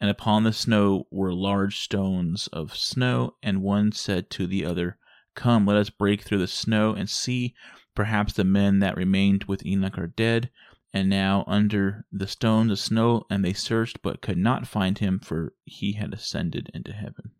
And 0.00 0.10
upon 0.10 0.44
the 0.44 0.52
snow 0.52 1.06
were 1.10 1.32
large 1.32 1.80
stones 1.80 2.46
of 2.52 2.76
snow, 2.76 3.34
and 3.42 3.62
one 3.62 3.92
said 3.92 4.30
to 4.30 4.46
the 4.46 4.64
other, 4.64 4.96
Come, 5.34 5.66
let 5.66 5.76
us 5.76 5.90
break 5.90 6.22
through 6.22 6.38
the 6.38 6.46
snow 6.46 6.94
and 6.94 7.08
see. 7.08 7.54
Perhaps 7.94 8.34
the 8.34 8.44
men 8.44 8.78
that 8.78 8.96
remained 8.96 9.44
with 9.44 9.66
Enoch 9.66 9.98
are 9.98 10.06
dead, 10.06 10.50
and 10.94 11.08
now 11.08 11.44
under 11.46 12.06
the 12.12 12.28
stones 12.28 12.70
of 12.70 12.78
snow, 12.78 13.24
and 13.28 13.44
they 13.44 13.52
searched, 13.52 14.00
but 14.02 14.22
could 14.22 14.38
not 14.38 14.68
find 14.68 14.98
him, 14.98 15.18
for 15.18 15.52
he 15.64 15.94
had 15.94 16.14
ascended 16.14 16.70
into 16.72 16.92
heaven. 16.92 17.32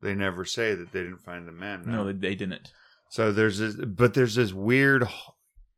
They 0.00 0.14
never 0.14 0.44
say 0.44 0.74
that 0.74 0.92
they 0.92 1.02
didn't 1.02 1.24
find 1.24 1.46
the 1.46 1.52
men. 1.52 1.84
No, 1.86 2.06
they, 2.06 2.12
they 2.12 2.34
didn't. 2.34 2.72
So 3.10 3.32
there's 3.32 3.58
this, 3.58 3.76
but 3.76 4.14
there's 4.14 4.34
this 4.34 4.52
weird 4.52 5.06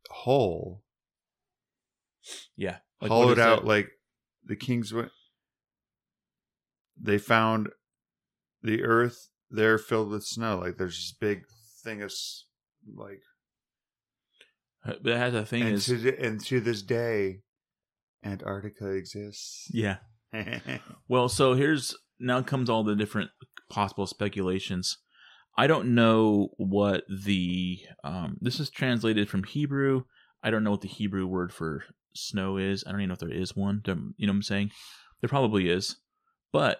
hole 0.09 0.81
Yeah. 2.55 2.77
Like, 3.01 3.11
hollowed 3.11 3.39
out, 3.39 3.65
like 3.65 3.89
the 4.45 4.55
kings. 4.55 4.93
They 6.99 7.17
found 7.17 7.69
the 8.61 8.83
earth 8.83 9.29
there 9.49 9.77
filled 9.77 10.09
with 10.09 10.23
snow. 10.23 10.59
Like 10.59 10.77
there's 10.77 10.95
this 10.97 11.15
big 11.19 11.43
thing 11.83 12.01
of 12.01 12.11
like, 12.95 13.21
But 14.85 14.99
it 15.05 15.17
has 15.17 15.33
a 15.33 15.45
thing 15.45 15.63
and 15.63 15.73
is, 15.73 15.85
to, 15.85 15.97
the- 15.97 16.19
and 16.23 16.43
to 16.45 16.59
this 16.59 16.81
day, 16.81 17.41
Antarctica 18.23 18.89
exists. 18.91 19.67
yeah. 19.71 19.97
Well, 21.07 21.29
so 21.29 21.53
here's 21.53 21.95
now 22.19 22.41
comes 22.41 22.69
all 22.69 22.83
the 22.83 22.95
different 22.95 23.29
possible 23.69 24.05
speculations. 24.07 24.97
I 25.57 25.67
don't 25.67 25.95
know 25.95 26.49
what 26.57 27.03
the 27.07 27.79
um, 28.03 28.37
this 28.41 28.59
is 28.59 28.69
translated 28.69 29.29
from 29.29 29.43
Hebrew. 29.43 30.03
I 30.43 30.49
don't 30.51 30.63
know 30.63 30.71
what 30.71 30.81
the 30.81 30.87
Hebrew 30.89 31.25
word 31.25 31.53
for 31.53 31.83
snow 32.13 32.57
is. 32.57 32.83
I 32.85 32.91
don't 32.91 32.99
even 33.01 33.09
know 33.09 33.13
if 33.13 33.19
there 33.19 33.31
is 33.31 33.55
one. 33.55 33.81
You 33.85 33.93
know 33.95 34.01
what 34.17 34.29
I'm 34.29 34.41
saying? 34.43 34.71
There 35.21 35.29
probably 35.29 35.69
is, 35.69 35.95
but 36.51 36.79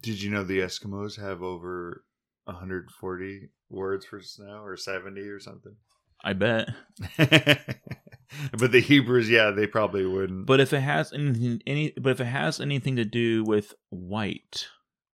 Did 0.00 0.22
you 0.22 0.30
know 0.30 0.42
the 0.42 0.60
Eskimos 0.60 1.20
have 1.20 1.42
over 1.42 2.04
140 2.44 3.48
words 3.70 4.04
for 4.04 4.20
snow 4.20 4.62
or 4.62 4.76
70 4.76 5.20
or 5.22 5.40
something? 5.40 5.76
I 6.24 6.32
bet. 6.32 6.70
but 7.18 8.72
the 8.72 8.80
Hebrews, 8.80 9.30
yeah, 9.30 9.50
they 9.50 9.66
probably 9.66 10.06
wouldn't. 10.06 10.46
But 10.46 10.60
if 10.60 10.72
it 10.72 10.80
has 10.80 11.12
anything, 11.12 11.62
any, 11.66 11.92
but 12.00 12.10
if 12.10 12.20
it 12.20 12.26
has 12.26 12.60
anything 12.60 12.96
to 12.96 13.04
do 13.04 13.44
with 13.44 13.74
white, 13.90 14.66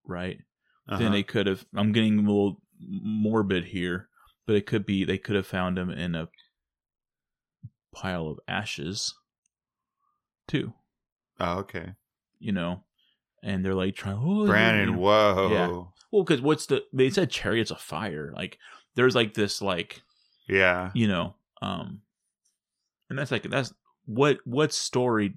right? 0.06 0.38
Uh-huh. 0.88 0.98
Then 0.98 1.12
they 1.12 1.22
could 1.22 1.46
have. 1.46 1.64
I'm 1.74 1.92
getting 1.92 2.18
a 2.18 2.22
little 2.22 2.62
morbid 2.80 3.66
here, 3.66 4.08
but 4.46 4.56
it 4.56 4.66
could 4.66 4.86
be 4.86 5.04
they 5.04 5.18
could 5.18 5.36
have 5.36 5.46
found 5.46 5.78
him 5.78 5.90
in 5.90 6.14
a 6.14 6.28
pile 7.94 8.28
of 8.28 8.40
ashes, 8.48 9.14
too. 10.48 10.72
oh, 11.40 11.58
okay. 11.58 11.92
You 12.38 12.52
know, 12.52 12.84
and 13.42 13.64
they're 13.64 13.74
like 13.74 13.94
trying. 13.94 14.18
Oh, 14.20 14.46
Brandon, 14.46 14.90
you 14.90 14.94
know. 14.94 15.00
whoa. 15.00 15.48
Yeah. 15.52 15.68
Well, 16.10 16.24
because 16.24 16.40
what's 16.40 16.66
the? 16.66 16.82
They 16.92 17.10
said 17.10 17.30
chariots 17.30 17.70
of 17.70 17.80
fire. 17.80 18.32
Like 18.34 18.58
there's 18.94 19.14
like 19.14 19.34
this, 19.34 19.62
like 19.62 20.02
Yeah. 20.48 20.90
you 20.94 21.08
know, 21.08 21.34
um, 21.62 22.02
and 23.08 23.18
that's 23.18 23.30
like 23.30 23.44
that's 23.44 23.72
what 24.06 24.38
what 24.44 24.72
story, 24.72 25.34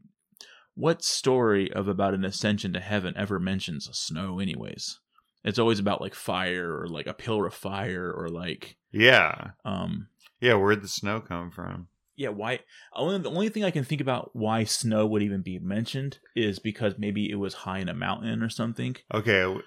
what 0.76 1.04
story 1.04 1.72
of 1.72 1.88
about 1.88 2.14
an 2.14 2.26
ascension 2.26 2.74
to 2.74 2.80
heaven 2.80 3.14
ever 3.18 3.40
mentions 3.40 3.90
snow? 3.98 4.40
Anyways, 4.40 5.00
it's 5.44 5.60
always 5.60 5.80
about 5.80 6.02
like 6.02 6.16
fire 6.16 6.78
or 6.82 6.88
like 6.88 7.08
a 7.08 7.14
pillar 7.14 7.48
of 7.48 7.54
fire 7.54 8.12
or 8.12 8.28
like 8.28 8.76
Yeah. 8.92 9.52
um 9.64 10.08
Yeah. 10.42 10.56
Where'd 10.56 10.82
the 10.82 10.88
snow 10.90 11.22
come 11.22 11.52
from? 11.52 11.88
Yeah 12.16 12.30
why 12.30 12.60
only 12.94 13.18
the 13.20 13.30
only 13.30 13.50
thing 13.50 13.64
I 13.64 13.72
can 13.72 13.84
think 13.84 14.02
about 14.02 14.32
why 14.34 14.64
snow 14.64 15.06
would 15.06 15.22
even 15.22 15.42
be 15.42 15.60
mentioned 15.60 16.20
is 16.36 16.60
because 16.60 16.94
maybe 16.98 17.30
it 17.30 17.36
was 17.36 17.54
high 17.54 17.80
in 17.80 17.90
a 17.90 17.94
mountain 17.94 18.42
or 18.42 18.50
something. 18.50 18.96
Okay. 19.14 19.62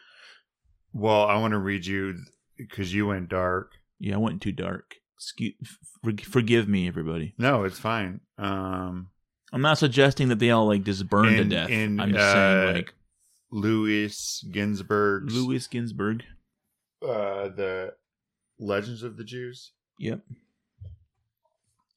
Well, 0.93 1.25
I 1.25 1.39
want 1.39 1.53
to 1.53 1.59
read 1.59 1.87
you 1.87 2.17
because 2.57 2.93
you 2.95 3.07
went 3.07 3.29
dark. 3.29 3.73
Yeah, 3.99 4.15
I 4.15 4.19
went 4.19 4.41
too 4.41 4.53
dark. 4.53 4.95
Excuse, 5.17 5.55
for, 6.03 6.13
forgive 6.25 6.69
me, 6.69 6.89
everybody. 6.89 7.35
No, 7.39 7.65
it's 7.65 7.79
fine. 7.79 8.21
Um, 8.39 9.11
I'm 9.53 9.63
not 9.63 9.79
suggesting 9.79 10.29
that 10.29 10.39
they 10.39 10.51
all 10.51 10.67
like 10.67 10.85
just 10.85 11.09
burn 11.09 11.37
to 11.37 11.45
death. 11.45 11.71
in, 11.71 12.01
I'm 12.01 12.13
just 12.13 12.25
uh, 12.25 12.33
saying 12.33 12.75
like 12.75 12.95
Louis 13.51 14.45
Ginzberg's 14.51 15.35
Louis 15.35 15.67
Ginsburg. 15.67 16.25
uh, 17.03 17.49
the 17.49 17.95
Legends 18.59 19.03
of 19.03 19.17
the 19.17 19.25
Jews 19.25 19.73
Yep. 19.99 20.21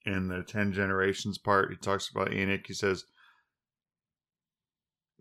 In 0.05 0.27
the 0.27 0.43
Ten 0.43 0.73
Generations 0.73 1.37
part. 1.37 1.69
He 1.69 1.77
talks 1.77 2.09
about 2.09 2.33
Enoch. 2.33 2.65
He 2.65 2.73
says, 2.73 3.05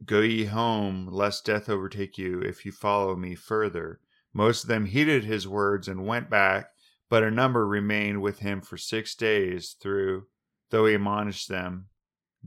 "Go 0.05 0.21
ye 0.21 0.47
home, 0.47 1.09
lest 1.11 1.45
death 1.45 1.69
overtake 1.69 2.17
you, 2.19 2.41
if 2.41 2.65
you 2.65 2.73
follow 2.73 3.17
me 3.17 3.35
further." 3.35 4.01
Most 4.33 4.65
of 4.65 4.69
them 4.69 4.87
heeded 4.87 5.25
his 5.25 5.49
words 5.49 5.89
and 5.89 6.07
went 6.07 6.31
back, 6.31 6.71
but 7.09 7.25
a 7.25 7.31
number 7.31 7.67
remained 7.67 8.23
with 8.23 8.39
him 8.39 8.61
for 8.61 8.77
six 8.77 9.15
days. 9.15 9.77
Through, 9.81 10.29
though 10.71 10.87
he 10.87 10.95
admonished 10.95 11.49
them 11.49 11.89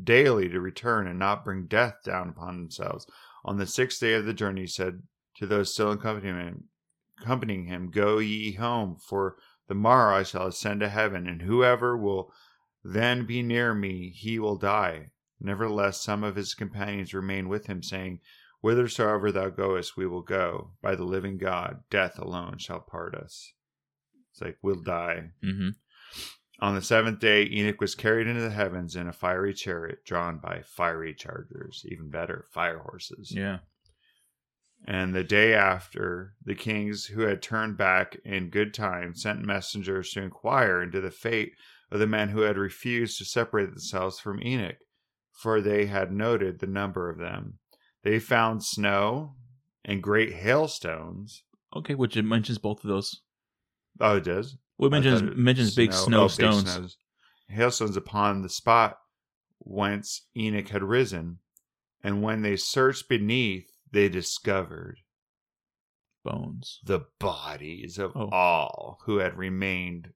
daily 0.01 0.49
to 0.49 0.59
return 0.59 1.07
and 1.07 1.19
not 1.19 1.43
bring 1.43 1.67
death 1.67 1.97
down 2.03 2.29
upon 2.29 2.57
themselves. 2.57 3.05
On 3.45 3.57
the 3.57 3.67
sixth 3.67 3.99
day 3.99 4.13
of 4.13 4.25
the 4.25 4.33
journey, 4.33 4.61
he 4.61 4.67
said 4.67 5.03
to 5.35 5.45
those 5.45 5.73
still 5.73 5.91
accompanying 5.91 6.37
him, 6.37 6.69
accompanying 7.21 7.65
him, 7.65 7.91
Go 7.91 8.19
ye 8.19 8.53
home, 8.53 8.95
for 8.95 9.37
the 9.67 9.75
morrow 9.75 10.15
I 10.15 10.23
shall 10.23 10.47
ascend 10.47 10.81
to 10.81 10.89
heaven, 10.89 11.27
and 11.27 11.41
whoever 11.41 11.97
will 11.97 12.31
then 12.83 13.25
be 13.25 13.41
near 13.41 13.73
me, 13.73 14.09
he 14.09 14.39
will 14.39 14.57
die. 14.57 15.11
Nevertheless, 15.39 16.01
some 16.01 16.23
of 16.23 16.35
his 16.35 16.53
companions 16.53 17.13
remained 17.13 17.49
with 17.49 17.67
him, 17.67 17.81
saying, 17.83 18.19
Whithersoever 18.61 19.31
thou 19.31 19.49
goest, 19.49 19.97
we 19.97 20.07
will 20.07 20.21
go. 20.21 20.71
By 20.81 20.95
the 20.95 21.03
living 21.03 21.37
God, 21.37 21.83
death 21.89 22.17
alone 22.17 22.57
shall 22.59 22.79
part 22.79 23.13
us. 23.13 23.53
It's 24.31 24.41
like, 24.41 24.57
we'll 24.61 24.81
die. 24.81 25.31
Mm-hmm. 25.43 25.69
On 26.59 26.75
the 26.75 26.81
seventh 26.81 27.19
day, 27.19 27.45
Enoch 27.51 27.81
was 27.81 27.93
carried 27.93 28.25
into 28.25 28.41
the 28.41 28.49
heavens 28.49 28.95
in 28.95 29.07
a 29.07 29.13
fiery 29.13 29.53
chariot 29.53 30.05
drawn 30.05 30.37
by 30.37 30.61
fiery 30.65 31.13
chargers, 31.13 31.85
even 31.89 32.09
better, 32.09 32.45
fire 32.51 32.79
horses. 32.79 33.33
Yeah. 33.35 33.59
And 34.85 35.15
the 35.15 35.23
day 35.23 35.53
after, 35.53 36.33
the 36.43 36.55
kings 36.55 37.05
who 37.05 37.21
had 37.21 37.41
turned 37.41 37.77
back 37.77 38.17
in 38.25 38.49
good 38.49 38.73
time 38.73 39.15
sent 39.15 39.45
messengers 39.45 40.11
to 40.11 40.21
inquire 40.21 40.81
into 40.81 40.99
the 40.99 41.11
fate 41.11 41.53
of 41.89 41.99
the 41.99 42.07
men 42.07 42.29
who 42.29 42.41
had 42.41 42.57
refused 42.57 43.17
to 43.19 43.25
separate 43.25 43.69
themselves 43.69 44.19
from 44.19 44.41
Enoch, 44.43 44.77
for 45.31 45.61
they 45.61 45.85
had 45.85 46.11
noted 46.11 46.59
the 46.59 46.67
number 46.67 47.09
of 47.09 47.17
them. 47.17 47.59
They 48.03 48.19
found 48.19 48.63
snow 48.65 49.35
and 49.85 50.03
great 50.03 50.33
hailstones. 50.33 51.43
Okay, 51.75 51.95
which 51.95 52.17
it 52.17 52.23
mentions 52.23 52.57
both 52.57 52.83
of 52.83 52.89
those. 52.89 53.21
Oh, 54.01 54.17
it 54.17 54.25
does? 54.25 54.57
Well, 54.77 54.87
it 54.87 54.91
mentions 54.91 55.21
it- 55.21 55.37
mentions 55.37 55.75
big 55.75 55.93
snow 55.93 56.23
oh, 56.23 56.27
big 56.27 56.31
stones. 56.31 56.73
snows. 56.73 56.97
Hailstones 57.47 57.95
upon 57.95 58.41
the 58.41 58.49
spot 58.49 58.97
whence 59.59 60.27
Enoch 60.35 60.69
had 60.69 60.83
risen. 60.83 61.39
And 62.03 62.21
when 62.21 62.41
they 62.41 62.57
searched 62.57 63.07
beneath, 63.07 63.72
they 63.93 64.09
discovered 64.09 64.97
Bones. 66.23 66.79
the 66.83 67.01
bodies 67.19 67.97
of 67.97 68.11
Oh. 68.15 68.29
all 68.31 68.99
who 69.05 69.17
had 69.17 69.37
remained 69.37 70.09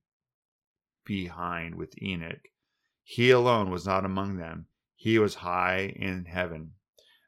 behind 1.05 1.75
with 1.75 1.93
Enoch. 2.01 2.39
He 3.03 3.31
alone 3.31 3.69
was 3.69 3.85
not 3.85 4.05
among 4.05 4.37
them. 4.37 4.65
He 4.95 5.19
was 5.19 5.35
high 5.35 5.93
in 5.95 6.25
heaven. 6.25 6.71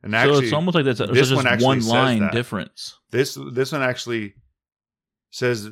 And 0.01 0.13
so 0.13 0.17
actually, 0.17 0.45
it's 0.45 0.53
almost 0.53 0.75
like 0.75 0.85
that's 0.85 0.99
a, 1.01 1.07
this 1.07 1.29
so 1.29 1.35
one 1.35 1.43
just 1.43 1.53
actually 1.53 1.65
one 1.67 1.81
says 1.81 1.91
line 1.91 2.19
that. 2.21 2.31
difference. 2.31 2.97
this 3.11 3.37
this 3.53 3.71
one 3.71 3.81
actually 3.81 4.33
says 5.29 5.69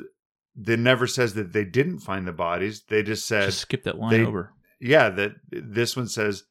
they 0.55 0.75
never 0.75 1.07
says 1.07 1.33
that 1.35 1.53
they 1.53 1.63
didn't 1.63 1.99
find 1.99 2.27
the 2.27 2.33
bodies. 2.33 2.83
They 2.89 3.03
just 3.03 3.25
said 3.25 3.45
Just 3.45 3.59
skip 3.61 3.83
that 3.83 3.97
line 3.97 4.11
they- 4.11 4.25
over. 4.25 4.53
yeah 4.81 5.09
that 5.09 5.31
this 5.49 5.95
one 5.95 6.07
says 6.07 6.43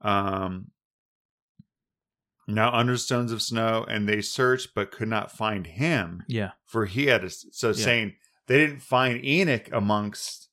um 0.00 0.70
now 2.48 2.72
under 2.72 2.96
stones 2.96 3.30
of 3.30 3.42
snow 3.42 3.84
and 3.88 4.08
they 4.08 4.20
searched 4.20 4.70
but 4.74 4.90
could 4.90 5.08
not 5.08 5.30
find 5.30 5.66
him 5.66 6.22
Yeah. 6.26 6.52
for 6.66 6.86
he 6.86 7.06
had 7.06 7.22
a, 7.24 7.30
so 7.30 7.68
Yeah. 7.68 7.72
saying 7.74 8.16
they 8.46 8.58
didn't 8.58 8.80
find 8.80 9.24
enoch 9.24 9.68
amongst 9.72 10.48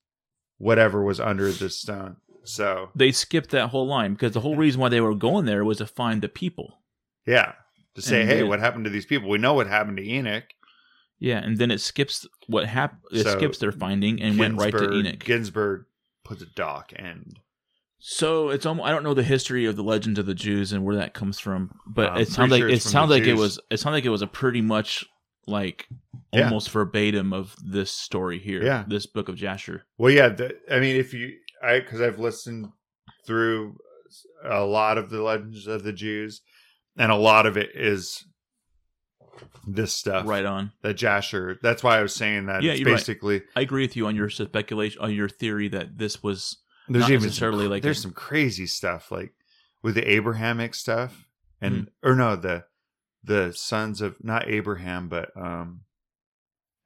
whatever 0.58 1.02
was 1.04 1.20
under 1.20 1.52
the 1.52 1.70
stone 1.70 2.18
so 2.44 2.90
They 2.96 3.12
skipped 3.12 3.50
that 3.52 3.70
whole 3.70 3.88
line 3.88 4.14
because 4.14 4.34
the 4.34 4.42
whole 4.42 4.56
reason 4.58 4.80
why 4.82 4.90
they 4.90 5.02
were 5.02 5.16
going 5.16 5.46
there 5.46 5.66
was 5.66 5.78
to 5.80 5.88
find 5.88 6.22
the 6.22 6.30
people. 6.30 6.82
yeah 7.26 7.54
to 7.96 8.02
say 8.02 8.22
And 8.22 8.30
hey 8.30 8.44
what 8.44 8.60
happened 8.60 8.84
to 8.84 8.90
these 8.92 9.06
people 9.06 9.30
we 9.30 9.38
know 9.38 9.54
what 9.54 9.68
happened 9.68 9.98
to 9.98 10.08
enoch 10.08 10.44
Yeah, 11.18 11.38
and 11.40 11.58
then 11.58 11.72
it 11.72 11.80
skips 11.80 12.28
what 12.48 12.68
happened. 12.68 13.02
It 13.12 13.24
So, 13.24 13.38
skips 13.38 13.58
their 13.58 13.72
finding 13.72 14.22
and 14.22 14.38
went 14.38 14.58
right 14.60 14.72
to 14.78 14.94
Enoch. 14.94 15.20
ginzberg 15.24 15.86
put 16.26 16.40
the 16.40 16.46
dock 16.46 16.92
end 16.98 17.40
So 18.08 18.50
it's 18.50 18.68
almost, 18.68 18.88
I 18.88 18.92
don't 18.92 19.02
know 19.02 19.16
the 19.16 19.24
history 19.24 19.66
of 19.66 19.76
the 19.76 19.82
legend 19.84 20.20
of 20.20 20.28
the 20.28 20.36
Jews 20.36 20.72
and 20.72 20.86
where 20.86 20.96
that 20.98 21.16
comes 21.16 21.40
from, 21.40 21.72
but 21.88 22.12
I'm 22.12 22.20
it 22.20 22.28
sounds 22.28 22.52
like 22.52 22.60
sure 22.60 22.70
it 22.70 22.84
sounds 22.84 23.10
like 23.10 23.24
it 23.24 23.34
was 23.34 23.60
it 23.72 23.78
sounds 23.80 23.94
like 23.96 24.06
it 24.06 24.10
was 24.10 24.22
a 24.22 24.28
pretty 24.28 24.62
much 24.62 25.04
like 25.48 25.88
Yeah. 26.32 26.44
almost 26.44 26.70
verbatim 26.70 27.34
of 27.34 27.56
this 27.66 27.90
story 27.92 28.38
here. 28.38 28.64
Yeah. 28.64 28.84
this 28.88 29.08
book 29.08 29.28
of 29.28 29.36
Jasher. 29.36 29.88
Well, 29.98 30.12
yeah. 30.12 30.30
The, 30.30 30.56
I 30.72 30.80
mean, 30.80 30.98
if 30.98 31.16
you, 31.16 31.34
I 31.64 31.80
because 31.80 32.00
I've 32.00 32.20
listened 32.20 32.68
through 33.26 33.76
a 34.44 34.64
lot 34.64 35.00
of 35.00 35.10
the 35.10 35.24
legends 35.24 35.66
of 35.66 35.82
the 35.82 35.92
Jews, 35.92 36.42
and 36.96 37.12
a 37.12 37.16
lot 37.16 37.48
of 37.48 37.58
it 37.58 37.72
is 37.74 38.24
this 39.66 39.94
stuff, 39.94 40.28
Right 40.28 40.46
on. 40.46 40.74
The 40.84 40.94
Jasher. 40.94 41.58
That's 41.64 41.82
why 41.84 41.98
I 41.98 42.04
was 42.04 42.14
saying 42.14 42.46
that. 42.46 42.62
Yeah, 42.62 42.74
it's 42.74 42.82
you're 42.82 42.90
right. 42.92 42.98
basically 42.98 43.42
I 43.56 43.62
agree 43.62 43.82
with 43.82 43.96
you 43.96 44.06
on 44.06 44.16
your 44.16 44.30
speculation 44.30 45.02
on 45.02 45.12
your 45.12 45.28
theory 45.28 45.70
that 45.70 45.98
this 45.98 46.22
was 46.22 46.58
there's 46.90 47.02
Not 47.04 47.12
even 47.12 47.24
necessarily 47.24 47.66
some, 47.66 47.72
like 47.72 47.84
there's 47.84 48.00
a- 48.00 48.02
some 48.02 48.12
crazy 48.14 48.68
stuff 48.68 49.12
like 49.12 49.34
with 49.82 49.96
the 49.96 50.10
Abrahamic 50.10 50.74
stuff, 50.76 51.28
and 51.62 51.76
Hmm. 52.04 52.08
or 52.10 52.16
no 52.16 52.36
the 52.36 52.66
the 53.24 53.52
sons 53.54 54.02
of 54.02 54.24
not 54.24 54.48
Abraham, 54.48 55.10
but 55.10 55.36
um, 55.36 55.82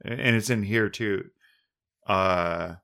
and 0.06 0.36
it's 0.36 0.50
in 0.50 0.64
here 0.64 0.90
too. 0.90 1.30
Uh, 2.08 2.76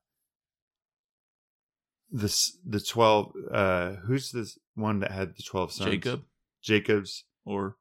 this 2.12 2.58
the 2.66 2.80
twelve. 2.80 3.34
Uh, 3.52 3.94
who's 4.06 4.32
this 4.32 4.58
one 4.76 5.00
that 5.00 5.12
had 5.12 5.36
the 5.36 5.44
twelve 5.44 5.72
sons? 5.72 5.90
Jacob 5.92 6.24
Jacob's 6.62 7.24
or 7.46 7.78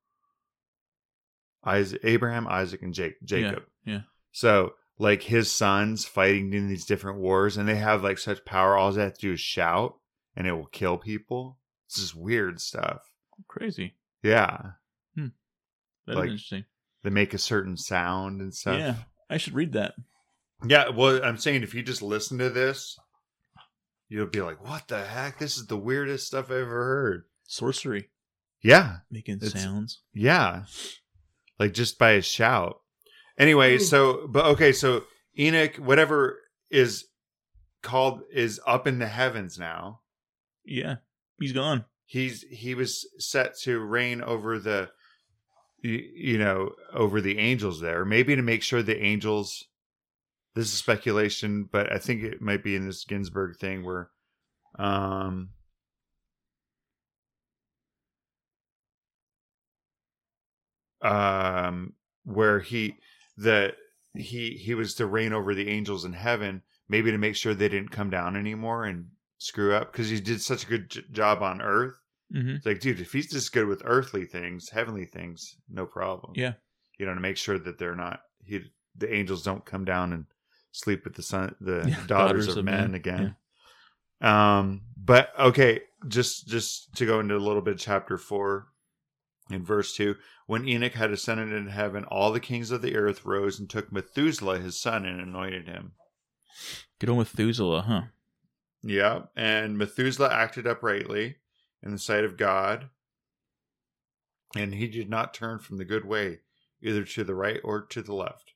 Isaac, 1.65 2.01
Abraham, 2.05 2.47
Isaac, 2.49 2.83
and 2.83 2.93
Jake, 2.95 3.15
Jacob. 3.25 3.65
yeah. 3.85 4.03
So 4.33 4.75
like 4.99 5.23
his 5.25 5.51
sons 5.51 6.05
fighting 6.05 6.53
in 6.53 6.69
these 6.69 6.85
different 6.85 7.19
wars, 7.19 7.57
and 7.57 7.69
they 7.69 7.77
have 7.77 8.03
like 8.05 8.19
such 8.19 8.45
power. 8.45 8.77
All 8.77 8.93
they 8.93 9.03
have 9.03 9.15
to 9.15 9.21
do 9.29 9.33
is 9.33 9.41
shout, 9.41 9.95
and 10.37 10.47
it 10.47 10.53
will 10.53 10.67
kill 10.67 10.99
people. 10.99 11.59
It's 11.87 12.01
just 12.01 12.15
weird 12.15 12.61
stuff. 12.61 13.01
crazy. 13.49 13.97
Yeah, 14.23 14.73
hmm. 15.17 15.29
That's 16.07 16.17
Like- 16.19 16.25
interesting. 16.31 16.65
they 17.03 17.11
make 17.11 17.35
a 17.35 17.39
certain 17.39 17.77
sound 17.77 18.41
and 18.41 18.55
stuff. 18.55 18.79
Yeah, 18.79 18.97
I 19.29 19.37
should 19.39 19.55
read 19.55 19.73
that. 19.73 19.95
Yeah, 20.67 20.89
well, 20.91 21.23
I'm 21.23 21.37
saying 21.37 21.63
if 21.63 21.75
you 21.75 21.83
just 21.83 22.01
listen 22.01 22.39
to 22.39 22.49
this, 22.49 22.97
you'll 24.09 24.27
be 24.29 24.41
like, 24.41 24.63
"What 24.63 24.89
the 24.89 25.05
heck? 25.05 25.39
This 25.39 25.57
is 25.59 25.67
the 25.67 25.77
weirdest 25.77 26.27
stuff 26.29 26.47
I've 26.47 26.53
ever 26.53 26.85
heard." 26.85 27.25
Sorcery, 27.47 28.11
Yeah, 28.63 28.99
making 29.11 29.41
sounds. 29.41 30.01
yeah, 30.15 30.65
like 31.59 31.75
just 31.75 31.99
by 31.99 32.13
a 32.13 32.23
shout. 32.23 32.81
Anyway, 33.39 33.79
so 33.79 34.27
but 34.29 34.45
okay, 34.47 34.73
so 34.73 35.05
Enoch, 35.39 35.77
whatever 35.77 36.39
is 36.71 37.07
called, 37.83 38.23
is 38.33 38.61
up 38.67 38.87
in 38.87 38.99
the 38.99 39.09
heavens 39.09 39.59
now. 39.59 40.01
Yeah, 40.65 40.97
he's 41.41 41.53
gone. 41.53 41.85
He's 42.07 42.43
he 42.43 42.75
was 42.75 43.07
set 43.19 43.59
to 43.63 43.81
reign 43.81 44.23
over 44.23 44.59
the, 44.59 44.91
you, 45.83 46.03
you 46.15 46.39
know, 46.39 46.73
over 46.93 47.21
the 47.21 47.39
angels 47.39 47.81
there. 47.81 48.05
Maybe 48.05 48.37
to 48.37 48.43
make 48.43 48.63
sure 48.63 48.83
the 48.83 49.03
angels. 49.03 49.65
This 50.55 50.67
is 50.67 50.75
speculation, 50.75 51.69
but 51.73 51.93
I 51.93 51.99
think 51.99 52.23
it 52.23 52.41
might 52.41 52.63
be 52.63 52.77
in 52.77 52.87
this 52.87 53.05
Ginzberg 53.05 53.57
thing 53.57 53.85
where, 53.85 54.09
um, 54.79 55.49
um, 61.03 61.95
where 62.23 62.61
he 62.61 62.95
the 63.37 63.75
he 64.15 64.51
he 64.57 64.75
was 64.75 64.95
to 64.95 65.07
reign 65.07 65.33
over 65.33 65.55
the 65.55 65.69
angels 65.69 66.05
in 66.05 66.13
heaven, 66.13 66.63
maybe 66.89 67.11
to 67.11 67.19
make 67.19 67.37
sure 67.37 67.55
they 67.55 67.69
didn't 67.69 67.91
come 67.91 68.11
down 68.11 68.37
anymore 68.37 68.85
and 68.85 69.09
screw 69.39 69.75
up 69.75 69.93
because 69.93 70.09
he 70.09 70.21
did 70.21 70.41
such 70.41 70.65
a 70.65 70.69
good 70.69 70.91
j- 70.91 71.03
job 71.11 71.43
on 71.43 71.61
Earth. 71.61 71.97
hmm 72.33 72.51
It's 72.51 72.67
like, 72.67 72.81
dude, 72.81 73.01
if 73.01 73.13
he's 73.13 73.31
just 73.31 73.53
good 73.53 73.67
with 73.67 73.83
earthly 73.85 74.25
things, 74.25 74.71
heavenly 74.71 75.05
things, 75.07 75.57
no 75.69 75.85
problem. 75.87 76.33
Yeah. 76.37 76.55
you 76.99 77.07
know, 77.07 77.15
to 77.15 77.21
make 77.21 77.37
sure 77.37 77.59
that 77.59 77.79
they're 77.79 77.97
not 77.97 78.21
he 78.45 78.63
the 78.97 79.13
angels 79.13 79.43
don't 79.43 79.65
come 79.65 79.85
down 79.85 80.13
and 80.13 80.27
sleep 80.71 81.05
with 81.05 81.15
the 81.15 81.23
son 81.23 81.55
the 81.61 81.85
Yeah, 81.89 82.07
daughters, 82.07 82.49
of, 82.49 82.65
men, 82.65 82.95
again. 82.95 83.37
Um, 84.21 84.83
but 84.97 85.31
okay, 85.39 85.81
just 86.09 86.47
just 86.47 86.95
to 86.97 87.07
go 87.07 87.21
into 87.21 87.37
a 87.37 87.39
little 87.39 87.63
bit, 87.63 87.75
of 87.75 87.81
chapter 87.81 88.17
four, 88.17 88.69
in 89.51 89.65
verse 89.65 89.95
two, 89.95 90.17
when 90.47 90.69
Enoch 90.69 90.95
had 90.95 91.11
ascended 91.11 91.53
into 91.53 91.71
heaven, 91.71 92.05
all 92.05 92.33
the 92.33 92.41
kings 92.41 92.71
of 92.71 92.83
the 92.83 92.97
earth 92.97 93.25
rose 93.25 93.59
and 93.59 93.69
took 93.69 93.93
Methuselah 93.93 94.59
his 94.59 94.81
son 94.81 95.05
and 95.05 95.21
anointed 95.21 95.67
him. 95.67 95.93
Get 96.99 97.11
on 97.11 97.17
with 97.17 97.37
Methuselah, 97.37 97.83
huh? 97.83 98.03
Yeah, 98.83 99.23
and 99.35 99.79
Methuselah 99.79 100.33
acted 100.33 100.67
uprightly 100.67 101.37
in 101.83 101.93
the 101.93 101.99
sight 101.99 102.25
of 102.25 102.37
God, 102.37 102.91
and 104.57 104.75
he 104.75 104.87
did 104.87 105.09
not 105.09 105.35
turn 105.35 105.59
from 105.59 105.79
the 105.79 105.85
good 105.85 106.05
way, 106.05 106.41
either 106.83 107.05
to 107.05 107.25
the 107.25 107.35
right 107.35 107.61
or 107.65 107.83
to 107.87 108.03
the 108.03 108.15
left. 108.15 108.53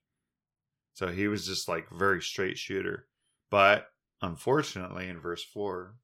So 0.94 1.08
he 1.08 1.28
was 1.28 1.46
just 1.46 1.68
like 1.68 1.88
very 1.90 2.20
straight 2.20 2.58
shooter. 2.58 3.06
But 3.50 3.88
unfortunately, 4.20 5.08
in 5.08 5.20
verse 5.20 5.44
4, 5.44 5.94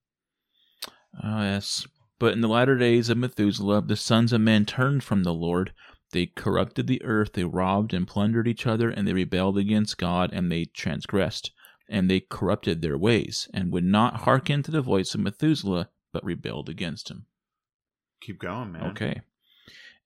Oh, 1.23 1.43
yes. 1.43 1.87
But 2.25 2.33
in 2.33 2.41
the 2.41 2.49
latter 2.49 2.79
days 2.79 3.11
of 3.11 3.19
Methuselah, 3.19 3.83
the 3.83 3.97
sons 3.97 4.33
of 4.33 4.41
men 4.41 4.65
turned 4.65 5.05
from 5.05 5.25
the 5.25 5.35
Lord. 5.35 5.75
They 6.13 6.25
corrupted 6.25 6.87
the 6.87 7.03
earth, 7.05 7.35
they 7.35 7.45
robbed 7.45 7.93
and 7.93 8.09
plundered 8.09 8.49
each 8.49 8.67
other, 8.67 8.89
and 8.89 9.07
they 9.07 9.13
rebelled 9.13 9.59
against 9.59 9.99
God, 9.99 10.31
and 10.33 10.51
they 10.51 10.65
transgressed. 10.65 11.53
And 11.87 12.11
they 12.11 12.21
corrupted 12.21 12.81
their 12.81 12.97
ways, 12.97 13.47
and 13.53 13.71
would 13.73 13.85
not 13.85 14.23
hearken 14.23 14.63
to 14.63 14.71
the 14.71 14.81
voice 14.81 15.15
of 15.15 15.21
Methuselah, 15.21 15.91
but 16.15 16.25
rebelled 16.25 16.71
against 16.71 17.11
him. 17.11 17.27
keep 18.23 18.39
going, 18.39 18.73
man. 18.73 18.85
Okay. 18.93 19.21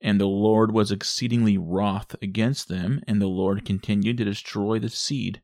And 0.01 0.21
the 0.21 0.27
Lord 0.27 0.73
was 0.73 0.91
exceedingly 0.91 1.57
wroth 1.57 2.17
against 2.21 2.67
them, 2.67 3.01
and 3.07 3.23
the 3.23 3.29
Lord 3.29 3.65
continued 3.65 4.17
to 4.17 4.25
destroy 4.25 4.81
the 4.81 4.89
seed 4.89 5.41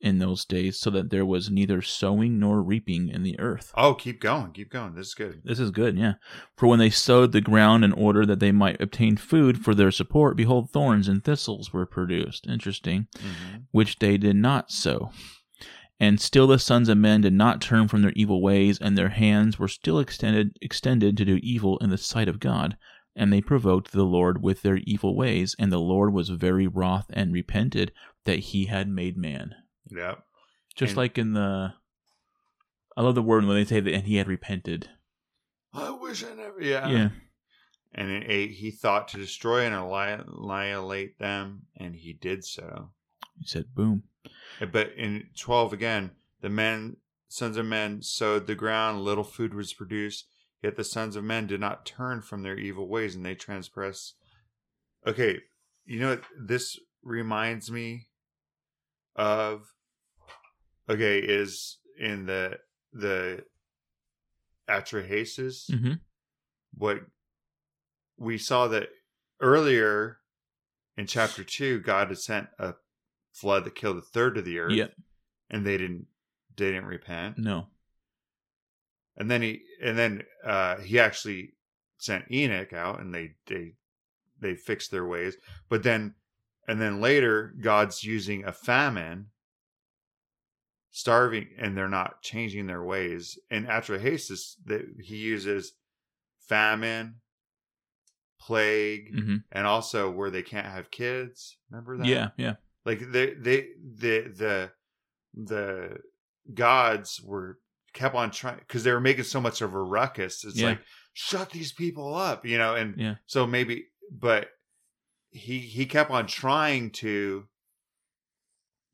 in 0.00 0.18
those 0.18 0.44
days, 0.44 0.78
so 0.78 0.90
that 0.90 1.10
there 1.10 1.26
was 1.26 1.50
neither 1.50 1.82
sowing 1.82 2.38
nor 2.38 2.62
reaping 2.62 3.08
in 3.08 3.22
the 3.22 3.38
earth. 3.38 3.72
Oh, 3.76 3.94
keep 3.94 4.20
going. 4.20 4.52
Keep 4.52 4.70
going. 4.70 4.94
This 4.94 5.08
is 5.08 5.14
good. 5.14 5.42
This 5.44 5.58
is 5.58 5.70
good, 5.70 5.98
yeah. 5.98 6.14
For 6.56 6.66
when 6.66 6.78
they 6.78 6.90
sowed 6.90 7.32
the 7.32 7.40
ground 7.40 7.84
in 7.84 7.92
order 7.92 8.24
that 8.26 8.40
they 8.40 8.52
might 8.52 8.80
obtain 8.80 9.16
food 9.16 9.58
for 9.58 9.74
their 9.74 9.90
support, 9.90 10.36
behold, 10.36 10.70
thorns 10.70 11.08
and 11.08 11.24
thistles 11.24 11.72
were 11.72 11.86
produced. 11.86 12.46
Interesting. 12.46 13.08
Mhm. 13.16 13.64
Which 13.72 13.98
they 13.98 14.16
did 14.16 14.36
not 14.36 14.70
sow. 14.70 15.10
And 16.00 16.20
still 16.20 16.46
the 16.46 16.60
sons 16.60 16.88
of 16.88 16.96
men 16.96 17.22
did 17.22 17.32
not 17.32 17.60
turn 17.60 17.88
from 17.88 18.02
their 18.02 18.12
evil 18.14 18.40
ways, 18.40 18.78
and 18.78 18.96
their 18.96 19.08
hands 19.08 19.58
were 19.58 19.66
still 19.66 19.98
extended 19.98 20.56
extended 20.62 21.16
to 21.16 21.24
do 21.24 21.40
evil 21.42 21.76
in 21.78 21.90
the 21.90 21.98
sight 21.98 22.28
of 22.28 22.38
God. 22.38 22.76
And 23.16 23.32
they 23.32 23.40
provoked 23.40 23.90
the 23.90 24.04
Lord 24.04 24.40
with 24.40 24.62
their 24.62 24.76
evil 24.84 25.16
ways, 25.16 25.56
and 25.58 25.72
the 25.72 25.80
Lord 25.80 26.12
was 26.12 26.28
very 26.28 26.68
wroth 26.68 27.06
and 27.12 27.32
repented 27.32 27.90
that 28.26 28.38
he 28.38 28.66
had 28.66 28.88
made 28.88 29.16
man. 29.16 29.56
Yep. 29.90 30.24
Just 30.74 30.90
And- 30.90 30.96
like 30.96 31.18
in 31.18 31.32
the 31.32 31.74
I 32.96 33.02
love 33.02 33.14
the 33.14 33.22
word 33.22 33.44
when 33.44 33.56
they 33.56 33.64
say 33.64 33.78
that 33.78 33.94
and 33.94 34.06
he 34.06 34.16
had 34.16 34.26
repented. 34.26 34.90
I 35.72 35.90
wish 35.90 36.24
I 36.24 36.34
never. 36.34 36.60
Yeah. 36.60 36.88
yeah. 36.88 37.08
And 37.94 38.10
in 38.10 38.24
eight, 38.24 38.50
he 38.52 38.70
thought 38.70 39.08
to 39.08 39.16
destroy 39.18 39.64
and 39.64 39.74
annihilate 39.74 41.18
them, 41.18 41.66
and 41.76 41.94
he 41.94 42.12
did 42.12 42.44
so. 42.44 42.90
He 43.38 43.46
said, 43.46 43.74
"Boom." 43.74 44.02
Eh, 44.60 44.66
but 44.66 44.92
in 44.94 45.28
12 45.38 45.72
again, 45.72 46.10
the 46.40 46.48
men, 46.48 46.96
sons 47.28 47.56
of 47.56 47.66
men, 47.66 48.02
sowed 48.02 48.46
the 48.46 48.54
ground, 48.54 49.02
little 49.02 49.24
food 49.24 49.54
was 49.54 49.72
produced, 49.72 50.26
yet 50.62 50.76
the 50.76 50.84
sons 50.84 51.14
of 51.16 51.24
men 51.24 51.46
did 51.46 51.60
not 51.60 51.86
turn 51.86 52.20
from 52.20 52.42
their 52.42 52.58
evil 52.58 52.88
ways, 52.88 53.14
and 53.14 53.24
they 53.24 53.34
transgress. 53.34 54.14
Okay, 55.06 55.40
you 55.84 56.00
know 56.00 56.10
what 56.10 56.24
this 56.38 56.78
reminds 57.02 57.70
me 57.70 58.08
of? 59.14 59.72
Okay, 60.88 61.18
is 61.18 61.78
in 61.98 62.26
the 62.26 62.58
the 62.92 63.44
Atrahasis, 64.68 65.70
hmm 65.70 65.94
what 66.76 66.98
we 68.16 68.38
saw 68.38 68.68
that 68.68 68.88
earlier 69.40 70.18
in 70.96 71.06
chapter 71.06 71.42
two, 71.42 71.80
God 71.80 72.08
had 72.08 72.18
sent 72.18 72.48
a 72.58 72.74
flood 73.32 73.64
that 73.64 73.74
killed 73.74 73.98
a 73.98 74.02
third 74.02 74.36
of 74.36 74.44
the 74.44 74.58
earth. 74.58 74.72
Yep. 74.72 74.92
And 75.50 75.66
they 75.66 75.78
didn't 75.78 76.06
they 76.56 76.72
didn't 76.72 76.86
repent. 76.86 77.38
No. 77.38 77.68
And 79.16 79.30
then 79.30 79.42
he 79.42 79.62
and 79.82 79.98
then 79.98 80.22
uh 80.44 80.76
he 80.76 80.98
actually 80.98 81.54
sent 81.96 82.30
Enoch 82.30 82.72
out 82.72 83.00
and 83.00 83.14
they 83.14 83.34
they 83.46 83.74
they 84.40 84.54
fixed 84.54 84.90
their 84.90 85.06
ways. 85.06 85.36
But 85.68 85.82
then 85.82 86.14
and 86.66 86.80
then 86.80 87.00
later 87.00 87.54
God's 87.60 88.04
using 88.04 88.44
a 88.44 88.52
famine 88.52 89.26
starving 90.90 91.48
and 91.58 91.76
they're 91.76 91.88
not 91.88 92.22
changing 92.22 92.66
their 92.66 92.82
ways. 92.82 93.38
In 93.50 93.66
Atrahasis 93.66 94.54
that 94.66 94.82
he 95.02 95.16
uses 95.16 95.72
famine, 96.40 97.20
plague, 98.40 99.12
hmm 99.14 99.36
and 99.50 99.66
also 99.66 100.10
where 100.10 100.30
they 100.30 100.42
can't 100.42 100.66
have 100.66 100.90
kids. 100.90 101.56
Remember 101.70 101.96
that? 101.98 102.06
Yeah. 102.06 102.28
Yeah. 102.36 102.54
like 102.84 103.00
they 103.00 103.34
they 103.34 103.68
the 103.96 104.32
the 104.36 104.72
the 105.34 105.98
gods 106.54 107.20
were 107.22 107.58
kept 107.92 108.14
on 108.14 108.30
trying 108.30 108.58
because 108.58 108.84
they 108.84 108.92
were 108.92 109.00
making 109.00 109.24
so 109.24 109.40
much 109.40 109.60
of 109.62 109.74
a 109.74 109.82
ruckus 109.82 110.44
it's 110.44 110.56
Yeah. 110.56 110.68
like 110.68 110.80
shut 111.12 111.50
these 111.50 111.72
people 111.72 112.14
up 112.14 112.46
you 112.46 112.56
know 112.58 112.74
and 112.74 112.98
Yeah. 112.98 113.16
so 113.26 113.46
maybe 113.46 113.88
but 114.10 114.48
he 115.30 115.58
he 115.58 115.84
kept 115.86 116.10
on 116.10 116.26
trying 116.26 116.90
to 116.92 117.48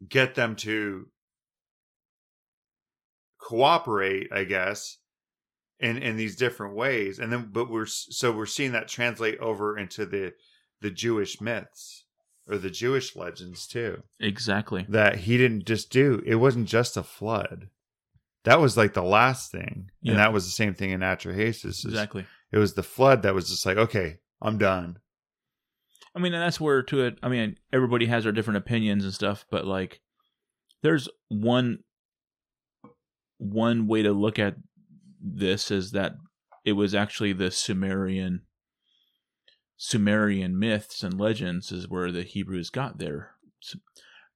get 0.08 0.34
them 0.34 0.56
to 0.56 1.08
cooperate 3.44 4.28
i 4.32 4.42
guess 4.42 4.96
in 5.78 5.98
in 5.98 6.16
these 6.16 6.34
different 6.36 6.74
ways 6.74 7.18
and 7.18 7.30
then 7.30 7.48
but 7.52 7.68
we're 7.70 7.84
so 7.86 8.32
we're 8.32 8.46
seeing 8.46 8.72
that 8.72 8.88
translate 8.88 9.38
over 9.38 9.76
into 9.76 10.06
the 10.06 10.32
the 10.80 10.90
jewish 10.90 11.40
myths 11.42 12.06
or 12.48 12.56
the 12.56 12.70
jewish 12.70 13.14
legends 13.16 13.66
too 13.66 14.02
Exactly. 14.18 14.86
that 14.88 15.16
he 15.16 15.36
didn't 15.36 15.66
just 15.66 15.90
do 15.90 16.22
it 16.24 16.36
wasn't 16.36 16.66
just 16.68 16.96
a 16.96 17.02
flood 17.02 17.68
that 18.44 18.60
was 18.60 18.76
like 18.76 18.94
the 18.94 19.02
last 19.02 19.50
thing 19.52 19.90
Yeah. 20.00 20.12
and 20.12 20.20
that 20.20 20.32
was 20.32 20.44
the 20.46 20.50
same 20.50 20.72
thing 20.74 20.90
in 20.90 21.00
atrahasis 21.00 21.84
Exactly. 21.84 22.24
it 22.50 22.58
was 22.58 22.72
the 22.74 22.82
flood 22.82 23.22
that 23.22 23.34
was 23.34 23.50
just 23.50 23.66
like 23.66 23.76
okay 23.76 24.20
i'm 24.40 24.56
done 24.58 24.98
I 26.16 26.20
mean, 26.20 26.32
and 26.32 26.40
that's 26.40 26.60
where 26.60 26.80
to 26.84 27.02
it. 27.06 27.18
I 27.24 27.28
mean, 27.28 27.56
everybody 27.72 28.06
has 28.06 28.22
their 28.22 28.30
different 28.32 28.58
opinions 28.58 29.02
and 29.02 29.12
stuff, 29.12 29.46
but 29.50 29.66
like, 29.66 30.00
there's 30.80 31.08
one 31.28 31.80
one 33.38 33.86
way 33.86 34.02
to 34.02 34.12
look 34.12 34.38
at 34.38 34.56
this 35.20 35.70
is 35.70 35.90
that 35.92 36.14
it 36.64 36.72
was 36.72 36.94
actually 36.94 37.32
the 37.32 37.50
Sumerian 37.50 38.42
Sumerian 39.76 40.58
myths 40.58 41.02
and 41.02 41.18
legends 41.18 41.72
is 41.72 41.88
where 41.88 42.12
the 42.12 42.22
Hebrews 42.22 42.70
got 42.70 42.98
their. 42.98 43.32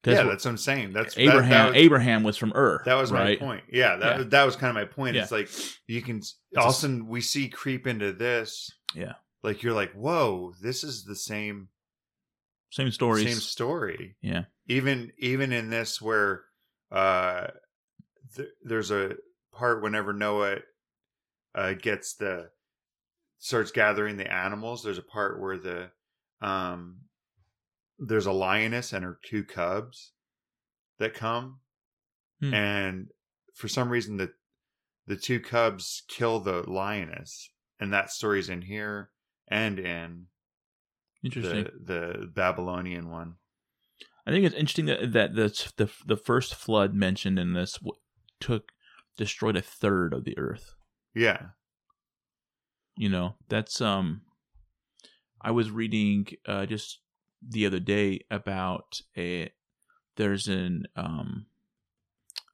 yeah 0.05 0.23
that's 0.23 0.45
what 0.45 0.51
i'm 0.51 0.57
saying 0.57 0.93
that's 0.93 1.15
that- 1.17 1.23
Abraham. 1.23 1.51
that, 1.51 1.67
was, 1.69 1.77
Abraham 1.77 2.23
was 2.23 2.37
from 2.37 2.53
Ur. 2.55 2.83
that 2.85 2.95
was 2.95 3.11
right? 3.13 3.39
my 3.41 3.47
point 3.47 3.65
yeah 3.71 3.97
that, 3.97 4.19
Yeah. 4.19 4.25
that 4.29 4.45
was 4.45 4.57
kind 4.57 4.71
of 4.71 4.75
my 4.75 4.85
point 4.85 5.17
Yeah. 5.17 5.23
it's 5.23 5.33
like 5.33 5.49
you 5.87 6.01
can 6.03 6.23
a 6.57 6.61
all 6.61 6.69
of 6.69 6.71
a 6.71 6.75
sudden 6.75 7.09
we 7.09 7.21
see 7.21 7.49
creep 7.49 7.87
into 7.87 8.13
this 8.13 8.71
Yeah. 8.95 9.15
like 9.43 9.63
you're 9.63 9.75
like 9.75 9.93
whoa 9.93 10.55
this 10.63 10.83
is 10.85 11.05
the 11.05 11.17
same 11.17 11.69
Same 12.71 12.91
story, 12.91 13.25
same 13.27 13.35
story 13.37 14.17
Yeah. 14.23 14.45
even 14.67 15.13
even 15.19 15.53
in 15.53 15.69
this 15.71 16.01
where 16.01 16.45
uh 16.93 17.49
th- 18.37 18.49
there's 18.63 18.91
a 18.91 19.15
part 19.53 19.83
whenever 19.83 20.13
noah 20.13 20.57
uh 21.55 21.73
gets 21.75 22.15
the 22.15 22.51
starts 23.39 23.71
gathering 23.71 24.17
the 24.17 24.33
animals 24.33 24.83
there's 24.83 24.99
a 24.99 25.03
part 25.03 25.41
where 25.41 25.57
the 25.59 25.91
um 26.41 26.97
there's 27.99 28.27
a 28.27 28.33
lioness 28.33 28.93
and 28.93 29.05
her 29.05 29.19
two 29.25 29.45
cubs 29.45 30.13
that 30.99 31.15
come 31.15 31.61
Hmm. 32.41 32.55
and 32.55 33.09
for 33.55 33.67
some 33.67 33.89
reason 33.91 34.17
the 34.17 34.33
the 35.09 35.17
two 35.17 35.41
cubs 35.41 36.05
kill 36.07 36.39
the 36.39 36.63
lioness 36.71 37.51
and 37.81 37.93
that 37.93 38.11
story's 38.13 38.49
in 38.49 38.63
here 38.63 39.11
and 39.49 39.81
in 39.81 40.27
Interesting. 41.25 41.65
the 41.65 42.19
the 42.21 42.27
babylonian 42.29 43.11
one 43.11 43.35
I 44.25 44.31
think 44.31 44.45
it's 44.45 44.55
interesting 44.55 44.87
that 44.87 45.13
that 45.15 45.35
the 45.35 45.73
the, 45.79 45.91
the 46.07 46.17
first 46.17 46.55
flood 46.55 46.95
mentioned 46.95 47.39
in 47.41 47.55
this 47.55 47.79
took 48.41 48.73
destroyed 49.17 49.57
a 49.57 49.63
third 49.63 50.13
of 50.13 50.25
the 50.25 50.37
earth. 50.39 50.75
yeah 51.15 51.49
You 52.97 53.09
know, 53.09 53.37
that's 53.49 53.81
um. 53.81 54.23
I 55.41 55.53
was 55.53 55.71
reading 55.71 56.27
uh, 56.47 56.67
just 56.67 56.99
the 57.47 57.65
other 57.65 57.79
day 57.79 58.23
about 58.29 59.01
a 59.17 59.53
there's 60.17 60.49
an 60.49 60.87
um, 60.97 61.47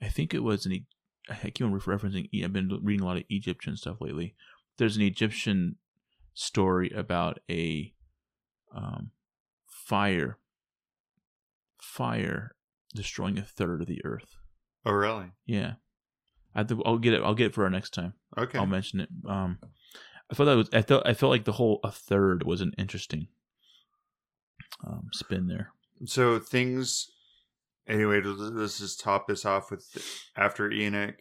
I 0.03 0.09
think 0.09 0.35
it 0.35 0.43
was 0.43 0.67
an 0.67 0.87
I 1.31 1.51
keep 1.51 1.67
on 1.67 1.79
referencing. 1.81 2.29
I've 2.45 2.53
been 2.53 2.71
reading 2.83 3.03
a 3.03 3.07
lot 3.07 3.17
of 3.17 3.25
Egyptian 3.31 3.77
stuff 3.77 3.97
lately. 4.01 4.35
There's 4.77 4.97
an 4.97 5.03
Egyptian 5.03 5.77
story 6.35 6.91
about 6.91 7.39
a 7.51 7.95
um, 8.75 9.13
fire 9.67 10.39
fire 11.81 12.55
destroying 12.95 13.39
a 13.39 13.43
third 13.43 13.81
of 13.81 13.87
the 13.87 14.05
earth. 14.05 14.37
Oh 14.85 14.93
really 14.93 15.33
Yeah, 15.47 15.75
I 16.55 16.63
to, 16.65 16.83
I'll 16.85 16.99
get 16.99 17.15
it. 17.15 17.23
I'll 17.23 17.35
get 17.35 17.47
it 17.47 17.55
for 17.55 17.65
our 17.65 17.71
next 17.71 17.95
time. 17.95 18.15
okay 18.37 18.59
I'll 18.59 18.67
mention 18.67 19.01
it. 19.01 19.09
Um, 19.29 19.59
I 20.31 20.35
thought 20.35 20.47
that 20.47 20.57
was. 20.57 20.69
I 20.73 20.83
thought 20.83 21.07
I 21.07 21.15
felt 21.15 21.31
like 21.31 21.45
the 21.45 21.53
whole 21.53 21.81
a 21.85 21.91
third 21.91 22.45
was 22.45 22.61
an 22.61 22.75
interesting 22.79 23.29
um, 24.87 25.09
spin 25.13 25.47
there. 25.47 25.73
so 26.07 26.39
things 26.39 27.11
anyway 27.87 28.21
let's 28.23 28.79
just 28.79 28.99
top 28.99 29.29
this 29.29 29.45
off 29.45 29.71
with 29.71 29.87
after 30.37 30.71
enoch 30.71 31.17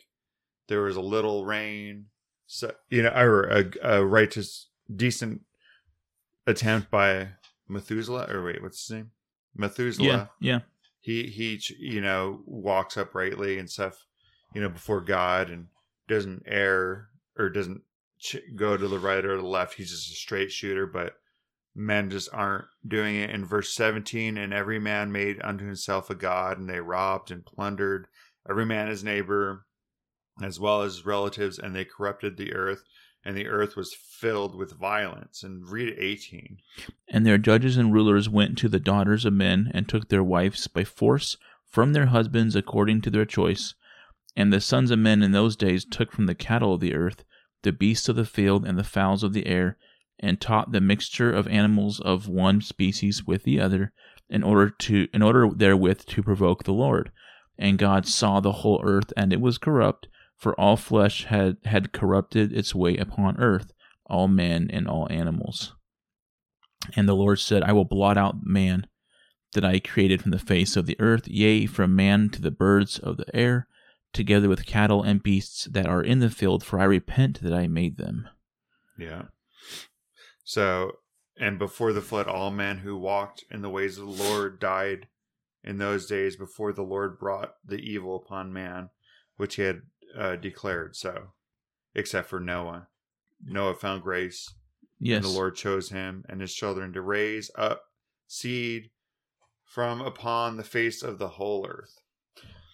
there 0.69 0.81
was 0.81 0.95
a 0.95 1.01
little 1.01 1.45
rain 1.45 2.05
so 2.53 2.71
you 2.89 3.01
know, 3.01 3.09
or 3.09 3.43
a, 3.45 3.65
a 3.81 4.05
righteous, 4.05 4.67
decent 4.95 5.41
attempt 6.45 6.91
by 6.91 7.29
Methuselah, 7.67 8.27
or 8.29 8.43
wait, 8.43 8.61
what's 8.61 8.85
his 8.85 8.95
name? 8.95 9.11
Methuselah. 9.55 10.05
Yeah, 10.05 10.25
yeah, 10.39 10.59
He 11.03 11.23
he, 11.27 11.59
you 11.77 11.99
know, 11.99 12.41
walks 12.45 12.95
uprightly 12.95 13.59
and 13.59 13.69
stuff, 13.69 14.05
you 14.55 14.61
know, 14.61 14.69
before 14.69 15.01
God 15.01 15.49
and 15.49 15.67
doesn't 16.07 16.43
err 16.47 17.09
or 17.37 17.49
doesn't 17.49 17.81
ch- 18.19 18.37
go 18.55 18.77
to 18.77 18.87
the 18.87 18.99
right 18.99 19.25
or 19.25 19.35
the 19.35 19.45
left. 19.45 19.73
He's 19.73 19.91
just 19.91 20.13
a 20.13 20.15
straight 20.15 20.49
shooter, 20.49 20.87
but 20.87 21.15
men 21.75 22.09
just 22.09 22.29
aren't 22.31 22.67
doing 22.87 23.17
it. 23.17 23.31
In 23.31 23.43
verse 23.43 23.73
17, 23.73 24.37
and 24.37 24.53
every 24.53 24.79
man 24.79 25.11
made 25.11 25.41
unto 25.43 25.65
himself 25.65 26.09
a 26.09 26.15
god, 26.15 26.57
and 26.57 26.69
they 26.69 26.79
robbed 26.79 27.31
and 27.31 27.45
plundered 27.45 28.07
every 28.49 28.65
man 28.65 28.87
his 28.87 29.03
neighbor, 29.03 29.65
as 30.41 30.57
well 30.57 30.83
as 30.83 31.05
relatives, 31.05 31.59
and 31.59 31.75
they 31.75 31.83
corrupted 31.83 32.37
the 32.37 32.53
earth, 32.53 32.85
and 33.25 33.37
the 33.37 33.47
earth 33.47 33.75
was 33.75 33.93
filled 33.93 34.55
with 34.55 34.73
violence. 34.73 35.43
And 35.43 35.67
read 35.67 35.95
18. 35.97 36.57
And 37.09 37.25
their 37.25 37.37
judges 37.37 37.77
and 37.77 37.93
rulers 37.93 38.29
went 38.29 38.57
to 38.59 38.69
the 38.69 38.79
daughters 38.79 39.25
of 39.25 39.33
men 39.33 39.71
and 39.73 39.87
took 39.87 40.09
their 40.09 40.23
wives 40.23 40.67
by 40.67 40.83
force 40.83 41.37
from 41.65 41.93
their 41.93 42.07
husbands 42.07 42.55
according 42.55 43.01
to 43.01 43.09
their 43.09 43.25
choice. 43.25 43.75
And 44.35 44.51
the 44.51 44.61
sons 44.61 44.91
of 44.91 44.99
men 44.99 45.21
in 45.21 45.31
those 45.31 45.55
days 45.55 45.85
took 45.85 46.11
from 46.11 46.25
the 46.25 46.35
cattle 46.35 46.73
of 46.73 46.81
the 46.81 46.95
earth, 46.95 47.23
the 47.61 47.71
beasts 47.71 48.09
of 48.09 48.15
the 48.15 48.25
field, 48.25 48.65
and 48.65 48.77
the 48.77 48.83
fowls 48.83 49.23
of 49.23 49.33
the 49.33 49.47
air, 49.47 49.77
and 50.19 50.39
taught 50.39 50.71
the 50.71 50.81
mixture 50.81 51.31
of 51.31 51.47
animals 51.47 51.99
of 51.99 52.27
one 52.27 52.61
species 52.61 53.25
with 53.25 53.43
the 53.43 53.59
other, 53.59 53.91
in 54.29 54.43
order 54.43 54.69
to 54.69 55.07
in 55.13 55.21
order 55.21 55.49
therewith 55.53 56.05
to 56.05 56.23
provoke 56.23 56.63
the 56.63 56.73
Lord. 56.73 57.11
And 57.57 57.77
God 57.77 58.07
saw 58.07 58.39
the 58.39 58.51
whole 58.51 58.81
earth, 58.83 59.13
and 59.15 59.31
it 59.31 59.39
was 59.39 59.57
corrupt, 59.57 60.07
for 60.43 60.59
all 60.59 60.75
flesh 60.75 61.23
had, 61.23 61.55
had 61.63 61.93
corrupted 61.93 62.51
its 62.51 62.75
way 62.75 62.97
upon 62.97 63.39
earth, 63.39 63.71
all 64.05 64.27
men 64.27 64.69
and 64.69 64.89
all 64.89 65.07
animals. 65.09 65.73
And 66.97 67.07
the 67.07 67.15
Lord 67.15 67.39
said, 67.39 67.63
I 67.63 67.71
will 67.71 67.85
blot 67.85 68.17
out 68.17 68.45
man 68.45 68.85
that 69.53 69.63
I 69.63 69.79
created 69.79 70.21
from 70.21 70.31
the 70.31 70.39
face 70.39 70.75
of 70.75 70.85
the 70.85 70.99
earth, 70.99 71.29
yea, 71.29 71.65
from 71.65 71.95
man 71.95 72.27
to 72.31 72.41
the 72.41 72.51
birds 72.51 72.99
of 72.99 73.15
the 73.15 73.33
air, 73.33 73.69
together 74.11 74.49
with 74.49 74.65
cattle 74.65 75.01
and 75.01 75.23
beasts 75.23 75.63
that 75.71 75.87
are 75.87 76.03
in 76.03 76.19
the 76.19 76.29
field, 76.29 76.61
for 76.61 76.77
I 76.77 76.83
repent 76.83 77.41
that 77.41 77.53
I 77.53 77.67
made 77.67 77.95
them. 77.95 78.27
Yeah. 78.97 79.27
So, 80.43 80.97
and 81.39 81.57
before 81.57 81.93
the 81.93 82.01
flood, 82.01 82.27
all 82.27 82.51
men 82.51 82.79
who 82.79 82.97
walked 82.97 83.45
in 83.49 83.61
the 83.61 83.69
ways 83.69 83.97
of 83.97 84.07
the 84.07 84.23
Lord 84.23 84.59
died 84.59 85.07
in 85.63 85.77
those 85.77 86.05
days 86.05 86.35
before 86.35 86.73
the 86.73 86.83
Lord 86.83 87.17
brought 87.17 87.53
the 87.63 87.77
evil 87.77 88.17
upon 88.17 88.51
man, 88.51 88.89
which 89.37 89.55
he 89.55 89.61
had 89.61 89.83
uh, 90.17 90.35
declared 90.35 90.95
so, 90.95 91.33
except 91.95 92.29
for 92.29 92.39
Noah. 92.39 92.87
Noah 93.45 93.75
found 93.75 94.03
grace, 94.03 94.53
Yes. 94.99 95.17
and 95.17 95.25
the 95.25 95.37
Lord 95.37 95.55
chose 95.55 95.89
him 95.89 96.23
and 96.29 96.39
his 96.41 96.53
children 96.53 96.93
to 96.93 97.01
raise 97.01 97.51
up 97.55 97.81
seed 98.27 98.89
from 99.65 100.01
upon 100.01 100.57
the 100.57 100.63
face 100.63 101.03
of 101.03 101.17
the 101.19 101.27
whole 101.29 101.65
earth. 101.67 101.95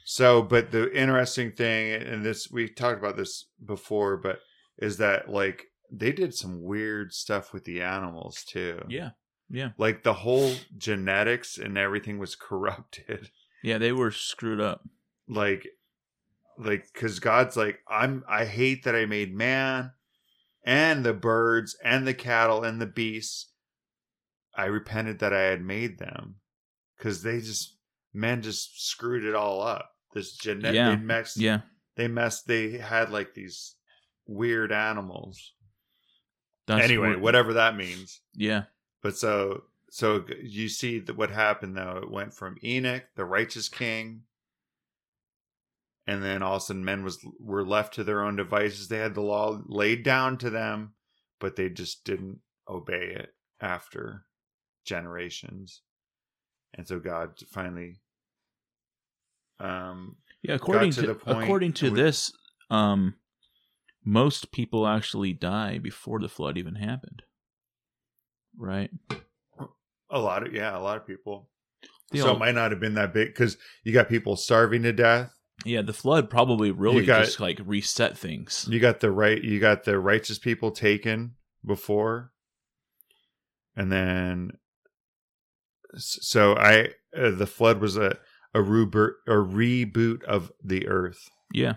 So, 0.05 0.41
but 0.41 0.71
the 0.71 0.91
interesting 0.95 1.51
thing, 1.51 1.93
and 1.93 2.25
this 2.25 2.49
we 2.51 2.67
talked 2.67 2.99
about 2.99 3.15
this 3.17 3.45
before, 3.63 4.17
but 4.17 4.39
is 4.77 4.97
that 4.97 5.29
like 5.29 5.65
they 5.91 6.11
did 6.11 6.33
some 6.33 6.61
weird 6.63 7.13
stuff 7.13 7.53
with 7.53 7.63
the 7.65 7.81
animals 7.81 8.43
too. 8.47 8.81
Yeah. 8.89 9.11
Yeah. 9.49 9.69
Like 9.77 10.03
the 10.03 10.13
whole 10.13 10.53
genetics 10.77 11.57
and 11.57 11.77
everything 11.77 12.19
was 12.19 12.35
corrupted. 12.39 13.29
Yeah, 13.63 13.77
they 13.77 13.91
were 13.91 14.11
screwed 14.11 14.61
up. 14.61 14.81
Like, 15.27 15.67
like 16.59 16.87
because 16.93 17.19
God's 17.19 17.55
like, 17.55 17.79
I'm 17.87 18.23
I 18.27 18.45
hate 18.45 18.83
that 18.83 18.95
I 18.95 19.05
made 19.05 19.33
man 19.35 19.91
and 20.65 21.03
the 21.05 21.13
birds 21.13 21.75
and 21.83 22.05
the 22.05 22.13
cattle 22.13 22.63
and 22.63 22.81
the 22.81 22.85
beasts. 22.85 23.51
I 24.55 24.65
repented 24.65 25.19
that 25.19 25.33
I 25.33 25.41
had 25.41 25.61
made 25.63 25.99
them 25.99 26.35
because 26.97 27.23
they 27.23 27.39
just 27.39 27.77
men 28.13 28.41
just 28.41 28.87
screwed 28.89 29.23
it 29.23 29.35
all 29.35 29.61
up. 29.61 29.91
This 30.13 30.35
genetic 30.35 30.75
Yeah. 30.75 30.89
they 30.89 31.01
messed 31.01 31.37
Yeah. 31.37 31.61
they 31.95 32.07
messed 32.07 32.47
they 32.47 32.77
had 32.77 33.09
like 33.11 33.33
these 33.33 33.75
weird 34.27 34.71
animals. 34.71 35.53
That's 36.67 36.83
anyway, 36.83 37.09
what- 37.11 37.21
whatever 37.21 37.53
that 37.53 37.75
means. 37.77 38.21
Yeah. 38.33 38.63
But 39.01 39.15
so 39.17 39.63
so 39.91 40.25
you 40.43 40.67
see 40.69 40.99
that 40.99 41.15
what 41.17 41.31
happened 41.31 41.77
though. 41.77 41.99
It 42.03 42.11
went 42.11 42.33
from 42.33 42.57
Enoch, 42.63 43.05
the 43.15 43.25
righteous 43.25 43.69
king, 43.69 44.23
and 46.09 46.23
then 46.23 46.41
all 46.41 46.55
of 46.55 46.61
a 46.63 46.65
sudden 46.65 46.83
men 46.83 47.03
was 47.03 47.23
were 47.39 47.63
left 47.63 47.93
to 47.93 48.03
their 48.03 48.23
own 48.23 48.35
devices. 48.35 48.87
They 48.87 48.97
had 48.97 49.13
the 49.13 49.21
law 49.21 49.61
laid 49.67 50.01
down 50.03 50.37
to 50.39 50.49
them, 50.49 50.95
but 51.39 51.55
they 51.55 51.69
just 51.69 52.03
didn't 52.03 52.39
obey 52.67 53.13
it 53.15 53.29
after 53.61 54.25
generations. 54.85 55.81
And 56.73 56.87
so 56.87 56.99
God 56.99 57.37
finally 57.51 57.99
um 59.59 60.15
Yeah, 60.41 60.55
according 60.55 60.91
to 60.93 61.01
to, 61.01 61.07
the 61.07 61.15
point 61.15 61.43
according 61.43 61.73
to 61.73 61.91
with- 61.91 61.99
this, 61.99 62.31
um, 62.71 63.15
most 64.03 64.51
people 64.51 64.87
actually 64.87 65.33
die 65.33 65.77
before 65.77 66.19
the 66.19 66.29
flood 66.29 66.57
even 66.57 66.75
happened. 66.75 67.21
Right? 68.57 68.89
a 70.09 70.19
lot 70.19 70.47
of 70.47 70.53
yeah, 70.53 70.75
a 70.75 70.81
lot 70.81 70.97
of 70.97 71.05
people. 71.05 71.49
They 72.11 72.19
so 72.19 72.29
all- 72.29 72.35
it 72.35 72.39
might 72.39 72.55
not 72.55 72.71
have 72.71 72.79
been 72.79 72.95
that 72.95 73.13
big 73.13 73.27
because 73.27 73.57
you 73.83 73.93
got 73.93 74.09
people 74.09 74.35
starving 74.35 74.81
to 74.83 74.91
death. 74.91 75.35
Yeah, 75.65 75.81
the 75.81 75.93
flood 75.93 76.29
probably 76.29 76.71
really 76.71 77.05
got- 77.05 77.25
just 77.25 77.39
like 77.39 77.59
reset 77.65 78.17
things. 78.17 78.65
You 78.69 78.79
got 78.79 78.99
the 78.99 79.11
right. 79.11 79.41
You 79.43 79.59
got 79.59 79.83
the 79.83 79.99
righteous 79.99 80.39
people 80.39 80.71
taken 80.71 81.35
before, 81.65 82.31
and 83.75 83.91
then 83.91 84.51
so 85.97 86.55
I 86.55 86.89
uh, 87.17 87.31
the 87.31 87.47
flood 87.47 87.79
was 87.81 87.97
a 87.97 88.17
a 88.53 88.59
reboot 88.59 89.11
a 89.27 89.31
reboot 89.31 90.23
of 90.23 90.51
the 90.63 90.87
earth, 90.87 91.29
Yeah, 91.53 91.75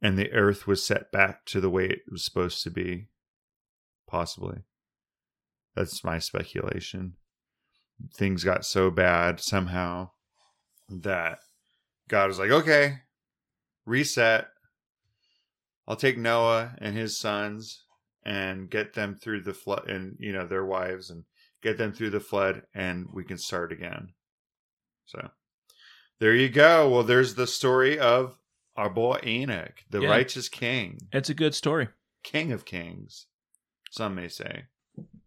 and 0.00 0.18
the 0.18 0.32
earth 0.32 0.66
was 0.66 0.84
set 0.84 1.10
back 1.12 1.44
to 1.46 1.60
the 1.60 1.70
way 1.70 1.86
it 1.86 2.00
was 2.10 2.24
supposed 2.24 2.62
to 2.64 2.70
be. 2.70 3.08
Possibly, 4.06 4.58
that's 5.74 6.04
my 6.04 6.18
speculation. 6.18 7.14
Things 8.14 8.44
got 8.44 8.64
so 8.64 8.90
bad 8.90 9.40
somehow 9.40 10.10
that 10.88 11.38
God 12.08 12.28
was 12.28 12.38
like, 12.38 12.50
okay, 12.50 12.98
reset. 13.86 14.48
I'll 15.88 15.96
take 15.96 16.18
Noah 16.18 16.74
and 16.78 16.96
his 16.96 17.18
sons 17.18 17.84
and 18.24 18.70
get 18.70 18.94
them 18.94 19.16
through 19.16 19.42
the 19.42 19.54
flood 19.54 19.88
and, 19.88 20.16
you 20.18 20.32
know, 20.32 20.46
their 20.46 20.64
wives 20.64 21.10
and 21.10 21.24
get 21.62 21.76
them 21.78 21.92
through 21.92 22.10
the 22.10 22.20
flood 22.20 22.62
and 22.74 23.06
we 23.12 23.24
can 23.24 23.38
start 23.38 23.72
again. 23.72 24.10
So 25.06 25.30
there 26.20 26.34
you 26.34 26.48
go. 26.48 26.88
Well, 26.88 27.02
there's 27.02 27.34
the 27.34 27.46
story 27.46 27.98
of 27.98 28.38
our 28.76 28.88
boy 28.90 29.18
Enoch, 29.24 29.84
the 29.90 30.00
Yeah. 30.02 30.08
righteous 30.08 30.48
king, 30.48 30.98
it's 31.12 31.28
a 31.28 31.34
good 31.34 31.54
story. 31.54 31.88
king 32.22 32.52
of 32.52 32.64
kings, 32.64 33.26
some 33.90 34.14
may 34.14 34.28
say. 34.28 34.66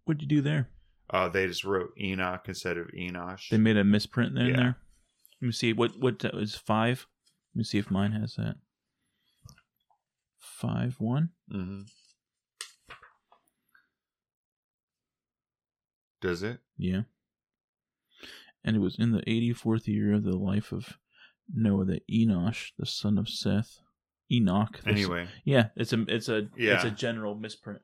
What'd 0.05 0.21
you 0.21 0.27
do 0.27 0.41
there? 0.41 0.69
Uh, 1.09 1.29
they 1.29 1.45
just 1.47 1.63
wrote 1.63 1.93
Enoch 1.99 2.45
instead 2.47 2.77
of 2.77 2.87
Enosh. 2.87 3.49
They 3.49 3.57
made 3.57 3.77
a 3.77 3.83
misprint 3.83 4.33
there. 4.33 4.45
in 4.45 4.49
Yeah. 4.51 4.55
there. 4.55 4.77
Let 5.41 5.47
me 5.47 5.51
see. 5.51 5.73
What 5.73 5.99
what 5.99 6.19
that 6.19 6.33
was 6.33 6.55
five? 6.55 7.07
Let 7.53 7.59
me 7.59 7.63
see 7.63 7.77
if 7.77 7.91
mine 7.91 8.11
has 8.13 8.35
that. 8.35 8.55
Five 10.39 10.95
one. 10.99 11.29
hmm 11.51 11.81
Does 16.21 16.43
it? 16.43 16.59
Yeah. 16.77 17.01
And 18.63 18.75
it 18.75 18.79
was 18.79 18.97
in 18.97 19.11
the 19.11 19.21
84th 19.21 19.85
year 19.87 20.13
of 20.13 20.23
the 20.23 20.35
life 20.35 20.71
of 20.71 20.97
Noah 21.53 21.85
that 21.85 22.07
Enosh, 22.07 22.71
the 22.79 22.85
son 22.87 23.19
of 23.19 23.29
Seth, 23.29 23.79
Enoch. 24.31 24.79
Anyway. 24.87 25.27
yeah, 25.43 25.67
it's 25.75 25.93
a 25.93 26.03
it's 26.07 26.29
a 26.29 26.47
it's 26.55 26.83
a 26.83 26.89
general 26.91 27.35
misprint. 27.35 27.81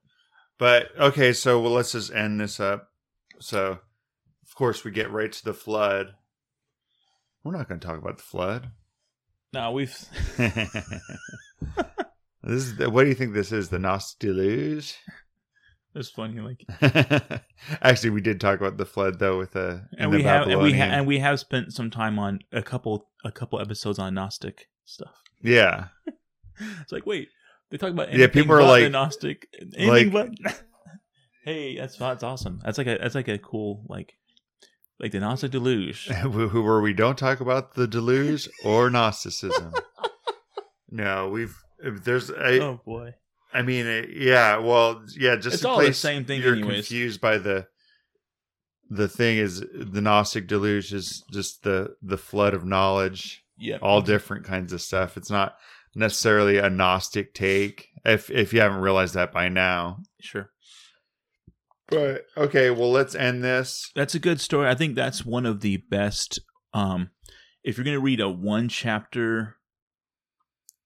But 0.57 0.89
okay, 0.99 1.33
so 1.33 1.59
well, 1.61 1.73
let's 1.73 1.91
just 1.91 2.13
end 2.13 2.39
this 2.41 2.59
up. 2.59 2.89
So, 3.39 3.79
of 4.43 4.55
course, 4.55 4.83
we 4.83 4.91
get 4.91 5.11
right 5.11 5.31
to 5.31 5.43
the 5.43 5.53
flood. 5.53 6.15
We're 7.43 7.55
not 7.57 7.67
going 7.67 7.79
to 7.79 7.87
talk 7.87 7.97
about 7.97 8.17
the 8.17 8.23
flood. 8.23 8.71
No, 9.53 9.71
we've 9.71 9.93
this 10.37 10.63
is 12.43 12.77
the, 12.77 12.89
what 12.89 13.03
do 13.03 13.09
you 13.09 13.15
think 13.15 13.33
this 13.33 13.51
is? 13.51 13.69
The 13.69 13.79
Nos 13.79 14.15
deluge? 14.19 14.97
it's 15.95 16.09
funny 16.09 16.39
like 16.39 16.63
Actually, 17.81 18.11
we 18.11 18.21
did 18.21 18.39
talk 18.39 18.59
about 18.59 18.77
the 18.77 18.85
flood 18.85 19.19
though 19.19 19.37
with 19.37 19.55
uh, 19.55 19.59
the 19.59 19.81
and 19.97 20.13
the 20.13 20.17
we 20.17 20.23
have 20.23 20.47
and 20.47 20.61
we 20.61 20.71
ha- 20.73 20.83
and 20.85 21.05
we 21.07 21.19
have 21.19 21.39
spent 21.39 21.73
some 21.73 21.89
time 21.91 22.17
on 22.17 22.39
a 22.51 22.61
couple 22.61 23.09
a 23.25 23.31
couple 23.31 23.59
episodes 23.59 23.99
on 23.99 24.13
Gnostic 24.13 24.67
stuff. 24.85 25.21
yeah. 25.41 25.87
It's 26.81 26.91
like 26.91 27.05
wait, 27.05 27.29
they 27.69 27.77
talk 27.77 27.89
about 27.91 28.13
Yeah, 28.13 28.27
people 28.27 28.53
are 28.55 28.63
like- 28.63 28.83
the 28.83 28.89
Gnostic 28.89 29.47
anything 29.77 30.11
like- 30.13 30.37
but 30.43 30.61
Hey, 31.43 31.75
that's 31.77 31.97
that's 31.97 32.23
awesome. 32.23 32.61
That's 32.63 32.77
like 32.77 32.87
a 32.87 32.97
that's 33.01 33.15
like 33.15 33.27
a 33.27 33.39
cool 33.39 33.83
like 33.89 34.13
like 35.01 35.11
the 35.11 35.19
Gnostic 35.19 35.51
deluge. 35.51 36.09
where 36.25 36.79
we 36.79 36.93
don't 36.93 37.17
talk 37.17 37.41
about 37.41 37.73
the 37.73 37.87
deluge 37.87 38.47
or 38.63 38.89
Gnosticism. 38.89 39.73
no, 40.91 41.29
we've 41.29 41.55
there's 41.83 42.29
a 42.29 42.59
oh 42.61 42.81
boy. 42.85 43.15
I 43.53 43.63
mean, 43.63 43.85
it, 43.85 44.09
yeah. 44.15 44.59
Well, 44.59 45.03
yeah. 45.17 45.35
Just 45.35 45.55
It's 45.55 45.65
all 45.65 45.79
the 45.79 45.93
same 45.93 46.23
thing 46.23 46.41
You're 46.41 46.53
anyways. 46.53 46.87
confused 46.87 47.19
by 47.19 47.37
the 47.37 47.67
the 48.89 49.07
thing 49.07 49.37
is 49.37 49.59
the 49.73 50.01
Gnostic 50.01 50.47
deluge 50.47 50.93
is 50.93 51.23
just 51.31 51.63
the 51.63 51.95
the 52.01 52.17
flood 52.17 52.53
of 52.53 52.63
knowledge, 52.65 53.43
Yeah. 53.57 53.77
all 53.81 54.01
different 54.01 54.45
kinds 54.45 54.71
of 54.73 54.81
stuff. 54.81 55.17
It's 55.17 55.31
not 55.31 55.55
necessarily 55.95 56.57
a 56.57 56.69
Gnostic 56.69 57.33
take. 57.33 57.87
If 58.05 58.29
if 58.29 58.53
you 58.53 58.61
haven't 58.61 58.81
realized 58.81 59.15
that 59.15 59.31
by 59.31 59.49
now, 59.49 59.97
Sure. 60.21 60.49
But 61.91 62.25
okay. 62.35 62.71
Well, 62.71 62.89
let's 62.91 63.13
end 63.13 63.43
this. 63.43 63.91
That's 63.95 64.15
a 64.15 64.19
good 64.19 64.41
story. 64.41 64.67
I 64.67 64.73
think 64.75 64.95
that's 64.95 65.23
one 65.25 65.45
of 65.45 65.61
the 65.61 65.77
best. 65.77 66.39
Um, 66.73 67.11
if 67.63 67.77
you're 67.77 67.85
going 67.85 67.97
to 67.97 68.01
read 68.01 68.19
a 68.19 68.29
one 68.29 68.67
chapter 68.69 69.57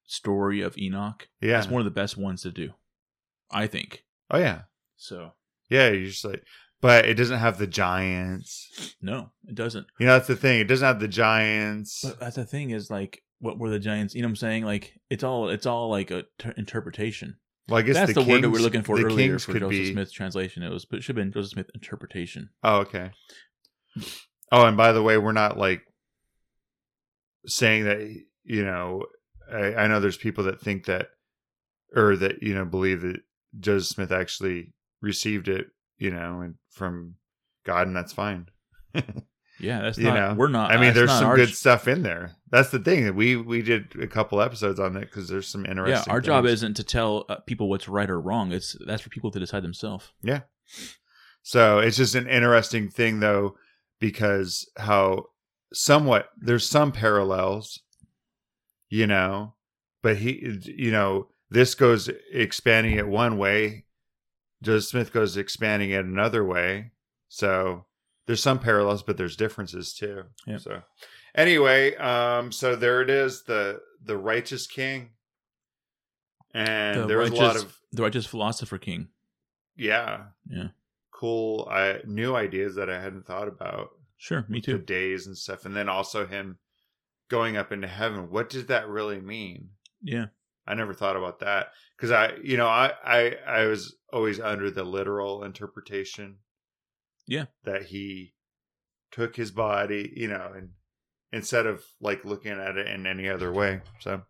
story 0.06 0.62
of 0.62 0.78
Enoch, 0.78 1.28
Yeah. 1.42 1.58
it's 1.60 1.68
one 1.70 1.80
of 1.82 1.86
the 1.86 1.92
best 1.92 2.18
ones 2.18 2.42
to 2.44 2.52
do. 2.52 2.72
I 3.52 3.68
think 3.68 4.04
Oh 4.30 4.38
yeah. 4.40 4.64
so. 4.98 5.32
Yeah. 5.70 5.90
You're 5.90 6.08
just 6.10 6.26
like, 6.26 6.44
but 6.82 7.06
it 7.06 7.14
doesn't 7.16 7.40
have 7.40 7.58
the 7.58 7.68
giants. 7.68 8.96
No, 9.02 9.32
it 9.48 9.56
doesn't. 9.56 9.88
You 10.00 10.06
know, 10.08 10.14
that's 10.14 10.28
the 10.28 10.36
thing. 10.36 10.60
It 10.60 10.68
doesn't 10.68 10.86
have 10.86 11.00
the 11.00 11.08
giants. 11.08 12.02
But 12.04 12.20
that's 12.20 12.36
the 12.36 12.46
thing 12.46 12.72
is 12.72 12.90
like, 12.92 13.22
what 13.40 13.58
were 13.60 13.70
the 13.70 13.80
giants? 13.80 14.14
You 14.16 14.22
know 14.22 14.28
what 14.28 14.32
I'm 14.32 14.36
saying? 14.38 14.66
Like, 14.66 14.94
it's 15.10 15.24
all 15.24 15.50
it's 15.50 15.66
all 15.66 15.90
like 15.90 16.12
a 16.12 16.24
ter- 16.40 16.54
interpretation. 16.58 17.38
Well, 17.68 17.80
I 17.80 17.82
guess 17.82 17.96
That's 17.96 18.14
the, 18.14 18.24
word 18.24 18.44
that 18.44 18.50
we're 18.50 18.60
looking 18.60 18.84
for 18.84 19.00
earlier 19.00 19.32
kings 19.32 19.46
for 19.46 19.54
Joseph 19.54 19.70
be- 19.70 19.92
Smith's 19.92 20.12
translation. 20.12 20.64
It 20.64 20.70
was, 20.70 20.86
but 20.86 21.00
it 21.00 21.02
should 21.04 21.18
have 21.18 21.24
been 21.24 21.32
Joseph 21.32 21.52
Smith 21.52 21.70
interpretation. 21.74 22.50
Oh, 22.64 22.78
okay. 22.78 23.12
Oh, 24.52 24.66
and 24.66 24.78
by 24.78 24.92
the 24.92 25.02
way, 25.02 25.18
we're 25.18 25.32
not 25.32 25.58
like 25.58 25.82
saying 27.46 27.86
that 27.86 28.00
you 28.44 28.64
know. 28.64 29.06
I, 29.52 29.76
I 29.76 29.88
know 29.88 30.00
there's 30.00 30.18
people 30.18 30.46
that 30.46 30.60
think 30.60 30.86
that, 30.86 31.08
or 31.96 32.16
that 32.16 32.42
you 32.42 32.54
know 32.54 32.66
believe 32.66 33.02
that 33.02 33.22
Joseph 33.60 33.96
Smith 33.96 34.12
actually 34.12 34.74
received 35.02 35.48
it, 35.48 35.68
you 35.98 36.12
know, 36.12 36.42
and 36.42 36.56
from 36.72 37.16
God, 37.66 37.88
and 37.88 37.96
that's 37.96 38.14
fine. 38.14 38.48
Yeah, 39.60 39.82
that's 39.82 39.98
You 39.98 40.06
not. 40.06 40.16
know, 40.16 40.34
we're 40.36 40.50
not. 40.50 40.72
I 40.72 40.78
mean, 40.78 40.94
there's 40.94 41.12
some 41.12 41.36
good 41.36 41.56
stuff 41.56 41.88
in 41.88 42.02
there. 42.04 42.36
That's 42.50 42.70
the 42.72 42.80
thing. 42.80 43.16
We 43.16 43.36
we 43.36 43.62
did 43.62 43.96
a 44.02 44.08
couple 44.08 44.42
episodes 44.42 44.80
on 44.80 44.98
it 44.98 45.02
because 45.02 45.30
there's 45.30 45.48
some 45.48 45.66
interesting. 45.66 46.04
Yeah, 46.08 46.14
our 46.14 46.22
job 46.22 46.46
isn't 46.46 46.76
to 46.76 46.84
tell 46.84 47.26
uh, 47.30 47.38
people 47.38 47.70
what's 47.70 47.88
right 47.88 48.10
or 48.10 48.20
wrong. 48.20 48.52
It's 48.52 48.76
that's 48.86 49.02
for 49.02 49.10
people 49.10 49.32
to 49.32 49.40
decide 49.40 49.64
themselves. 49.64 50.12
Yeah. 50.22 50.42
So 51.42 51.80
it's 51.80 51.98
just 51.98 52.16
an 52.16 52.28
interesting 52.28 52.90
thing 52.90 53.20
though, 53.20 53.56
because 54.00 54.70
how 54.78 55.26
somewhat 55.74 56.30
there's 56.38 56.68
some 56.68 56.92
parallels, 56.92 57.80
you 58.90 59.08
know, 59.08 59.54
but 60.02 60.18
he, 60.18 60.60
you 60.66 60.92
know, 60.92 61.28
this 61.50 61.76
goes 61.76 62.10
expanding 62.32 62.98
it 62.98 63.08
one 63.08 63.38
way, 63.38 63.86
Joseph 64.64 64.90
Smith 64.90 65.14
goes 65.14 65.38
expanding 65.38 65.92
it 65.92 66.04
another 66.04 66.44
way. 66.44 66.92
So 67.30 67.86
there's 68.28 68.42
some 68.42 68.60
parallels, 68.60 69.04
but 69.04 69.18
there's 69.18 69.36
differences 69.36 69.94
too. 69.94 70.24
Yep. 70.48 70.60
So 70.62 70.82
anyway, 71.36 71.96
um, 71.96 72.52
so 72.52 72.76
there 72.76 73.02
it 73.02 73.10
is, 73.10 73.44
the 73.44 73.82
the 74.04 74.18
righteous 74.18 74.68
king. 74.68 75.12
And 76.54 77.02
The 77.02 77.08
there 77.08 77.18
was 77.18 77.32
a 77.32 77.36
lot 77.36 77.48
righteous- 77.48 77.64
of 77.64 77.80
The 77.92 78.04
righteous 78.04 78.26
philosopher 78.26 78.78
king. 78.78 79.10
yeah, 79.76 80.28
Yeah, 80.50 80.70
cool 81.12 81.68
I, 81.70 82.02
new 82.06 82.36
ideas 82.36 82.76
that 82.76 82.90
I 82.90 83.02
hadn't 83.02 83.26
thought 83.26 83.48
about. 83.48 83.90
sure, 84.18 84.46
me 84.48 84.60
The 84.60 84.66
too. 84.74 84.78
days 84.80 85.28
and 85.28 85.38
stuff, 85.38 85.66
and 85.66 85.76
then 85.76 85.90
also 85.90 86.26
him 86.26 86.60
going 87.30 87.58
up 87.58 87.72
into 87.72 87.88
heaven. 87.88 88.30
What 88.30 88.50
did 88.50 88.68
that 88.70 88.88
really 88.88 89.20
mean? 89.20 89.72
Yeah, 90.02 90.28
I 90.68 90.76
never 90.76 90.94
thought 90.94 91.16
about 91.18 91.40
that 91.40 91.74
because 91.98 92.12
I, 92.12 92.36
you 92.44 92.56
know, 92.58 92.68
I, 92.68 92.94
I, 93.04 93.38
I 93.46 93.66
was 93.66 93.96
always 94.14 94.40
under 94.40 94.70
the 94.72 94.84
literal 94.84 95.44
interpretation. 95.44 96.38
Yeah. 97.28 97.46
that 97.64 97.84
he 97.84 98.34
took 99.12 99.36
his 99.36 99.52
body, 99.52 100.12
you 100.16 100.28
know, 100.28 100.52
and 100.56 100.70
instead 101.32 101.66
of 101.66 101.84
like 102.02 102.26
looking 102.26 102.52
at 102.54 102.78
it 102.78 102.88
in 102.88 103.06
any 103.08 103.28
other 103.30 103.52
way. 103.52 103.82
So, 104.00 104.22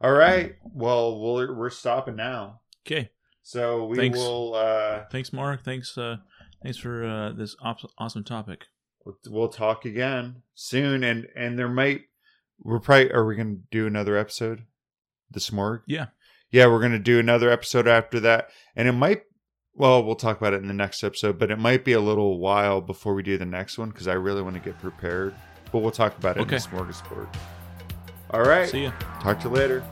all 0.00 0.12
right, 0.12 0.54
well, 0.62 1.18
we're 1.20 1.54
we're 1.54 1.70
stopping 1.70 2.16
now. 2.16 2.60
okay. 2.86 3.10
So 3.42 3.84
we 3.86 3.96
Thanks. 3.96 4.18
will. 4.18 4.54
uh 4.54 5.04
Thanks, 5.10 5.32
Mark. 5.32 5.62
Thanks, 5.64 5.96
uh, 5.96 6.16
thanks 6.62 6.78
for 6.78 7.04
uh, 7.04 7.32
this 7.32 7.54
op- 7.62 7.90
awesome 7.96 8.24
topic. 8.24 8.64
we'll, 9.04 9.16
we'll 9.28 9.48
talk 9.48 9.84
again 9.84 10.42
soon 10.54 11.04
and 11.04 11.26
and 11.36 11.56
there 11.58 11.68
might 11.68 12.02
we're 12.58 12.80
probably 12.80 13.12
are 13.12 13.24
we 13.24 13.36
gonna 13.36 13.56
do 13.70 13.86
another 13.86 14.16
episode 14.16 14.64
the 15.30 15.38
smorg 15.40 15.82
Yeah. 15.86 16.06
yeah 16.50 16.66
we're 16.66 16.80
gonna 16.80 16.98
do 16.98 17.18
another 17.20 17.50
episode 17.50 17.86
after 17.86 18.18
that 18.20 18.48
and 18.74 18.88
it 18.88 18.92
might 18.92 19.22
well 19.76 20.02
we'll 20.02 20.14
talk 20.14 20.38
about 20.38 20.52
it 20.54 20.62
in 20.62 20.68
the 20.68 20.74
next 20.74 21.02
episode 21.04 21.38
but 21.38 21.50
it 21.50 21.58
might 21.58 21.84
be 21.84 21.92
a 21.92 22.00
little 22.00 22.38
while 22.38 22.80
before 22.80 23.14
we 23.14 23.22
do 23.22 23.36
the 23.38 23.46
next 23.46 23.78
one 23.78 23.90
because 23.90 24.08
i 24.08 24.12
really 24.12 24.42
want 24.42 24.54
to 24.54 24.60
get 24.60 24.78
prepared 24.80 25.34
but 25.72 25.78
we'll 25.80 25.90
talk 25.90 26.16
about 26.18 26.36
it 26.36 26.40
Okay. 26.40 26.56
in 26.56 26.62
the 26.62 26.68
smorgasbord 26.68 27.28
all 28.30 28.42
right 28.42 28.68
See 28.68 28.84
ya. 28.84 28.92
talk 29.20 29.38
to 29.40 29.48
you 29.48 29.54
later 29.54 29.84